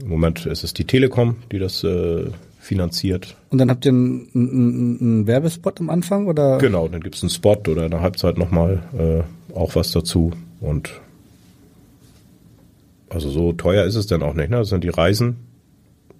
im 0.00 0.08
Moment 0.08 0.46
ist 0.46 0.64
es 0.64 0.72
die 0.72 0.84
Telekom, 0.84 1.36
die 1.50 1.58
das 1.58 1.84
äh, 1.84 2.24
finanziert. 2.58 3.36
Und 3.50 3.58
dann 3.58 3.70
habt 3.70 3.84
ihr 3.84 3.90
einen, 3.90 4.28
einen, 4.34 4.98
einen 5.00 5.26
Werbespot 5.26 5.80
am 5.80 5.90
Anfang 5.90 6.26
oder? 6.26 6.58
Genau, 6.58 6.88
dann 6.88 7.00
gibt's 7.00 7.22
einen 7.22 7.30
Spot 7.30 7.58
oder 7.68 7.84
in 7.84 7.90
der 7.90 8.00
Halbzeit 8.00 8.38
nochmal 8.38 8.82
äh, 8.96 9.54
auch 9.54 9.74
was 9.74 9.90
dazu. 9.90 10.32
Und 10.60 10.90
also 13.10 13.28
so 13.28 13.52
teuer 13.52 13.84
ist 13.84 13.96
es 13.96 14.06
dann 14.06 14.22
auch 14.22 14.34
nicht. 14.34 14.50
Ne? 14.50 14.58
Das 14.58 14.68
sind 14.68 14.84
die 14.84 14.88
Reisen, 14.88 15.36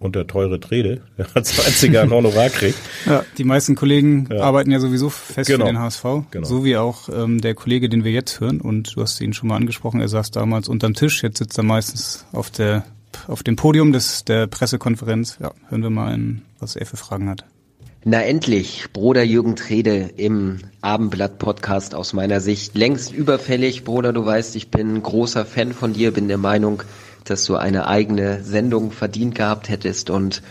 und 0.02 0.16
der 0.16 0.26
teure 0.26 0.60
Trede, 0.60 1.00
der 1.18 1.26
als 1.34 1.64
einziger 1.64 2.02
ein 2.02 2.10
Honorar 2.10 2.48
kriegt. 2.50 2.78
Ja, 3.04 3.24
die 3.36 3.44
meisten 3.44 3.74
Kollegen 3.74 4.28
ja. 4.30 4.42
arbeiten 4.42 4.70
ja 4.70 4.78
sowieso 4.78 5.10
fest 5.10 5.48
genau. 5.48 5.66
für 5.66 5.72
den 5.72 5.80
HSV, 5.80 6.04
genau. 6.30 6.46
so 6.46 6.64
wie 6.64 6.76
auch 6.76 7.08
ähm, 7.08 7.40
der 7.40 7.54
Kollege, 7.54 7.88
den 7.88 8.04
wir 8.04 8.12
jetzt 8.12 8.38
hören. 8.38 8.60
Und 8.60 8.94
du 8.94 9.02
hast 9.02 9.20
ihn 9.20 9.32
schon 9.32 9.48
mal 9.48 9.56
angesprochen, 9.56 10.00
er 10.00 10.08
saß 10.08 10.30
damals 10.30 10.68
unterm 10.68 10.94
Tisch, 10.94 11.22
jetzt 11.22 11.38
sitzt 11.38 11.58
er 11.58 11.64
meistens 11.64 12.24
auf 12.32 12.50
der 12.50 12.84
auf 13.26 13.42
dem 13.42 13.56
Podium 13.56 13.92
des 13.92 14.24
der 14.24 14.46
Pressekonferenz. 14.46 15.38
Ja, 15.40 15.52
hören 15.68 15.82
wir 15.82 15.90
mal 15.90 16.12
an, 16.12 16.42
was 16.58 16.76
er 16.76 16.86
für 16.86 16.96
Fragen 16.96 17.28
hat. 17.28 17.44
Na 18.04 18.20
endlich, 18.20 18.86
Bruder 18.92 19.22
Jürgen 19.22 19.54
Trede 19.54 20.10
im 20.16 20.58
Abendblatt-Podcast 20.80 21.94
aus 21.94 22.12
meiner 22.12 22.40
Sicht. 22.40 22.74
Längst 22.74 23.12
überfällig, 23.12 23.84
Bruder, 23.84 24.12
du 24.12 24.26
weißt, 24.26 24.56
ich 24.56 24.72
bin 24.72 25.00
großer 25.00 25.44
Fan 25.44 25.72
von 25.72 25.92
dir, 25.92 26.10
bin 26.10 26.26
der 26.26 26.38
Meinung, 26.38 26.82
dass 27.24 27.44
du 27.44 27.56
eine 27.56 27.86
eigene 27.86 28.42
Sendung 28.42 28.92
verdient 28.92 29.34
gehabt 29.34 29.68
hättest. 29.68 30.10
Und 30.10 30.42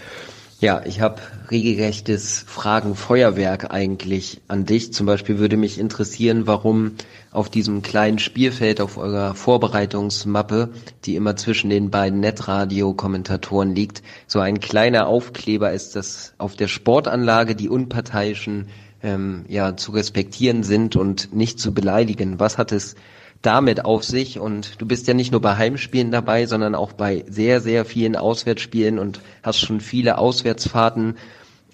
ja, 0.61 0.83
ich 0.85 1.01
habe 1.01 1.21
regelrechtes 1.49 2.45
Fragenfeuerwerk 2.47 3.73
eigentlich 3.73 4.41
an 4.47 4.65
dich. 4.65 4.93
Zum 4.93 5.07
Beispiel 5.07 5.39
würde 5.39 5.57
mich 5.57 5.79
interessieren, 5.79 6.45
warum 6.45 6.91
auf 7.31 7.49
diesem 7.49 7.81
kleinen 7.81 8.19
Spielfeld 8.19 8.79
auf 8.79 8.97
eurer 8.97 9.33
Vorbereitungsmappe, 9.33 10.69
die 11.05 11.15
immer 11.15 11.35
zwischen 11.35 11.71
den 11.71 11.89
beiden 11.89 12.19
Netradio-Kommentatoren 12.19 13.73
liegt, 13.73 14.03
so 14.27 14.39
ein 14.39 14.59
kleiner 14.59 15.07
Aufkleber 15.07 15.71
ist, 15.71 15.95
dass 15.95 16.33
auf 16.37 16.55
der 16.55 16.67
Sportanlage 16.67 17.55
die 17.55 17.69
Unparteiischen 17.69 18.67
ähm, 19.01 19.45
ja 19.47 19.75
zu 19.75 19.93
respektieren 19.93 20.61
sind 20.61 20.95
und 20.95 21.33
nicht 21.33 21.59
zu 21.59 21.73
beleidigen. 21.73 22.39
Was 22.39 22.59
hat 22.59 22.71
es 22.71 22.95
damit 23.41 23.85
auf 23.85 24.03
sich. 24.03 24.39
Und 24.39 24.81
du 24.81 24.85
bist 24.85 25.07
ja 25.07 25.13
nicht 25.13 25.31
nur 25.31 25.41
bei 25.41 25.57
Heimspielen 25.57 26.11
dabei, 26.11 26.45
sondern 26.45 26.75
auch 26.75 26.93
bei 26.93 27.25
sehr, 27.29 27.61
sehr 27.61 27.85
vielen 27.85 28.15
Auswärtsspielen 28.15 28.99
und 28.99 29.21
hast 29.43 29.59
schon 29.59 29.81
viele 29.81 30.17
Auswärtsfahrten 30.17 31.15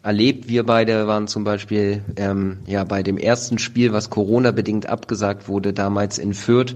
erlebt. 0.03 0.47
Wir 0.47 0.65
beide 0.65 1.07
waren 1.07 1.28
zum 1.28 1.43
Beispiel 1.43 2.01
ähm, 2.15 2.59
ja 2.65 2.84
bei 2.84 3.03
dem 3.03 3.18
ersten 3.18 3.59
Spiel, 3.59 3.91
was 3.93 4.09
Corona 4.09 4.51
bedingt 4.51 4.88
abgesagt 4.88 5.47
wurde, 5.47 5.74
damals 5.74 6.18
in 6.18 6.34
Fürth, 6.34 6.76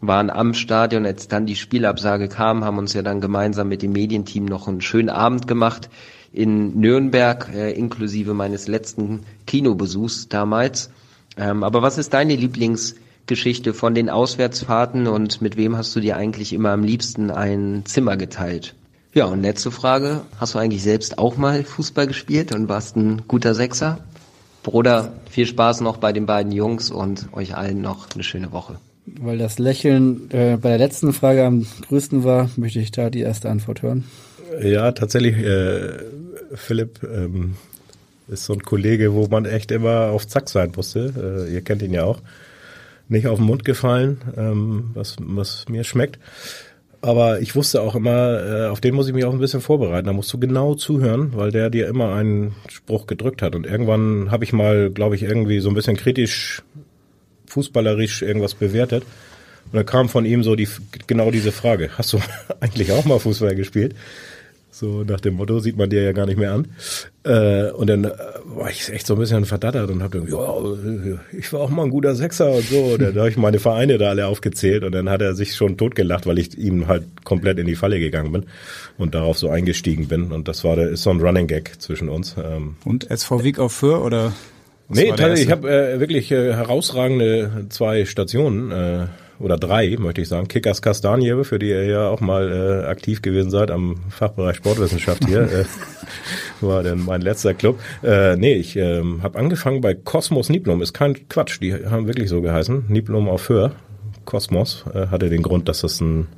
waren 0.00 0.30
am 0.30 0.52
Stadion, 0.52 1.06
als 1.06 1.28
dann 1.28 1.46
die 1.46 1.54
Spielabsage 1.54 2.28
kam, 2.28 2.64
haben 2.64 2.78
uns 2.78 2.92
ja 2.92 3.02
dann 3.02 3.20
gemeinsam 3.20 3.68
mit 3.68 3.82
dem 3.82 3.92
Medienteam 3.92 4.46
noch 4.46 4.66
einen 4.66 4.80
schönen 4.80 5.10
Abend 5.10 5.46
gemacht 5.46 5.88
in 6.32 6.80
Nürnberg, 6.80 7.48
äh, 7.54 7.72
inklusive 7.72 8.34
meines 8.34 8.66
letzten 8.66 9.20
Kinobesuchs 9.46 10.28
damals. 10.28 10.90
Ähm, 11.36 11.62
aber 11.62 11.82
was 11.82 11.98
ist 11.98 12.12
deine 12.14 12.34
Lieblings- 12.34 12.96
Geschichte 13.26 13.72
von 13.74 13.94
den 13.94 14.10
Auswärtsfahrten 14.10 15.06
und 15.06 15.40
mit 15.40 15.56
wem 15.56 15.76
hast 15.76 15.94
du 15.94 16.00
dir 16.00 16.16
eigentlich 16.16 16.52
immer 16.52 16.70
am 16.70 16.82
liebsten 16.82 17.30
ein 17.30 17.82
Zimmer 17.84 18.16
geteilt? 18.16 18.74
Ja, 19.14 19.26
und 19.26 19.42
letzte 19.42 19.70
Frage. 19.70 20.22
Hast 20.38 20.54
du 20.54 20.58
eigentlich 20.58 20.82
selbst 20.82 21.18
auch 21.18 21.36
mal 21.36 21.64
Fußball 21.64 22.06
gespielt 22.06 22.54
und 22.54 22.68
warst 22.68 22.96
ein 22.96 23.22
guter 23.28 23.54
Sechser? 23.54 23.98
Bruder, 24.62 25.12
viel 25.28 25.46
Spaß 25.46 25.82
noch 25.82 25.98
bei 25.98 26.12
den 26.12 26.26
beiden 26.26 26.52
Jungs 26.52 26.90
und 26.90 27.28
euch 27.32 27.56
allen 27.56 27.80
noch 27.82 28.08
eine 28.14 28.22
schöne 28.22 28.52
Woche. 28.52 28.76
Weil 29.06 29.36
das 29.36 29.58
Lächeln 29.58 30.30
äh, 30.30 30.56
bei 30.56 30.70
der 30.70 30.78
letzten 30.78 31.12
Frage 31.12 31.44
am 31.44 31.66
größten 31.88 32.24
war, 32.24 32.48
möchte 32.56 32.78
ich 32.78 32.90
da 32.90 33.10
die 33.10 33.20
erste 33.20 33.50
Antwort 33.50 33.82
hören. 33.82 34.04
Ja, 34.62 34.92
tatsächlich, 34.92 35.36
äh, 35.36 35.98
Philipp 36.54 37.02
ähm, 37.02 37.56
ist 38.28 38.44
so 38.44 38.52
ein 38.52 38.62
Kollege, 38.62 39.12
wo 39.12 39.26
man 39.26 39.44
echt 39.44 39.72
immer 39.72 40.10
auf 40.10 40.26
Zack 40.26 40.48
sein 40.48 40.72
musste. 40.74 41.46
Äh, 41.48 41.52
ihr 41.52 41.62
kennt 41.62 41.82
ihn 41.82 41.92
ja 41.92 42.04
auch 42.04 42.20
nicht 43.12 43.28
auf 43.28 43.38
den 43.38 43.46
Mund 43.46 43.64
gefallen, 43.64 44.20
ähm, 44.36 44.90
was, 44.94 45.16
was 45.20 45.68
mir 45.68 45.84
schmeckt. 45.84 46.18
Aber 47.00 47.40
ich 47.40 47.56
wusste 47.56 47.82
auch 47.82 47.96
immer, 47.96 48.40
äh, 48.44 48.66
auf 48.68 48.80
den 48.80 48.94
muss 48.94 49.08
ich 49.08 49.14
mich 49.14 49.24
auch 49.24 49.32
ein 49.32 49.40
bisschen 49.40 49.60
vorbereiten. 49.60 50.06
Da 50.06 50.12
musst 50.12 50.32
du 50.32 50.38
genau 50.38 50.74
zuhören, 50.74 51.32
weil 51.34 51.50
der 51.50 51.68
dir 51.68 51.88
immer 51.88 52.14
einen 52.14 52.54
Spruch 52.68 53.06
gedrückt 53.06 53.42
hat. 53.42 53.56
Und 53.56 53.66
irgendwann 53.66 54.30
habe 54.30 54.44
ich 54.44 54.52
mal, 54.52 54.90
glaube 54.90 55.16
ich, 55.16 55.22
irgendwie 55.22 55.58
so 55.58 55.68
ein 55.68 55.74
bisschen 55.74 55.96
kritisch, 55.96 56.62
fußballerisch 57.48 58.22
irgendwas 58.22 58.54
bewertet. 58.54 59.02
Und 59.66 59.74
da 59.74 59.82
kam 59.82 60.08
von 60.08 60.24
ihm 60.24 60.44
so 60.44 60.54
die 60.54 60.68
genau 61.08 61.32
diese 61.32 61.50
Frage: 61.50 61.90
Hast 61.98 62.12
du 62.12 62.20
eigentlich 62.60 62.92
auch 62.92 63.04
mal 63.04 63.18
Fußball 63.18 63.56
gespielt? 63.56 63.96
So 64.74 65.04
nach 65.04 65.20
dem 65.20 65.34
Motto, 65.34 65.58
sieht 65.58 65.76
man 65.76 65.90
dir 65.90 66.02
ja 66.02 66.12
gar 66.12 66.24
nicht 66.24 66.38
mehr 66.38 66.52
an. 66.52 66.68
Äh, 67.24 67.70
und 67.72 67.90
dann 67.90 68.04
äh, 68.04 68.10
war 68.46 68.70
ich 68.70 68.88
echt 68.88 69.06
so 69.06 69.14
ein 69.14 69.20
bisschen 69.20 69.44
verdattert 69.44 69.90
und 69.90 70.02
habe 70.02 70.22
ja, 70.26 71.20
ich 71.38 71.52
war 71.52 71.60
auch 71.60 71.68
mal 71.68 71.84
ein 71.84 71.90
guter 71.90 72.14
Sechser 72.14 72.50
und 72.50 72.64
so. 72.64 72.78
Und 72.78 73.02
dann 73.02 73.14
habe 73.16 73.28
ich 73.28 73.36
meine 73.36 73.58
Vereine 73.58 73.98
da 73.98 74.08
alle 74.08 74.26
aufgezählt 74.26 74.82
und 74.82 74.92
dann 74.92 75.10
hat 75.10 75.20
er 75.20 75.34
sich 75.34 75.56
schon 75.56 75.76
totgelacht, 75.76 76.26
weil 76.26 76.38
ich 76.38 76.56
ihm 76.56 76.88
halt 76.88 77.04
komplett 77.22 77.58
in 77.58 77.66
die 77.66 77.76
Falle 77.76 78.00
gegangen 78.00 78.32
bin 78.32 78.46
und 78.96 79.14
darauf 79.14 79.36
so 79.36 79.50
eingestiegen 79.50 80.08
bin. 80.08 80.32
Und 80.32 80.48
das 80.48 80.64
war 80.64 80.74
der, 80.74 80.88
ist 80.88 81.02
so 81.02 81.10
ein 81.10 81.20
Running 81.20 81.48
Gag 81.48 81.78
zwischen 81.78 82.08
uns. 82.08 82.34
Ähm, 82.42 82.76
und 82.86 83.10
SV 83.10 83.44
Wieg 83.44 83.58
auf 83.58 83.74
Für 83.74 84.00
oder? 84.00 84.32
Nee, 84.88 85.12
ich 85.34 85.50
habe 85.50 85.70
äh, 85.70 86.00
wirklich 86.00 86.32
äh, 86.32 86.54
herausragende 86.54 87.66
zwei 87.68 88.06
Stationen. 88.06 88.70
Äh, 88.70 89.06
oder 89.42 89.56
drei, 89.56 89.96
möchte 89.98 90.20
ich 90.20 90.28
sagen. 90.28 90.48
Kickers 90.48 90.82
Kastanie, 90.82 91.44
für 91.44 91.58
die 91.58 91.68
ihr 91.68 91.84
ja 91.84 92.08
auch 92.08 92.20
mal 92.20 92.84
äh, 92.84 92.86
aktiv 92.86 93.22
gewesen 93.22 93.50
seid 93.50 93.70
am 93.70 93.96
Fachbereich 94.08 94.56
Sportwissenschaft 94.56 95.26
hier. 95.26 95.42
äh, 95.42 95.64
war 96.60 96.82
denn 96.82 97.04
mein 97.04 97.20
letzter 97.20 97.54
Club. 97.54 97.80
Äh, 98.02 98.36
nee, 98.36 98.54
ich 98.54 98.76
äh, 98.76 99.02
habe 99.22 99.38
angefangen 99.38 99.80
bei 99.80 99.94
Cosmos 99.94 100.48
Niblum. 100.48 100.80
Ist 100.82 100.92
kein 100.92 101.28
Quatsch, 101.28 101.60
die 101.60 101.74
haben 101.74 102.06
wirklich 102.06 102.28
so 102.28 102.40
geheißen. 102.40 102.84
Niblum 102.88 103.28
auf 103.28 103.48
Höhe. 103.48 103.72
Kosmos 104.24 104.84
äh, 104.94 105.08
hatte 105.08 105.28
den 105.28 105.42
Grund, 105.42 105.68
dass 105.68 105.80
das 105.80 106.00
ein 106.00 106.28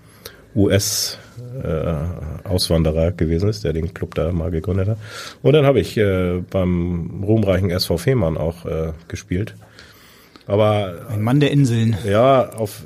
US 0.56 1.18
äh, 1.62 2.48
Auswanderer 2.48 3.12
gewesen 3.12 3.48
ist, 3.48 3.64
der 3.64 3.72
den 3.72 3.92
Club 3.92 4.14
da 4.14 4.32
mal 4.32 4.50
gegründet 4.50 4.88
hat. 4.88 4.98
Und 5.42 5.52
dann 5.52 5.66
habe 5.66 5.80
ich 5.80 5.96
äh, 5.96 6.42
beim 6.50 7.22
ruhmreichen 7.24 7.70
SV 7.70 7.98
Fehmarn 7.98 8.36
auch 8.36 8.64
äh, 8.64 8.92
gespielt. 9.08 9.54
Aber 10.46 11.06
ein 11.08 11.22
Mann 11.22 11.40
der 11.40 11.50
Inseln. 11.50 11.96
Ja, 12.06 12.50
auf 12.50 12.82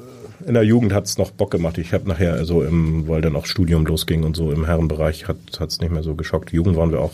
in 0.46 0.54
der 0.54 0.62
Jugend 0.62 0.92
hat's 0.92 1.18
noch 1.18 1.30
Bock 1.30 1.50
gemacht. 1.50 1.78
Ich 1.78 1.92
habe 1.92 2.08
nachher 2.08 2.44
so 2.44 2.62
im, 2.62 3.08
weil 3.08 3.20
dann 3.20 3.36
auch 3.36 3.46
Studium 3.46 3.86
losging 3.86 4.24
und 4.24 4.36
so 4.36 4.52
im 4.52 4.64
Herrenbereich 4.64 5.28
hat 5.28 5.36
hat's 5.58 5.80
nicht 5.80 5.92
mehr 5.92 6.02
so 6.02 6.14
geschockt. 6.14 6.52
Jugend 6.52 6.76
waren 6.76 6.92
wir 6.92 7.00
auch. 7.00 7.12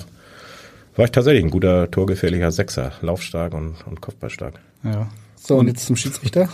War 0.97 1.07
ich 1.07 1.11
tatsächlich 1.11 1.45
ein 1.45 1.51
guter 1.51 1.91
torgefährlicher 1.91 2.53
Sechser, 2.53 2.93
laufstark 3.01 3.53
und, 3.55 3.75
und 3.87 4.01
kopfballstark. 4.01 4.61
Ja. 4.85 5.09
So 5.37 5.57
und 5.57 5.66
jetzt 5.66 5.87
zum 5.87 5.97
Schiedsrichter. 5.97 6.49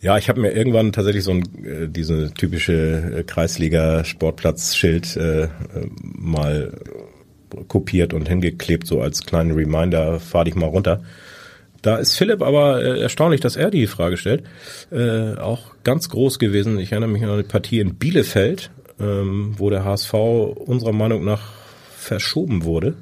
Ja, 0.00 0.18
ich 0.18 0.28
habe 0.28 0.40
mir 0.40 0.50
irgendwann 0.50 0.92
tatsächlich 0.92 1.24
so 1.24 1.30
ein 1.30 1.64
äh, 1.64 1.88
diese 1.88 2.34
typische 2.34 3.20
äh, 3.20 3.22
Kreisliga 3.22 4.04
Sportplatzschild 4.04 5.16
äh, 5.16 5.44
äh, 5.44 5.48
mal 6.02 6.72
kopiert 7.68 8.12
und 8.12 8.28
hingeklebt 8.28 8.86
so 8.86 9.00
als 9.00 9.24
kleinen 9.24 9.52
Reminder, 9.52 10.20
fahr 10.20 10.44
dich 10.44 10.56
mal 10.56 10.66
runter. 10.66 11.02
Da 11.84 11.96
ist 11.96 12.16
Philipp 12.16 12.40
aber 12.40 12.82
äh, 12.82 13.00
erstaunlich, 13.02 13.42
dass 13.42 13.56
er 13.56 13.70
die 13.70 13.86
Frage 13.86 14.16
stellt. 14.16 14.44
Äh, 14.90 15.34
auch 15.34 15.74
ganz 15.84 16.08
groß 16.08 16.38
gewesen. 16.38 16.78
Ich 16.78 16.92
erinnere 16.92 17.10
mich 17.10 17.22
an 17.22 17.28
eine 17.28 17.44
Partie 17.44 17.78
in 17.78 17.96
Bielefeld, 17.96 18.70
ähm, 18.98 19.54
wo 19.58 19.68
der 19.68 19.84
HSV 19.84 20.14
unserer 20.14 20.92
Meinung 20.92 21.26
nach 21.26 21.52
verschoben 21.94 22.64
wurde. 22.64 22.94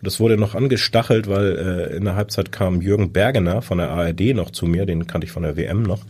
Das 0.00 0.20
wurde 0.20 0.36
noch 0.36 0.54
angestachelt, 0.54 1.28
weil 1.28 1.90
äh, 1.90 1.96
in 1.96 2.04
der 2.04 2.14
Halbzeit 2.14 2.52
kam 2.52 2.80
Jürgen 2.80 3.12
Bergener 3.12 3.62
von 3.62 3.78
der 3.78 3.90
ARD 3.90 4.36
noch 4.36 4.50
zu 4.50 4.64
mir, 4.66 4.86
den 4.86 5.08
kannte 5.08 5.24
ich 5.24 5.32
von 5.32 5.42
der 5.42 5.56
WM 5.56 5.82
noch. 5.82 6.04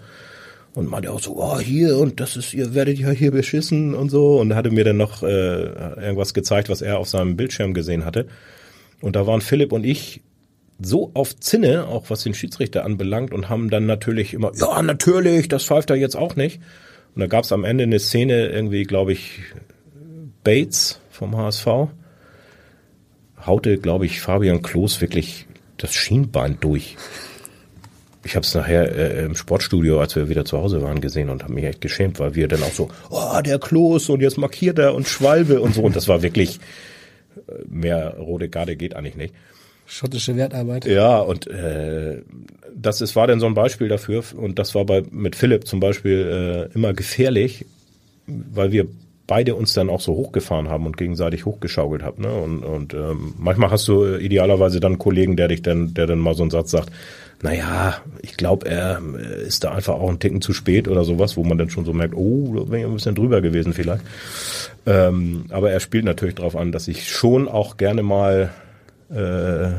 und 0.75 0.91
meinte 0.91 1.11
auch 1.11 1.21
so, 1.21 1.39
oh, 1.39 1.59
hier 1.59 1.97
und 1.97 2.21
das 2.21 2.37
ist, 2.37 2.53
ihr 2.53 2.75
werdet 2.75 2.99
ja 2.99 3.09
hier 3.13 3.31
beschissen 3.31 3.95
und 3.95 4.11
so 4.11 4.39
und 4.39 4.55
hatte 4.55 4.71
mir 4.71 4.85
dann 4.85 4.99
noch 4.99 5.23
äh, 5.23 5.63
irgendwas 6.03 6.35
gezeigt, 6.35 6.69
was 6.69 6.83
er 6.83 6.99
auf 6.99 7.09
seinem 7.09 7.37
Bildschirm 7.37 7.73
gesehen 7.73 8.05
hatte. 8.05 8.27
Und 9.01 9.17
da 9.17 9.27
waren 9.27 9.41
Philipp 9.41 9.73
und 9.73 9.87
ich 9.87 10.21
so 10.83 11.11
auf 11.15 11.39
Zinne, 11.39 11.87
auch 11.87 12.09
was 12.09 12.23
den 12.23 12.35
Schiedsrichter 12.35 12.85
anbelangt 12.85 13.33
und 13.33 13.49
haben 13.49 13.71
dann 13.71 13.87
natürlich 13.87 14.35
immer, 14.35 14.53
ja, 14.55 14.83
natürlich, 14.83 15.49
das 15.49 15.65
pfeift 15.65 15.91
er 15.91 15.97
jetzt 15.97 16.17
auch 16.17 16.37
nicht. 16.37 16.61
Und 17.15 17.21
da 17.21 17.27
gab 17.27 17.45
es 17.45 17.53
am 17.53 17.65
Ende 17.65 17.85
eine 17.85 17.99
Szene, 17.99 18.49
irgendwie, 18.49 18.85
glaube 18.85 19.13
ich, 19.13 19.41
Bates 20.45 21.01
vom 21.11 21.37
HSV, 21.37 21.67
haute, 23.45 23.79
glaube 23.79 24.07
ich, 24.07 24.21
Fabian 24.21 24.63
Klos 24.63 25.01
wirklich 25.01 25.47
das 25.77 25.95
Schienbein 25.95 26.59
durch. 26.61 26.97
Ich 28.23 28.37
habe 28.37 28.45
es 28.45 28.55
nachher 28.55 28.95
äh, 28.95 29.25
im 29.25 29.35
Sportstudio, 29.35 29.99
als 29.99 30.15
wir 30.15 30.29
wieder 30.29 30.45
zu 30.45 30.59
Hause 30.59 30.83
waren, 30.83 31.01
gesehen 31.01 31.31
und 31.31 31.43
habe 31.43 31.55
mich 31.55 31.65
echt 31.65 31.81
geschämt, 31.81 32.19
weil 32.19 32.35
wir 32.35 32.49
dann 32.49 32.63
auch 32.63 32.73
so, 32.73 32.91
oh, 33.09 33.41
der 33.43 33.59
Klos 33.59 34.11
und 34.11 34.21
jetzt 34.21 34.37
markiert 34.37 34.79
er 34.79 34.95
und 34.95 35.09
Schwalbe 35.09 35.61
und 35.61 35.75
so. 35.75 35.83
Und 35.83 35.97
das 35.97 36.07
war 36.07 36.23
wirklich, 36.23 36.61
äh, 37.49 37.53
mehr 37.67 38.17
rote 38.19 38.51
Garde 38.51 38.77
geht 38.77 38.95
eigentlich 38.95 39.17
nicht. 39.17 39.35
Schottische 39.91 40.37
Wertarbeit. 40.37 40.85
Ja, 40.85 41.19
und 41.19 41.49
äh, 41.49 42.23
das 42.77 43.01
ist, 43.01 43.17
war 43.17 43.27
dann 43.27 43.41
so 43.41 43.47
ein 43.47 43.55
Beispiel 43.55 43.89
dafür. 43.89 44.23
Und 44.37 44.61
das 44.61 44.77
war 44.77 44.85
bei 44.85 45.03
mit 45.11 45.35
Philipp 45.35 45.67
zum 45.67 45.81
Beispiel 45.81 46.69
äh, 46.73 46.75
immer 46.77 46.93
gefährlich, 46.95 47.67
weil 48.27 48.71
wir 48.71 48.87
beide 49.27 49.57
uns 49.57 49.75
dann 49.75 49.91
auch 49.91 50.01
so 50.01 50.15
hochgefahren 50.15 50.69
haben 50.69 50.87
und 50.87 50.97
gegenseitig 50.97 51.45
hochgeschaukelt 51.45 52.05
haben. 52.05 52.23
Ne? 52.23 52.33
Und, 52.33 52.63
und 52.63 52.95
ähm, 52.95 53.35
manchmal 53.37 53.73
hast 53.73 53.89
du 53.89 54.17
idealerweise 54.17 54.79
dann 54.79 54.93
einen 54.93 54.99
Kollegen, 55.01 55.37
der 55.37 55.49
dich 55.49 55.63
dann, 55.63 55.93
der 55.93 56.07
dann 56.07 56.21
mal 56.21 56.35
so 56.35 56.45
einen 56.45 56.53
Satz 56.53 56.71
sagt, 56.71 56.91
naja, 57.43 57.97
ich 58.23 58.37
glaube, 58.37 58.69
er 58.69 59.01
ist 59.45 59.65
da 59.65 59.73
einfach 59.73 59.95
auch 59.95 60.09
einen 60.09 60.21
Ticken 60.21 60.41
zu 60.41 60.53
spät 60.53 60.87
oder 60.87 61.03
sowas, 61.03 61.37
wo 61.37 61.43
man 61.43 61.59
dann 61.59 61.71
schon 61.71 61.85
so 61.85 61.93
merkt, 61.93 62.15
oh, 62.15 62.55
da 62.55 62.63
bin 62.63 62.79
ich 62.79 62.87
ein 62.87 62.95
bisschen 62.95 63.17
drüber 63.17 63.41
gewesen 63.41 63.73
vielleicht. 63.73 64.03
Ähm, 64.87 65.47
aber 65.49 65.73
er 65.73 65.81
spielt 65.81 66.05
natürlich 66.05 66.37
darauf 66.37 66.55
an, 66.55 66.71
dass 66.71 66.87
ich 66.87 67.09
schon 67.09 67.49
auch 67.49 67.77
gerne 67.77 68.05
mal 68.05 68.51
äh, 69.11 69.71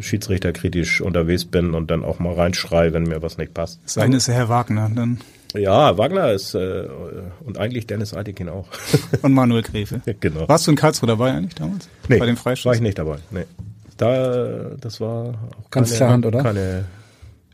schiedsrichterkritisch 0.00 1.00
unterwegs 1.00 1.44
bin 1.44 1.74
und 1.74 1.90
dann 1.90 2.04
auch 2.04 2.18
mal 2.18 2.34
reinschreie, 2.34 2.92
wenn 2.92 3.04
mir 3.04 3.22
was 3.22 3.38
nicht 3.38 3.54
passt. 3.54 3.80
Sein 3.88 4.12
ist 4.12 4.28
Herr 4.28 4.48
Wagner 4.48 4.90
dann. 4.94 5.18
Ja, 5.54 5.98
Wagner 5.98 6.32
ist 6.32 6.54
äh, 6.54 6.86
und 7.44 7.58
eigentlich 7.58 7.86
Dennis 7.86 8.14
Eitekin 8.14 8.48
auch. 8.48 8.68
und 9.22 9.32
Manuel 9.32 9.62
Gräfe. 9.62 10.00
genau. 10.20 10.48
Warst 10.48 10.66
du 10.66 10.70
in 10.70 10.76
Karlsruhe 10.76 11.08
dabei 11.08 11.32
eigentlich 11.32 11.54
damals? 11.56 11.88
Nee, 12.08 12.18
Bei 12.18 12.26
dem 12.26 12.36
Freistoß? 12.36 12.66
war 12.66 12.74
ich 12.74 12.80
nicht 12.80 12.98
dabei. 12.98 13.18
Nee. 13.30 13.44
Da, 13.98 14.70
das 14.80 15.00
war 15.00 15.34
auch 15.60 15.70
Ganz 15.70 15.90
keine, 15.90 15.96
klar 15.98 16.10
Hand, 16.10 16.26
oder? 16.26 16.42
Keine, 16.42 16.84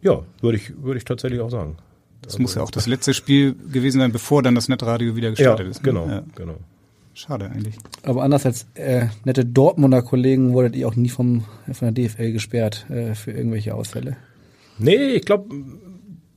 ja, 0.00 0.20
würde 0.40 0.56
ich, 0.58 0.72
würde 0.80 0.98
ich 0.98 1.04
tatsächlich 1.04 1.40
auch 1.40 1.50
sagen. 1.50 1.76
Das 2.22 2.38
muss 2.38 2.54
ja 2.54 2.62
auch 2.62 2.70
das 2.70 2.86
letzte 2.86 3.14
Spiel 3.14 3.54
gewesen 3.72 4.00
sein, 4.00 4.12
bevor 4.12 4.42
dann 4.42 4.54
das 4.54 4.68
Netradio 4.68 5.16
wieder 5.16 5.30
gestartet 5.30 5.66
ja, 5.66 5.70
ist. 5.70 5.78
ne? 5.78 5.82
Genau, 5.84 6.08
Ja. 6.08 6.22
genau. 6.36 6.56
Schade 7.18 7.50
eigentlich. 7.50 7.74
Aber 8.04 8.22
anders 8.22 8.46
als 8.46 8.66
äh, 8.74 9.06
nette 9.24 9.44
Dortmunder 9.44 10.02
Kollegen 10.02 10.52
wurdet 10.52 10.76
ihr 10.76 10.86
auch 10.86 10.94
nie 10.94 11.08
vom, 11.08 11.42
von 11.66 11.92
der 11.92 12.08
DFL 12.08 12.30
gesperrt 12.30 12.86
äh, 12.90 13.16
für 13.16 13.32
irgendwelche 13.32 13.74
Ausfälle. 13.74 14.16
Nee, 14.78 15.14
ich 15.14 15.24
glaube, 15.24 15.52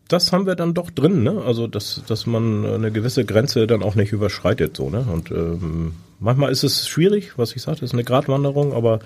das 0.08 0.32
haben 0.32 0.48
wir 0.48 0.56
dann 0.56 0.74
doch 0.74 0.90
drin, 0.90 1.22
ne? 1.22 1.40
Also 1.46 1.68
dass, 1.68 2.02
dass 2.08 2.26
man 2.26 2.66
eine 2.66 2.92
gewisse 2.92 3.26
Grenze 3.26 3.68
dann 3.68 3.84
auch 3.84 3.94
nicht 3.94 4.12
überschreitet, 4.12 4.76
so, 4.76 4.90
ne? 4.90 5.06
Und 5.14 5.30
ähm, 5.30 5.94
manchmal 6.20 6.52
ist 6.52 6.64
es 6.64 6.88
schwierig, 6.88 7.38
was 7.38 7.56
ich 7.56 7.62
sagte, 7.62 7.86
ist 7.86 7.94
eine 7.94 8.04
Gratwanderung, 8.04 8.74
aber 8.74 9.02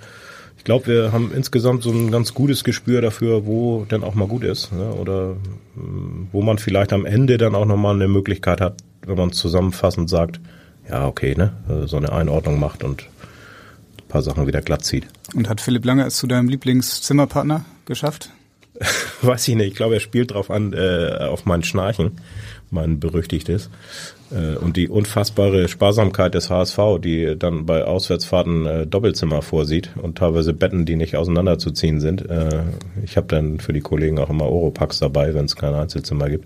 ich 0.57 0.63
glaube, 0.63 0.87
wir 0.87 1.11
haben 1.11 1.33
insgesamt 1.35 1.83
so 1.83 1.91
ein 1.91 2.09
ganz 2.09 2.33
gutes 2.33 2.63
Gespür 2.63 3.01
dafür, 3.01 3.45
wo 3.45 3.83
denn 3.83 4.05
auch 4.05 4.15
mal 4.15 4.29
gut 4.29 4.45
ist, 4.45 4.71
ne? 4.71 4.93
Oder 4.93 5.35
ähm, 5.75 6.29
wo 6.31 6.41
man 6.41 6.57
vielleicht 6.57 6.93
am 6.93 7.05
Ende 7.05 7.37
dann 7.37 7.53
auch 7.53 7.65
nochmal 7.65 7.95
eine 7.95 8.07
Möglichkeit 8.07 8.61
hat, 8.61 8.77
wenn 9.05 9.17
man 9.17 9.33
zusammenfassend 9.33 10.09
sagt, 10.09 10.39
ja, 10.89 11.07
okay, 11.07 11.35
ne, 11.35 11.53
also 11.67 11.87
so 11.87 11.97
eine 11.97 12.11
Einordnung 12.11 12.59
macht 12.59 12.83
und 12.83 13.03
ein 13.03 14.07
paar 14.07 14.21
Sachen 14.21 14.47
wieder 14.47 14.61
glatt 14.61 14.83
zieht. 14.83 15.07
Und 15.33 15.49
hat 15.49 15.61
Philipp 15.61 15.85
Lange 15.85 16.05
es 16.05 16.15
zu 16.15 16.27
deinem 16.27 16.49
Lieblingszimmerpartner 16.49 17.65
geschafft? 17.85 18.31
Weiß 19.21 19.47
ich 19.47 19.55
nicht. 19.55 19.67
Ich 19.67 19.75
glaube, 19.75 19.95
er 19.95 19.99
spielt 19.99 20.31
drauf 20.31 20.51
an, 20.51 20.73
äh, 20.73 21.17
auf 21.21 21.45
mein 21.45 21.63
Schnarchen, 21.63 22.19
mein 22.71 22.99
berüchtigtes. 22.99 23.69
Äh, 24.31 24.57
und 24.57 24.77
die 24.77 24.89
unfassbare 24.89 25.67
Sparsamkeit 25.67 26.33
des 26.33 26.49
HSV, 26.49 26.79
die 26.99 27.35
dann 27.37 27.65
bei 27.65 27.85
Auswärtsfahrten 27.85 28.65
äh, 28.65 28.87
Doppelzimmer 28.87 29.41
vorsieht 29.41 29.91
und 30.01 30.17
teilweise 30.17 30.53
Betten, 30.53 30.85
die 30.85 30.95
nicht 30.95 31.15
auseinanderzuziehen 31.15 31.99
sind. 31.99 32.29
Äh, 32.29 32.63
ich 33.03 33.17
habe 33.17 33.27
dann 33.27 33.59
für 33.59 33.73
die 33.73 33.81
Kollegen 33.81 34.19
auch 34.19 34.29
immer 34.29 34.45
Oropax 34.45 34.99
dabei, 34.99 35.33
wenn 35.33 35.45
es 35.45 35.55
kein 35.55 35.73
Einzelzimmer 35.73 36.29
gibt. 36.29 36.45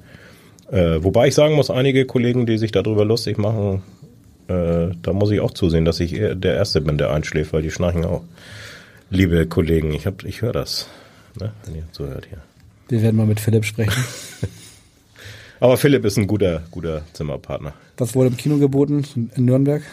Äh, 0.71 1.03
wobei 1.03 1.29
ich 1.29 1.35
sagen 1.35 1.55
muss, 1.55 1.71
einige 1.71 2.05
Kollegen, 2.05 2.45
die 2.45 2.57
sich 2.57 2.71
darüber 2.71 3.05
lustig 3.05 3.37
machen, 3.37 3.81
äh, 4.49 4.95
da 5.01 5.13
muss 5.13 5.31
ich 5.31 5.39
auch 5.39 5.51
zusehen, 5.51 5.85
dass 5.85 5.99
ich 5.99 6.11
der 6.11 6.55
Erste 6.55 6.81
bin, 6.81 6.97
der 6.97 7.11
einschläft, 7.11 7.53
weil 7.53 7.61
die 7.61 7.71
schnarchen 7.71 8.03
auch. 8.05 8.23
Liebe 9.11 9.47
Kollegen, 9.47 9.93
ich, 9.93 10.05
hab, 10.05 10.23
ich 10.23 10.41
höre 10.41 10.53
das, 10.53 10.87
ne, 11.39 11.51
wenn 11.65 11.75
ihr 11.75 11.83
zuhört 11.91 12.27
hier. 12.27 12.39
Wir 12.89 13.01
werden 13.01 13.15
mal 13.15 13.25
mit 13.25 13.39
Philipp 13.39 13.65
sprechen. 13.65 14.03
Aber 15.59 15.77
Philipp 15.77 16.05
ist 16.05 16.17
ein 16.17 16.27
guter, 16.27 16.63
guter 16.71 17.01
Zimmerpartner. 17.13 17.73
Was 17.97 18.15
wurde 18.15 18.29
im 18.29 18.37
Kino 18.37 18.57
geboten 18.57 19.03
in 19.35 19.45
Nürnberg? 19.45 19.83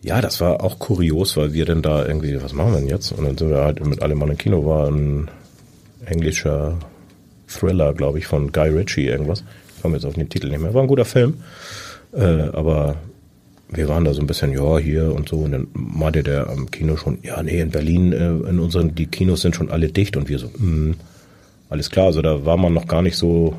Ja, 0.00 0.20
das 0.20 0.40
war 0.40 0.62
auch 0.62 0.78
kurios, 0.78 1.36
weil 1.36 1.52
wir 1.52 1.64
dann 1.64 1.82
da 1.82 2.06
irgendwie, 2.06 2.40
was 2.42 2.52
machen 2.52 2.72
wir 2.72 2.78
denn 2.80 2.88
jetzt? 2.88 3.12
Und 3.12 3.24
dann 3.24 3.36
sind 3.36 3.50
wir 3.50 3.58
halt 3.58 3.84
mit 3.84 4.00
allem 4.00 4.18
Mann 4.18 4.30
im 4.30 4.38
Kino, 4.38 4.64
war 4.64 4.88
ein 4.88 5.28
englischer 6.04 6.78
Thriller, 7.46 7.94
glaube 7.94 8.18
ich, 8.18 8.26
von 8.26 8.52
Guy 8.52 8.70
Ritchie 8.70 9.06
irgendwas. 9.06 9.44
Ich 9.76 9.82
komme 9.82 9.96
jetzt 9.96 10.04
auf 10.04 10.14
den 10.14 10.28
Titel 10.28 10.48
nicht 10.48 10.60
mehr. 10.60 10.72
War 10.72 10.82
ein 10.82 10.88
guter 10.88 11.04
Film. 11.04 11.42
Äh, 12.12 12.48
aber 12.52 12.96
wir 13.70 13.88
waren 13.88 14.04
da 14.04 14.14
so 14.14 14.20
ein 14.20 14.26
bisschen, 14.26 14.52
ja, 14.52 14.78
hier 14.78 15.14
und 15.14 15.28
so. 15.28 15.36
Und 15.38 15.52
dann 15.52 15.66
meinte 15.74 16.22
der 16.22 16.48
am 16.48 16.70
Kino 16.70 16.96
schon, 16.96 17.18
ja, 17.22 17.42
nee, 17.42 17.60
in 17.60 17.70
Berlin, 17.70 18.12
äh, 18.12 18.48
in 18.48 18.58
unseren, 18.58 18.94
die 18.94 19.06
Kinos 19.06 19.42
sind 19.42 19.54
schon 19.56 19.70
alle 19.70 19.88
dicht. 19.88 20.16
Und 20.16 20.28
wir 20.28 20.38
so, 20.38 20.48
mm, 20.48 20.94
alles 21.68 21.90
klar. 21.90 22.06
Also 22.06 22.22
da 22.22 22.44
war 22.44 22.56
man 22.56 22.72
noch 22.72 22.86
gar 22.86 23.02
nicht 23.02 23.16
so 23.16 23.54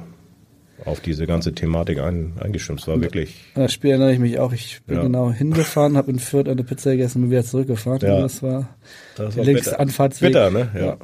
auf 0.85 0.99
diese 1.01 1.27
ganze 1.27 1.53
Thematik 1.53 1.99
ein, 1.99 2.33
eingestimmt. 2.39 2.79
Es 2.79 2.87
war 2.87 3.01
wirklich, 3.01 3.35
An 3.53 3.63
das 3.63 3.73
Spiel 3.73 3.91
erinnere 3.91 4.13
ich 4.13 4.19
mich 4.19 4.39
auch. 4.39 4.53
Ich 4.53 4.79
bin 4.87 4.95
Ja. 4.97 5.03
genau 5.03 5.31
hingefahren, 5.31 5.97
habe 5.97 6.09
in 6.09 6.19
Fürth 6.19 6.47
eine 6.47 6.63
Pizza 6.63 6.91
gegessen 6.91 7.17
und 7.17 7.21
bin 7.23 7.31
wieder 7.31 7.43
zurückgefahren. 7.43 7.99
Ja. 8.01 8.15
Und 8.15 8.21
das 8.23 8.41
war 8.41 8.69
das 9.17 9.37
war 9.37 9.43
bitter. 9.45 9.79
Anfahrtsweg. 9.79 10.29
Bitter, 10.29 10.49
ne? 10.51 10.69
Ja. 10.75 10.97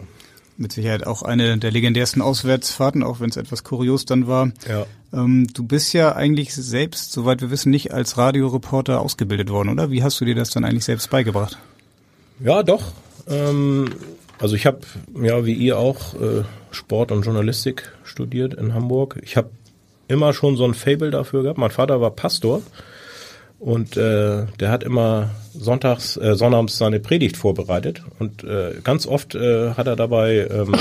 Mit 0.57 0.71
Sicherheit 0.71 1.05
auch 1.05 1.21
eine 1.21 1.57
der 1.57 1.71
legendärsten 1.71 2.21
Auswärtsfahrten, 2.21 3.03
auch 3.03 3.19
wenn 3.19 3.29
es 3.29 3.37
etwas 3.37 3.63
kurios 3.63 4.05
dann 4.05 4.27
war. 4.27 4.51
ja. 4.67 4.85
Ähm, 5.13 5.47
du 5.53 5.63
bist 5.63 5.93
ja 5.93 6.15
eigentlich 6.15 6.53
selbst, 6.53 7.11
soweit 7.11 7.41
wir 7.41 7.51
wissen, 7.51 7.69
nicht 7.69 7.93
als 7.93 8.17
Radioreporter 8.17 8.99
ausgebildet 8.99 9.49
worden, 9.49 9.69
oder? 9.69 9.91
Wie 9.91 10.03
hast 10.03 10.19
du 10.19 10.25
dir 10.25 10.35
das 10.35 10.49
dann 10.49 10.65
eigentlich 10.65 10.85
selbst 10.85 11.09
beigebracht? 11.09 11.57
Ja, 12.39 12.63
doch. 12.63 12.91
Ähm, 13.27 13.91
also 14.39 14.55
ich 14.55 14.65
habe, 14.65 14.79
ja, 15.21 15.45
wie 15.45 15.53
ihr 15.53 15.77
auch, 15.77 16.13
äh, 16.15 16.43
Sport 16.71 17.11
und 17.11 17.23
Journalistik 17.23 17.93
studiert 18.03 18.53
in 18.53 18.73
Hamburg. 18.73 19.17
Ich 19.23 19.37
habe 19.37 19.49
immer 20.07 20.33
schon 20.33 20.57
so 20.57 20.65
ein 20.65 20.73
Fable 20.73 21.11
dafür 21.11 21.43
gehabt. 21.43 21.57
Mein 21.57 21.71
Vater 21.71 22.01
war 22.01 22.11
Pastor 22.11 22.61
und 23.59 23.97
äh, 23.97 24.45
der 24.59 24.69
hat 24.69 24.83
immer 24.83 25.29
sonntags, 25.53 26.17
äh, 26.17 26.35
sonnabends 26.35 26.77
seine 26.77 26.99
Predigt 26.99 27.37
vorbereitet 27.37 28.03
und 28.19 28.43
äh, 28.43 28.75
ganz 28.83 29.07
oft 29.07 29.35
äh, 29.35 29.71
hat 29.71 29.87
er 29.87 29.95
dabei 29.95 30.47
ähm, 30.51 30.73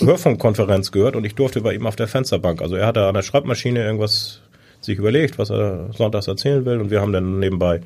Hörfunkkonferenz 0.00 0.92
gehört 0.92 1.16
und 1.16 1.24
ich 1.24 1.34
durfte 1.34 1.60
bei 1.60 1.74
ihm 1.74 1.86
auf 1.86 1.96
der 1.96 2.08
Fensterbank. 2.08 2.62
Also 2.62 2.74
er 2.74 2.86
hatte 2.86 3.06
an 3.06 3.14
der 3.14 3.22
Schreibmaschine 3.22 3.84
irgendwas 3.84 4.40
sich 4.80 4.98
überlegt, 4.98 5.38
was 5.38 5.50
er 5.50 5.92
sonntags 5.92 6.26
erzählen 6.26 6.64
will 6.64 6.80
und 6.80 6.90
wir 6.90 7.00
haben 7.00 7.12
dann 7.12 7.38
nebenbei 7.38 7.80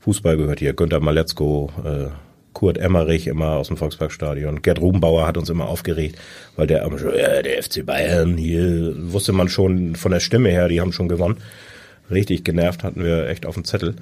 Fußball 0.00 0.36
gehört 0.36 0.60
hier. 0.60 0.72
Günter 0.72 1.00
Maletzko, 1.00 1.72
äh, 1.84 2.06
Kurt 2.52 2.78
Emmerich 2.78 3.26
immer 3.26 3.56
aus 3.56 3.68
dem 3.68 3.76
Volksparkstadion. 3.76 4.62
Gerd 4.62 4.80
Rubenbauer 4.80 5.26
hat 5.26 5.36
uns 5.36 5.50
immer 5.50 5.68
aufgeregt, 5.68 6.16
weil 6.56 6.66
der 6.66 6.88
ja, 6.88 7.42
der 7.42 7.62
FC 7.62 7.84
Bayern, 7.84 8.36
hier 8.36 8.94
wusste 9.12 9.32
man 9.32 9.48
schon 9.48 9.96
von 9.96 10.12
der 10.12 10.20
Stimme 10.20 10.50
her, 10.50 10.68
die 10.68 10.80
haben 10.80 10.92
schon 10.92 11.08
gewonnen. 11.08 11.38
Richtig 12.10 12.44
genervt 12.44 12.84
hatten 12.84 13.02
wir 13.02 13.28
echt 13.28 13.46
auf 13.46 13.54
dem 13.54 13.64
Zettel. 13.64 13.96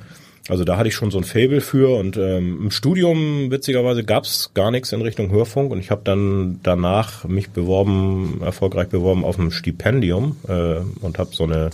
Also 0.48 0.64
da 0.64 0.76
hatte 0.76 0.88
ich 0.88 0.94
schon 0.94 1.11
so 1.11 1.16
ein 1.16 1.24
Fable 1.24 1.62
für 1.62 1.96
und 1.98 2.18
ähm, 2.18 2.59
im 2.64 2.70
Studium 2.70 3.51
witzigerweise 3.51 4.05
gab's 4.05 4.51
gar 4.52 4.70
nichts 4.70 4.93
in 4.93 5.01
Richtung 5.01 5.31
Hörfunk 5.31 5.72
und 5.72 5.78
ich 5.78 5.90
habe 5.90 6.02
dann 6.05 6.60
danach 6.62 7.24
mich 7.24 7.48
beworben, 7.51 8.43
erfolgreich 8.44 8.89
beworben 8.89 9.24
auf 9.24 9.39
ein 9.39 9.51
Stipendium 9.51 10.36
äh, 10.47 10.81
und 11.01 11.18
habe 11.18 11.31
so 11.32 11.44
eine 11.44 11.70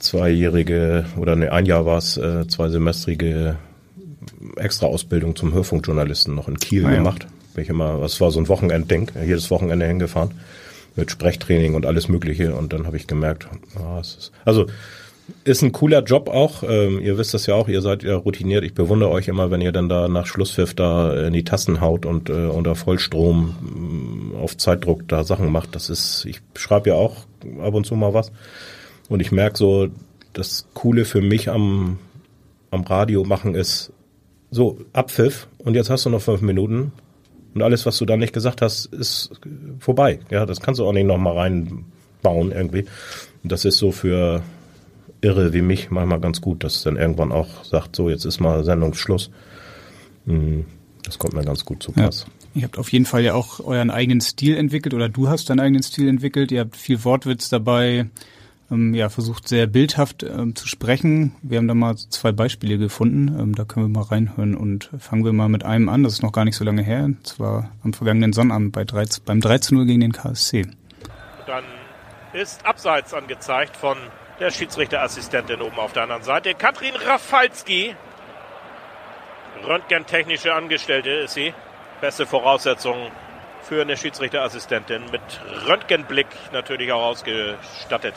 zweijährige 0.00 1.04
oder 1.16 1.36
ne, 1.36 1.52
ein 1.52 1.64
Jahr 1.64 1.86
war's, 1.86 2.16
äh, 2.16 2.48
zweisemestrige 2.48 3.56
extra 4.56 4.86
Ausbildung 4.86 5.36
zum 5.36 5.54
Hörfunkjournalisten 5.54 6.34
noch 6.34 6.48
in 6.48 6.58
Kiel 6.58 6.86
Ah 6.86 6.90
ja. 6.90 6.96
gemacht. 6.96 7.28
Bin 7.54 7.62
ich 7.62 7.70
immer, 7.70 7.98
das 8.00 8.20
war 8.20 8.32
so 8.32 8.40
ein 8.40 8.48
Wochenendding, 8.48 9.12
jedes 9.24 9.48
Wochenende 9.50 9.86
hingefahren 9.86 10.32
mit 10.96 11.10
Sprechtraining 11.10 11.74
und 11.74 11.86
alles 11.86 12.08
Mögliche 12.08 12.54
und 12.54 12.72
dann 12.72 12.86
habe 12.86 12.96
ich 12.96 13.06
gemerkt, 13.06 13.46
ah, 13.76 14.00
es 14.00 14.16
ist, 14.16 14.32
also 14.44 14.66
ist 15.44 15.62
ein 15.62 15.72
cooler 15.72 16.02
Job 16.02 16.28
auch. 16.28 16.62
Ähm, 16.62 17.00
ihr 17.00 17.18
wisst 17.18 17.34
das 17.34 17.46
ja 17.46 17.54
auch, 17.54 17.68
ihr 17.68 17.82
seid 17.82 18.02
ja 18.02 18.16
routiniert. 18.16 18.64
Ich 18.64 18.74
bewundere 18.74 19.10
euch 19.10 19.28
immer, 19.28 19.50
wenn 19.50 19.60
ihr 19.60 19.72
dann 19.72 19.88
da 19.88 20.08
nach 20.08 20.26
Schlusspfiff 20.26 20.74
da 20.74 21.26
in 21.26 21.32
die 21.32 21.44
Tasten 21.44 21.80
haut 21.80 22.06
und 22.06 22.30
äh, 22.30 22.46
unter 22.46 22.74
Vollstrom 22.74 24.32
äh, 24.34 24.36
auf 24.42 24.56
Zeitdruck 24.56 25.08
da 25.08 25.24
Sachen 25.24 25.50
macht. 25.50 25.74
Das 25.74 25.90
ist, 25.90 26.24
ich 26.26 26.40
schreibe 26.56 26.90
ja 26.90 26.96
auch 26.96 27.16
ab 27.60 27.74
und 27.74 27.86
zu 27.86 27.94
mal 27.96 28.14
was. 28.14 28.32
Und 29.08 29.20
ich 29.20 29.32
merke 29.32 29.56
so, 29.56 29.88
das 30.32 30.66
Coole 30.74 31.04
für 31.04 31.20
mich 31.20 31.48
am, 31.48 31.98
am 32.70 32.82
Radio 32.82 33.24
machen 33.24 33.54
ist 33.54 33.92
so 34.50 34.78
Abpfiff 34.92 35.48
und 35.58 35.74
jetzt 35.74 35.90
hast 35.90 36.06
du 36.06 36.10
noch 36.10 36.22
fünf 36.22 36.40
Minuten 36.40 36.92
und 37.54 37.62
alles, 37.62 37.86
was 37.86 37.98
du 37.98 38.04
dann 38.04 38.20
nicht 38.20 38.32
gesagt 38.32 38.62
hast, 38.62 38.86
ist 38.86 39.32
vorbei. 39.78 40.20
Ja, 40.30 40.46
das 40.46 40.60
kannst 40.60 40.80
du 40.80 40.86
auch 40.86 40.92
nicht 40.92 41.06
nochmal 41.06 41.36
reinbauen 41.36 42.52
irgendwie. 42.52 42.84
Und 43.42 43.52
das 43.52 43.64
ist 43.64 43.78
so 43.78 43.90
für 43.90 44.42
Irre 45.20 45.52
wie 45.52 45.62
mich 45.62 45.90
manchmal 45.90 46.20
ganz 46.20 46.40
gut, 46.40 46.64
dass 46.64 46.82
dann 46.82 46.96
irgendwann 46.96 47.32
auch 47.32 47.64
sagt, 47.64 47.96
so 47.96 48.08
jetzt 48.08 48.24
ist 48.24 48.40
mal 48.40 48.64
Sendungsschluss. 48.64 49.30
Hm, 50.26 50.64
das 51.04 51.18
kommt 51.18 51.34
mir 51.34 51.44
ganz 51.44 51.64
gut 51.64 51.82
zu 51.82 51.92
Pass. 51.92 52.26
Ja. 52.26 52.60
Ihr 52.60 52.62
habt 52.64 52.78
auf 52.78 52.90
jeden 52.90 53.04
Fall 53.04 53.22
ja 53.22 53.34
auch 53.34 53.60
euren 53.60 53.90
eigenen 53.90 54.20
Stil 54.20 54.56
entwickelt 54.56 54.92
oder 54.92 55.08
du 55.08 55.28
hast 55.28 55.50
deinen 55.50 55.60
eigenen 55.60 55.82
Stil 55.82 56.08
entwickelt. 56.08 56.50
Ihr 56.50 56.60
habt 56.60 56.76
viel 56.76 57.04
Wortwitz 57.04 57.48
dabei, 57.48 58.06
ähm, 58.70 58.92
ja, 58.94 59.08
versucht 59.08 59.48
sehr 59.48 59.66
bildhaft 59.66 60.24
ähm, 60.24 60.56
zu 60.56 60.66
sprechen. 60.66 61.34
Wir 61.42 61.58
haben 61.58 61.68
da 61.68 61.74
mal 61.74 61.96
zwei 61.96 62.32
Beispiele 62.32 62.76
gefunden. 62.76 63.28
Ähm, 63.38 63.54
da 63.54 63.64
können 63.64 63.86
wir 63.86 64.00
mal 64.00 64.06
reinhören 64.06 64.56
und 64.56 64.90
fangen 64.98 65.24
wir 65.24 65.32
mal 65.32 65.48
mit 65.48 65.64
einem 65.64 65.88
an. 65.88 66.02
Das 66.02 66.14
ist 66.14 66.22
noch 66.22 66.32
gar 66.32 66.44
nicht 66.44 66.56
so 66.56 66.64
lange 66.64 66.82
her. 66.82 67.04
Und 67.04 67.24
zwar 67.26 67.70
am 67.84 67.92
vergangenen 67.92 68.32
Sonnabend 68.32 68.72
bei 68.72 68.84
13, 68.84 69.24
beim 69.24 69.40
13 69.40 69.86
gegen 69.86 70.00
den 70.00 70.12
KSC. 70.12 70.66
Dann 71.46 71.64
ist 72.32 72.64
Abseits 72.66 73.14
angezeigt 73.14 73.76
von 73.76 73.96
der 74.40 74.50
Schiedsrichterassistentin 74.50 75.60
oben 75.60 75.78
auf 75.78 75.92
der 75.92 76.04
anderen 76.04 76.22
Seite. 76.22 76.54
Katrin 76.54 76.96
Rafalski. 76.96 77.94
Röntgentechnische 79.66 80.54
Angestellte 80.54 81.10
ist 81.10 81.34
sie. 81.34 81.52
Beste 82.00 82.26
Voraussetzungen 82.26 83.10
für 83.62 83.82
eine 83.82 83.96
Schiedsrichterassistentin. 83.96 85.04
Mit 85.12 85.20
Röntgenblick 85.66 86.28
natürlich 86.52 86.90
auch 86.92 87.02
ausgestattet. 87.02 88.14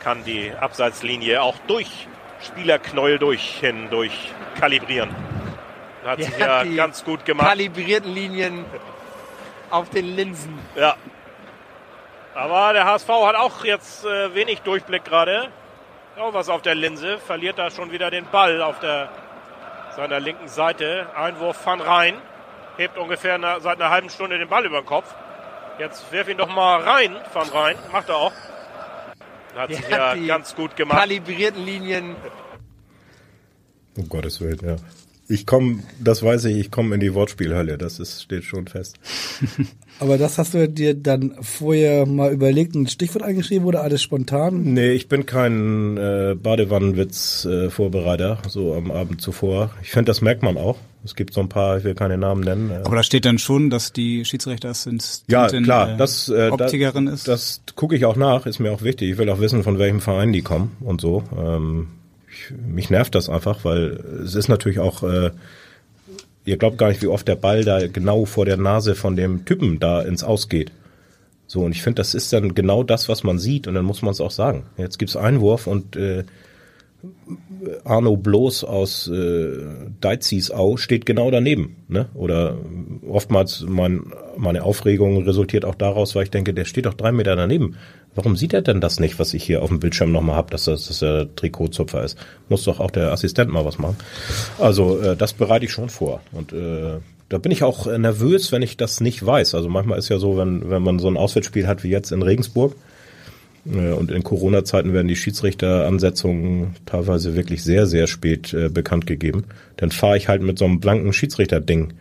Kann 0.00 0.24
die 0.24 0.52
Abseitslinie 0.58 1.42
auch 1.42 1.56
durch 1.66 2.08
Spielerknäuel 2.42 3.18
durch 3.18 3.58
hin 3.60 3.88
durch 3.90 4.12
kalibrieren. 4.58 5.14
Hat 6.04 6.22
sie 6.22 6.32
ja, 6.38 6.62
ja 6.62 6.74
ganz 6.76 7.04
gut 7.04 7.24
gemacht. 7.24 7.48
Kalibrierten 7.48 8.12
Linien 8.12 8.64
auf 9.70 9.90
den 9.90 10.16
Linsen. 10.16 10.58
Ja, 10.76 10.96
aber 12.34 12.72
der 12.72 12.84
HSV 12.84 13.08
hat 13.08 13.36
auch 13.36 13.64
jetzt 13.64 14.04
äh, 14.04 14.34
wenig 14.34 14.60
Durchblick 14.60 15.04
gerade. 15.04 15.50
Auch 16.16 16.32
was 16.32 16.48
auf 16.48 16.62
der 16.62 16.74
Linse. 16.74 17.18
Verliert 17.18 17.58
da 17.58 17.70
schon 17.70 17.92
wieder 17.92 18.10
den 18.10 18.26
Ball 18.26 18.62
auf 18.62 18.80
der 18.80 19.08
seiner 19.96 20.20
linken 20.20 20.48
Seite. 20.48 21.06
Einwurf 21.16 21.64
van 21.64 21.80
Rhein. 21.80 22.14
Hebt 22.76 22.98
ungefähr 22.98 23.34
eine, 23.34 23.60
seit 23.60 23.80
einer 23.80 23.90
halben 23.90 24.10
Stunde 24.10 24.38
den 24.38 24.48
Ball 24.48 24.66
über 24.66 24.80
den 24.80 24.86
Kopf. 24.86 25.14
Jetzt 25.78 26.10
werf 26.12 26.28
ihn 26.28 26.36
doch 26.36 26.52
mal 26.52 26.80
rein, 26.80 27.16
van 27.32 27.48
Rhein. 27.48 27.76
Macht 27.92 28.08
er 28.08 28.16
auch. 28.16 28.32
Hat 29.56 29.72
sich 29.72 29.88
ja 29.88 30.14
ganz 30.14 30.54
gut 30.54 30.76
gemacht. 30.76 30.98
Kalibrierten 30.98 31.64
Linien. 31.64 32.16
Um 33.96 34.08
Gottes 34.08 34.40
Willen, 34.40 34.60
ja. 34.64 34.76
Ich 35.28 35.46
komme, 35.46 35.82
das 36.00 36.22
weiß 36.22 36.46
ich, 36.46 36.58
ich 36.58 36.70
komme 36.70 36.94
in 36.94 37.00
die 37.00 37.14
Wortspielhölle, 37.14 37.78
das 37.78 37.98
ist, 37.98 38.22
steht 38.22 38.44
schon 38.44 38.66
fest. 38.66 38.98
Aber 40.00 40.18
das 40.18 40.38
hast 40.38 40.54
du 40.54 40.68
dir 40.68 40.94
dann 40.94 41.34
vorher 41.40 42.06
mal 42.06 42.32
überlegt, 42.32 42.74
ein 42.74 42.88
Stichwort 42.88 43.22
eingeschrieben 43.22 43.66
oder 43.66 43.82
alles 43.82 44.02
spontan? 44.02 44.74
Nee, 44.74 44.92
ich 44.92 45.08
bin 45.08 45.24
kein 45.24 45.96
äh, 45.96 46.34
Badewannenwitz-Vorbereiter, 46.34 48.38
äh, 48.44 48.48
so 48.48 48.74
am 48.74 48.90
Abend 48.90 49.20
zuvor. 49.20 49.70
Ich 49.82 49.90
finde, 49.90 50.06
das 50.06 50.20
merkt 50.20 50.42
man 50.42 50.56
auch. 50.56 50.78
Es 51.04 51.14
gibt 51.14 51.34
so 51.34 51.40
ein 51.40 51.48
paar, 51.48 51.78
ich 51.78 51.84
will 51.84 51.94
keine 51.94 52.18
Namen 52.18 52.42
nennen. 52.42 52.70
Äh. 52.70 52.82
Aber 52.84 52.96
da 52.96 53.02
steht 53.02 53.24
dann 53.24 53.38
schon, 53.38 53.70
dass 53.70 53.92
die 53.92 54.24
Schiedsrichterassistentin 54.24 55.24
ja, 55.28 55.62
klar, 55.62 55.94
äh, 55.94 55.96
das, 55.96 56.28
äh, 56.28 56.48
Optikerin 56.50 57.06
das, 57.06 57.14
ist? 57.14 57.28
Das 57.28 57.60
gucke 57.76 57.94
ich 57.94 58.04
auch 58.04 58.16
nach, 58.16 58.46
ist 58.46 58.58
mir 58.58 58.72
auch 58.72 58.82
wichtig. 58.82 59.10
Ich 59.10 59.18
will 59.18 59.30
auch 59.30 59.40
wissen, 59.40 59.62
von 59.62 59.78
welchem 59.78 60.00
Verein 60.00 60.32
die 60.32 60.42
kommen 60.42 60.76
und 60.80 61.00
so. 61.00 61.22
Ähm, 61.38 61.88
ich, 62.28 62.52
mich 62.66 62.90
nervt 62.90 63.14
das 63.14 63.28
einfach, 63.28 63.64
weil 63.64 64.00
es 64.24 64.34
ist 64.34 64.48
natürlich 64.48 64.80
auch, 64.80 65.02
äh, 65.02 65.30
ihr 66.44 66.56
glaubt 66.56 66.78
gar 66.78 66.88
nicht, 66.88 67.02
wie 67.02 67.06
oft 67.06 67.26
der 67.26 67.36
Ball 67.36 67.64
da 67.64 67.86
genau 67.86 68.24
vor 68.24 68.44
der 68.44 68.56
Nase 68.56 68.94
von 68.94 69.16
dem 69.16 69.44
Typen 69.44 69.80
da 69.80 70.02
ins 70.02 70.24
Ausgeht. 70.24 70.72
So, 71.46 71.62
und 71.62 71.72
ich 71.72 71.82
finde, 71.82 71.96
das 71.96 72.14
ist 72.14 72.32
dann 72.32 72.54
genau 72.54 72.82
das, 72.82 73.08
was 73.08 73.22
man 73.22 73.38
sieht, 73.38 73.66
und 73.66 73.74
dann 73.74 73.84
muss 73.84 74.02
man 74.02 74.12
es 74.12 74.20
auch 74.20 74.30
sagen. 74.30 74.64
Jetzt 74.76 74.98
gibt's 74.98 75.16
Einwurf 75.16 75.66
und 75.66 75.96
äh, 75.96 76.24
Arno 77.84 78.16
Bloß 78.16 78.64
aus 78.64 79.08
äh, 79.08 79.58
Deizisau 80.00 80.76
steht 80.76 81.06
genau 81.06 81.30
daneben. 81.30 81.76
Ne? 81.88 82.08
Oder 82.14 82.56
oftmals 83.06 83.64
mein, 83.68 84.12
meine 84.36 84.62
Aufregung 84.62 85.22
resultiert 85.24 85.64
auch 85.64 85.74
daraus, 85.74 86.14
weil 86.14 86.24
ich 86.24 86.30
denke, 86.30 86.54
der 86.54 86.64
steht 86.64 86.86
doch 86.86 86.94
drei 86.94 87.12
Meter 87.12 87.36
daneben. 87.36 87.76
Warum 88.14 88.36
sieht 88.36 88.52
er 88.52 88.62
denn 88.62 88.80
das 88.80 89.00
nicht, 89.00 89.18
was 89.18 89.34
ich 89.34 89.42
hier 89.42 89.62
auf 89.62 89.68
dem 89.68 89.80
Bildschirm 89.80 90.12
nochmal 90.12 90.36
habe, 90.36 90.50
dass 90.50 90.64
das 90.64 90.86
dass 90.86 91.00
der 91.00 91.34
Trikotzupfer 91.34 92.04
ist? 92.04 92.16
Muss 92.48 92.64
doch 92.64 92.80
auch 92.80 92.90
der 92.90 93.12
Assistent 93.12 93.50
mal 93.50 93.64
was 93.64 93.78
machen. 93.78 93.96
Also 94.58 95.00
äh, 95.00 95.16
das 95.16 95.32
bereite 95.32 95.64
ich 95.64 95.72
schon 95.72 95.88
vor. 95.88 96.20
Und 96.32 96.52
äh, 96.52 97.00
da 97.28 97.38
bin 97.38 97.50
ich 97.50 97.64
auch 97.64 97.86
nervös, 97.86 98.52
wenn 98.52 98.62
ich 98.62 98.76
das 98.76 99.00
nicht 99.00 99.24
weiß. 99.24 99.54
Also 99.54 99.68
manchmal 99.68 99.98
ist 99.98 100.08
ja 100.08 100.18
so, 100.18 100.36
wenn, 100.36 100.70
wenn 100.70 100.82
man 100.82 100.98
so 100.98 101.08
ein 101.08 101.16
Auswärtsspiel 101.16 101.66
hat 101.66 101.82
wie 101.82 101.88
jetzt 101.88 102.12
in 102.12 102.22
Regensburg, 102.22 102.76
äh, 103.66 103.92
und 103.92 104.10
in 104.10 104.22
Corona-Zeiten 104.22 104.92
werden 104.92 105.08
die 105.08 105.16
Schiedsrichteransetzungen 105.16 106.76
teilweise 106.86 107.34
wirklich 107.34 107.64
sehr, 107.64 107.86
sehr 107.86 108.06
spät 108.06 108.52
äh, 108.54 108.68
bekannt 108.68 109.06
gegeben. 109.06 109.44
Dann 109.76 109.90
fahre 109.90 110.16
ich 110.16 110.28
halt 110.28 110.42
mit 110.42 110.58
so 110.58 110.64
einem 110.64 110.80
blanken 110.80 111.12
Schiedsrichterding, 111.12 111.94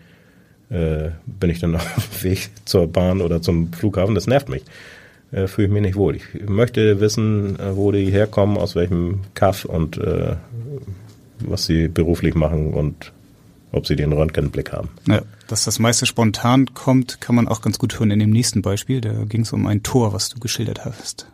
äh, 0.69 1.09
bin 1.25 1.49
ich 1.49 1.59
dann 1.59 1.75
auf 1.75 2.09
dem 2.21 2.31
Weg 2.31 2.49
zur 2.65 2.87
Bahn 2.87 3.21
oder 3.21 3.41
zum 3.41 3.73
Flughafen. 3.73 4.15
Das 4.15 4.27
nervt 4.27 4.49
mich 4.49 4.63
äh, 5.33 5.47
fühle 5.47 5.67
ich 5.67 5.73
mich 5.73 5.81
nicht 5.81 5.95
wohl. 5.95 6.15
Ich 6.15 6.47
möchte 6.47 6.99
wissen, 6.99 7.59
äh, 7.59 7.75
wo 7.75 7.91
die 7.91 8.05
herkommen, 8.05 8.57
aus 8.57 8.75
welchem 8.75 9.21
Kaff 9.33 9.65
und 9.65 9.97
äh, 9.97 10.35
was 11.39 11.65
sie 11.65 11.87
beruflich 11.87 12.35
machen 12.35 12.73
und 12.73 13.11
ob 13.71 13.87
sie 13.87 13.95
den 13.95 14.13
Röntgenblick 14.13 14.71
haben. 14.71 14.89
Ja, 15.07 15.21
dass 15.47 15.65
das 15.65 15.79
meiste 15.79 16.05
spontan 16.05 16.73
kommt, 16.75 17.19
kann 17.21 17.35
man 17.35 17.47
auch 17.47 17.61
ganz 17.61 17.79
gut 17.79 17.99
hören 17.99 18.11
in 18.11 18.19
dem 18.19 18.29
nächsten 18.29 18.61
Beispiel. 18.61 19.01
Da 19.01 19.11
ging 19.25 19.41
es 19.41 19.51
um 19.51 19.65
ein 19.65 19.81
Tor, 19.81 20.13
was 20.13 20.29
du 20.29 20.39
geschildert 20.39 20.85
hast. 20.85 21.27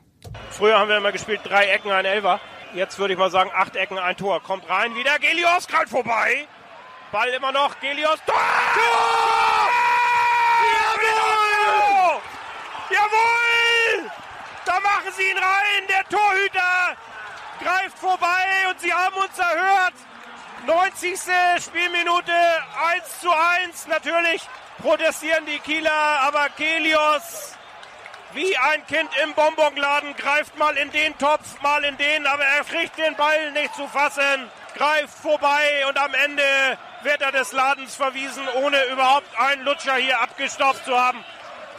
Früher 0.50 0.80
haben 0.80 0.90
wir 0.90 0.98
immer 0.98 1.12
gespielt, 1.12 1.42
drei 1.44 1.66
Ecken, 1.66 1.92
ein 1.92 2.06
Elfer. 2.06 2.40
Jetzt 2.76 3.00
würde 3.00 3.14
ich 3.14 3.20
mal 3.20 3.32
sagen, 3.32 3.50
acht 3.54 3.76
Ecken, 3.76 3.98
ein 3.98 4.16
Tor. 4.16 4.42
Kommt 4.42 4.70
rein, 4.70 4.92
wieder 4.96 5.20
Gelios, 5.20 5.68
gerade 5.68 5.90
vorbei. 5.90 6.46
Ball 7.12 7.30
immer 7.36 7.52
noch, 7.52 7.80
Gelios, 7.80 8.20
Tor! 8.26 8.36
Tor! 8.74 9.39
Jawohl! 12.90 14.12
Da 14.66 14.80
machen 14.80 15.12
sie 15.16 15.30
ihn 15.30 15.38
rein. 15.38 15.88
Der 15.88 16.08
Torhüter 16.10 16.98
greift 17.62 17.98
vorbei 18.00 18.68
und 18.70 18.80
sie 18.80 18.94
haben 18.94 19.16
uns 19.16 19.38
erhört. 19.38 19.94
90. 20.66 21.20
Spielminute 21.64 22.34
1 22.94 23.22
zu 23.22 23.32
1. 23.32 23.88
Natürlich 23.88 24.42
protestieren 24.82 25.46
die 25.46 25.60
Kieler, 25.60 25.92
aber 25.92 26.50
Kelios 26.50 27.56
wie 28.34 28.56
ein 28.58 28.86
Kind 28.86 29.10
im 29.24 29.34
Bonbonladen 29.34 30.16
greift 30.16 30.58
mal 30.58 30.78
in 30.78 30.92
den 30.92 31.18
Topf, 31.18 31.60
mal 31.62 31.84
in 31.84 31.98
den, 31.98 32.28
aber 32.28 32.44
er 32.44 32.64
kriegt 32.64 32.98
den 32.98 33.16
Ball 33.16 33.52
nicht 33.54 33.74
zu 33.74 33.88
fassen, 33.88 34.50
greift 34.76 35.18
vorbei 35.18 35.86
und 35.88 35.98
am 35.98 36.14
Ende 36.14 36.44
wird 37.02 37.22
er 37.22 37.32
des 37.32 37.52
Ladens 37.54 37.96
verwiesen, 37.96 38.48
ohne 38.62 38.84
überhaupt 38.86 39.28
einen 39.40 39.64
Lutscher 39.64 39.96
hier 39.96 40.20
abgestopft 40.20 40.86
zu 40.86 40.96
haben. 40.96 41.24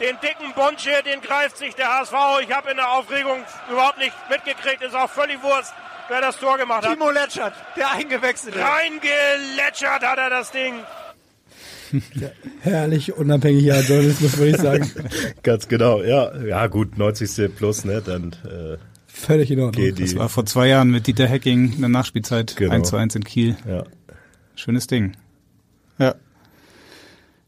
Den 0.01 0.17
dicken 0.21 0.53
Bonsche, 0.55 1.03
den 1.05 1.21
greift 1.21 1.57
sich 1.57 1.75
der 1.75 1.87
HSV. 1.99 2.13
Ich 2.43 2.51
habe 2.51 2.71
in 2.71 2.77
der 2.77 2.91
Aufregung 2.91 3.37
überhaupt 3.71 3.99
nicht 3.99 4.13
mitgekriegt. 4.31 4.81
Ist 4.81 4.95
auch 4.95 5.09
völlig 5.09 5.41
Wurst, 5.43 5.73
wer 6.09 6.21
das 6.21 6.37
Tor 6.37 6.57
gemacht 6.57 6.83
hat. 6.83 6.93
Timo 6.93 7.11
Letschert, 7.11 7.53
der 7.77 7.91
eingewechselt 7.91 8.55
hat. 8.55 8.81
Reingeletschert 8.81 10.03
hat 10.03 10.17
er 10.17 10.29
das 10.31 10.51
Ding. 10.51 10.73
Ja, 12.15 12.29
herrlich 12.61 13.13
unabhängiger 13.13 13.81
Journalismus, 13.81 14.37
würde 14.37 14.51
ich 14.51 14.57
sagen. 14.57 14.91
Ganz 15.43 15.67
genau, 15.67 16.01
ja. 16.01 16.35
Ja, 16.43 16.65
gut, 16.65 16.97
90. 16.97 17.55
plus, 17.55 17.85
ne, 17.85 18.01
dann, 18.01 18.35
äh, 18.45 18.77
Völlig 19.13 19.51
in 19.51 19.59
Ordnung. 19.59 19.93
Das 19.95 20.15
war 20.15 20.29
vor 20.29 20.45
zwei 20.45 20.67
Jahren 20.67 20.89
mit 20.89 21.05
Dieter 21.05 21.27
Hecking 21.27 21.73
in 21.73 21.81
der 21.81 21.89
Nachspielzeit 21.89 22.55
genau. 22.55 22.73
1 22.73 22.89
zu 22.89 22.95
1 22.95 23.15
in 23.15 23.23
Kiel. 23.23 23.57
Ja. 23.67 23.83
Schönes 24.55 24.87
Ding. 24.87 25.11
Ja. 25.99 26.15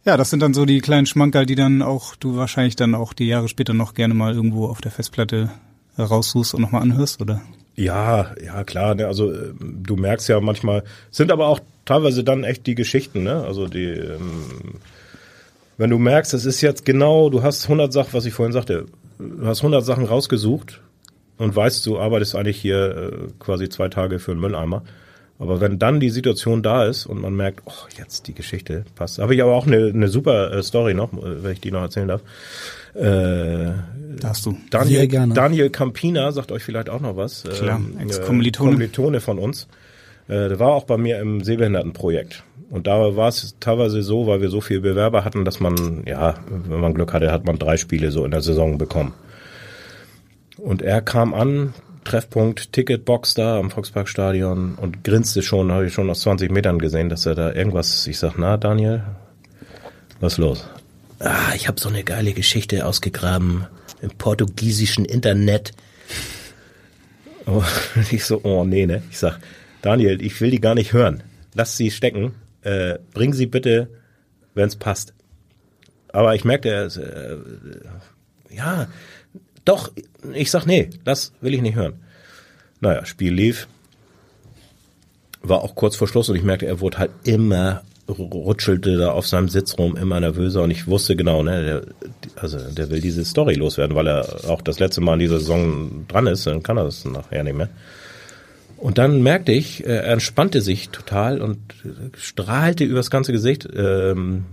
Ja, 0.06 0.18
das 0.18 0.30
sind 0.30 0.42
dann 0.42 0.54
so 0.54 0.66
die 0.66 0.80
kleinen 0.80 1.06
Schmankerl, 1.06 1.46
die 1.46 1.56
dann 1.56 1.82
auch 1.82 2.16
du 2.16 2.36
wahrscheinlich 2.36 2.76
dann 2.76 2.94
auch 2.94 3.14
die 3.14 3.28
Jahre 3.28 3.48
später 3.48 3.74
noch 3.74 3.94
gerne 3.94 4.14
mal 4.14 4.34
irgendwo 4.34 4.68
auf 4.68 4.82
der 4.82 4.92
Festplatte 4.92 5.50
raussuchst 5.98 6.54
und 6.54 6.62
nochmal 6.62 6.82
anhörst, 6.82 7.22
oder? 7.22 7.42
Ja, 7.76 8.36
ja 8.44 8.64
klar. 8.64 8.96
Ne? 8.96 9.08
Also 9.08 9.32
äh, 9.32 9.54
du 9.60 9.96
merkst 9.96 10.28
ja 10.28 10.40
manchmal, 10.42 10.84
sind 11.10 11.32
aber 11.32 11.48
auch 11.48 11.60
teilweise 11.86 12.24
dann 12.24 12.44
echt 12.44 12.68
die 12.68 12.76
Geschichten, 12.76 13.24
ne? 13.24 13.44
Also 13.44 13.68
die, 13.68 13.86
ähm, 13.86 14.80
wenn 15.78 15.90
du 15.90 15.98
merkst, 15.98 16.34
es 16.34 16.46
ist 16.46 16.62
jetzt 16.62 16.86
genau, 16.86 17.30
du 17.30 17.42
hast 17.42 17.64
100 17.64 17.92
Sachen, 17.92 18.14
was 18.14 18.26
ich 18.26 18.34
vorhin 18.34 18.54
sagte, 18.54 18.86
du 19.20 19.46
hast 19.46 19.60
100 19.60 19.86
Sachen 19.86 20.06
rausgesucht 20.06 20.82
und 21.38 21.56
weißt, 21.56 21.86
du 21.86 22.00
arbeitest 22.00 22.36
eigentlich 22.36 22.58
hier 22.58 22.96
äh, 22.96 23.12
quasi 23.40 23.70
zwei 23.70 23.88
Tage 23.88 24.20
für 24.20 24.32
einen 24.32 24.42
Mülleimer. 24.42 24.84
Aber 25.40 25.60
wenn 25.60 25.80
dann 25.80 26.00
die 26.00 26.10
Situation 26.10 26.62
da 26.62 26.86
ist 26.86 27.06
und 27.06 27.20
man 27.20 27.36
merkt, 27.36 27.62
oh, 27.66 27.72
jetzt 27.98 28.28
die 28.28 28.34
Geschichte 28.34 28.86
passt. 28.96 29.20
Habe 29.20 29.36
ich 29.36 29.42
aber 29.42 29.54
auch 29.54 29.68
eine, 29.68 29.88
eine 29.88 30.08
super 30.08 30.52
äh, 30.54 30.64
Story 30.64 30.94
noch, 30.94 31.12
äh, 31.14 31.44
wenn 31.44 31.52
ich 31.54 31.62
die 31.62 31.72
noch 31.72 31.82
erzählen 31.82 32.08
darf. 32.08 32.22
Äh, 32.94 33.74
Darfst 34.20 34.46
du. 34.46 34.56
Daniel, 34.70 35.00
Sehr 35.00 35.08
gerne. 35.08 35.34
Daniel 35.34 35.70
Campina 35.70 36.32
sagt 36.32 36.52
euch 36.52 36.64
vielleicht 36.64 36.90
auch 36.90 37.02
noch 37.02 37.18
was. 37.18 37.44
Klar, 37.44 37.78
Ähm, 37.78 37.98
Ex-Kommilitone. 38.00 38.70
Äh, 38.70 38.74
Kommilitone 38.74 39.22
von 39.22 39.40
uns. 39.40 39.68
Äh, 40.28 40.50
der 40.50 40.60
war 40.60 40.70
auch 40.70 40.84
bei 40.86 40.98
mir 40.98 41.20
im 41.20 41.44
Sehbehindertenprojekt. 41.44 42.44
Und 42.70 42.88
da 42.88 43.16
war 43.16 43.28
es 43.28 43.56
teilweise 43.60 44.02
so, 44.02 44.28
weil 44.28 44.42
wir 44.42 44.50
so 44.50 44.62
viele 44.62 44.82
Bewerber 44.82 45.26
hatten, 45.26 45.46
dass 45.46 45.60
man, 45.60 46.04
ja, 46.08 46.36
wenn 46.68 46.80
man 46.80 46.94
Glück 46.94 47.14
hatte, 47.14 47.32
hat 47.32 47.46
man 47.46 47.60
drei 47.60 47.78
Spiele 47.78 48.12
so 48.12 48.24
in 48.26 48.32
der 48.32 48.42
Saison 48.42 48.78
bekommen. 48.78 49.14
Und 50.58 50.82
er 50.82 51.02
kam 51.02 51.34
an, 51.34 51.74
Treffpunkt, 52.04 52.72
Ticketbox 52.74 53.34
da 53.34 53.58
am 53.60 53.72
Volksparkstadion 53.72 54.76
und 54.76 55.04
grinste 55.04 55.42
schon, 55.42 55.72
habe 55.72 55.88
ich 55.88 55.94
schon 55.94 56.10
aus 56.10 56.22
20 56.22 56.52
Metern 56.52 56.80
gesehen, 56.80 57.10
dass 57.10 57.26
er 57.26 57.36
da 57.36 57.54
irgendwas, 57.54 58.08
ich 58.08 58.20
sag, 58.20 58.38
na 58.38 58.58
Daniel, 58.58 59.04
was 60.20 60.34
ist 60.34 60.40
los? 60.40 60.68
Ah, 61.20 61.54
ich 61.56 61.68
habe 61.68 61.80
so 61.80 61.90
eine 61.90 62.04
geile 62.04 62.34
Geschichte 62.34 62.86
ausgegraben 62.86 63.66
im 64.02 64.10
portugiesischen 64.12 65.06
Internet. 65.06 65.72
Oh, 67.46 67.64
ich 68.12 68.26
so, 68.26 68.42
oh 68.44 68.64
nee, 68.66 68.86
ne? 68.86 69.02
Ich 69.10 69.20
sag, 69.20 69.40
Daniel, 69.82 70.22
ich 70.22 70.40
will 70.42 70.52
die 70.52 70.62
gar 70.62 70.76
nicht 70.76 70.94
hören. 70.94 71.24
Lass 71.54 71.78
sie 71.78 71.92
stecken. 71.92 72.34
Äh, 72.62 73.00
bring 73.14 73.34
sie 73.34 73.46
bitte, 73.46 73.90
wenn's 74.54 74.76
passt. 74.76 75.14
Aber 76.14 76.36
ich 76.36 76.46
merkte, 76.46 76.70
er 76.70 76.86
äh, 76.86 77.38
ja, 78.56 78.88
doch, 79.66 79.92
ich 80.34 80.52
sag, 80.52 80.66
nee, 80.66 80.90
das 81.04 81.32
will 81.42 81.54
ich 81.54 81.62
nicht 81.62 81.76
hören. 81.76 81.96
Naja, 82.82 83.06
Spiel 83.06 83.34
lief. 83.34 83.68
War 85.42 85.62
auch 85.62 85.76
kurz 85.76 85.96
vor 85.96 86.08
Schluss 86.08 86.30
und 86.30 86.36
ich 86.36 86.44
merkte, 86.44 86.66
er 86.66 86.80
wurde 86.80 86.98
halt 86.98 87.12
immer 87.24 87.84
rutschelte 88.08 88.98
da 88.98 89.12
auf 89.12 89.28
seinem 89.28 89.48
Sitz 89.48 89.78
rum, 89.78 89.96
immer 89.96 90.20
nervöser 90.20 90.62
und 90.62 90.72
ich 90.72 90.88
wusste 90.88 91.16
genau, 91.16 91.42
ne, 91.42 91.64
der, 91.64 91.82
also 92.36 92.60
der 92.60 92.90
will 92.90 93.00
diese 93.00 93.24
Story 93.24 93.54
loswerden, 93.56 93.96
weil 93.96 94.08
er 94.08 94.50
auch 94.50 94.62
das 94.62 94.80
letzte 94.80 95.02
Mal 95.02 95.14
in 95.14 95.20
dieser 95.20 95.40
Saison 95.40 96.06
dran 96.08 96.28
ist, 96.28 96.46
dann 96.46 96.64
kann 96.64 96.78
er 96.78 96.84
das 96.84 97.06
nachher 97.06 97.44
nicht 97.44 97.56
mehr. 97.56 97.70
Und 98.78 98.98
dann 98.98 99.24
merkte 99.24 99.54
ich, 99.54 99.86
äh, 99.86 99.96
er 99.96 100.14
entspannte 100.14 100.62
sich 100.62 100.90
total 100.90 101.42
und 101.42 101.58
strahlte 102.18 102.84
übers 102.84 103.10
ganze 103.10 103.32
Gesicht. 103.32 103.68
Ähm, 103.74 104.44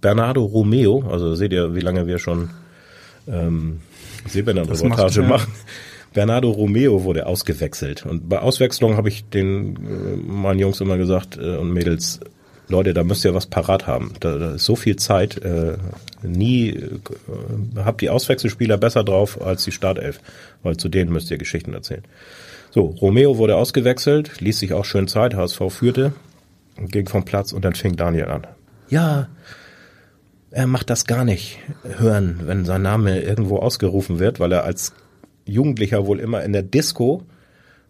Bernardo 0.00 0.44
Romeo, 0.44 1.04
also 1.10 1.34
seht 1.34 1.52
ihr, 1.52 1.74
wie 1.74 1.80
lange 1.80 2.06
wir 2.06 2.18
schon 2.18 2.50
ähm, 3.26 3.80
Ja. 5.22 5.28
machen. 5.28 5.52
Bernardo 6.12 6.50
Romeo 6.50 7.04
wurde 7.04 7.26
ausgewechselt. 7.26 8.04
Und 8.04 8.28
bei 8.28 8.38
Auswechslung 8.38 8.96
habe 8.96 9.08
ich 9.08 9.24
den 9.24 9.76
äh, 9.76 10.16
meinen 10.16 10.58
Jungs 10.58 10.80
immer 10.80 10.98
gesagt 10.98 11.38
äh, 11.38 11.56
und 11.56 11.72
Mädels, 11.72 12.20
Leute, 12.68 12.94
da 12.94 13.02
müsst 13.02 13.24
ihr 13.24 13.34
was 13.34 13.46
parat 13.46 13.86
haben. 13.86 14.12
Da, 14.20 14.38
da 14.38 14.54
ist 14.54 14.64
so 14.64 14.76
viel 14.76 14.96
Zeit. 14.96 15.42
Äh, 15.42 15.76
nie 16.22 16.70
äh, 16.70 16.98
habt 17.76 18.00
die 18.00 18.10
Auswechselspieler 18.10 18.76
besser 18.76 19.04
drauf 19.04 19.40
als 19.40 19.64
die 19.64 19.72
Startelf, 19.72 20.20
weil 20.62 20.76
zu 20.76 20.88
denen 20.88 21.12
müsst 21.12 21.30
ihr 21.30 21.38
Geschichten 21.38 21.72
erzählen. 21.72 22.02
So, 22.70 22.86
Romeo 22.86 23.36
wurde 23.36 23.56
ausgewechselt, 23.56 24.40
ließ 24.40 24.58
sich 24.58 24.72
auch 24.72 24.84
schön 24.84 25.06
Zeit, 25.06 25.34
HSV 25.34 25.60
führte, 25.68 26.12
ging 26.78 27.06
vom 27.06 27.24
Platz 27.24 27.52
und 27.52 27.64
dann 27.64 27.74
fing 27.74 27.96
Daniel 27.96 28.26
an. 28.26 28.46
Ja, 28.88 29.28
er 30.52 30.66
macht 30.66 30.90
das 30.90 31.06
gar 31.06 31.24
nicht 31.24 31.58
hören, 31.82 32.40
wenn 32.44 32.64
sein 32.64 32.82
Name 32.82 33.20
irgendwo 33.20 33.56
ausgerufen 33.56 34.18
wird, 34.18 34.38
weil 34.38 34.52
er 34.52 34.64
als 34.64 34.92
Jugendlicher 35.44 36.06
wohl 36.06 36.20
immer 36.20 36.42
in 36.44 36.52
der 36.52 36.62
Disco 36.62 37.22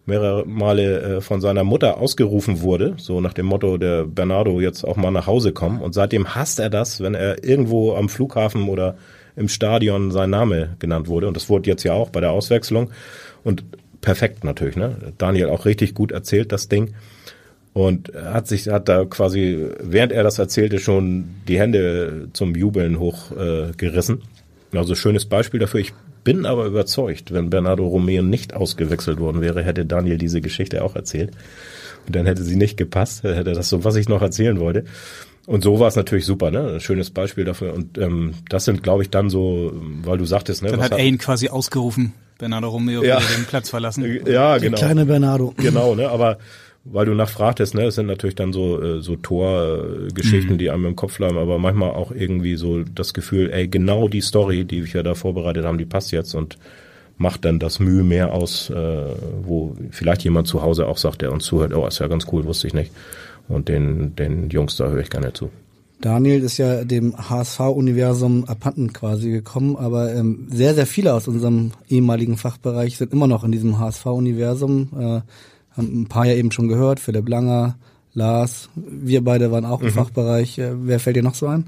mehrere 0.07 0.47
Male 0.47 1.01
äh, 1.01 1.21
von 1.21 1.41
seiner 1.41 1.65
Mutter 1.65 1.99
ausgerufen 1.99 2.61
wurde, 2.61 2.95
so 2.97 3.21
nach 3.21 3.35
dem 3.35 3.47
Motto, 3.47 3.77
der 3.77 4.05
Bernardo 4.05 4.61
jetzt 4.61 4.85
auch 4.85 4.97
mal 4.97 5.11
nach 5.11 5.27
Hause 5.27 5.53
kommen. 5.53 5.81
Und 5.81 5.95
seitdem 5.95 6.35
hasst 6.35 6.59
er 6.59 6.71
das, 6.71 7.01
wenn 7.01 7.15
er 7.15 7.45
irgendwo 7.45 7.95
am 7.95 8.09
Flughafen 8.09 8.69
oder 8.69 8.97
im 9.37 9.49
Stadion 9.49 10.11
sein 10.11 10.31
Name 10.31 10.77
genannt 10.79 11.09
wurde. 11.09 11.29
Und 11.29 11.37
das 11.37 11.49
wurde 11.49 11.71
jetzt 11.71 11.85
ja 11.85 11.93
auch 11.93 12.11
bei 12.11 12.21
der 12.21 12.33
Auswechslung. 12.33 12.91
Und 13.45 13.65
perfekt 14.01 14.45
natürlich, 14.45 14.77
ne? 14.77 15.13
Daniel 15.19 15.49
auch 15.49 15.65
richtig 15.65 15.95
gut 15.95 16.11
erzählt, 16.11 16.53
das 16.53 16.69
Ding. 16.69 16.95
Und 17.75 18.11
er 18.11 18.35
hat 18.35 18.49
sich, 18.49 18.69
hat 18.69 18.89
da 18.89 19.05
quasi, 19.07 19.67
während 19.83 20.13
er 20.13 20.23
das 20.23 20.39
erzählte, 20.39 20.79
schon 20.79 21.25
die 21.49 21.59
Hände 21.59 22.29
zum 22.35 22.55
Jubeln 22.55 22.99
hochgerissen. 22.99 23.71
Äh, 23.71 23.77
gerissen. 23.77 24.23
also 24.75 24.95
schönes 24.95 25.25
Beispiel 25.25 25.59
dafür. 25.61 25.81
Ich 25.81 25.93
bin 26.23 26.45
aber 26.45 26.67
überzeugt, 26.67 27.33
wenn 27.33 27.51
Bernardo 27.51 27.87
Romeo 27.87 28.23
nicht 28.23 28.55
ausgewechselt 28.55 29.19
worden 29.19 29.41
wäre, 29.41 29.63
hätte 29.63 29.87
Daniel 29.87 30.19
diese 30.19 30.41
Geschichte 30.41 30.85
auch 30.85 30.95
erzählt. 30.97 31.31
Und 32.07 32.15
dann 32.15 32.27
hätte 32.27 32.43
sie 32.43 32.57
nicht 32.57 32.77
gepasst, 32.77 33.25
dann 33.25 33.35
hätte 33.35 33.53
das 33.53 33.69
so, 33.69 33.85
was 33.85 33.97
ich 33.97 34.09
noch 34.09 34.23
erzählen 34.23 34.61
wollte. 34.61 34.85
Und 35.47 35.65
so 35.65 35.81
war 35.81 35.89
es 35.89 35.97
natürlich 35.97 36.25
super, 36.27 36.51
ne? 36.51 36.75
Ein 36.75 36.81
schönes 36.81 37.11
Beispiel 37.11 37.45
dafür. 37.45 37.73
Und 37.75 37.99
ähm, 37.99 38.35
das 38.49 38.65
sind, 38.65 38.83
glaube 38.83 39.03
ich, 39.03 39.11
dann 39.11 39.29
so, 39.31 39.73
weil 40.05 40.19
du 40.19 40.25
sagtest, 40.25 40.63
ne? 40.63 40.71
Dann 40.71 40.79
was 40.79 40.91
hat 40.91 40.99
er 40.99 41.05
ihn 41.05 41.19
quasi 41.19 41.49
ausgerufen. 41.49 42.13
Bernardo 42.39 42.69
Romeo 42.69 43.03
Ja. 43.03 43.21
würde 43.21 43.35
den 43.35 43.45
Platz 43.47 43.71
verlassen. 43.71 44.05
Ja, 44.27 44.59
Der 44.59 44.61
genau. 44.61 44.79
kleine 44.79 45.07
Bernardo. 45.07 45.55
Genau, 45.57 45.95
ne? 45.95 46.09
Aber 46.09 46.39
weil 46.85 47.07
du 47.07 47.15
nachfragtest, 47.15 47.75
ne, 47.75 47.85
es 47.85 47.95
sind 47.95 48.07
natürlich 48.07 48.35
dann 48.35 48.53
so 48.53 48.81
äh, 48.83 49.01
so 49.01 49.17
Torgeschichten, 49.17 50.59
die 50.59 50.71
einem 50.71 50.87
im 50.87 50.97
Kopf 50.97 51.19
bleiben, 51.19 51.39
aber 51.39 51.59
manchmal 51.59 51.91
auch 51.91 52.11
irgendwie 52.11 52.57
so 52.57 52.83
das 52.83 53.15
Gefühl, 53.15 53.51
ey, 53.53 53.69
genau 53.69 54.09
die 54.09 54.21
Story, 54.21 54.65
die 54.65 54.93
wir 54.93 55.03
da 55.03 55.15
vorbereitet 55.15 55.65
haben, 55.65 55.79
die 55.79 55.85
passt 55.85 56.11
jetzt 56.11 56.35
und 56.35 56.59
macht 57.19 57.45
dann 57.45 57.61
das 57.61 57.79
Mühe 57.79 58.03
mehr 58.03 58.33
aus, 58.33 58.71
äh, 58.71 59.05
wo 59.45 59.77
vielleicht 59.91 60.25
jemand 60.25 60.49
zu 60.49 60.63
Hause 60.63 60.87
auch 60.87 60.99
sagt, 60.99 61.23
der 61.23 61.33
uns 61.33 61.45
zuhört, 61.45 61.73
oh, 61.73 61.87
ist 61.87 62.01
ja 62.01 62.09
ganz 62.09 62.27
cool, 62.33 62.45
wusste 62.45 62.67
ich 62.67 62.75
nicht. 62.75 62.91
Und 63.49 63.69
den 63.69 64.17
den 64.17 64.51
Jungs 64.51 64.77
da 64.77 64.89
höre 64.89 65.01
ich 65.01 65.11
gerne 65.11 65.33
zu. 65.33 65.51
Daniel 66.01 66.43
ist 66.43 66.59
ja 66.59 66.85
dem 66.85 67.17
HSV-Universum 67.17 68.45
abhanden 68.47 68.93
quasi 68.93 69.31
gekommen, 69.31 69.77
aber 69.77 70.13
ähm, 70.13 70.49
sehr, 70.51 70.75
sehr 70.75 70.87
viele 70.87 71.15
aus 71.15 71.29
unserem 71.29 71.71
ehemaligen 71.89 72.37
Fachbereich 72.37 72.97
sind 72.97 73.13
immer 73.13 73.29
noch 73.29 73.45
in 73.45 73.53
diesem 73.53 73.79
HSV-Universum. 73.79 74.89
Äh, 74.99 75.21
haben 75.77 76.03
ein 76.03 76.09
paar 76.09 76.27
ja 76.27 76.35
eben 76.35 76.53
schon 76.53 76.69
gehört, 76.69 77.01
Philipp 77.01 77.29
Langer, 77.29 77.77
Lars, 78.15 78.69
wir 78.75 79.25
beide 79.25 79.51
waren 79.51 79.65
auch 79.65 79.81
im 79.81 79.91
Fachbereich. 79.91 80.59
Äh, 80.59 80.73
wer 80.87 81.01
fällt 81.01 81.17
dir 81.17 81.23
noch 81.23 81.35
so 81.35 81.47
ein? 81.47 81.67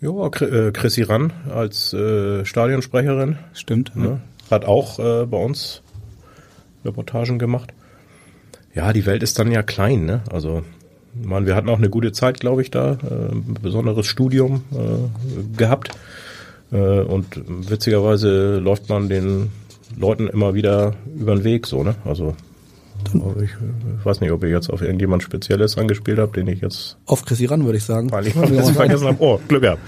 Ja, 0.00 0.26
äh, 0.26 0.72
Chrissy 0.72 1.02
Rann 1.02 1.32
als 1.48 1.92
äh, 1.92 2.44
Stadionsprecherin. 2.44 3.38
Stimmt. 3.54 3.94
Ne? 3.94 4.20
Hat 4.50 4.64
auch 4.64 4.98
äh, 4.98 5.26
bei 5.26 5.36
uns 5.36 5.82
Reportagen 6.84 7.38
gemacht. 7.38 7.72
Ja, 8.74 8.92
die 8.92 9.06
Welt 9.06 9.22
ist 9.22 9.38
dann 9.38 9.52
ja 9.52 9.62
klein, 9.62 10.06
ne? 10.06 10.22
Also, 10.32 10.62
ich 11.20 11.26
meine, 11.26 11.46
wir 11.46 11.54
hatten 11.54 11.68
auch 11.68 11.78
eine 11.78 11.90
gute 11.90 12.10
Zeit, 12.10 12.40
glaube 12.40 12.62
ich, 12.62 12.70
da, 12.70 12.92
äh, 12.94 13.32
ein 13.32 13.58
besonderes 13.62 14.06
Studium 14.06 14.64
äh, 14.72 15.56
gehabt. 15.56 15.90
Äh, 16.72 17.00
und 17.00 17.26
witzigerweise 17.46 18.58
läuft 18.58 18.88
man 18.88 19.08
den 19.08 19.52
Leuten 19.96 20.26
immer 20.26 20.54
wieder 20.54 20.94
über 21.16 21.36
den 21.36 21.44
Weg, 21.44 21.66
so, 21.66 21.84
ne? 21.84 21.94
Also, 22.04 22.34
ich 23.42 24.04
weiß 24.04 24.20
nicht, 24.20 24.30
ob 24.30 24.42
ihr 24.42 24.50
jetzt 24.50 24.70
auf 24.70 24.82
irgendjemand 24.82 25.22
Spezielles 25.22 25.78
angespielt 25.78 26.18
habt, 26.18 26.36
den 26.36 26.46
ich 26.46 26.60
jetzt 26.60 26.96
Auf 27.06 27.24
Chrissy 27.24 27.46
ran, 27.46 27.64
würde 27.64 27.78
ich 27.78 27.84
sagen. 27.84 28.12
ein 28.12 28.24
bisschen 28.24 28.74
vergessen 28.74 29.06
habe. 29.06 29.16
Oh, 29.20 29.40
Glück 29.48 29.62
gehabt. 29.62 29.80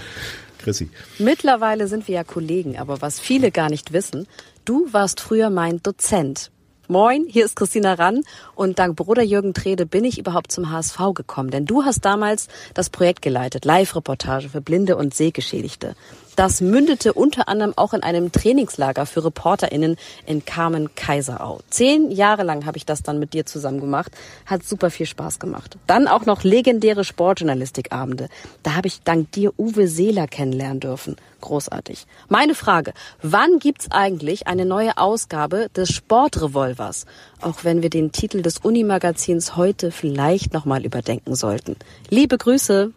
Chrissy. 0.59 0.89
Mittlerweile 1.19 1.87
sind 1.87 2.07
wir 2.07 2.15
ja 2.15 2.23
Kollegen, 2.23 2.77
aber 2.77 3.01
was 3.01 3.19
viele 3.19 3.51
gar 3.51 3.69
nicht 3.69 3.93
wissen, 3.93 4.27
du 4.65 4.87
warst 4.91 5.21
früher 5.21 5.49
mein 5.49 5.81
Dozent. 5.83 6.51
Moin, 6.87 7.25
hier 7.27 7.45
ist 7.45 7.55
Christina 7.55 7.95
Rann 7.95 8.21
und 8.53 8.77
dank 8.77 8.95
Bruder 8.95 9.23
Jürgen 9.23 9.55
Trede 9.55 9.87
bin 9.87 10.03
ich 10.03 10.19
überhaupt 10.19 10.51
zum 10.51 10.69
HSV 10.71 10.99
gekommen, 11.15 11.49
denn 11.49 11.65
du 11.65 11.83
hast 11.83 12.05
damals 12.05 12.47
das 12.75 12.91
Projekt 12.91 13.23
geleitet, 13.23 13.65
Live-Reportage 13.65 14.49
für 14.49 14.61
Blinde 14.61 14.95
und 14.95 15.15
Sehgeschädigte. 15.15 15.95
Das 16.35 16.59
mündete 16.59 17.13
unter 17.13 17.47
anderem 17.47 17.73
auch 17.77 17.93
in 17.93 18.03
einem 18.03 18.31
Trainingslager 18.31 19.05
für 19.05 19.23
ReporterInnen 19.23 19.95
in 20.25 20.43
Kamen-Kaiserau. 20.43 21.61
Zehn 21.69 22.11
Jahre 22.11 22.43
lang 22.43 22.65
habe 22.65 22.77
ich 22.77 22.85
das 22.85 23.03
dann 23.03 23.19
mit 23.19 23.33
dir 23.33 23.45
zusammen 23.45 23.79
gemacht. 23.79 24.11
Hat 24.45 24.63
super 24.63 24.89
viel 24.89 25.05
Spaß 25.05 25.39
gemacht. 25.39 25.77
Dann 25.87 26.07
auch 26.07 26.25
noch 26.25 26.43
legendäre 26.43 27.05
Sportjournalistikabende. 27.05 28.27
Da 28.63 28.75
habe 28.75 28.87
ich 28.87 29.01
dank 29.03 29.31
dir 29.31 29.53
Uwe 29.57 29.87
Seeler 29.87 30.27
kennenlernen 30.27 30.81
dürfen. 30.81 31.15
Großartig. 31.39 32.05
Meine 32.27 32.55
Frage, 32.55 32.93
wann 33.21 33.59
gibt's 33.59 33.91
eigentlich 33.91 34.47
eine 34.47 34.65
neue 34.65 34.97
Ausgabe 34.97 35.69
des 35.75 35.89
Sportrevolvers? 35.91 37.05
Auch 37.39 37.63
wenn 37.63 37.81
wir 37.81 37.89
den 37.89 38.11
Titel 38.11 38.41
des 38.41 38.57
Unimagazins 38.57 39.55
heute 39.55 39.91
vielleicht 39.91 40.53
nochmal 40.53 40.83
überdenken 40.83 41.35
sollten. 41.35 41.77
Liebe 42.09 42.37
Grüße. 42.37 42.91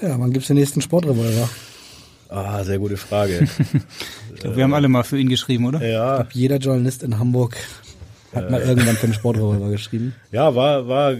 Ja, 0.00 0.20
wann 0.20 0.32
gibt's 0.32 0.48
den 0.48 0.56
nächsten 0.56 0.80
Sportrevolver? 0.80 1.48
Ah, 2.28 2.62
sehr 2.64 2.78
gute 2.78 2.96
Frage. 2.96 3.46
Ich 4.34 4.42
glaub, 4.42 4.54
wir 4.54 4.62
haben 4.62 4.74
alle 4.74 4.86
mal 4.86 5.02
für 5.02 5.18
ihn 5.18 5.28
geschrieben, 5.28 5.66
oder? 5.66 5.84
ja, 5.84 6.24
Jeder 6.32 6.58
Journalist 6.58 7.02
in 7.02 7.18
Hamburg 7.18 7.56
Hat 8.32 8.48
mal 8.52 8.60
irgendwann 8.60 8.94
für 8.94 9.08
den 9.08 9.14
Sportrevolver 9.14 9.68
geschrieben. 9.70 10.14
Ja, 10.30 10.54
war 10.54 10.86
war 10.86 11.14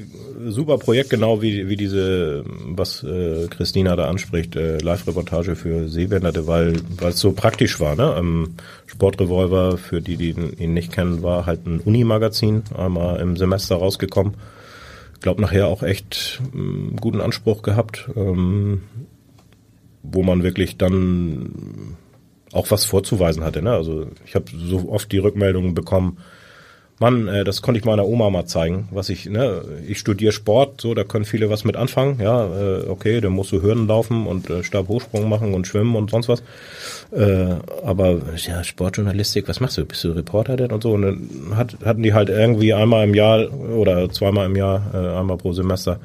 super 0.47 0.79
Projekt, 0.79 1.11
genau 1.11 1.43
wie 1.43 1.69
wie 1.69 1.77
diese, 1.77 2.45
was 2.67 3.03
äh, 3.03 3.49
Christina 3.49 3.97
da 3.97 4.09
anspricht, 4.09 4.55
äh, 4.55 4.79
Live-Reportage 4.79 5.57
für 5.57 5.89
Sehbehinderte, 5.89 6.47
weil 6.47 6.75
weil 7.01 7.11
es 7.11 7.19
so 7.19 7.33
praktisch 7.33 7.81
war. 7.81 7.97
Ne? 7.97 8.15
Ähm, 8.17 8.55
Sportrevolver, 8.87 9.79
für 9.79 10.01
die, 10.01 10.17
die 10.17 10.31
ihn 10.31 10.75
nicht 10.75 10.93
kennen, 10.93 11.23
war 11.25 11.45
halt 11.47 11.67
ein 11.67 11.81
Uni-Magazin, 11.81 12.63
einmal 12.77 13.19
im 13.19 13.37
Semester 13.37 13.77
rausgekommen. 13.77 14.35
Glaub 15.21 15.41
nachher 15.41 15.67
auch 15.67 15.83
echt 15.83 16.41
ähm, 16.55 16.95
guten 17.01 17.21
Anspruch 17.21 17.63
gehabt, 17.63 18.09
ähm, 18.15 18.83
wo 20.03 20.23
man 20.23 20.43
wirklich 20.43 20.79
dann 20.79 21.97
auch 22.53 22.71
was 22.71 22.85
vorzuweisen 22.85 23.45
hatte. 23.45 23.63
Ne? 23.63 23.73
Also 23.73 24.07
ich 24.25 24.35
habe 24.35 24.47
so 24.57 24.89
oft 24.91 25.11
die 25.13 25.19
Rückmeldungen 25.19 25.75
bekommen, 25.75 26.19
Mann, 27.01 27.29
äh, 27.29 27.45
das 27.45 27.63
konnte 27.63 27.79
ich 27.79 27.85
meiner 27.85 28.07
Oma 28.07 28.29
mal 28.31 28.47
zeigen, 28.47 28.89
was 28.91 29.09
ich, 29.09 29.27
ne, 29.27 29.63
ich 29.87 29.99
studiere 29.99 30.33
Sport, 30.33 30.81
so, 30.81 30.95
da 30.95 31.05
können 31.05 31.25
viele 31.25 31.49
was 31.49 31.65
mit 31.65 31.77
anfangen, 31.77 32.19
ja, 32.21 32.45
äh, 32.45 32.89
okay, 32.89 33.21
dann 33.21 33.33
musst 33.33 33.53
du 33.53 33.63
Hürden 33.63 33.87
laufen 33.87 34.27
und 34.27 34.51
äh, 34.51 34.65
Stabhochsprung 34.65 35.29
machen 35.29 35.55
und 35.55 35.67
schwimmen 35.67 35.95
und 35.95 36.11
sonst 36.11 36.29
was. 36.29 36.43
Äh, 37.13 37.55
aber 37.85 38.21
ja, 38.37 38.65
Sportjournalistik, 38.65 39.49
was 39.49 39.61
machst 39.61 39.79
du? 39.79 39.85
Bist 39.85 40.03
du 40.03 40.11
Reporter 40.11 40.57
denn 40.57 40.73
und 40.73 40.83
so? 40.83 40.93
Und 40.93 41.03
dann 41.03 41.57
hat, 41.57 41.77
hatten 41.85 42.03
die 42.03 42.15
halt 42.15 42.31
irgendwie 42.31 42.75
einmal 42.75 43.05
im 43.05 43.15
Jahr 43.15 43.49
oder 43.53 44.11
zweimal 44.11 44.47
im 44.47 44.57
Jahr, 44.57 44.91
äh, 44.93 45.19
einmal 45.19 45.37
pro 45.37 45.53
Semester 45.53 46.01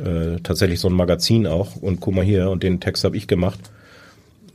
äh, 0.00 0.40
tatsächlich 0.42 0.80
so 0.80 0.88
ein 0.88 0.94
Magazin 0.94 1.46
auch 1.46 1.76
und 1.76 2.00
guck 2.00 2.14
mal 2.14 2.24
hier 2.24 2.50
und 2.50 2.62
den 2.62 2.80
Text 2.80 3.04
habe 3.04 3.16
ich 3.16 3.26
gemacht. 3.26 3.58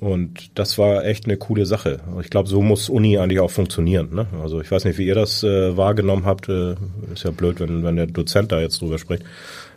Und 0.04 0.52
das 0.56 0.78
war 0.78 1.06
echt 1.06 1.26
eine 1.26 1.38
coole 1.38 1.66
Sache. 1.66 2.02
Ich 2.20 2.30
glaube, 2.30 2.50
so 2.50 2.62
muss 2.62 2.90
Uni 2.90 3.18
eigentlich 3.18 3.40
auch 3.40 3.52
funktionieren. 3.52 4.10
Ne? 4.14 4.28
Also 4.42 4.60
ich 4.60 4.70
weiß 4.70 4.84
nicht, 4.84 4.98
wie 4.98 5.06
ihr 5.06 5.16
das 5.16 5.44
äh, 5.44 5.78
wahrgenommen 5.78 6.26
habt. 6.26 6.50
Äh, 6.50 6.76
ist 7.14 7.24
ja 7.24 7.32
blöd, 7.32 7.62
wenn, 7.62 7.86
wenn 7.86 7.96
der 7.96 8.08
Dozent 8.08 8.52
da 8.52 8.60
jetzt 8.60 8.82
drüber 8.82 9.00
spricht. 9.00 9.24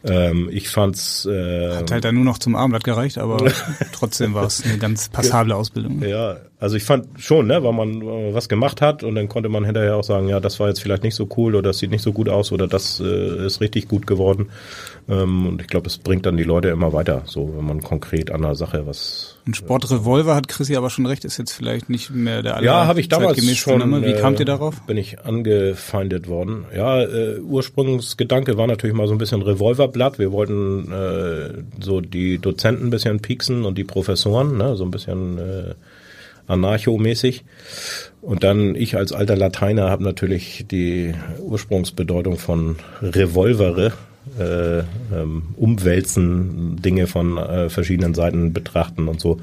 Ähm, 0.05 0.49
ich 0.53 0.69
fand's 0.69 1.27
äh, 1.27 1.77
Hat 1.77 1.91
halt 1.91 2.05
dann 2.05 2.15
nur 2.15 2.25
noch 2.25 2.39
zum 2.39 2.55
Abendblatt 2.55 2.85
gereicht, 2.85 3.19
aber 3.19 3.51
trotzdem 3.93 4.35
war 4.35 4.47
es 4.47 4.65
eine 4.65 4.79
ganz 4.79 5.09
passable 5.09 5.55
Ausbildung. 5.55 6.03
Ja, 6.03 6.37
also 6.59 6.77
ich 6.77 6.85
fand 6.85 7.07
schon, 7.21 7.47
ne, 7.47 7.63
weil 7.63 7.73
man 7.73 8.03
äh, 8.03 8.35
was 8.35 8.49
gemacht 8.49 8.81
hat 8.81 9.03
und 9.03 9.15
dann 9.15 9.29
konnte 9.29 9.49
man 9.49 9.65
hinterher 9.65 9.97
auch 9.97 10.05
sagen, 10.05 10.29
ja, 10.29 10.41
das 10.41 10.61
war 10.61 10.69
jetzt 10.69 10.81
vielleicht 10.81 11.03
nicht 11.03 11.15
so 11.15 11.29
cool 11.37 11.55
oder 11.55 11.71
das 11.71 11.79
sieht 11.79 11.91
nicht 11.91 12.03
so 12.03 12.13
gut 12.13 12.29
aus 12.29 12.53
oder 12.53 12.67
das 12.69 13.01
äh, 13.01 13.47
ist 13.47 13.61
richtig 13.61 13.89
gut 13.89 14.07
geworden. 14.07 14.51
Ähm, 15.09 15.47
und 15.47 15.61
ich 15.61 15.69
glaube, 15.69 15.85
das 15.85 15.99
bringt 15.99 16.27
dann 16.27 16.37
die 16.37 16.43
Leute 16.43 16.69
immer 16.69 16.93
weiter, 16.93 17.23
so 17.27 17.55
wenn 17.57 17.65
man 17.65 17.81
konkret 17.81 18.33
an 18.33 18.43
der 18.43 18.57
Sache 18.57 18.87
was. 18.87 19.37
Ein 19.47 19.55
Sportrevolver 19.55 20.35
hat 20.35 20.49
Chrissy 20.49 20.75
aber 20.75 20.91
schon 20.91 21.07
recht, 21.07 21.25
ist 21.25 21.39
jetzt 21.39 21.53
vielleicht 21.53 21.89
nicht 21.89 22.11
mehr 22.11 22.43
der 22.43 22.57
aller 22.57 22.65
Ja, 22.65 22.87
habe 22.87 23.01
ich 23.01 23.09
damals 23.09 23.41
schon. 23.57 23.79
Name. 23.79 24.03
Wie 24.03 24.13
äh, 24.13 24.21
kamt 24.21 24.41
ihr 24.41 24.47
darauf? 24.47 24.81
Bin 24.83 24.97
ich 24.97 25.21
angefeindet 25.25 26.27
worden. 26.27 26.65
Ja, 26.75 27.03
äh, 27.03 27.39
Ursprungsgedanke 27.39 28.57
war 28.57 28.67
natürlich 28.67 28.97
mal 28.97 29.07
so 29.07 29.15
ein 29.15 29.19
bisschen 29.19 29.43
Revolverblatt. 29.43 30.19
Wir 30.19 30.33
wollten 30.33 30.91
äh, 30.91 31.63
so 31.81 32.01
die 32.01 32.39
Dozenten 32.39 32.89
ein 32.89 32.91
bisschen 32.91 33.21
pieksen 33.21 33.65
und 33.65 33.79
die 33.79 33.85
Professoren, 33.85 34.57
ne, 34.57 34.75
so 34.75 34.85
ein 34.85 34.91
bisschen 34.91 35.39
äh, 35.39 35.75
anarchomäßig. 36.49 37.45
Und 38.23 38.43
dann 38.43 38.75
ich 38.75 38.97
als 38.97 39.13
alter 39.13 39.37
Lateiner 39.37 39.89
habe 39.89 40.03
natürlich 40.03 40.67
die 40.69 41.15
Ursprungsbedeutung 41.41 42.39
von 42.39 42.77
Revolvere 43.01 43.93
äh, 44.39 44.79
ähm, 44.81 45.43
umwälzen, 45.57 46.81
Dinge 46.83 47.07
von 47.07 47.39
äh, 47.39 47.69
verschiedenen 47.69 48.15
Seiten 48.15 48.53
betrachten 48.53 49.09
und 49.09 49.21
so. 49.21 49.41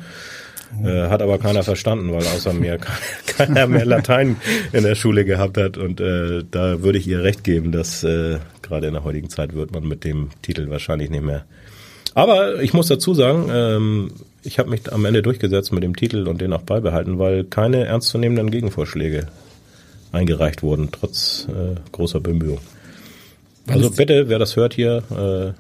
Äh, 0.83 1.09
hat 1.09 1.21
aber 1.21 1.37
keiner 1.37 1.63
verstanden, 1.63 2.11
weil 2.11 2.25
außer 2.25 2.53
mir 2.53 2.79
keiner 3.25 3.67
mehr 3.67 3.85
Latein 3.85 4.37
in 4.71 4.83
der 4.83 4.95
Schule 4.95 5.23
gehabt 5.23 5.57
hat. 5.57 5.77
Und 5.77 6.01
äh, 6.01 6.43
da 6.49 6.81
würde 6.81 6.97
ich 6.97 7.07
ihr 7.07 7.23
recht 7.23 7.43
geben, 7.43 7.71
dass 7.71 8.03
äh, 8.03 8.39
gerade 8.61 8.87
in 8.87 8.93
der 8.93 9.03
heutigen 9.03 9.29
Zeit 9.29 9.53
wird 9.53 9.71
man 9.71 9.87
mit 9.87 10.03
dem 10.03 10.29
Titel 10.41 10.69
wahrscheinlich 10.69 11.09
nicht 11.09 11.23
mehr. 11.23 11.45
Aber 12.15 12.61
ich 12.61 12.73
muss 12.73 12.87
dazu 12.87 13.13
sagen, 13.13 13.49
ähm, 13.51 14.11
ich 14.43 14.59
habe 14.59 14.69
mich 14.69 14.91
am 14.91 15.05
Ende 15.05 15.21
durchgesetzt 15.21 15.71
mit 15.71 15.83
dem 15.83 15.95
Titel 15.95 16.27
und 16.27 16.41
den 16.41 16.53
auch 16.53 16.61
beibehalten, 16.61 17.17
weil 17.17 17.43
keine 17.43 17.85
ernstzunehmenden 17.85 18.51
Gegenvorschläge 18.51 19.27
eingereicht 20.11 20.63
wurden, 20.63 20.89
trotz 20.91 21.47
äh, 21.49 21.75
großer 21.91 22.19
Bemühungen. 22.19 22.61
Also 23.67 23.91
bitte, 23.91 24.27
wer 24.29 24.39
das 24.39 24.55
hört 24.55 24.73
hier, 24.73 25.03
äh, 25.11 25.53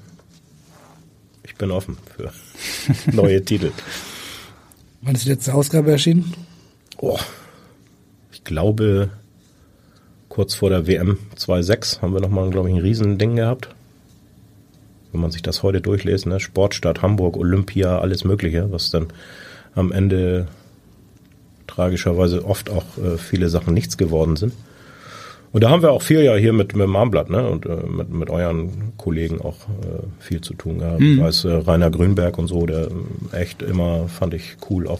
ich 1.45 1.55
bin 1.55 1.71
offen 1.71 1.97
für 2.15 2.31
neue 3.11 3.43
Titel. 3.43 3.71
Wann 5.01 5.15
ist 5.15 5.25
die 5.25 5.29
letzte 5.29 5.53
Ausgabe 5.53 5.91
erschienen? 5.91 6.33
Oh, 6.97 7.19
ich 8.31 8.43
glaube, 8.43 9.09
kurz 10.29 10.55
vor 10.55 10.69
der 10.69 10.87
WM 10.87 11.19
2.6 11.37 12.01
haben 12.01 12.13
wir 12.13 12.21
nochmal, 12.21 12.49
glaube 12.49 12.69
ich, 12.69 12.75
ein 12.75 12.81
Riesending 12.81 13.35
gehabt. 13.35 13.69
Wenn 15.11 15.21
man 15.21 15.31
sich 15.31 15.41
das 15.41 15.61
heute 15.61 15.79
durchliest, 15.79 16.25
ne? 16.25 16.39
Sportstadt 16.39 17.01
Hamburg, 17.01 17.37
Olympia, 17.37 17.99
alles 17.99 18.23
Mögliche, 18.23 18.71
was 18.71 18.89
dann 18.89 19.07
am 19.75 19.91
Ende 19.91 20.47
tragischerweise 21.67 22.45
oft 22.45 22.69
auch 22.69 22.97
äh, 22.97 23.17
viele 23.17 23.49
Sachen 23.49 23.73
nichts 23.73 23.97
geworden 23.97 24.35
sind. 24.35 24.53
Und 25.53 25.63
da 25.63 25.69
haben 25.69 25.83
wir 25.83 25.91
auch 25.91 26.01
viel 26.01 26.23
ja 26.23 26.35
hier 26.35 26.51
mit, 26.51 26.75
mit 26.75 26.83
dem 26.87 26.95
Armblatt 26.95 27.29
ne? 27.29 27.47
und 27.47 27.67
äh, 27.67 27.75
mit, 27.87 28.09
mit 28.09 28.29
euren 28.31 28.93
Kollegen 28.97 29.39
auch 29.39 29.67
äh, 29.69 30.01
viel 30.19 30.41
zu 30.41 30.55
tun 30.55 30.79
gehabt. 30.79 30.99
Mhm. 30.99 31.13
Ich 31.13 31.21
weiß, 31.21 31.45
äh, 31.45 31.51
Rainer 31.53 31.91
Grünberg 31.91 32.39
und 32.39 32.47
so, 32.47 32.65
der 32.65 32.89
ähm, 32.89 33.05
echt 33.31 33.61
immer, 33.61 34.07
fand 34.07 34.33
ich 34.33 34.57
cool, 34.69 34.87
auch 34.87 34.99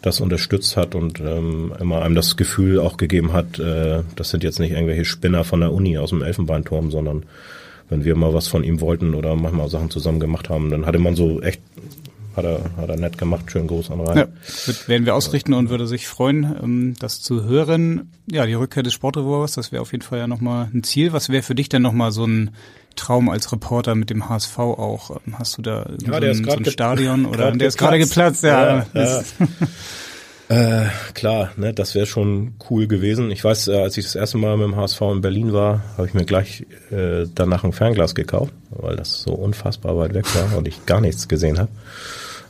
das 0.00 0.20
unterstützt 0.20 0.76
hat 0.76 0.94
und 0.94 1.18
ähm, 1.18 1.72
immer 1.80 2.02
einem 2.02 2.14
das 2.14 2.36
Gefühl 2.36 2.78
auch 2.78 2.96
gegeben 2.96 3.32
hat, 3.32 3.58
äh, 3.58 4.02
das 4.14 4.30
sind 4.30 4.44
jetzt 4.44 4.60
nicht 4.60 4.70
irgendwelche 4.70 5.04
Spinner 5.04 5.42
von 5.42 5.60
der 5.60 5.72
Uni 5.72 5.98
aus 5.98 6.10
dem 6.10 6.22
Elfenbeinturm, 6.22 6.92
sondern 6.92 7.24
wenn 7.88 8.04
wir 8.04 8.14
mal 8.14 8.32
was 8.32 8.46
von 8.46 8.62
ihm 8.62 8.80
wollten 8.80 9.14
oder 9.14 9.34
manchmal 9.34 9.68
Sachen 9.68 9.90
zusammen 9.90 10.20
gemacht 10.20 10.48
haben, 10.50 10.70
dann 10.70 10.86
hatte 10.86 11.00
man 11.00 11.16
so 11.16 11.40
echt, 11.40 11.60
hat 12.36 12.44
er, 12.44 12.60
hat 12.76 12.88
er 12.88 12.96
nett 12.96 13.18
gemacht, 13.18 13.50
schön 13.50 13.66
groß 13.66 13.90
an 13.90 14.00
rein. 14.00 14.16
Ja, 14.16 14.88
werden 14.88 15.06
wir 15.06 15.14
ausrichten 15.14 15.54
und 15.54 15.70
würde 15.70 15.86
sich 15.86 16.08
freuen, 16.08 16.56
ähm, 16.62 16.94
das 16.98 17.20
zu 17.20 17.44
hören. 17.44 18.10
Ja, 18.30 18.46
die 18.46 18.54
Rückkehr 18.54 18.82
des 18.82 18.92
Sportrevolvers, 18.92 19.52
das 19.52 19.72
wäre 19.72 19.82
auf 19.82 19.92
jeden 19.92 20.02
Fall 20.02 20.18
ja 20.18 20.26
nochmal 20.26 20.68
ein 20.72 20.82
Ziel. 20.82 21.12
Was 21.12 21.28
wäre 21.28 21.42
für 21.42 21.54
dich 21.54 21.68
denn 21.68 21.82
nochmal 21.82 22.12
so 22.12 22.26
ein 22.26 22.50
Traum 22.96 23.28
als 23.28 23.50
Reporter 23.52 23.94
mit 23.94 24.10
dem 24.10 24.28
HSV 24.28 24.58
auch? 24.58 25.10
Ähm, 25.10 25.38
Hast 25.38 25.58
du 25.58 25.62
da 25.62 25.86
Ja, 26.04 26.20
so, 26.20 26.26
ein, 26.26 26.44
so 26.44 26.56
ein 26.56 26.64
Stadion 26.64 27.26
oder 27.26 27.52
der 27.52 27.68
ist 27.68 27.78
gerade 27.78 27.98
geplatzt. 27.98 28.42
Ja, 28.42 28.86
Ja, 28.94 29.02
ja. 29.02 29.22
Äh, 30.48 30.84
klar, 31.14 31.52
ne, 31.56 31.72
das 31.72 31.94
wäre 31.94 32.04
schon 32.04 32.54
cool 32.68 32.86
gewesen. 32.86 33.30
Ich 33.30 33.42
weiß, 33.42 33.68
äh, 33.68 33.76
als 33.76 33.96
ich 33.96 34.04
das 34.04 34.14
erste 34.14 34.36
Mal 34.36 34.58
mit 34.58 34.66
dem 34.66 34.76
HSV 34.76 35.00
in 35.00 35.20
Berlin 35.22 35.52
war, 35.54 35.82
habe 35.96 36.06
ich 36.06 36.12
mir 36.12 36.26
gleich 36.26 36.66
äh, 36.90 37.24
danach 37.34 37.64
ein 37.64 37.72
Fernglas 37.72 38.14
gekauft, 38.14 38.52
weil 38.68 38.94
das 38.94 39.22
so 39.22 39.32
unfassbar 39.32 39.96
weit 39.96 40.12
weg 40.12 40.26
war 40.34 40.58
und 40.58 40.68
ich 40.68 40.84
gar 40.84 41.00
nichts 41.00 41.28
gesehen 41.28 41.58
habe. 41.58 41.70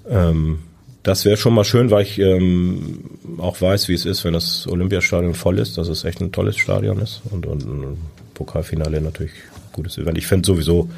Ähm, 0.08 0.60
das 1.02 1.24
wäre 1.24 1.36
schon 1.36 1.54
mal 1.54 1.64
schön, 1.64 1.90
weil 1.90 2.02
ich 2.02 2.18
ähm, 2.18 3.10
auch 3.38 3.60
weiß, 3.60 3.88
wie 3.88 3.94
es 3.94 4.06
ist, 4.06 4.24
wenn 4.24 4.32
das 4.32 4.66
Olympiastadion 4.66 5.34
voll 5.34 5.58
ist, 5.58 5.76
dass 5.76 5.88
es 5.88 6.04
echt 6.04 6.20
ein 6.20 6.32
tolles 6.32 6.56
Stadion 6.56 6.98
ist 6.98 7.20
und, 7.30 7.46
und 7.46 7.62
ein 7.62 7.98
Pokalfinale 8.32 9.00
natürlich 9.00 9.32
gutes 9.72 9.98
Event. 9.98 10.16
Ich 10.16 10.26
finde 10.26 10.46
sowieso, 10.46 10.88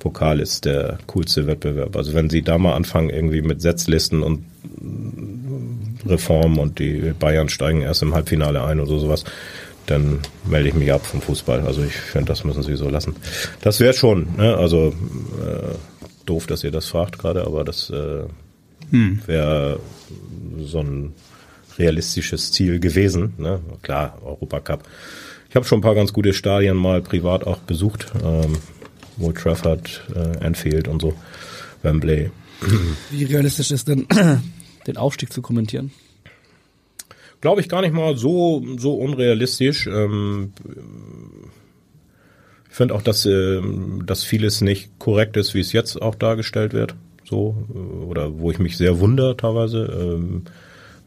Pokal 0.00 0.40
ist 0.40 0.64
der 0.64 0.98
coolste 1.06 1.46
Wettbewerb. 1.46 1.96
Also 1.96 2.12
wenn 2.12 2.28
sie 2.28 2.42
da 2.42 2.58
mal 2.58 2.74
anfangen 2.74 3.10
irgendwie 3.10 3.42
mit 3.42 3.62
Setzlisten 3.62 4.22
und 4.24 4.44
Reform 6.04 6.58
und 6.58 6.80
die 6.80 7.12
Bayern 7.18 7.48
steigen 7.48 7.82
erst 7.82 8.02
im 8.02 8.14
Halbfinale 8.14 8.64
ein 8.64 8.80
oder 8.80 8.98
sowas, 8.98 9.24
dann 9.86 10.20
melde 10.44 10.70
ich 10.70 10.74
mich 10.74 10.92
ab 10.92 11.06
vom 11.06 11.20
Fußball. 11.20 11.60
Also 11.66 11.84
ich 11.84 11.94
finde, 11.94 12.26
das 12.26 12.42
müssen 12.42 12.62
sie 12.64 12.74
so 12.74 12.88
lassen. 12.88 13.14
Das 13.60 13.78
wäre 13.78 13.92
schon, 13.92 14.26
ne? 14.36 14.56
also 14.56 14.88
äh, 14.88 15.74
doof, 16.26 16.46
dass 16.46 16.64
ihr 16.64 16.70
das 16.70 16.86
fragt 16.86 17.18
gerade, 17.18 17.46
aber 17.46 17.64
das 17.64 17.90
äh, 17.90 18.24
Hm. 18.92 19.20
wäre 19.26 19.80
so 20.60 20.80
ein 20.80 21.14
realistisches 21.78 22.52
Ziel 22.52 22.78
gewesen. 22.78 23.34
Ne? 23.38 23.60
Klar, 23.82 24.18
Europacup. 24.22 24.84
Ich 25.48 25.56
habe 25.56 25.66
schon 25.66 25.78
ein 25.78 25.82
paar 25.82 25.94
ganz 25.94 26.12
gute 26.12 26.32
Stadien 26.32 26.76
mal 26.76 27.02
privat 27.02 27.46
auch 27.46 27.58
besucht. 27.58 28.12
Ähm, 28.22 28.58
Old 29.20 29.36
Trafford, 29.36 30.02
äh, 30.14 30.44
Anfield 30.44 30.88
und 30.88 31.02
so, 31.02 31.14
Wembley. 31.82 32.30
Wie 33.10 33.24
realistisch 33.24 33.70
ist 33.70 33.88
denn, 33.88 34.06
den 34.86 34.96
Aufstieg 34.96 35.32
zu 35.32 35.42
kommentieren? 35.42 35.90
Glaube 37.40 37.60
ich 37.60 37.68
gar 37.68 37.82
nicht 37.82 37.92
mal 37.92 38.16
so 38.16 38.64
so 38.78 38.94
unrealistisch. 38.94 39.86
Ähm, 39.86 40.52
ich 42.70 42.76
finde 42.76 42.94
auch, 42.94 43.02
dass 43.02 43.26
ähm, 43.26 44.04
dass 44.06 44.24
vieles 44.24 44.60
nicht 44.60 44.98
korrekt 44.98 45.36
ist, 45.36 45.52
wie 45.54 45.60
es 45.60 45.72
jetzt 45.72 46.00
auch 46.00 46.14
dargestellt 46.14 46.72
wird. 46.72 46.94
So 47.32 47.56
oder 48.06 48.38
wo 48.38 48.50
ich 48.50 48.58
mich 48.58 48.76
sehr 48.76 49.00
wundere 49.00 49.38
teilweise, 49.38 49.86
ähm, 49.86 50.42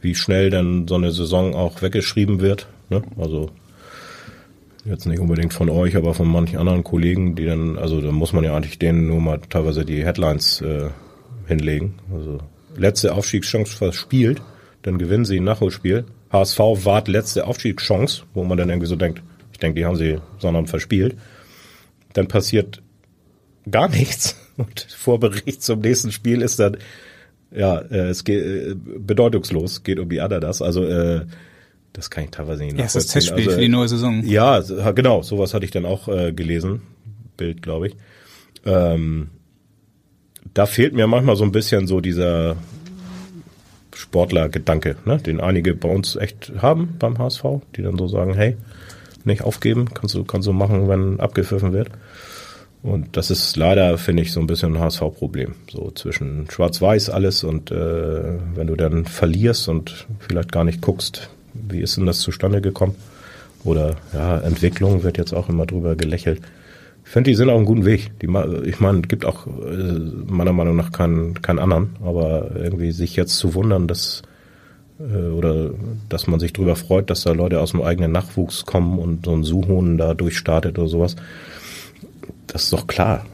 wie 0.01 0.15
schnell 0.15 0.49
dann 0.49 0.87
so 0.87 0.95
eine 0.95 1.11
Saison 1.11 1.53
auch 1.53 1.83
weggeschrieben 1.83 2.41
wird. 2.41 2.67
Ne? 2.89 3.03
Also 3.15 3.51
jetzt 4.85 5.05
nicht 5.05 5.19
unbedingt 5.19 5.53
von 5.53 5.69
euch, 5.69 5.95
aber 5.95 6.15
von 6.15 6.27
manchen 6.27 6.57
anderen 6.57 6.83
Kollegen, 6.83 7.35
die 7.35 7.45
dann, 7.45 7.77
also 7.77 8.01
da 8.01 8.11
muss 8.11 8.33
man 8.33 8.43
ja 8.43 8.57
eigentlich 8.57 8.79
denen 8.79 9.05
nur 9.05 9.21
mal 9.21 9.39
teilweise 9.51 9.85
die 9.85 10.03
Headlines 10.03 10.61
äh, 10.61 10.89
hinlegen. 11.45 11.93
Also 12.11 12.39
letzte 12.75 13.13
Aufstiegschance 13.13 13.77
verspielt, 13.77 14.41
dann 14.81 14.97
gewinnen 14.97 15.25
sie 15.25 15.39
ein 15.39 15.43
Nachholspiel. 15.43 16.05
HSV 16.31 16.59
wart 16.85 17.07
letzte 17.07 17.45
Aufstiegschance, 17.45 18.23
wo 18.33 18.43
man 18.43 18.57
dann 18.57 18.69
irgendwie 18.69 18.87
so 18.87 18.95
denkt, 18.95 19.21
Ich 19.51 19.59
denke, 19.59 19.79
die 19.79 19.85
haben 19.85 19.95
sie, 19.95 20.17
sondern 20.39 20.65
verspielt. 20.65 21.15
Dann 22.13 22.27
passiert 22.27 22.81
gar 23.69 23.89
nichts. 23.99 24.35
Und 24.57 24.87
Vorbericht 24.89 25.63
zum 25.63 25.79
nächsten 25.79 26.11
Spiel 26.11 26.41
ist 26.41 26.59
dann, 26.59 26.77
ja, 27.51 27.79
äh, 27.79 28.09
es 28.09 28.23
geht 28.23 28.43
äh, 28.43 28.75
bedeutungslos, 28.75 29.83
geht 29.83 29.99
um 29.99 30.09
die 30.09 30.21
Ananas. 30.21 30.61
Also 30.61 30.85
äh, 30.85 31.25
das 31.93 32.09
kann 32.09 32.25
ich 32.25 32.31
teilweise 32.31 32.63
nicht 32.63 32.77
Erstes 32.77 33.07
nachvollziehen. 33.07 33.13
Testspiel 33.13 33.45
also, 33.45 33.55
für 33.57 33.61
die 33.61 33.69
neue 33.69 33.87
Saison. 33.87 34.23
Ja, 34.25 34.61
genau, 34.91 35.21
sowas 35.21 35.53
hatte 35.53 35.65
ich 35.65 35.71
dann 35.71 35.85
auch 35.85 36.07
äh, 36.07 36.33
gelesen. 36.33 36.81
Bild, 37.37 37.61
glaube 37.61 37.87
ich. 37.87 37.95
Ähm, 38.65 39.29
da 40.53 40.65
fehlt 40.65 40.93
mir 40.93 41.07
manchmal 41.07 41.35
so 41.35 41.43
ein 41.43 41.51
bisschen 41.51 41.87
so 41.87 42.01
dieser 42.01 42.55
Sportler-Gedanke, 43.93 44.97
ne? 45.05 45.17
den 45.17 45.39
einige 45.39 45.73
bei 45.73 45.89
uns 45.89 46.15
echt 46.15 46.51
haben 46.61 46.95
beim 46.99 47.17
HSV, 47.17 47.43
die 47.75 47.81
dann 47.81 47.97
so 47.97 48.07
sagen, 48.07 48.33
hey, 48.33 48.57
nicht 49.23 49.41
aufgeben, 49.41 49.93
kannst 49.93 50.15
du, 50.15 50.23
kannst 50.23 50.47
du 50.47 50.53
machen, 50.53 50.87
wenn 50.87 51.19
abgepfiffen 51.19 51.73
wird. 51.73 51.89
Und 52.85 53.17
das 53.17 53.31
ist 53.31 53.57
leider, 53.57 53.97
finde 53.97 54.21
ich, 54.21 54.31
so 54.31 54.39
ein 54.39 54.45
bisschen 54.45 54.75
ein 54.75 54.79
HSV-Problem. 54.79 55.55
So 55.71 55.89
zwischen 55.89 56.47
Schwarz-Weiß 56.51 57.09
alles 57.09 57.43
und 57.43 57.71
äh, 57.71 58.37
wenn 58.53 58.67
du 58.67 58.75
dann 58.75 59.05
verlierst 59.05 59.67
und 59.69 60.05
vielleicht 60.19 60.51
gar 60.51 60.63
nicht 60.63 60.81
guckst, 60.81 61.31
wie 61.55 61.79
ist 61.79 61.97
denn 61.97 62.05
das 62.05 62.19
zustande 62.19 62.61
gekommen? 62.61 62.93
Oder 63.63 63.95
ja, 64.13 64.37
Entwicklung 64.37 65.01
wird 65.01 65.17
jetzt 65.17 65.33
auch 65.33 65.49
immer 65.49 65.65
drüber 65.65 65.95
gelächelt. 65.95 66.41
Ich 67.03 67.09
finde, 67.09 67.31
die 67.31 67.35
sind 67.35 67.49
auf 67.49 67.55
einem 67.55 67.65
guten 67.65 67.85
Weg. 67.85 68.11
Die, 68.19 68.27
ich 68.69 68.79
meine, 68.79 69.01
gibt 69.01 69.25
auch 69.25 69.47
äh, 69.47 69.49
meiner 70.27 70.53
Meinung 70.53 70.75
nach 70.75 70.91
keinen, 70.91 71.41
keinen 71.41 71.57
anderen, 71.57 71.95
aber 72.05 72.51
irgendwie 72.55 72.91
sich 72.91 73.15
jetzt 73.15 73.37
zu 73.37 73.55
wundern, 73.55 73.87
dass 73.87 74.21
äh, 74.99 75.29
oder 75.29 75.71
dass 76.07 76.27
man 76.27 76.39
sich 76.39 76.53
drüber 76.53 76.75
freut, 76.75 77.09
dass 77.09 77.23
da 77.23 77.31
Leute 77.31 77.61
aus 77.61 77.71
dem 77.71 77.81
eigenen 77.81 78.11
Nachwuchs 78.11 78.67
kommen 78.67 78.99
und 78.99 79.25
so 79.25 79.33
ein 79.33 79.43
Suhonen 79.43 79.97
da 79.97 80.13
durchstartet 80.13 80.77
oder 80.77 80.87
sowas. 80.87 81.15
Das 82.47 82.63
ist 82.63 82.73
doch 82.73 82.87
klar, 82.87 83.25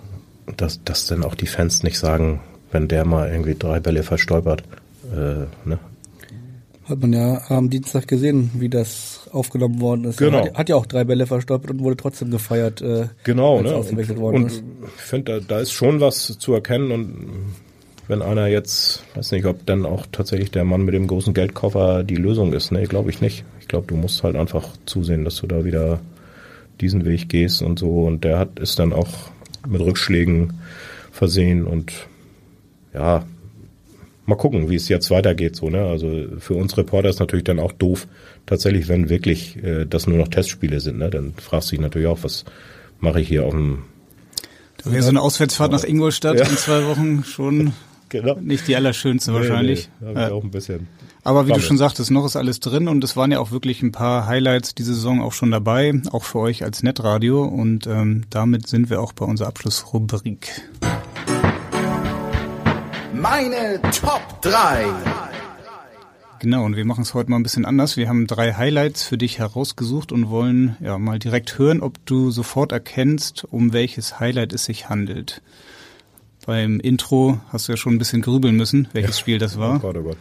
dass, 0.58 0.84
dass 0.84 1.08
dann 1.08 1.24
auch 1.24 1.36
die 1.36 1.48
Fans 1.48 1.84
nicht 1.84 2.00
sagen, 2.00 2.42
wenn 2.72 2.88
der 2.88 3.06
mal 3.06 3.30
irgendwie 3.30 3.56
drei 3.56 3.80
Bälle 3.80 4.04
verstolpert, 4.04 4.64
äh, 5.14 5.46
ne? 5.68 5.80
Hat 6.86 7.00
man 7.00 7.14
ja 7.14 7.42
am 7.50 7.70
Dienstag 7.70 8.08
gesehen, 8.08 8.52
wie 8.56 8.68
das 8.68 9.30
aufgenommen 9.32 9.80
worden 9.80 10.06
ist. 10.06 10.18
Genau. 10.18 10.46
Hat, 10.46 10.56
hat 10.56 10.70
ja 10.70 10.76
auch 10.76 10.86
drei 10.86 11.04
Bälle 11.04 11.28
verstolpert 11.28 11.72
und 11.72 11.80
wurde 11.82 11.96
trotzdem 11.96 12.32
gefeiert. 12.32 12.82
Äh, 12.82 13.08
Genau, 13.24 13.62
ne? 13.62 13.76
ausgewechselt 13.76 14.18
Und, 14.18 14.24
worden 14.24 14.36
und 14.38 14.46
ist. 14.48 14.64
ich 14.98 15.02
finde, 15.02 15.40
da, 15.40 15.46
da 15.48 15.60
ist 15.62 15.72
schon 15.72 16.02
was 16.02 16.38
zu 16.40 16.54
erkennen 16.54 16.92
und 16.92 17.54
wenn 18.08 18.22
einer 18.22 18.48
jetzt, 18.48 19.04
weiß 19.16 19.32
nicht, 19.32 19.46
ob 19.46 19.66
dann 19.66 19.86
auch 19.86 20.06
tatsächlich 20.12 20.52
der 20.52 20.66
Mann 20.66 20.82
mit 20.82 20.94
dem 20.94 21.08
großen 21.08 21.34
Geldkoffer 21.34 22.04
die 22.04 22.16
Lösung 22.16 22.52
ist, 22.52 22.72
ne, 22.72 22.84
glaube 22.84 23.10
ich 23.10 23.22
nicht. 23.22 23.46
Ich 23.62 23.70
glaube, 23.70 23.88
du 23.88 23.96
musst 23.96 24.24
halt 24.24 24.36
einfach 24.36 24.68
zusehen, 24.86 25.24
dass 25.24 25.38
du 25.38 25.48
da 25.48 25.64
wieder 25.64 26.00
diesen 26.82 27.06
Weg 27.06 27.30
gehst 27.30 27.62
und 27.62 27.80
so 27.80 28.04
und 28.06 28.24
der 28.24 28.38
hat 28.40 28.60
ist 28.60 28.80
dann 28.80 28.92
auch 28.94 29.08
mit 29.68 29.82
Rückschlägen 29.82 30.54
versehen 31.12 31.66
und 31.66 31.92
ja, 32.94 33.26
mal 34.26 34.36
gucken, 34.36 34.70
wie 34.70 34.76
es 34.76 34.90
jetzt 34.90 35.10
weitergeht 35.12 35.56
so, 35.56 35.70
ne? 35.70 35.86
Also 35.86 36.26
für 36.40 36.56
uns 36.56 36.78
Reporter 36.78 37.10
ist 37.10 37.20
natürlich 37.20 37.44
dann 37.46 37.60
auch 37.60 37.72
doof, 37.72 38.08
tatsächlich, 38.46 38.88
wenn 38.88 39.10
wirklich 39.10 39.62
äh, 39.64 39.86
das 39.86 40.08
nur 40.08 40.18
noch 40.18 40.28
Testspiele 40.28 40.80
sind, 40.80 40.98
ne? 41.00 41.10
Dann 41.10 41.34
fragst 41.38 41.70
du 41.72 41.76
dich 41.76 41.82
natürlich 41.82 42.08
auch, 42.08 42.20
was 42.24 42.44
mache 43.00 43.22
ich 43.22 43.28
hier 43.28 43.46
auf 43.46 43.52
dem 43.54 43.80
Da 44.84 44.92
wäre 44.92 45.04
so 45.04 45.10
eine 45.10 45.22
Auswärtsfahrt 45.22 45.72
nach 45.72 45.84
Ingolstadt 45.84 46.38
Ja. 46.40 46.46
in 46.48 46.58
zwei 46.58 46.86
Wochen 46.86 47.24
schon 47.24 47.74
Genau. 48.10 48.36
nicht 48.42 48.68
die 48.68 48.76
allerschönste 48.76 49.34
wahrscheinlich. 49.34 49.90
Nee, 50.02 50.14
nee, 50.14 50.22
Äh, 50.22 50.32
auch 50.32 50.44
ein 50.44 50.52
bisschen. 50.52 50.88
Aber 51.24 51.46
wie 51.46 51.50
du 51.50 51.54
Bammel. 51.54 51.68
schon 51.68 51.78
sagtest, 51.78 52.10
noch 52.10 52.26
ist 52.26 52.36
alles 52.36 52.60
drin 52.60 52.88
und 52.88 53.04
es 53.04 53.16
waren 53.16 53.32
ja 53.32 53.40
auch 53.40 53.52
wirklich 53.52 53.84
ein 53.84 53.92
paar 53.92 54.26
Highlights 54.26 54.74
diese 54.74 54.96
Saison 54.96 55.22
auch 55.22 55.34
schon 55.34 55.52
dabei, 55.52 56.02
auch 56.12 56.24
für 56.24 56.40
euch 56.40 56.64
als 56.64 56.82
Netradio 56.82 57.44
und 57.44 57.86
ähm, 57.86 58.24
damit 58.32 58.68
sind 58.68 58.90
wir 58.90 59.00
auch 59.02 59.14
bei 59.14 59.26
unserer 59.26 59.50
Abschlussrubrik. 59.50 60.64
Meine 63.14 63.80
Top 63.92 64.42
3. 64.42 64.86
Genau, 66.40 66.66
und 66.66 66.76
wir 66.76 66.86
machen 66.86 67.04
es 67.04 67.14
heute 67.14 67.30
mal 67.30 67.38
ein 67.38 67.44
bisschen 67.44 67.66
anders. 67.66 67.98
Wir 67.98 68.10
haben 68.10 68.26
drei 68.26 68.54
Highlights 68.54 69.04
für 69.04 69.20
dich 69.20 69.38
herausgesucht 69.38 70.12
und 70.12 70.32
wollen 70.32 70.76
ja 70.80 70.98
mal 70.98 71.20
direkt 71.20 71.60
hören, 71.60 71.82
ob 71.82 72.04
du 72.08 72.32
sofort 72.32 72.72
erkennst, 72.72 73.46
um 73.52 73.74
welches 73.74 74.20
Highlight 74.20 74.54
es 74.54 74.66
sich 74.66 74.90
handelt. 74.90 75.44
Beim 76.48 76.80
Intro 76.80 77.40
hast 77.50 77.68
du 77.68 77.74
ja 77.74 77.78
schon 77.78 77.94
ein 77.94 78.00
bisschen 78.00 78.24
grübeln 78.24 78.56
müssen, 78.56 78.88
welches 78.94 79.20
Spiel 79.20 79.38
das 79.38 79.60
war. 79.60 79.76
Oh 79.76 79.80
Gott, 79.80 79.98
oh 79.98 80.02
Gott. 80.02 80.18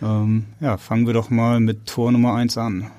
Ähm, 0.00 0.46
ja, 0.60 0.76
fangen 0.76 1.06
wir 1.06 1.14
doch 1.14 1.30
mal 1.30 1.60
mit 1.60 1.86
Tor 1.86 2.12
Nummer 2.12 2.34
eins 2.34 2.56
an. 2.56 2.90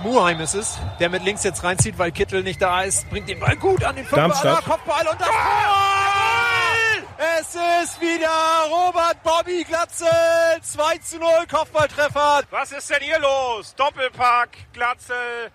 Muheim 0.00 0.40
ist 0.40 0.54
es, 0.54 0.78
der 1.00 1.08
mit 1.08 1.24
links 1.24 1.42
jetzt 1.42 1.64
reinzieht, 1.64 1.98
weil 1.98 2.12
Kittel 2.12 2.42
nicht 2.42 2.60
da 2.60 2.82
ist. 2.82 3.08
Bringt 3.08 3.28
den 3.28 3.40
Ball 3.40 3.56
gut 3.56 3.82
an 3.82 3.96
den 3.96 4.04
Fünfer. 4.04 4.60
Kopfball 4.62 5.06
und 5.08 5.20
das 5.20 5.28
Tor! 5.28 5.96
Es 7.38 7.54
ist 7.54 8.00
wieder 8.00 8.28
Robert 8.70 9.22
Bobby 9.22 9.64
Glatzel. 9.64 10.06
2 10.60 10.98
zu 10.98 11.18
0 11.18 11.28
Kopfballtreffer. 11.50 12.42
Was 12.50 12.72
ist 12.72 12.90
denn 12.90 13.00
hier 13.00 13.18
los? 13.18 13.74
Doppelpack, 13.74 14.50
Glatzel. 14.72 15.50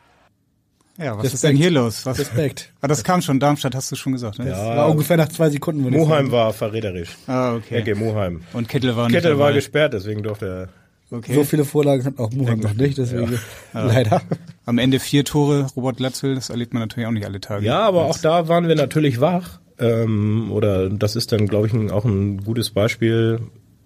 Ja, 1.01 1.17
was 1.17 1.23
Respekt. 1.23 1.33
ist 1.33 1.43
denn 1.43 1.55
hier 1.55 1.71
los? 1.71 2.05
Was? 2.05 2.19
Respekt. 2.19 2.71
Ah, 2.81 2.87
das 2.87 3.03
kam 3.03 3.21
schon, 3.21 3.39
Darmstadt 3.39 3.73
hast 3.75 3.91
du 3.91 3.95
schon 3.95 4.13
gesagt, 4.13 4.39
ne? 4.39 4.49
Ja. 4.49 4.75
War 4.77 4.89
ungefähr 4.89 5.17
nach 5.17 5.29
zwei 5.29 5.49
Sekunden. 5.49 5.89
Moheim 5.89 6.31
war 6.31 6.53
verräterisch. 6.53 7.09
Ah, 7.27 7.55
okay. 7.55 7.75
Ecke 7.79 7.95
Moheim. 7.95 8.41
Und 8.53 8.69
Kittel 8.69 8.95
war 8.95 9.07
nicht 9.07 9.15
Kittel 9.15 9.37
war 9.37 9.47
dabei. 9.47 9.55
gesperrt, 9.55 9.93
deswegen 9.93 10.21
durfte 10.23 10.69
er. 11.11 11.17
Okay. 11.17 11.33
So 11.33 11.43
viele 11.43 11.65
Vorlagen 11.65 12.05
hat 12.05 12.19
auch 12.19 12.31
Moheim 12.31 12.59
noch 12.59 12.73
nicht, 12.73 12.97
deswegen 12.97 13.37
leider. 13.73 14.21
Am 14.65 14.77
Ende 14.77 14.99
vier 14.99 15.25
Tore, 15.25 15.67
Robert 15.75 15.97
Glatzel, 15.97 16.35
das 16.35 16.49
erlebt 16.49 16.73
man 16.73 16.83
natürlich 16.83 17.07
auch 17.07 17.11
nicht 17.11 17.25
alle 17.25 17.41
Tage. 17.41 17.65
Ja, 17.65 17.79
aber 17.81 18.05
auch 18.05 18.17
da 18.17 18.47
waren 18.47 18.67
wir 18.67 18.75
natürlich 18.75 19.19
wach. 19.19 19.59
Ähm, 19.79 20.51
oder 20.51 20.89
das 20.89 21.15
ist 21.15 21.31
dann, 21.31 21.47
glaube 21.47 21.67
ich, 21.67 21.73
ein, 21.73 21.89
auch 21.91 22.05
ein 22.05 22.43
gutes 22.43 22.69
Beispiel. 22.69 23.39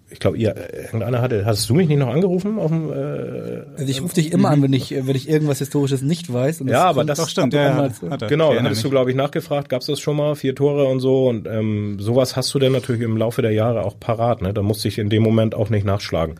Ich 0.08 0.20
glaube, 0.20 0.38
ihr, 0.38 0.54
irgendeiner 0.84 1.20
hatte, 1.20 1.44
hast 1.44 1.68
du 1.68 1.74
mich 1.74 1.88
nicht 1.88 1.98
noch 1.98 2.08
angerufen 2.08 2.60
auf 2.60 2.70
dem, 2.70 2.90
äh, 2.90 3.62
Also 3.76 3.90
ich 3.90 4.00
rufe 4.00 4.14
dich 4.14 4.32
immer 4.32 4.50
an, 4.50 4.62
wenn 4.62 4.72
ich, 4.72 4.90
wenn 4.92 5.16
ich 5.16 5.28
irgendwas 5.28 5.58
Historisches 5.58 6.02
nicht 6.02 6.32
weiß. 6.32 6.60
Und 6.60 6.68
Ja, 6.68 6.84
aber 6.84 7.04
das 7.04 7.18
Doch, 7.18 7.28
stimmt, 7.28 7.54
ja, 7.54 7.62
ja. 7.62 7.88
Genau, 7.88 7.90
Ich 7.90 8.28
da 8.28 8.28
erinnere 8.28 8.64
hattest 8.64 8.84
du, 8.84 8.90
glaube 8.90 9.10
ich, 9.10 9.16
nachgefragt, 9.16 9.68
gab's 9.68 9.86
das 9.86 9.98
schon 9.98 10.16
mal, 10.16 10.36
vier 10.36 10.54
Tore 10.54 10.84
und 10.84 11.00
so 11.00 11.28
und 11.28 11.48
ähm, 11.48 11.96
sowas 11.98 12.36
hast 12.36 12.54
du 12.54 12.60
dann 12.60 12.70
natürlich 12.72 13.02
im 13.02 13.16
Laufe 13.16 13.42
der 13.42 13.50
Jahre 13.52 13.84
auch 13.84 13.98
parat, 13.98 14.42
ne? 14.42 14.54
Da 14.54 14.62
musste 14.62 14.86
ich 14.86 14.98
in 14.98 15.10
dem 15.10 15.24
Moment 15.24 15.56
auch 15.56 15.70
nicht 15.70 15.84
nachschlagen. 15.84 16.36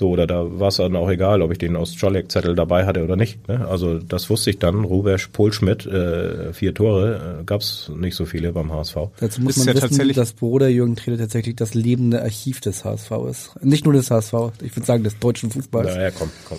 So, 0.00 0.08
oder 0.08 0.26
da 0.26 0.58
war 0.58 0.68
es 0.68 0.76
dann 0.76 0.96
auch 0.96 1.10
egal, 1.10 1.42
ob 1.42 1.52
ich 1.52 1.58
den 1.58 1.76
aus 1.76 1.94
Jolek-Zettel 2.00 2.54
dabei 2.54 2.86
hatte 2.86 3.04
oder 3.04 3.16
nicht. 3.16 3.46
Ne? 3.48 3.68
Also 3.68 3.98
das 3.98 4.30
wusste 4.30 4.48
ich 4.48 4.58
dann, 4.58 4.82
Rubesch, 4.84 5.26
Polschmidt, 5.28 5.84
äh, 5.84 6.54
vier 6.54 6.72
Tore, 6.72 7.40
äh, 7.40 7.44
gab's 7.44 7.90
nicht 7.94 8.14
so 8.16 8.24
viele 8.24 8.50
beim 8.52 8.72
HSV. 8.72 8.96
Dazu 9.20 9.42
muss 9.42 9.58
Ist 9.58 9.66
man 9.66 9.66
ja 9.66 9.74
wissen, 9.74 9.88
tatsächlich- 9.90 10.16
dass 10.16 10.32
Bruder 10.32 10.68
Jürgen 10.68 10.96
Trede 10.96 11.18
tatsächlich 11.18 11.54
das 11.56 11.74
lebende 11.74 12.22
Archiv 12.22 12.62
des 12.62 12.82
HSV 12.82 13.10
ist. 13.28 13.50
Nicht 13.62 13.84
nur 13.84 13.92
des 13.92 14.10
HSV, 14.10 14.32
ich 14.62 14.74
würde 14.74 14.86
sagen 14.86 15.04
des 15.04 15.18
deutschen 15.18 15.50
Fußballs. 15.50 15.94
Naja, 15.94 16.10
komm, 16.12 16.30
komm. 16.48 16.56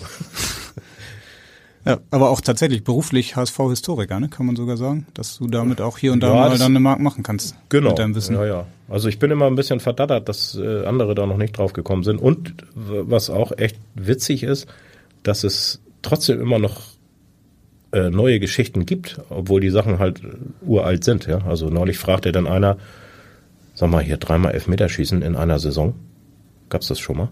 Ja, 1.85 1.99
aber 2.11 2.29
auch 2.29 2.41
tatsächlich 2.41 2.83
beruflich 2.83 3.35
HSV-Historiker, 3.35 4.19
ne? 4.19 4.29
kann 4.29 4.45
man 4.45 4.55
sogar 4.55 4.77
sagen, 4.77 5.07
dass 5.13 5.37
du 5.37 5.47
damit 5.47 5.81
auch 5.81 5.97
hier 5.97 6.13
und 6.13 6.21
da 6.21 6.27
Ja, 6.27 6.49
mal 6.49 6.57
dann 6.57 6.71
eine 6.71 6.79
Mark 6.79 6.99
machen 6.99 7.23
kannst. 7.23 7.55
Genau. 7.69 7.89
Mit 7.89 7.99
deinem 7.99 8.15
Wissen. 8.15 8.35
Ja, 8.35 8.45
ja. 8.45 8.65
Also 8.87 9.07
ich 9.07 9.17
bin 9.17 9.31
immer 9.31 9.47
ein 9.47 9.55
bisschen 9.55 9.79
verdattert, 9.79 10.29
dass 10.29 10.55
äh, 10.55 10.85
andere 10.85 11.15
da 11.15 11.25
noch 11.25 11.37
nicht 11.37 11.57
drauf 11.57 11.73
gekommen 11.73 12.03
sind. 12.03 12.21
Und 12.21 12.53
was 12.75 13.29
auch 13.29 13.51
echt 13.57 13.77
witzig 13.95 14.43
ist, 14.43 14.67
dass 15.23 15.43
es 15.43 15.81
trotzdem 16.01 16.39
immer 16.39 16.59
noch 16.59 16.81
äh, 17.93 18.09
neue 18.09 18.39
Geschichten 18.39 18.85
gibt, 18.85 19.19
obwohl 19.29 19.61
die 19.61 19.69
Sachen 19.69 19.97
halt 19.99 20.23
äh, 20.23 20.27
uralt 20.65 21.03
sind. 21.03 21.25
Ja? 21.25 21.39
Also 21.47 21.69
neulich 21.69 21.97
fragte 21.97 22.31
dann 22.31 22.47
einer, 22.47 22.77
sag 23.73 23.89
mal, 23.89 24.03
hier 24.03 24.17
dreimal 24.17 24.53
Elfmeterschießen 24.53 25.21
in 25.21 25.35
einer 25.35 25.57
Saison. 25.57 25.95
Gab's 26.69 26.87
das 26.87 26.99
schon 26.99 27.17
mal? 27.17 27.29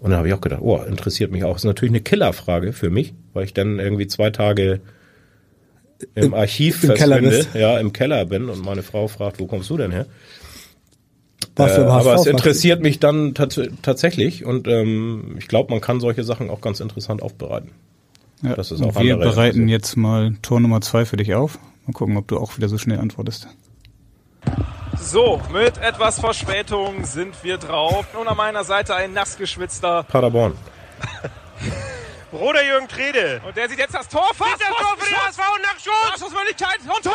Und 0.00 0.10
dann 0.10 0.18
habe 0.18 0.28
ich 0.28 0.34
auch 0.34 0.40
gedacht, 0.40 0.60
oh, 0.62 0.78
interessiert 0.82 1.32
mich 1.32 1.44
auch. 1.44 1.56
ist 1.56 1.64
natürlich 1.64 1.90
eine 1.92 2.00
Killerfrage 2.02 2.72
für 2.72 2.90
mich, 2.90 3.14
weil 3.32 3.44
ich 3.44 3.54
dann 3.54 3.78
irgendwie 3.78 4.06
zwei 4.06 4.30
Tage 4.30 4.80
im, 6.14 6.24
Im- 6.24 6.34
Archiv 6.34 6.84
im 6.84 6.94
bist. 7.30 7.48
ja, 7.54 7.78
im 7.78 7.92
Keller 7.92 8.26
bin 8.26 8.48
und 8.50 8.62
meine 8.64 8.82
Frau 8.82 9.08
fragt, 9.08 9.40
wo 9.40 9.46
kommst 9.46 9.70
du 9.70 9.76
denn 9.78 9.90
her? 9.90 10.06
Du 11.54 11.62
Äh, 11.62 11.80
im 11.82 11.88
aber 11.88 12.14
es 12.14 12.26
interessiert 12.26 12.82
mich 12.82 12.98
dann 13.00 13.34
tats 13.34 13.58
tatsächlich 13.82 14.44
und 14.44 14.68
ähm, 14.68 15.36
ich 15.38 15.48
glaube, 15.48 15.70
man 15.72 15.80
kann 15.80 16.00
solche 16.00 16.22
Sachen 16.24 16.50
auch 16.50 16.60
ganz 16.60 16.80
interessant 16.80 17.22
aufbereiten. 17.22 17.70
Ja, 18.42 18.54
Das 18.54 18.70
ist 18.70 18.82
auch 18.82 19.00
wir 19.00 19.16
bereiten 19.16 19.60
interessiert. 19.60 19.70
jetzt 19.70 19.96
mal 19.96 20.34
Tor 20.42 20.60
Nummer 20.60 20.82
zwei 20.82 21.06
für 21.06 21.16
dich 21.16 21.34
auf. 21.34 21.58
Mal 21.86 21.94
gucken, 21.94 22.18
ob 22.18 22.28
du 22.28 22.36
auch 22.36 22.58
wieder 22.58 22.68
so 22.68 22.76
schnell 22.76 22.98
antwortest. 22.98 23.48
So, 24.98 25.40
mit 25.52 25.78
etwas 25.78 26.18
Verspätung 26.20 27.04
sind 27.04 27.42
wir 27.44 27.58
drauf. 27.58 28.06
Und 28.14 28.28
an 28.28 28.36
meiner 28.36 28.64
Seite 28.64 28.94
ein 28.94 29.12
nassgeschwitzter. 29.12 30.02
Paderborn. 30.04 30.56
Bruder 32.30 32.64
Jürgen 32.64 32.88
Trede. 32.88 33.40
Und 33.46 33.56
der 33.56 33.68
sieht 33.68 33.78
jetzt 33.78 33.94
das 33.94 34.08
Tor 34.08 34.28
fast. 34.34 34.60
Das 34.60 34.68
Tor 34.68 34.96
für 34.98 35.08
den 35.08 35.16
HSV 35.16 35.38
und 35.54 35.62
Nachschuss. 35.62 36.10
Nachschussmöglichkeit. 36.10 36.78
Und 36.82 37.02
Tor! 37.02 37.12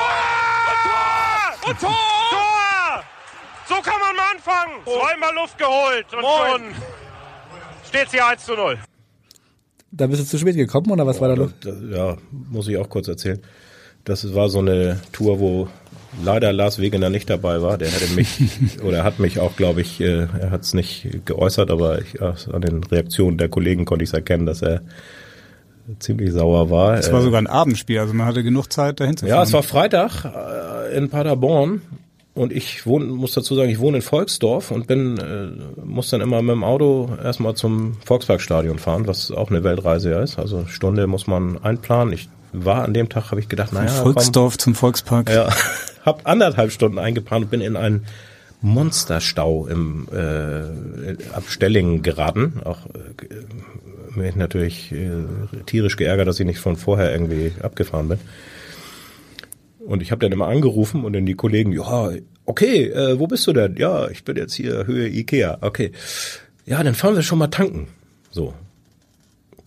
Tor! 0.84 1.70
Und 1.70 1.80
Tor! 1.80 1.90
Tor! 2.30 3.04
So 3.68 3.76
kann 3.76 4.00
man 4.00 4.16
mal 4.16 4.32
anfangen. 4.34 4.74
Zweimal 4.84 5.36
Luft 5.36 5.58
geholt 5.58 6.06
und 6.14 6.22
Moin. 6.22 6.52
schon 6.52 6.76
steht's 7.88 8.12
hier 8.12 8.26
1 8.26 8.46
zu 8.46 8.54
0. 8.56 8.78
Da 9.92 10.08
bist 10.08 10.22
du 10.22 10.26
zu 10.26 10.38
spät 10.38 10.56
gekommen 10.56 10.90
oder 10.92 11.06
was 11.06 11.20
war 11.20 11.28
da 11.28 11.34
los? 11.36 11.52
Ja, 11.90 12.18
muss 12.32 12.68
ich 12.68 12.78
auch 12.78 12.90
kurz 12.90 13.08
erzählen. 13.08 13.42
Das 14.06 14.34
war 14.34 14.50
so 14.50 14.60
eine 14.60 15.00
Tour, 15.12 15.40
wo 15.40 15.68
leider 16.24 16.52
Lars 16.54 16.80
Wegener 16.80 17.10
nicht 17.10 17.30
dabei 17.30 17.62
war. 17.62 17.78
Der 17.78 17.90
hätte 17.90 18.14
mich 18.14 18.38
oder 18.84 19.04
hat 19.04 19.20
mich 19.20 19.40
auch, 19.40 19.56
glaube 19.56 19.82
ich, 19.82 20.02
äh, 20.02 20.28
er 20.40 20.52
hat 20.52 20.62
es 20.62 20.74
nicht 20.74 21.26
geäußert, 21.26 21.72
aber 21.72 22.02
ich, 22.02 22.22
an 22.22 22.62
den 22.62 22.84
Reaktionen 22.84 23.38
der 23.38 23.50
Kollegen 23.50 23.86
konnte 23.86 24.04
ich 24.04 24.10
es 24.10 24.14
erkennen, 24.14 24.46
dass 24.46 24.62
er 24.62 24.82
ziemlich 26.00 26.32
sauer 26.32 26.70
war. 26.70 26.98
Es 26.98 27.12
war 27.12 27.22
sogar 27.22 27.42
ein 27.42 27.48
Abendspiel, 27.48 28.00
also 28.00 28.14
man 28.14 28.28
hatte 28.28 28.44
genug 28.44 28.72
Zeit 28.72 29.00
dahin 29.00 29.18
zu 29.18 29.26
fahren. 29.26 29.38
Ja, 29.38 29.44
es 29.44 29.54
war 29.54 29.64
Freitag 29.64 30.26
äh, 30.26 30.96
in 30.96 31.10
Paderborn 31.10 31.82
und 32.34 32.54
ich 32.54 32.86
wohne, 32.86 33.06
muss 33.06 33.34
dazu 33.34 33.56
sagen, 33.56 33.70
ich 33.70 33.80
wohne 33.80 33.98
in 33.98 34.04
Volksdorf 34.04 34.72
und 34.72 34.88
bin, 34.88 35.18
äh, 35.18 35.84
muss 35.84 36.10
dann 36.10 36.22
immer 36.22 36.42
mit 36.42 36.54
dem 36.54 36.64
Auto 36.64 37.10
erstmal 37.22 37.56
zum 37.56 37.98
Volksparkstadion 38.06 38.80
fahren, 38.80 39.08
was 39.08 39.32
auch 39.32 39.50
eine 39.50 39.64
Weltreise 39.64 40.14
ist. 40.14 40.40
Also 40.40 40.66
Stunde 40.68 41.08
muss 41.08 41.28
man 41.28 41.62
einplanen. 41.62 42.14
Ich 42.14 42.30
war 42.54 42.84
an 42.84 42.94
dem 42.94 43.10
Tag, 43.10 43.32
habe 43.32 43.42
ich 43.42 43.50
gedacht, 43.50 43.74
naja. 43.74 43.90
Volksdorf 43.90 44.54
komm, 44.54 44.60
zum 44.60 44.76
Volkspark. 44.76 45.30
Ja, 45.30 45.50
hab 46.04 46.28
anderthalb 46.28 46.72
Stunden 46.72 47.00
eingeplant 47.00 47.46
und 47.46 47.52
bin 47.52 47.62
in 47.62 47.76
einen 47.76 48.06
Monsterstau 48.62 49.68
im 49.68 50.08
äh, 50.12 51.16
ab 51.34 51.44
Stellingen 51.48 52.04
geraten. 52.04 52.62
Auch 52.64 52.86
äh, 52.88 54.20
mich 54.20 54.36
natürlich 54.36 54.92
äh, 54.92 55.10
tierisch 55.66 55.98
geärgert, 55.98 56.28
dass 56.28 56.40
ich 56.40 56.46
nicht 56.46 56.60
von 56.60 56.76
vorher 56.76 57.12
irgendwie 57.12 57.54
abgefahren 57.62 58.10
bin. 58.10 58.20
Und 59.80 60.02
ich 60.02 60.12
habe 60.12 60.20
dann 60.20 60.32
immer 60.32 60.48
angerufen 60.48 61.04
und 61.04 61.14
dann 61.14 61.26
die 61.26 61.34
Kollegen, 61.34 61.72
ja, 61.72 62.12
okay, 62.46 62.86
äh, 62.86 63.20
wo 63.20 63.28
bist 63.28 63.48
du 63.48 63.54
denn? 63.54 63.78
Ja, 63.78 64.10
ich 64.10 64.24
bin 64.24 64.36
jetzt 64.38 64.54
hier 64.54 64.86
Höhe 64.86 65.08
Ikea. 65.08 65.58
Okay. 65.62 65.92
Ja, 66.66 66.84
dann 66.84 66.94
fahren 66.94 67.16
wir 67.16 67.24
schon 67.24 67.40
mal 67.40 67.48
tanken. 67.48 67.88
So. 68.30 68.54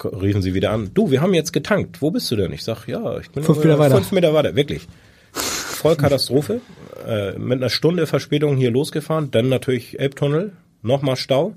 Riefen 0.05 0.43
sie 0.43 0.55
wieder 0.55 0.71
an. 0.71 0.91
Du, 0.93 1.11
wir 1.11 1.21
haben 1.21 1.35
jetzt 1.35 1.53
getankt. 1.53 2.03
Wo 2.03 2.11
bist 2.11 2.31
du 2.31 2.37
denn? 2.37 2.53
Ich 2.53 2.63
sag, 2.63 2.87
ja, 2.87 3.19
ich 3.19 3.31
bin 3.31 3.43
fünf 3.43 3.59
Meter 3.59 3.79
weiter. 3.79 3.97
Fünf 3.97 4.13
Meter 4.13 4.35
weiter, 4.35 4.55
wirklich. 4.55 4.87
Voll 5.85 5.97
Katastrophe. 5.97 6.61
äh, 7.07 7.39
mit 7.39 7.59
einer 7.59 7.69
Stunde 7.69 8.07
Verspätung 8.07 8.57
hier 8.57 8.71
losgefahren. 8.71 9.31
Dann 9.31 9.51
natürlich 9.51 9.99
Elbtunnel. 10.01 10.53
Nochmal 10.81 11.17
Stau. 11.17 11.55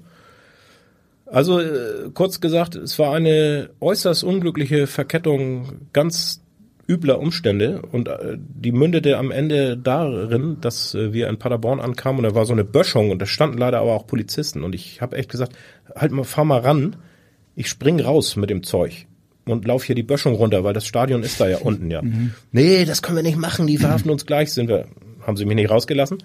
Also 1.26 1.60
äh, 1.60 2.10
kurz 2.14 2.42
gesagt, 2.42 2.76
es 2.76 3.00
war 3.00 3.16
eine 3.16 3.70
äußerst 3.80 4.26
unglückliche 4.26 4.86
Verkettung 4.86 5.88
ganz 5.94 6.42
übler 6.90 7.20
Umstände 7.20 7.82
und 7.82 8.08
äh, 8.08 8.38
die 8.38 8.72
mündete 8.72 9.18
am 9.18 9.32
Ende 9.32 9.78
darin, 9.78 10.58
dass 10.62 10.94
äh, 10.94 11.14
wir 11.14 11.28
in 11.30 11.38
Paderborn 11.38 11.80
ankamen 11.80 12.20
und 12.20 12.24
da 12.30 12.36
war 12.36 12.46
so 12.46 12.54
eine 12.54 12.64
Böschung 12.64 13.12
und 13.12 13.22
da 13.22 13.26
standen 13.26 13.58
leider 13.58 13.80
aber 13.80 13.94
auch 13.94 14.08
Polizisten 14.08 14.64
und 14.64 14.74
ich 14.74 15.02
habe 15.02 15.18
echt 15.18 15.30
gesagt, 15.30 15.54
halt 15.96 16.12
mal, 16.12 16.24
fahr 16.24 16.46
mal 16.46 16.60
ran, 16.60 16.96
ich 17.56 17.68
spring 17.68 18.00
raus 18.00 18.38
mit 18.38 18.50
dem 18.50 18.64
Zeug 18.64 19.06
und 19.50 19.66
lauf 19.66 19.84
hier 19.84 19.96
die 19.96 20.04
Böschung 20.04 20.36
runter, 20.36 20.64
weil 20.64 20.74
das 20.74 20.86
Stadion 20.86 21.24
ist 21.24 21.40
da 21.40 21.48
ja 21.48 21.58
unten, 21.58 21.90
ja. 21.92 22.02
Mhm. 22.02 22.34
Nee, 22.52 22.86
das 22.86 23.02
können 23.02 23.18
wir 23.18 23.24
nicht 23.24 23.38
machen, 23.38 23.68
die 23.68 23.78
verhaften 23.78 24.10
uns 24.10 24.26
gleich, 24.26 24.52
sind 24.52 24.70
wir, 24.70 24.86
haben 25.26 25.38
sie 25.38 25.46
mich 25.46 25.56
nicht 25.56 25.70
rausgelassen. 25.70 26.20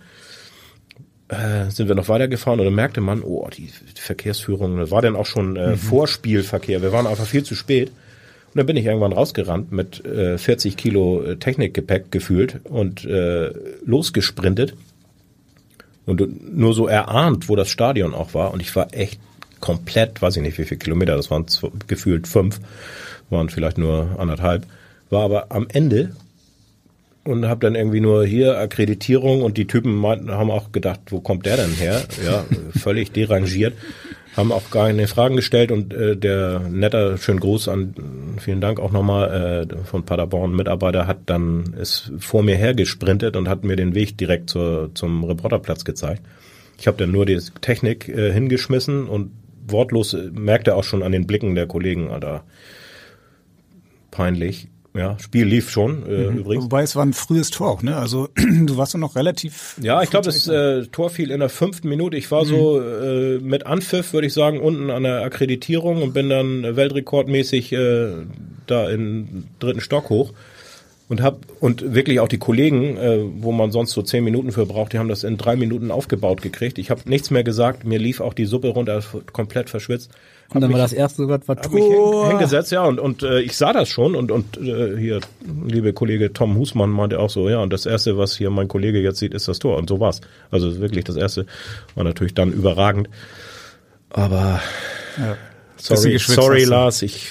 Äh, 1.28 1.70
sind 1.70 1.88
wir 1.88 1.94
noch 1.94 2.08
weitergefahren 2.08 2.60
und 2.60 2.66
dann 2.66 2.74
merkte 2.74 3.00
man, 3.00 3.22
oh, 3.22 3.48
die 3.56 3.70
Verkehrsführung, 3.94 4.76
das 4.76 4.90
war 4.90 5.00
dann 5.00 5.16
auch 5.16 5.26
schon 5.26 5.56
äh, 5.56 5.70
mhm. 5.70 5.76
Vorspielverkehr, 5.76 6.82
wir 6.82 6.92
waren 6.92 7.06
einfach 7.06 7.26
viel 7.26 7.42
zu 7.42 7.54
spät. 7.54 7.88
Und 7.88 8.58
dann 8.58 8.66
bin 8.66 8.76
ich 8.76 8.84
irgendwann 8.84 9.14
rausgerannt 9.14 9.72
mit 9.72 10.04
äh, 10.04 10.36
40 10.36 10.76
Kilo 10.76 11.22
äh, 11.22 11.36
Technikgepäck 11.36 12.12
gefühlt 12.12 12.60
und 12.64 13.02
äh, 13.06 13.50
losgesprintet. 13.86 14.74
Und 16.04 16.54
nur 16.54 16.74
so 16.74 16.86
erahnt, 16.86 17.48
wo 17.48 17.56
das 17.56 17.70
Stadion 17.70 18.12
auch 18.12 18.34
war. 18.34 18.52
Und 18.52 18.60
ich 18.60 18.74
war 18.76 18.92
echt 18.92 19.20
komplett, 19.60 20.20
weiß 20.20 20.36
ich 20.36 20.42
nicht 20.42 20.58
wie 20.58 20.64
viele 20.64 20.78
Kilometer, 20.78 21.16
das 21.16 21.30
waren 21.30 21.46
gefühlt 21.86 22.28
fünf, 22.28 22.60
waren 23.32 23.48
vielleicht 23.48 23.78
nur 23.78 24.16
anderthalb. 24.18 24.66
War 25.10 25.24
aber 25.24 25.46
am 25.50 25.66
Ende 25.70 26.14
und 27.24 27.46
habe 27.46 27.60
dann 27.60 27.74
irgendwie 27.74 28.00
nur 28.00 28.24
hier 28.24 28.58
Akkreditierung 28.58 29.42
und 29.42 29.56
die 29.56 29.66
Typen 29.66 29.94
meinten, 29.94 30.30
haben 30.30 30.50
auch 30.50 30.72
gedacht, 30.72 31.00
wo 31.10 31.20
kommt 31.20 31.46
der 31.46 31.56
denn 31.56 31.72
her? 31.72 32.02
Ja, 32.24 32.44
völlig 32.78 33.12
derangiert 33.12 33.74
haben 34.36 34.50
auch 34.50 34.70
gar 34.70 34.86
keine 34.86 35.06
Fragen 35.08 35.36
gestellt 35.36 35.70
und 35.70 35.92
äh, 35.92 36.16
der 36.16 36.60
netter, 36.60 37.18
schönen 37.18 37.40
Gruß 37.40 37.68
an, 37.68 37.94
vielen 38.38 38.60
Dank 38.60 38.80
auch 38.80 38.92
nochmal 38.92 39.66
äh, 39.70 39.84
von 39.84 40.04
Paderborn 40.04 40.54
Mitarbeiter 40.54 41.06
hat 41.06 41.18
dann 41.26 41.74
ist 41.78 42.12
vor 42.18 42.42
mir 42.42 42.56
hergesprintet 42.56 43.36
und 43.36 43.48
hat 43.48 43.64
mir 43.64 43.76
den 43.76 43.94
Weg 43.94 44.16
direkt 44.16 44.50
zur, 44.50 44.90
zum 44.94 45.24
Reporterplatz 45.24 45.84
gezeigt. 45.84 46.22
Ich 46.78 46.86
habe 46.86 46.96
dann 46.96 47.12
nur 47.12 47.26
die 47.26 47.38
Technik 47.60 48.08
äh, 48.08 48.32
hingeschmissen 48.32 49.06
und 49.06 49.32
wortlos 49.68 50.14
äh, 50.14 50.30
merkte 50.32 50.76
auch 50.76 50.84
schon 50.84 51.02
an 51.02 51.12
den 51.12 51.26
Blicken 51.26 51.54
der 51.54 51.66
Kollegen, 51.66 52.10
Alter, 52.10 52.44
peinlich. 54.12 54.68
Ja, 54.94 55.18
Spiel 55.18 55.46
lief 55.46 55.70
schon 55.70 56.06
äh, 56.06 56.30
mhm. 56.30 56.38
übrigens. 56.38 56.64
Wobei 56.64 56.82
es 56.82 56.94
war 56.94 57.04
ein 57.04 57.14
frühes 57.14 57.50
Tor 57.50 57.70
auch, 57.70 57.82
ne? 57.82 57.96
Also 57.96 58.28
du 58.36 58.76
warst 58.76 58.92
ja 58.92 59.00
noch 59.00 59.16
relativ. 59.16 59.76
Ja, 59.80 60.02
ich 60.02 60.10
glaube, 60.10 60.26
das 60.26 60.46
äh, 60.46 60.86
Tor 60.86 61.08
fiel 61.08 61.30
in 61.30 61.40
der 61.40 61.48
fünften 61.48 61.88
Minute. 61.88 62.16
Ich 62.18 62.30
war 62.30 62.44
mhm. 62.44 62.48
so 62.48 62.80
äh, 62.80 63.38
mit 63.38 63.66
Anpfiff, 63.66 64.12
würde 64.12 64.26
ich 64.26 64.34
sagen, 64.34 64.60
unten 64.60 64.90
an 64.90 65.02
der 65.04 65.22
Akkreditierung 65.22 66.02
und 66.02 66.12
bin 66.12 66.28
dann 66.28 66.76
weltrekordmäßig 66.76 67.72
äh, 67.72 68.12
da 68.66 68.90
in 68.90 69.44
dritten 69.58 69.80
Stock 69.80 70.10
hoch 70.10 70.34
und 71.08 71.22
hab 71.22 71.40
und 71.60 71.94
wirklich 71.94 72.20
auch 72.20 72.28
die 72.28 72.38
Kollegen, 72.38 72.98
äh, 72.98 73.20
wo 73.36 73.50
man 73.52 73.70
sonst 73.70 73.92
so 73.92 74.02
zehn 74.02 74.24
Minuten 74.24 74.52
für 74.52 74.66
braucht, 74.66 74.92
die 74.92 74.98
haben 74.98 75.08
das 75.08 75.24
in 75.24 75.38
drei 75.38 75.56
Minuten 75.56 75.90
aufgebaut 75.90 76.42
gekriegt. 76.42 76.78
Ich 76.78 76.90
habe 76.90 77.02
nichts 77.06 77.30
mehr 77.30 77.44
gesagt, 77.44 77.84
mir 77.84 77.98
lief 77.98 78.20
auch 78.20 78.34
die 78.34 78.44
Suppe 78.46 78.68
runter, 78.68 79.02
komplett 79.32 79.70
verschwitzt. 79.70 80.10
Und 80.54 80.60
dann 80.60 80.72
war 80.72 80.78
das 80.78 80.92
erste 80.92 81.28
Wort 81.28 81.48
war 81.48 81.60
Tor. 81.60 82.28
hingesetzt, 82.28 82.72
ja, 82.72 82.84
und, 82.84 83.00
und 83.00 83.22
äh, 83.22 83.40
ich 83.40 83.56
sah 83.56 83.72
das 83.72 83.88
schon 83.88 84.14
und, 84.14 84.30
und 84.30 84.58
äh, 84.58 84.96
hier, 84.96 85.20
liebe 85.66 85.92
Kollege 85.92 86.32
Tom 86.32 86.56
Husmann 86.56 86.90
meinte 86.90 87.18
auch 87.18 87.30
so, 87.30 87.48
ja, 87.48 87.58
und 87.58 87.72
das 87.72 87.86
erste, 87.86 88.18
was 88.18 88.36
hier 88.36 88.50
mein 88.50 88.68
Kollege 88.68 89.00
jetzt 89.00 89.18
sieht, 89.18 89.34
ist 89.34 89.48
das 89.48 89.58
Tor. 89.58 89.78
Und 89.78 89.88
so 89.88 90.00
war's. 90.00 90.20
Also 90.50 90.80
wirklich 90.80 91.04
das 91.04 91.16
erste 91.16 91.46
war 91.94 92.04
natürlich 92.04 92.34
dann 92.34 92.52
überragend. 92.52 93.08
Aber 94.10 94.60
ja. 95.18 95.36
sorry, 95.76 96.18
sorry 96.18 96.64
Lars, 96.64 97.02
ich 97.02 97.28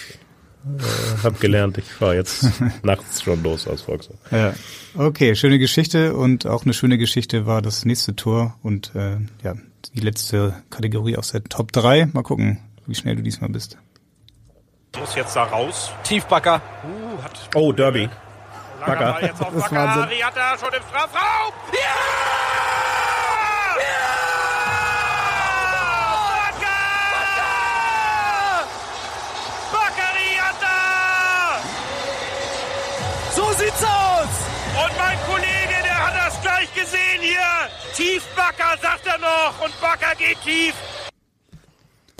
äh, 0.65 1.23
habe 1.23 1.37
gelernt, 1.39 1.77
ich 1.77 1.85
fahre 1.85 2.15
jetzt 2.15 2.45
nachts 2.83 3.21
schon 3.21 3.43
los 3.43 3.67
aus 3.67 3.81
Volkswagen. 3.81 4.19
Ja. 4.31 4.53
Okay, 4.95 5.35
schöne 5.35 5.59
Geschichte 5.59 6.15
und 6.15 6.45
auch 6.45 6.65
eine 6.65 6.73
schöne 6.73 6.97
Geschichte 6.97 7.45
war 7.45 7.61
das 7.61 7.85
nächste 7.85 8.15
Tor 8.15 8.57
und 8.61 8.93
äh, 8.95 9.17
ja, 9.43 9.55
die 9.95 9.99
letzte 9.99 10.55
Kategorie 10.69 11.17
aus 11.17 11.31
der 11.31 11.43
Top 11.43 11.71
3. 11.71 12.07
Mal 12.13 12.23
gucken, 12.23 12.59
wie 12.85 12.95
schnell 12.95 13.15
du 13.15 13.21
diesmal 13.21 13.49
bist. 13.49 13.77
Muss 14.99 15.15
jetzt 15.15 15.35
da 15.35 15.43
raus. 15.43 15.91
Tiefbacker. 16.03 16.61
Uh, 16.83 17.23
hat 17.23 17.49
oh, 17.55 17.71
Derby. 17.71 18.09
Backer. 18.85 19.13
Ball 19.13 19.21
jetzt 19.21 19.41
auf 19.41 19.53
Backer. 19.53 20.09
Riata 20.09 20.57
schon 20.57 20.73
im 20.73 20.83
Strafraum. 20.89 21.53
Ja! 21.71 21.79
ja! 23.77 24.31
So 33.33 33.43
sieht's 33.53 33.83
aus! 33.83 34.27
Und 34.83 34.97
mein 34.97 35.17
Kollege, 35.25 35.83
der 35.83 36.07
hat 36.07 36.15
das 36.15 36.41
gleich 36.41 36.73
gesehen 36.73 37.21
hier. 37.21 37.39
Tiefbacker, 37.95 38.77
sagt 38.81 39.05
er 39.07 39.19
noch. 39.19 39.63
Und 39.63 39.79
Backer 39.79 40.15
geht 40.15 40.41
tief. 40.41 40.73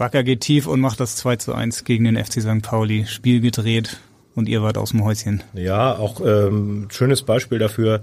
Backer 0.02 0.24
geht 0.24 0.42
tief 0.42 0.66
und 0.66 0.80
macht 0.80 1.00
das 1.00 1.16
2 1.18 1.36
zu 1.36 1.54
1 1.54 1.84
gegen 1.84 2.06
den 2.06 2.18
FC 2.18 2.42
St. 2.42 2.64
Pauli. 2.64 3.06
Spiel 3.06 3.40
gedreht 3.40 4.00
und 4.34 4.50
ihr 4.50 4.64
wart 4.64 4.80
aus 4.80 4.90
dem 4.90 5.06
Häuschen. 5.06 5.44
Ja, 5.54 5.96
auch 5.96 6.22
ähm, 6.26 6.88
schönes 6.90 7.22
Beispiel 7.22 7.60
dafür, 7.60 8.02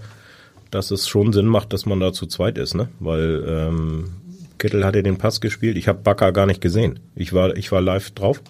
dass 0.71 0.93
es 0.93 1.09
schon 1.09 1.33
Sinn 1.33 1.47
macht, 1.47 1.73
dass 1.73 1.87
man 1.87 1.99
da 1.99 2.13
zu 2.13 2.27
zweit 2.27 2.57
ist, 2.57 2.77
ne? 2.77 2.89
Weil 3.01 3.45
ähm, 3.49 4.11
Kittel 4.59 4.85
hatte 4.85 5.03
den 5.03 5.19
Pass 5.19 5.41
gespielt. 5.41 5.77
Ich 5.77 5.89
habe 5.89 5.99
Backer 5.99 6.31
gar 6.31 6.47
nicht 6.47 6.61
gesehen. 6.61 7.01
Ich 7.17 7.33
war, 7.33 7.57
ich 7.57 7.73
war 7.73 7.81
live 7.81 8.13
drauf. 8.13 8.43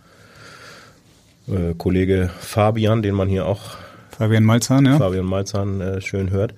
Äh, 1.46 1.72
Kollege 1.78 2.28
Fabian, 2.40 3.00
den 3.00 3.14
man 3.14 3.30
hier 3.30 3.46
auch 3.46 3.78
Fabian 4.10 4.44
Malzahn, 4.44 4.84
ja. 4.84 4.98
Fabian 4.98 5.24
Malzahn 5.24 5.80
äh, 5.80 6.00
schön 6.02 6.28
hört 6.28 6.52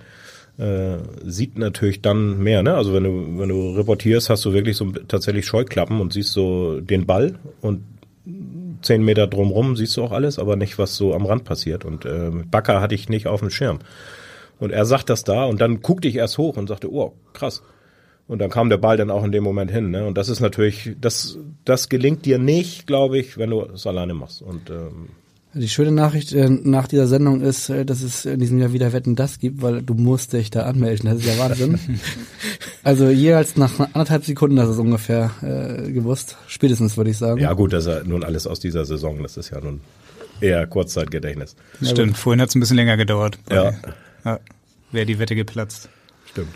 äh, 0.61 0.99
sieht 1.24 1.59
natürlich 1.59 2.03
dann 2.03 2.39
mehr, 2.39 2.62
ne? 2.62 2.74
Also 2.74 2.93
wenn 2.93 3.05
du, 3.05 3.39
wenn 3.39 3.49
du 3.49 3.70
reportierst, 3.77 4.28
hast 4.28 4.45
du 4.45 4.53
wirklich 4.53 4.77
so 4.77 4.91
tatsächlich 4.91 5.47
Scheuklappen 5.47 6.01
und 6.01 6.12
siehst 6.12 6.32
so 6.32 6.81
den 6.81 7.07
Ball 7.07 7.39
und 7.62 7.82
zehn 8.82 9.03
Meter 9.03 9.27
drumrum 9.27 9.77
siehst 9.77 9.97
du 9.97 10.03
auch 10.03 10.12
alles, 10.12 10.39
aber 10.39 10.57
nicht, 10.57 10.78
was 10.78 10.97
so 10.97 11.15
am 11.15 11.27
Rand 11.27 11.45
passiert. 11.45 11.85
Und 11.85 12.05
äh, 12.05 12.31
Backer 12.51 12.81
hatte 12.81 12.95
ich 12.95 13.09
nicht 13.09 13.27
auf 13.27 13.41
dem 13.41 13.51
Schirm. 13.51 13.78
Und 14.59 14.70
er 14.70 14.85
sagt 14.85 15.09
das 15.09 15.24
da 15.24 15.45
und 15.45 15.61
dann 15.61 15.81
guckte 15.81 16.09
ich 16.09 16.16
erst 16.16 16.37
hoch 16.37 16.57
und 16.57 16.69
sagte, 16.69 16.93
oh, 16.93 17.15
krass. 17.32 17.62
Und 18.28 18.39
dann 18.39 18.51
kam 18.51 18.69
der 18.69 18.77
Ball 18.77 18.97
dann 18.97 19.11
auch 19.11 19.24
in 19.24 19.32
dem 19.32 19.43
Moment 19.43 19.70
hin. 19.70 19.91
Ne? 19.91 20.07
Und 20.07 20.16
das 20.16 20.28
ist 20.28 20.41
natürlich, 20.41 20.95
das, 21.01 21.39
das 21.65 21.89
gelingt 21.89 22.27
dir 22.27 22.39
nicht, 22.39 22.87
glaube 22.87 23.19
ich, 23.19 23.39
wenn 23.39 23.51
du 23.51 23.62
es 23.62 23.87
alleine 23.87 24.15
machst. 24.15 24.43
Und 24.43 24.70
ähm, 24.70 25.09
Die 25.52 25.68
schöne 25.68 25.90
Nachricht 25.90 26.32
äh, 26.32 26.48
nach 26.48 26.86
dieser 26.86 27.09
Sendung 27.09 27.40
ist, 27.40 27.70
äh, 27.70 27.85
dass 27.85 28.02
es 28.02 28.24
in 28.24 28.39
diesem 28.39 28.59
Jahr 28.60 28.72
wieder 28.72 28.93
Wetten 28.93 29.16
das 29.16 29.40
gibt, 29.40 29.62
weil 29.62 29.82
du 29.82 29.94
musst 29.94 30.32
dich 30.32 30.51
da 30.51 30.62
anmelden. 30.62 31.10
Das 31.10 31.18
ist 31.18 31.27
ja 31.27 31.39
Wahnsinn. 31.39 31.78
also 32.85 33.09
jeweils 33.09 33.56
nach 33.56 33.81
anderthalb 33.81 34.24
Sekunden, 34.24 34.56
das 34.56 34.68
ist 34.68 34.78
ungefähr 34.78 35.32
äh, 35.43 35.90
gewusst. 35.90 36.36
Spätestens 36.47 36.97
würde 36.97 37.10
ich 37.10 37.18
sagen. 37.18 37.40
Ja 37.40 37.52
gut, 37.55 37.72
das 37.72 37.86
ist 37.86 37.93
ja 37.93 38.05
nun 38.05 38.22
alles 38.22 38.47
aus 38.47 38.60
dieser 38.60 38.85
Saison. 38.85 39.22
Das 39.22 39.36
ist 39.36 39.51
ja 39.51 39.60
nun 39.60 39.81
eher 40.40 40.64
Kurzzeitgedächtnis. 40.68 41.56
Stimmt, 41.82 42.16
vorhin 42.16 42.40
hat 42.40 42.51
es 42.51 42.55
ein 42.55 42.60
bisschen 42.60 42.77
länger 42.77 42.97
gedauert. 42.97 43.39
Ja. 43.51 43.72
ja. 44.24 44.39
Wäre 44.93 45.06
die 45.06 45.18
Wette 45.18 45.35
geplatzt. 45.35 45.89
Stimmt. 46.31 46.55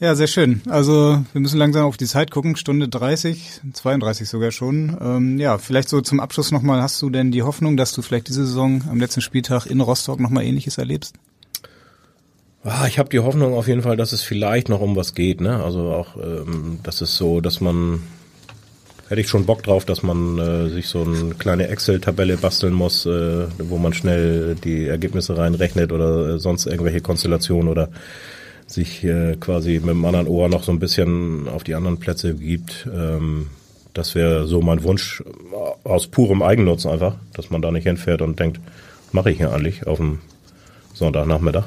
Ja, 0.00 0.14
sehr 0.14 0.28
schön. 0.28 0.62
Also 0.68 1.24
wir 1.32 1.40
müssen 1.40 1.58
langsam 1.58 1.84
auf 1.84 1.96
die 1.96 2.06
Zeit 2.06 2.30
gucken. 2.30 2.54
Stunde 2.54 2.88
30, 2.88 3.62
32 3.72 4.28
sogar 4.28 4.52
schon. 4.52 4.96
Ähm, 5.00 5.38
ja, 5.38 5.58
vielleicht 5.58 5.88
so 5.88 6.00
zum 6.00 6.20
Abschluss 6.20 6.52
nochmal, 6.52 6.80
hast 6.80 7.02
du 7.02 7.10
denn 7.10 7.32
die 7.32 7.42
Hoffnung, 7.42 7.76
dass 7.76 7.92
du 7.92 8.02
vielleicht 8.02 8.28
diese 8.28 8.46
Saison 8.46 8.84
am 8.88 9.00
letzten 9.00 9.22
Spieltag 9.22 9.66
in 9.66 9.80
Rostock 9.80 10.20
nochmal 10.20 10.44
ähnliches 10.44 10.78
erlebst? 10.78 11.16
Ah, 12.62 12.86
ich 12.86 13.00
habe 13.00 13.08
die 13.08 13.18
Hoffnung 13.18 13.54
auf 13.54 13.66
jeden 13.66 13.82
Fall, 13.82 13.96
dass 13.96 14.12
es 14.12 14.22
vielleicht 14.22 14.68
noch 14.68 14.80
um 14.80 14.94
was 14.94 15.14
geht. 15.14 15.40
Ne? 15.40 15.62
Also 15.64 15.90
auch, 15.90 16.16
ähm, 16.16 16.78
das 16.84 17.02
ist 17.02 17.16
so, 17.16 17.40
dass 17.40 17.60
man 17.60 18.02
hätte 19.08 19.20
ich 19.22 19.28
schon 19.28 19.46
Bock 19.46 19.62
drauf, 19.62 19.84
dass 19.84 20.02
man 20.02 20.38
äh, 20.38 20.68
sich 20.68 20.86
so 20.86 21.02
eine 21.02 21.34
kleine 21.34 21.68
Excel-Tabelle 21.68 22.36
basteln 22.36 22.74
muss, 22.74 23.06
äh, 23.06 23.46
wo 23.58 23.78
man 23.78 23.94
schnell 23.94 24.54
die 24.54 24.86
Ergebnisse 24.86 25.36
reinrechnet 25.36 25.92
oder 25.92 26.34
äh, 26.34 26.38
sonst 26.38 26.66
irgendwelche 26.66 27.00
Konstellationen 27.00 27.68
oder 27.68 27.88
sich 28.68 29.02
äh, 29.02 29.36
quasi 29.40 29.80
mit 29.80 29.88
dem 29.88 30.04
anderen 30.04 30.28
Ohr 30.28 30.48
noch 30.48 30.62
so 30.62 30.70
ein 30.70 30.78
bisschen 30.78 31.48
auf 31.48 31.64
die 31.64 31.74
anderen 31.74 31.98
Plätze 31.98 32.34
gibt. 32.34 32.86
Ähm, 32.92 33.48
das 33.94 34.14
wäre 34.14 34.46
so 34.46 34.60
mein 34.60 34.84
Wunsch 34.84 35.24
aus 35.82 36.06
purem 36.06 36.42
Eigennutz 36.42 36.86
einfach, 36.86 37.16
dass 37.32 37.50
man 37.50 37.62
da 37.62 37.72
nicht 37.72 37.84
hinfährt 37.84 38.22
und 38.22 38.38
denkt, 38.38 38.60
mache 39.10 39.30
ich 39.30 39.38
hier 39.38 39.52
eigentlich 39.52 39.86
auf 39.86 39.96
dem 39.96 40.20
Sonntagnachmittag. 40.94 41.64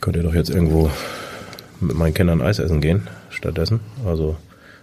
Könnt 0.00 0.16
ihr 0.16 0.22
doch 0.22 0.34
jetzt 0.34 0.50
irgendwo 0.50 0.90
mit 1.80 1.96
meinen 1.96 2.14
Kindern 2.14 2.40
Eis 2.40 2.60
essen 2.60 2.80
gehen 2.80 3.08
stattdessen. 3.30 3.80
Also 4.06 4.36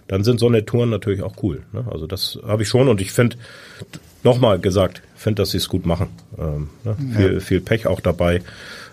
dann 0.07 0.23
sind 0.23 0.39
so 0.39 0.47
eine 0.47 0.65
Touren 0.65 0.89
natürlich 0.89 1.23
auch 1.23 1.41
cool. 1.41 1.63
Ne? 1.71 1.85
Also 1.89 2.07
das 2.07 2.37
habe 2.45 2.63
ich 2.63 2.69
schon 2.69 2.89
und 2.89 3.01
ich 3.01 3.11
finde, 3.11 3.37
nochmal 4.23 4.59
gesagt, 4.59 5.01
finde, 5.15 5.41
dass 5.41 5.51
sie 5.51 5.57
es 5.57 5.69
gut 5.69 5.85
machen. 5.85 6.09
Ähm, 6.37 6.69
ne? 6.83 6.95
ja. 6.99 7.15
viel, 7.15 7.39
viel 7.39 7.61
Pech 7.61 7.87
auch 7.87 8.01
dabei 8.01 8.41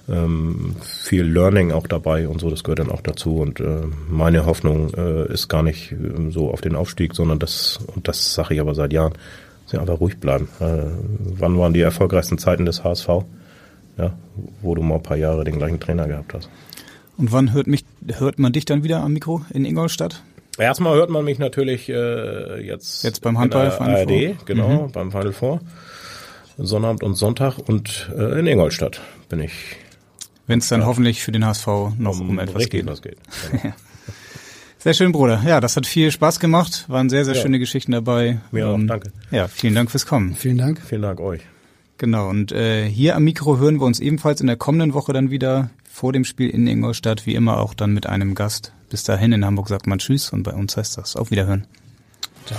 ähm, 0.09 0.77
viel 0.83 1.25
Learning 1.25 1.73
auch 1.73 1.87
dabei 1.87 2.29
und 2.29 2.41
so, 2.41 2.51
das 2.51 2.65
gehört 2.65 2.81
dann 2.81 2.91
auch 2.91 3.03
dazu. 3.03 3.37
Und 3.37 3.61
äh, 3.61 3.83
meine 4.09 4.47
Hoffnung 4.47 4.93
äh, 4.95 5.33
ist 5.33 5.49
gar 5.49 5.63
nicht 5.63 5.93
äh, 5.93 6.31
so 6.31 6.51
auf 6.51 6.61
den 6.61 6.75
Aufstieg, 6.75 7.15
sondern 7.15 7.39
das, 7.39 7.79
und 7.95 8.09
das 8.09 8.35
sage 8.35 8.55
ich 8.55 8.61
aber 8.61 8.75
seit 8.75 8.93
Jahren, 8.93 9.13
sie 9.67 9.79
einfach 9.79 10.01
ruhig 10.01 10.19
bleiben. 10.19 10.49
Äh, 10.61 10.85
wann 11.19 11.59
waren 11.59 11.73
die 11.73 11.81
erfolgreichsten 11.81 12.39
Zeiten 12.39 12.65
des 12.65 12.85
HSV? 12.85 13.09
Ja, 13.99 14.15
wo 14.63 14.75
du 14.75 14.83
mal 14.83 14.97
ein 14.97 15.03
paar 15.03 15.19
Jahre 15.19 15.45
den 15.45 15.59
gleichen 15.59 15.79
Trainer 15.79 16.09
gehabt 16.09 16.33
hast. 16.33 16.49
Und 17.19 17.31
wann 17.31 17.53
hört 17.53 17.67
mich, 17.67 17.85
hört 18.19 18.39
man 18.39 18.53
dich 18.53 18.65
dann 18.65 18.85
wieder 18.85 19.01
am 19.01 19.13
Mikro 19.13 19.43
in 19.53 19.65
Ingolstadt? 19.65 20.23
Erstmal 20.59 20.97
hört 20.97 21.11
man 21.11 21.25
mich 21.25 21.39
natürlich 21.39 21.89
äh, 21.89 22.67
jetzt, 22.67 23.05
jetzt 23.05 23.21
beim 23.23 23.39
Handball 23.39 23.71
ARD, 23.71 24.47
genau, 24.47 24.87
mhm. 24.87 24.93
beim 24.93 25.11
Final 25.11 25.33
Four. 25.33 25.61
Sonnabend 26.59 27.03
und 27.03 27.15
Sonntag 27.15 27.59
und 27.59 28.11
äh, 28.17 28.39
in 28.39 28.47
Ingolstadt 28.47 29.01
bin 29.29 29.41
ich 29.41 29.53
wenn 30.47 30.59
es 30.59 30.69
dann 30.69 30.81
ja. 30.81 30.87
hoffentlich 30.87 31.23
für 31.23 31.33
den 31.33 31.47
HSV 31.47 31.67
noch 31.99 32.21
um, 32.21 32.31
um 32.31 32.39
etwas 32.39 32.69
geht. 32.69 32.87
Was 32.87 33.03
geht. 33.03 33.19
Genau. 33.63 33.75
Sehr 34.79 34.95
schön, 34.95 35.13
Bruder. 35.13 35.41
Ja, 35.47 35.61
das 35.61 35.77
hat 35.77 35.87
viel 35.87 36.11
Spaß 36.11 36.41
gemacht. 36.41 36.87
Waren 36.89 37.09
sehr, 37.09 37.25
sehr 37.25 37.37
ja. 37.37 37.41
schöne 37.41 37.61
Geschichten 37.61 37.93
dabei. 37.93 38.41
Mir 38.51 38.67
auch, 38.67 38.81
danke. 38.81 39.13
Ja, 39.31 39.47
vielen 39.47 39.77
Dank 39.77 39.93
fürs 39.93 40.07
Kommen. 40.07 40.35
Vielen 40.35 40.59
Dank. 40.59 40.81
Vielen 40.85 41.03
Dank 41.03 41.21
euch. 41.21 41.43
Genau, 41.99 42.29
und 42.29 42.51
äh, 42.51 42.89
hier 42.89 43.15
am 43.15 43.23
Mikro 43.23 43.59
hören 43.59 43.79
wir 43.79 43.87
uns 43.87 44.01
ebenfalls 44.01 44.41
in 44.41 44.49
der 44.49 44.57
kommenden 44.57 44.93
Woche 44.93 45.13
dann 45.13 45.31
wieder 45.31 45.71
vor 45.89 46.13
dem 46.13 46.25
Spiel 46.25 46.51
in 46.51 46.67
Ingolstadt, 46.67 47.27
wie 47.27 47.37
immer 47.37 47.59
auch 47.59 47.75
dann 47.75 47.95
mit 47.95 48.07
einem 48.07 48.35
Gast. 48.35 48.73
Bis 48.91 49.05
dahin 49.05 49.31
in 49.31 49.45
Hamburg 49.45 49.69
sagt 49.69 49.87
man 49.87 50.01
Tschüss 50.01 50.31
und 50.31 50.43
bei 50.43 50.53
uns 50.53 50.77
heißt 50.77 50.99
das 50.99 51.15
auf 51.15 51.31
Wiederhören. 51.31 51.69
Ciao. 52.47 52.59